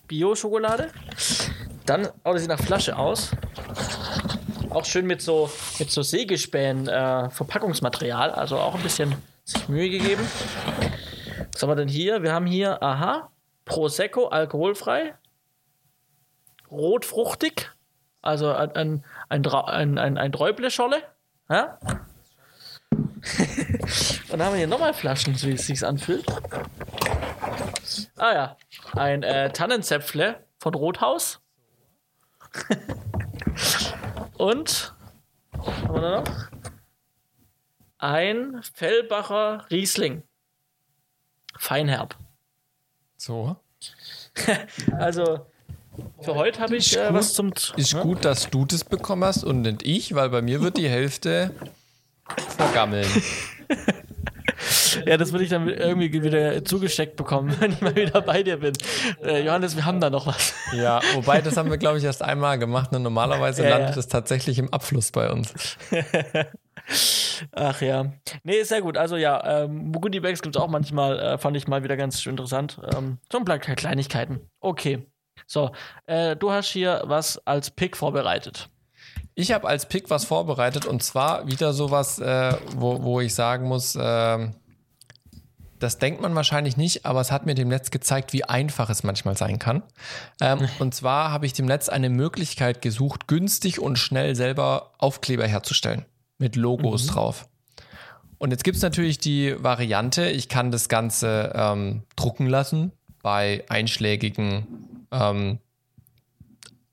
Bio-Schokolade. 0.07 0.91
Dann, 1.85 2.07
oh, 2.23 2.33
das 2.33 2.41
sieht 2.41 2.49
nach 2.49 2.59
Flasche 2.59 2.97
aus. 2.97 3.31
Auch 4.73 4.85
schön 4.85 5.05
mit 5.05 5.21
so, 5.21 5.51
mit 5.77 5.91
so 5.91 6.01
Sägespänen 6.01 6.87
äh, 6.87 7.29
Verpackungsmaterial, 7.29 8.31
also 8.31 8.57
auch 8.57 8.73
ein 8.73 8.81
bisschen 8.81 9.15
sich 9.43 9.69
Mühe 9.69 9.89
gegeben. 9.89 10.27
Was 11.51 11.61
haben 11.61 11.69
wir 11.69 11.75
denn 11.75 11.87
hier? 11.87 12.23
Wir 12.23 12.33
haben 12.33 12.47
hier, 12.47 12.81
aha, 12.81 13.29
Prosecco, 13.65 14.29
alkoholfrei, 14.29 15.13
rotfruchtig, 16.71 17.69
also 18.23 18.51
ein, 18.51 19.03
ein, 19.29 19.45
ein, 19.45 19.97
ein, 19.99 20.17
ein 20.17 20.31
Träuble-Scholle. 20.31 21.03
Ja? 21.49 21.77
Dann 24.29 24.41
haben 24.41 24.53
wir 24.53 24.57
hier 24.57 24.67
nochmal 24.67 24.95
Flaschen, 24.95 25.35
so 25.35 25.47
wie 25.47 25.53
es 25.53 25.67
sich 25.67 25.85
anfühlt. 25.85 26.25
Ah 28.17 28.33
ja, 28.33 28.57
ein 28.93 29.21
äh, 29.21 29.51
Tannenzäpfle 29.51 30.43
von 30.57 30.73
Rothaus. 30.73 31.41
Und, 34.37 34.93
haben 35.57 35.93
wir 35.93 36.01
da 36.01 36.21
noch? 36.21 36.49
Ein 37.97 38.61
Fellbacher 38.73 39.65
Riesling. 39.69 40.23
Feinherb. 41.57 42.15
So. 43.17 43.55
Also, 44.97 45.45
für 46.21 46.33
heute 46.33 46.59
habe 46.59 46.75
ich 46.75 46.97
äh, 46.97 47.13
was 47.13 47.35
zum. 47.35 47.53
Ist 47.75 47.99
gut, 47.99 48.25
dass 48.25 48.49
du 48.49 48.65
das 48.65 48.83
bekommen 48.83 49.23
hast 49.23 49.43
und 49.43 49.61
nicht 49.61 49.85
ich, 49.85 50.15
weil 50.15 50.29
bei 50.29 50.41
mir 50.41 50.61
wird 50.61 50.77
die 50.77 50.89
Hälfte 50.89 51.51
vergammeln. 52.57 53.07
Ja, 55.05 55.17
das 55.17 55.31
würde 55.31 55.43
ich 55.43 55.49
dann 55.49 55.67
irgendwie 55.67 56.11
wieder 56.23 56.63
zugesteckt 56.63 57.15
bekommen, 57.15 57.55
wenn 57.59 57.71
ich 57.71 57.81
mal 57.81 57.95
wieder 57.95 58.21
bei 58.21 58.43
dir 58.43 58.57
bin. 58.57 58.73
Äh, 59.23 59.43
Johannes, 59.45 59.75
wir 59.75 59.85
haben 59.85 59.99
da 59.99 60.09
noch 60.09 60.27
was. 60.27 60.53
Ja, 60.73 61.01
wobei 61.13 61.41
das 61.41 61.55
haben 61.57 61.69
wir, 61.69 61.77
glaube 61.77 61.97
ich, 61.99 62.03
erst 62.03 62.23
einmal 62.23 62.57
gemacht. 62.57 62.93
Und 62.93 63.03
normalerweise 63.03 63.63
Ja, 63.63 63.69
landet 63.69 63.95
ja. 63.95 63.99
es 63.99 64.07
tatsächlich 64.07 64.57
im 64.57 64.73
Abfluss 64.73 65.11
bei 65.11 65.29
uns. 65.29 65.77
Ach 67.51 67.81
ja. 67.81 68.11
Nee, 68.43 68.63
sehr 68.63 68.81
gut. 68.81 68.97
Also 68.97 69.15
ja, 69.17 69.63
ähm, 69.63 69.91
Goodie 69.91 70.19
Bags 70.19 70.41
gibt 70.41 70.55
es 70.55 70.61
auch 70.61 70.67
manchmal, 70.67 71.19
äh, 71.19 71.37
fand 71.37 71.55
ich 71.57 71.67
mal 71.67 71.83
wieder 71.83 71.95
ganz 71.97 72.25
interessant. 72.25 72.79
Ähm, 72.95 73.19
so 73.31 73.37
ein 73.37 73.45
paar 73.45 73.59
Kleinigkeiten. 73.59 74.49
Okay. 74.59 75.05
So, 75.45 75.71
äh, 76.05 76.35
du 76.35 76.51
hast 76.51 76.69
hier 76.69 77.03
was 77.05 77.37
als 77.45 77.71
Pick 77.71 77.97
vorbereitet. 77.97 78.69
Ich 79.35 79.51
habe 79.51 79.67
als 79.67 79.87
Pick 79.87 80.09
was 80.09 80.25
vorbereitet 80.25 80.85
und 80.85 81.01
zwar 81.01 81.47
wieder 81.47 81.73
sowas, 81.73 82.19
äh, 82.19 82.55
wo, 82.75 83.01
wo 83.03 83.19
ich 83.19 83.33
sagen 83.33 83.67
muss, 83.67 83.97
ähm, 83.99 84.55
das 85.83 85.97
denkt 85.97 86.21
man 86.21 86.33
wahrscheinlich 86.33 86.77
nicht, 86.77 87.05
aber 87.05 87.19
es 87.19 87.31
hat 87.31 87.45
mir 87.45 87.55
dem 87.55 87.67
Netz 87.67 87.91
gezeigt, 87.91 88.31
wie 88.31 88.45
einfach 88.45 88.89
es 88.89 89.03
manchmal 89.03 89.35
sein 89.35 89.59
kann. 89.59 89.83
Ähm, 90.41 90.67
und 90.79 90.95
zwar 90.95 91.31
habe 91.31 91.45
ich 91.45 91.53
dem 91.53 91.65
Netz 91.65 91.89
eine 91.89 92.09
Möglichkeit 92.09 92.81
gesucht, 92.81 93.27
günstig 93.27 93.79
und 93.79 93.97
schnell 93.97 94.35
selber 94.35 94.93
Aufkleber 94.97 95.45
herzustellen 95.45 96.05
mit 96.37 96.55
Logos 96.55 97.07
drauf. 97.07 97.47
Und 98.37 98.51
jetzt 98.51 98.63
gibt 98.63 98.77
es 98.77 98.83
natürlich 98.83 99.19
die 99.19 99.55
Variante, 99.57 100.29
ich 100.29 100.49
kann 100.49 100.71
das 100.71 100.89
Ganze 100.89 101.53
ähm, 101.55 102.03
drucken 102.15 102.47
lassen 102.47 102.91
bei 103.21 103.63
einschlägigen, 103.69 104.67
ähm, 105.11 105.59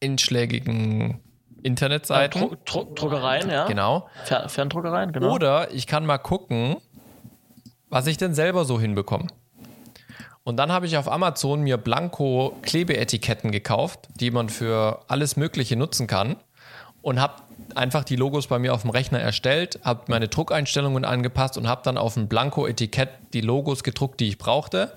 einschlägigen 0.02 1.20
Internetseiten. 1.62 2.40
Dru 2.40 2.56
Dru 2.64 2.94
Druckereien, 2.94 3.50
ja. 3.50 3.66
Genau. 3.66 4.08
Fer 4.24 4.48
Ferndruckereien, 4.48 5.12
genau. 5.12 5.32
Oder 5.32 5.72
ich 5.72 5.86
kann 5.86 6.06
mal 6.06 6.18
gucken, 6.18 6.76
was 7.90 8.06
ich 8.06 8.16
denn 8.16 8.34
selber 8.34 8.64
so 8.64 8.80
hinbekomme. 8.80 9.26
Und 10.42 10.56
dann 10.56 10.72
habe 10.72 10.86
ich 10.86 10.96
auf 10.96 11.10
Amazon 11.10 11.62
mir 11.62 11.76
Blanko 11.76 12.56
Klebeetiketten 12.62 13.52
gekauft, 13.52 14.08
die 14.18 14.30
man 14.30 14.48
für 14.48 15.04
alles 15.06 15.36
Mögliche 15.36 15.76
nutzen 15.76 16.06
kann. 16.06 16.36
Und 17.02 17.20
habe 17.20 17.34
einfach 17.74 18.04
die 18.04 18.16
Logos 18.16 18.46
bei 18.46 18.58
mir 18.58 18.74
auf 18.74 18.82
dem 18.82 18.90
Rechner 18.90 19.20
erstellt, 19.20 19.80
habe 19.82 20.02
meine 20.08 20.28
Druckeinstellungen 20.28 21.04
angepasst 21.04 21.56
und 21.56 21.66
habe 21.66 21.80
dann 21.84 21.96
auf 21.96 22.14
dem 22.14 22.28
Blanko-Etikett 22.28 23.08
die 23.32 23.40
Logos 23.40 23.82
gedruckt, 23.82 24.20
die 24.20 24.28
ich 24.28 24.38
brauchte. 24.38 24.92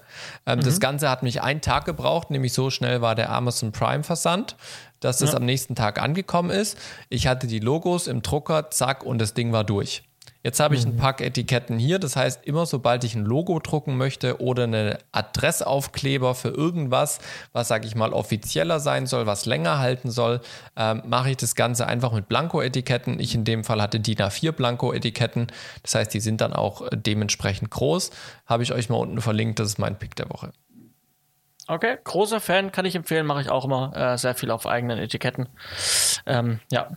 Ähm, 0.46 0.60
Das 0.62 0.80
Ganze 0.80 1.10
hat 1.10 1.24
mich 1.24 1.41
einen 1.41 1.62
Tag 1.62 1.86
gebraucht, 1.86 2.30
nämlich 2.30 2.52
so 2.52 2.70
schnell 2.70 3.02
war 3.02 3.16
der 3.16 3.32
Amazon 3.32 3.72
Prime-Versand, 3.72 4.58
dass 5.00 5.22
es 5.22 5.34
am 5.36 5.46
nächsten 5.46 5.76
Tag 5.76 6.02
angekommen 6.02 6.50
ist. 6.50 6.78
Ich 7.10 7.28
hatte 7.28 7.48
die 7.48 7.60
Logos 7.60 8.08
im 8.08 8.22
Drucker, 8.22 8.70
zack, 8.70 9.04
und 9.04 9.20
das 9.20 9.34
Ding 9.34 9.52
war 9.52 9.64
durch. 9.64 10.04
Jetzt 10.44 10.60
habe 10.60 10.76
ich 10.76 10.86
ein 10.86 10.98
Pack 10.98 11.22
Etiketten 11.22 11.80
hier. 11.80 12.00
Das 12.00 12.18
heißt, 12.18 12.46
immer 12.46 12.66
sobald 12.66 13.06
ich 13.06 13.16
ein 13.16 13.24
Logo 13.24 13.60
drucken 13.60 13.95
möchte 13.95 14.41
oder 14.41 14.64
eine 14.64 14.99
Adressaufkleber 15.14 16.36
für 16.36 16.49
irgendwas, 16.49 17.20
was, 17.53 17.70
sage 17.70 17.88
ich 17.88 17.95
mal, 17.95 18.11
offizieller 18.11 18.82
sein 18.82 19.07
soll, 19.07 19.26
was 19.26 19.45
länger 19.45 19.80
halten 19.80 20.11
soll, 20.11 20.41
ähm, 20.76 21.02
mache 21.06 21.32
ich 21.32 21.38
das 21.38 21.56
Ganze 21.56 21.88
einfach 21.88 22.11
mit 22.11 22.28
Blanko-Etiketten. 22.28 23.22
Ich 23.22 23.34
in 23.34 23.45
dem 23.45 23.64
Fall 23.64 23.82
hatte 23.82 24.02
DIN 24.02 24.18
A4 24.18 24.52
Blanko-Etiketten. 24.52 25.48
Das 25.82 25.95
heißt, 25.95 26.14
die 26.14 26.20
sind 26.20 26.41
dann 26.41 26.52
auch 26.52 26.90
dementsprechend 26.94 27.72
groß. 27.72 28.11
Habe 28.45 28.64
ich 28.64 28.74
euch 28.74 28.90
mal 28.90 28.98
unten 28.98 29.22
verlinkt. 29.22 29.60
Das 29.60 29.70
ist 29.70 29.80
mein 29.80 29.98
Pick 29.98 30.15
der 30.18 30.30
Woche. 30.30 30.52
Okay, 31.68 31.98
großer 32.03 32.41
Fan, 32.41 32.74
kann 32.74 32.84
ich 32.84 32.95
empfehlen, 32.95 33.26
mache 33.26 33.40
ich 33.40 33.49
auch 33.49 33.64
immer 33.64 33.95
äh, 33.95 34.18
sehr 34.18 34.36
viel 34.36 34.52
auf 34.52 34.68
eigenen 34.68 34.99
Etiketten. 34.99 35.48
Ähm, 36.26 36.60
ja, 36.70 36.90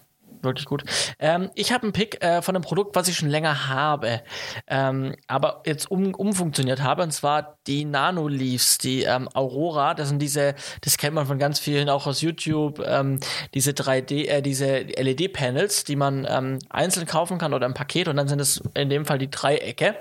wirklich 0.47 0.66
gut. 0.66 0.85
Ähm, 1.18 1.51
ich 1.55 1.73
habe 1.73 1.85
einen 1.85 1.93
Pick 1.93 2.23
äh, 2.23 2.43
von 2.43 2.55
einem 2.55 2.62
Produkt, 2.62 2.97
was 2.97 3.09
ich 3.09 3.16
schon 3.16 3.28
länger 3.28 3.68
habe, 3.68 4.23
ähm, 4.66 5.14
aber 5.27 5.62
jetzt 5.66 5.90
um, 5.90 6.14
umfunktioniert 6.14 6.82
habe, 6.82 7.02
und 7.02 7.12
zwar 7.12 7.59
die 7.66 7.85
Nano 7.85 8.28
Leaves, 8.28 8.78
die 8.78 9.02
ähm, 9.02 9.28
Aurora. 9.35 9.94
Das 9.94 10.09
sind 10.09 10.20
diese, 10.20 10.55
das 10.81 10.97
kennt 10.97 11.14
man 11.14 11.27
von 11.27 11.39
ganz 11.39 11.59
vielen 11.59 11.89
auch 11.89 12.06
aus 12.06 12.20
YouTube, 12.20 12.82
ähm, 12.86 13.20
diese 13.55 13.73
3D, 13.73 14.28
äh, 14.28 14.43
diese 14.43 14.78
LED-Panels, 14.81 15.85
die 15.85 15.97
man 15.97 16.27
ähm, 16.28 16.59
einzeln 16.70 17.06
kaufen 17.06 17.39
kann 17.39 17.55
oder 17.55 17.66
im 17.66 17.74
Paket, 17.74 18.09
und 18.09 18.16
dann 18.16 18.28
sind 18.28 18.40
es 18.40 18.62
in 18.74 18.89
dem 18.89 19.05
Fall 19.05 19.18
die 19.18 19.31
Dreiecke. 19.31 19.97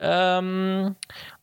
Ähm, 0.00 0.96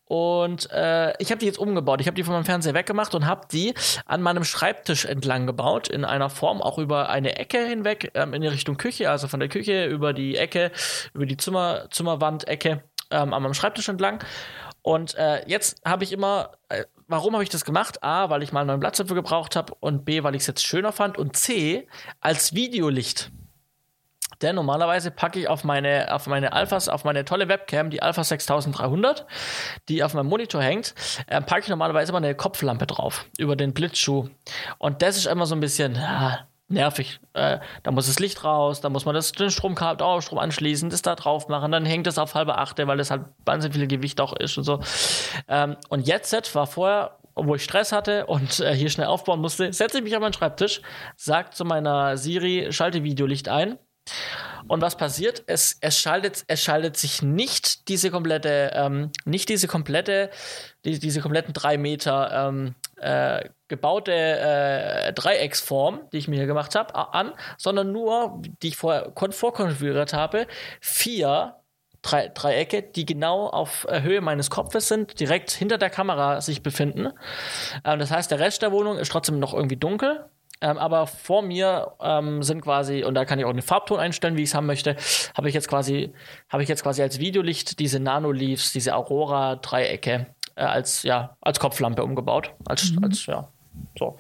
und 0.07 0.71
äh, 0.71 1.13
ich 1.21 1.31
habe 1.31 1.39
die 1.39 1.45
jetzt 1.45 1.59
umgebaut. 1.59 1.99
Ich 1.99 2.07
habe 2.07 2.15
die 2.15 2.23
von 2.23 2.33
meinem 2.33 2.45
Fernseher 2.45 2.73
weggemacht 2.73 3.13
und 3.13 3.25
habe 3.25 3.47
die 3.51 3.73
an 4.05 4.21
meinem 4.21 4.45
Schreibtisch 4.45 5.05
entlang 5.05 5.45
gebaut, 5.47 5.89
in 5.89 6.05
einer 6.05 6.29
Form 6.29 6.61
auch 6.61 6.77
über 6.77 7.09
eine 7.09 7.37
Ecke 7.37 7.65
hinweg, 7.65 8.11
ähm, 8.13 8.33
in 8.33 8.41
die 8.41 8.47
Richtung 8.47 8.77
Küche, 8.77 9.11
also 9.11 9.27
von 9.27 9.39
der 9.39 9.49
Küche 9.49 9.85
über 9.85 10.13
die 10.13 10.37
Ecke, 10.37 10.71
über 11.13 11.25
die 11.25 11.35
Zimmer, 11.35 11.89
Zimmerwandecke 11.91 12.83
ähm, 13.11 13.33
an 13.33 13.43
meinem 13.43 13.53
Schreibtisch 13.53 13.89
entlang. 13.89 14.23
Und 14.81 15.15
äh, 15.15 15.45
jetzt 15.45 15.81
habe 15.83 16.05
ich 16.05 16.13
immer, 16.13 16.51
äh, 16.69 16.85
warum 17.07 17.33
habe 17.33 17.43
ich 17.43 17.49
das 17.49 17.65
gemacht? 17.65 18.01
A, 18.01 18.29
weil 18.29 18.43
ich 18.43 18.53
mal 18.53 18.61
einen 18.61 18.67
neuen 18.67 18.79
Platz 18.79 18.97
dafür 18.97 19.15
gebraucht 19.15 19.57
habe 19.57 19.73
und 19.81 20.05
B, 20.05 20.23
weil 20.23 20.35
ich 20.35 20.41
es 20.41 20.47
jetzt 20.47 20.65
schöner 20.65 20.93
fand 20.93 21.17
und 21.17 21.35
C, 21.35 21.89
als 22.21 22.53
Videolicht. 22.53 23.29
Denn 24.41 24.55
normalerweise 24.55 25.11
packe 25.11 25.39
ich 25.39 25.47
auf 25.47 25.63
meine, 25.63 26.13
auf 26.13 26.27
meine 26.27 26.53
Alphas, 26.53 26.89
auf 26.89 27.03
meine 27.03 27.25
tolle 27.25 27.47
Webcam, 27.47 27.89
die 27.89 28.01
Alpha 28.01 28.23
6300, 28.23 29.25
die 29.89 30.03
auf 30.03 30.13
meinem 30.13 30.27
Monitor 30.27 30.61
hängt, 30.61 30.93
äh, 31.27 31.41
packe 31.41 31.61
ich 31.61 31.69
normalerweise 31.69 32.11
immer 32.11 32.17
eine 32.17 32.35
Kopflampe 32.35 32.85
drauf 32.87 33.25
über 33.37 33.55
den 33.55 33.73
Blitzschuh. 33.73 34.29
Und 34.77 35.01
das 35.01 35.17
ist 35.17 35.25
immer 35.25 35.45
so 35.45 35.55
ein 35.55 35.59
bisschen 35.59 35.95
ja, 35.95 36.47
nervig. 36.67 37.19
Äh, 37.33 37.59
da 37.83 37.91
muss 37.91 38.07
das 38.07 38.19
Licht 38.19 38.43
raus, 38.43 38.81
da 38.81 38.89
muss 38.89 39.05
man 39.05 39.15
das, 39.15 39.31
den 39.31 39.49
Stromkabel, 39.49 39.97
Dauerstrom 39.97 40.39
anschließen, 40.39 40.89
das 40.89 41.01
da 41.01 41.15
drauf 41.15 41.47
machen, 41.47 41.71
dann 41.71 41.85
hängt 41.85 42.07
das 42.07 42.17
auf 42.17 42.35
halbe 42.35 42.57
Achte, 42.57 42.87
weil 42.87 42.97
das 42.97 43.09
halt 43.09 43.25
wahnsinnig 43.45 43.77
viel 43.77 43.87
Gewicht 43.87 44.21
auch 44.21 44.33
ist 44.33 44.57
und 44.57 44.63
so. 44.63 44.79
Ähm, 45.47 45.77
und 45.89 46.07
jetzt 46.07 46.55
war 46.55 46.67
vorher 46.67 47.17
wo 47.39 47.53
ich 47.53 47.63
Stress 47.63 47.91
hatte 47.91 48.25
und 48.25 48.59
äh, 48.61 48.73
hier 48.73 48.89
schnell 48.89 49.05
aufbauen 49.05 49.39
musste, 49.39 49.71
setze 49.71 49.99
ich 49.99 50.03
mich 50.03 50.15
auf 50.15 50.21
meinen 50.21 50.33
Schreibtisch, 50.33 50.81
sag 51.15 51.53
zu 51.53 51.65
meiner 51.65 52.17
Siri, 52.17 52.67
schalte 52.71 53.03
Videolicht 53.03 53.47
ein 53.47 53.77
und 54.67 54.81
was 54.81 54.97
passiert? 54.97 55.43
Es, 55.47 55.77
es, 55.81 55.99
schaltet, 55.99 56.43
es 56.47 56.61
schaltet 56.61 56.97
sich 56.97 57.21
nicht 57.21 57.87
diese 57.87 58.11
komplette, 58.11 58.71
ähm, 58.73 59.11
nicht 59.25 59.49
diese 59.49 59.67
komplette, 59.67 60.29
die, 60.85 60.99
diese 60.99 61.21
kompletten 61.21 61.53
drei 61.53 61.77
Meter 61.77 62.47
ähm, 62.49 62.75
äh, 62.97 63.49
gebaute 63.67 64.11
äh, 64.11 65.13
Dreiecksform, 65.13 66.01
die 66.11 66.17
ich 66.17 66.27
mir 66.27 66.37
hier 66.37 66.47
gemacht 66.47 66.75
habe, 66.75 66.95
an, 66.95 67.33
sondern 67.57 67.91
nur, 67.91 68.41
die 68.61 68.69
ich 68.69 68.77
vorher 68.77 69.11
vorkonfiguriert 69.15 70.13
habe, 70.13 70.47
vier 70.81 71.55
Drei, 72.03 72.29
Dreiecke, 72.29 72.83
die 72.83 73.05
genau 73.05 73.47
auf 73.47 73.85
äh, 73.89 74.01
Höhe 74.01 74.21
meines 74.21 74.51
Kopfes 74.51 74.87
sind, 74.87 75.19
direkt 75.19 75.51
hinter 75.51 75.79
der 75.79 75.89
Kamera 75.89 76.41
sich 76.41 76.61
befinden. 76.61 77.09
Ähm, 77.83 77.99
das 77.99 78.11
heißt, 78.11 78.29
der 78.29 78.39
Rest 78.39 78.61
der 78.61 78.71
Wohnung 78.71 78.97
ist 78.97 79.11
trotzdem 79.11 79.39
noch 79.39 79.53
irgendwie 79.53 79.77
dunkel, 79.77 80.29
ähm, 80.61 80.77
aber 80.77 81.07
vor 81.07 81.41
mir 81.41 81.93
ähm, 82.01 82.43
sind 82.43 82.61
quasi, 82.61 83.03
und 83.03 83.13
da 83.13 83.25
kann 83.25 83.39
ich 83.39 83.45
auch 83.45 83.49
einen 83.49 83.61
Farbton 83.61 83.99
einstellen, 83.99 84.37
wie 84.37 84.43
ich 84.43 84.49
es 84.49 84.55
haben 84.55 84.65
möchte, 84.65 84.95
habe 85.35 85.49
ich 85.49 85.55
jetzt 85.55 85.67
quasi, 85.67 86.13
habe 86.49 86.63
ich 86.63 86.69
jetzt 86.69 86.83
quasi 86.83 87.01
als 87.01 87.19
Videolicht 87.19 87.79
diese 87.79 87.99
Nano-Leaves, 87.99 88.71
diese 88.71 88.95
Aurora-Dreiecke 88.95 90.27
äh, 90.55 90.61
als, 90.61 91.03
ja, 91.03 91.37
als 91.41 91.59
Kopflampe 91.59 92.03
umgebaut. 92.03 92.53
Als, 92.65 92.91
mhm. 92.91 93.03
als, 93.03 93.25
ja, 93.25 93.47
so. 93.97 94.17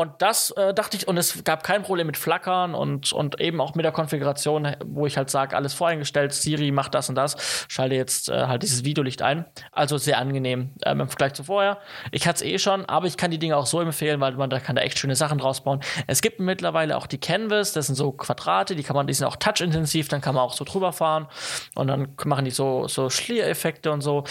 Und 0.00 0.22
das 0.22 0.50
äh, 0.52 0.72
dachte 0.72 0.96
ich, 0.96 1.08
und 1.08 1.18
es 1.18 1.44
gab 1.44 1.62
kein 1.62 1.82
Problem 1.82 2.06
mit 2.06 2.16
Flackern 2.16 2.74
und, 2.74 3.12
und 3.12 3.38
eben 3.38 3.60
auch 3.60 3.74
mit 3.74 3.84
der 3.84 3.92
Konfiguration, 3.92 4.74
wo 4.82 5.04
ich 5.04 5.18
halt 5.18 5.28
sage, 5.28 5.54
alles 5.54 5.74
voreingestellt, 5.74 6.32
Siri 6.32 6.70
macht 6.70 6.94
das 6.94 7.10
und 7.10 7.16
das, 7.16 7.66
schalte 7.68 7.96
jetzt 7.96 8.30
äh, 8.30 8.46
halt 8.46 8.62
dieses 8.62 8.82
Videolicht 8.82 9.20
ein. 9.20 9.44
Also 9.72 9.98
sehr 9.98 10.16
angenehm 10.16 10.70
ähm, 10.86 11.00
im 11.00 11.08
Vergleich 11.08 11.34
zu 11.34 11.44
vorher. 11.44 11.76
Ich 12.12 12.26
hatte 12.26 12.42
es 12.42 12.50
eh 12.50 12.58
schon, 12.58 12.86
aber 12.86 13.08
ich 13.08 13.18
kann 13.18 13.30
die 13.30 13.38
Dinge 13.38 13.58
auch 13.58 13.66
so 13.66 13.78
empfehlen, 13.78 14.22
weil 14.22 14.32
man 14.36 14.48
da 14.48 14.58
kann 14.58 14.74
da 14.74 14.80
echt 14.80 14.98
schöne 14.98 15.16
Sachen 15.16 15.36
draus 15.36 15.60
bauen. 15.64 15.80
Es 16.06 16.22
gibt 16.22 16.40
mittlerweile 16.40 16.96
auch 16.96 17.06
die 17.06 17.18
Canvas, 17.18 17.74
das 17.74 17.88
sind 17.88 17.96
so 17.96 18.10
Quadrate, 18.12 18.76
die 18.76 18.82
kann 18.82 18.96
man, 18.96 19.06
die 19.06 19.12
sind 19.12 19.26
auch 19.26 19.36
touchintensiv, 19.36 20.08
dann 20.08 20.22
kann 20.22 20.34
man 20.34 20.44
auch 20.44 20.54
so 20.54 20.64
drüber 20.64 20.94
fahren 20.94 21.26
und 21.74 21.88
dann 21.88 22.16
machen 22.24 22.46
die 22.46 22.52
so, 22.52 22.88
so 22.88 23.10
Schliereffekte 23.10 23.92
und 23.92 24.00
so. 24.00 24.24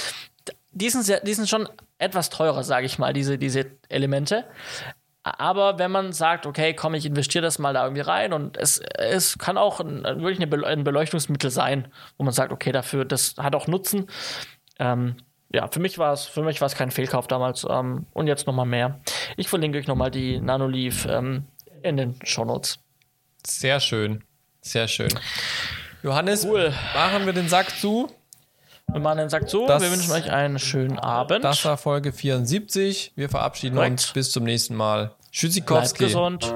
Die 0.72 0.90
sind, 0.90 1.04
sehr, 1.04 1.20
die 1.20 1.34
sind 1.36 1.48
schon 1.48 1.70
etwas 2.00 2.32
teurer, 2.32 2.64
sage 2.64 2.88
ich 2.88 2.98
mal, 2.98 3.14
diese, 3.14 3.38
diese 3.38 3.68
Elemente. 3.88 4.46
Aber 5.38 5.80
wenn 5.80 5.92
man 5.92 6.14
sagt, 6.14 6.46
okay, 6.46 6.74
komm, 6.74 6.94
ich 6.94 7.06
investiere 7.06 7.44
das 7.44 7.60
mal 7.60 7.74
da 7.74 7.84
irgendwie 7.84 8.02
rein 8.02 8.34
und 8.34 8.58
es, 8.58 8.80
es 8.98 9.38
kann 9.38 9.58
auch 9.58 9.80
ein, 9.80 10.04
wirklich 10.04 10.40
ein 10.42 10.84
Beleuchtungsmittel 10.84 11.50
sein, 11.52 11.88
wo 12.18 12.24
man 12.24 12.34
sagt, 12.34 12.52
okay, 12.52 12.72
dafür, 12.72 13.06
das 13.06 13.36
hat 13.38 13.56
auch 13.56 13.68
Nutzen. 13.68 14.08
Ähm, 14.80 15.16
ja, 15.52 15.68
für 15.68 15.80
mich 15.80 15.98
war 15.98 16.14
es, 16.14 16.26
für 16.26 16.44
mich 16.44 16.62
war 16.62 16.68
es 16.68 16.76
kein 16.76 16.92
Fehlkauf 16.92 17.28
damals 17.28 17.66
ähm, 17.70 18.06
und 18.14 18.28
jetzt 18.28 18.48
nochmal 18.48 18.66
mehr. 18.66 19.00
Ich 19.36 19.50
verlinke 19.50 19.78
euch 19.78 19.88
nochmal 19.88 20.12
die 20.12 20.40
Nanoleaf 20.40 21.06
ähm, 21.10 21.46
in 21.82 21.98
den 21.98 22.16
Shownotes. 22.24 22.80
Sehr 23.46 23.80
schön, 23.80 24.24
sehr 24.62 24.88
schön. 24.88 25.10
Johannes, 26.04 26.46
cool. 26.46 26.74
machen 26.94 27.26
wir 27.26 27.34
den 27.34 27.50
Sack 27.50 27.78
zu. 27.78 28.10
Wir 28.92 29.02
machen 29.02 29.18
den 29.20 29.30
Sack 29.30 29.50
zu. 29.50 29.66
Das, 29.68 29.84
wir 29.84 29.92
wünschen 29.92 30.12
euch 30.12 30.32
einen 30.32 30.60
schönen 30.60 30.98
Abend. 30.98 31.44
Das 31.44 31.64
war 31.66 31.78
Folge 31.78 32.12
74. 32.12 33.14
Wir 33.16 33.30
verabschieden 33.30 33.76
Correct. 33.76 33.92
uns. 33.92 34.14
Bis 34.14 34.32
zum 34.32 34.44
nächsten 34.44 34.76
Mal. 34.76 35.16
Tschüssikowski. 35.32 35.98
Bleibt 35.98 36.12
gesund. 36.12 36.56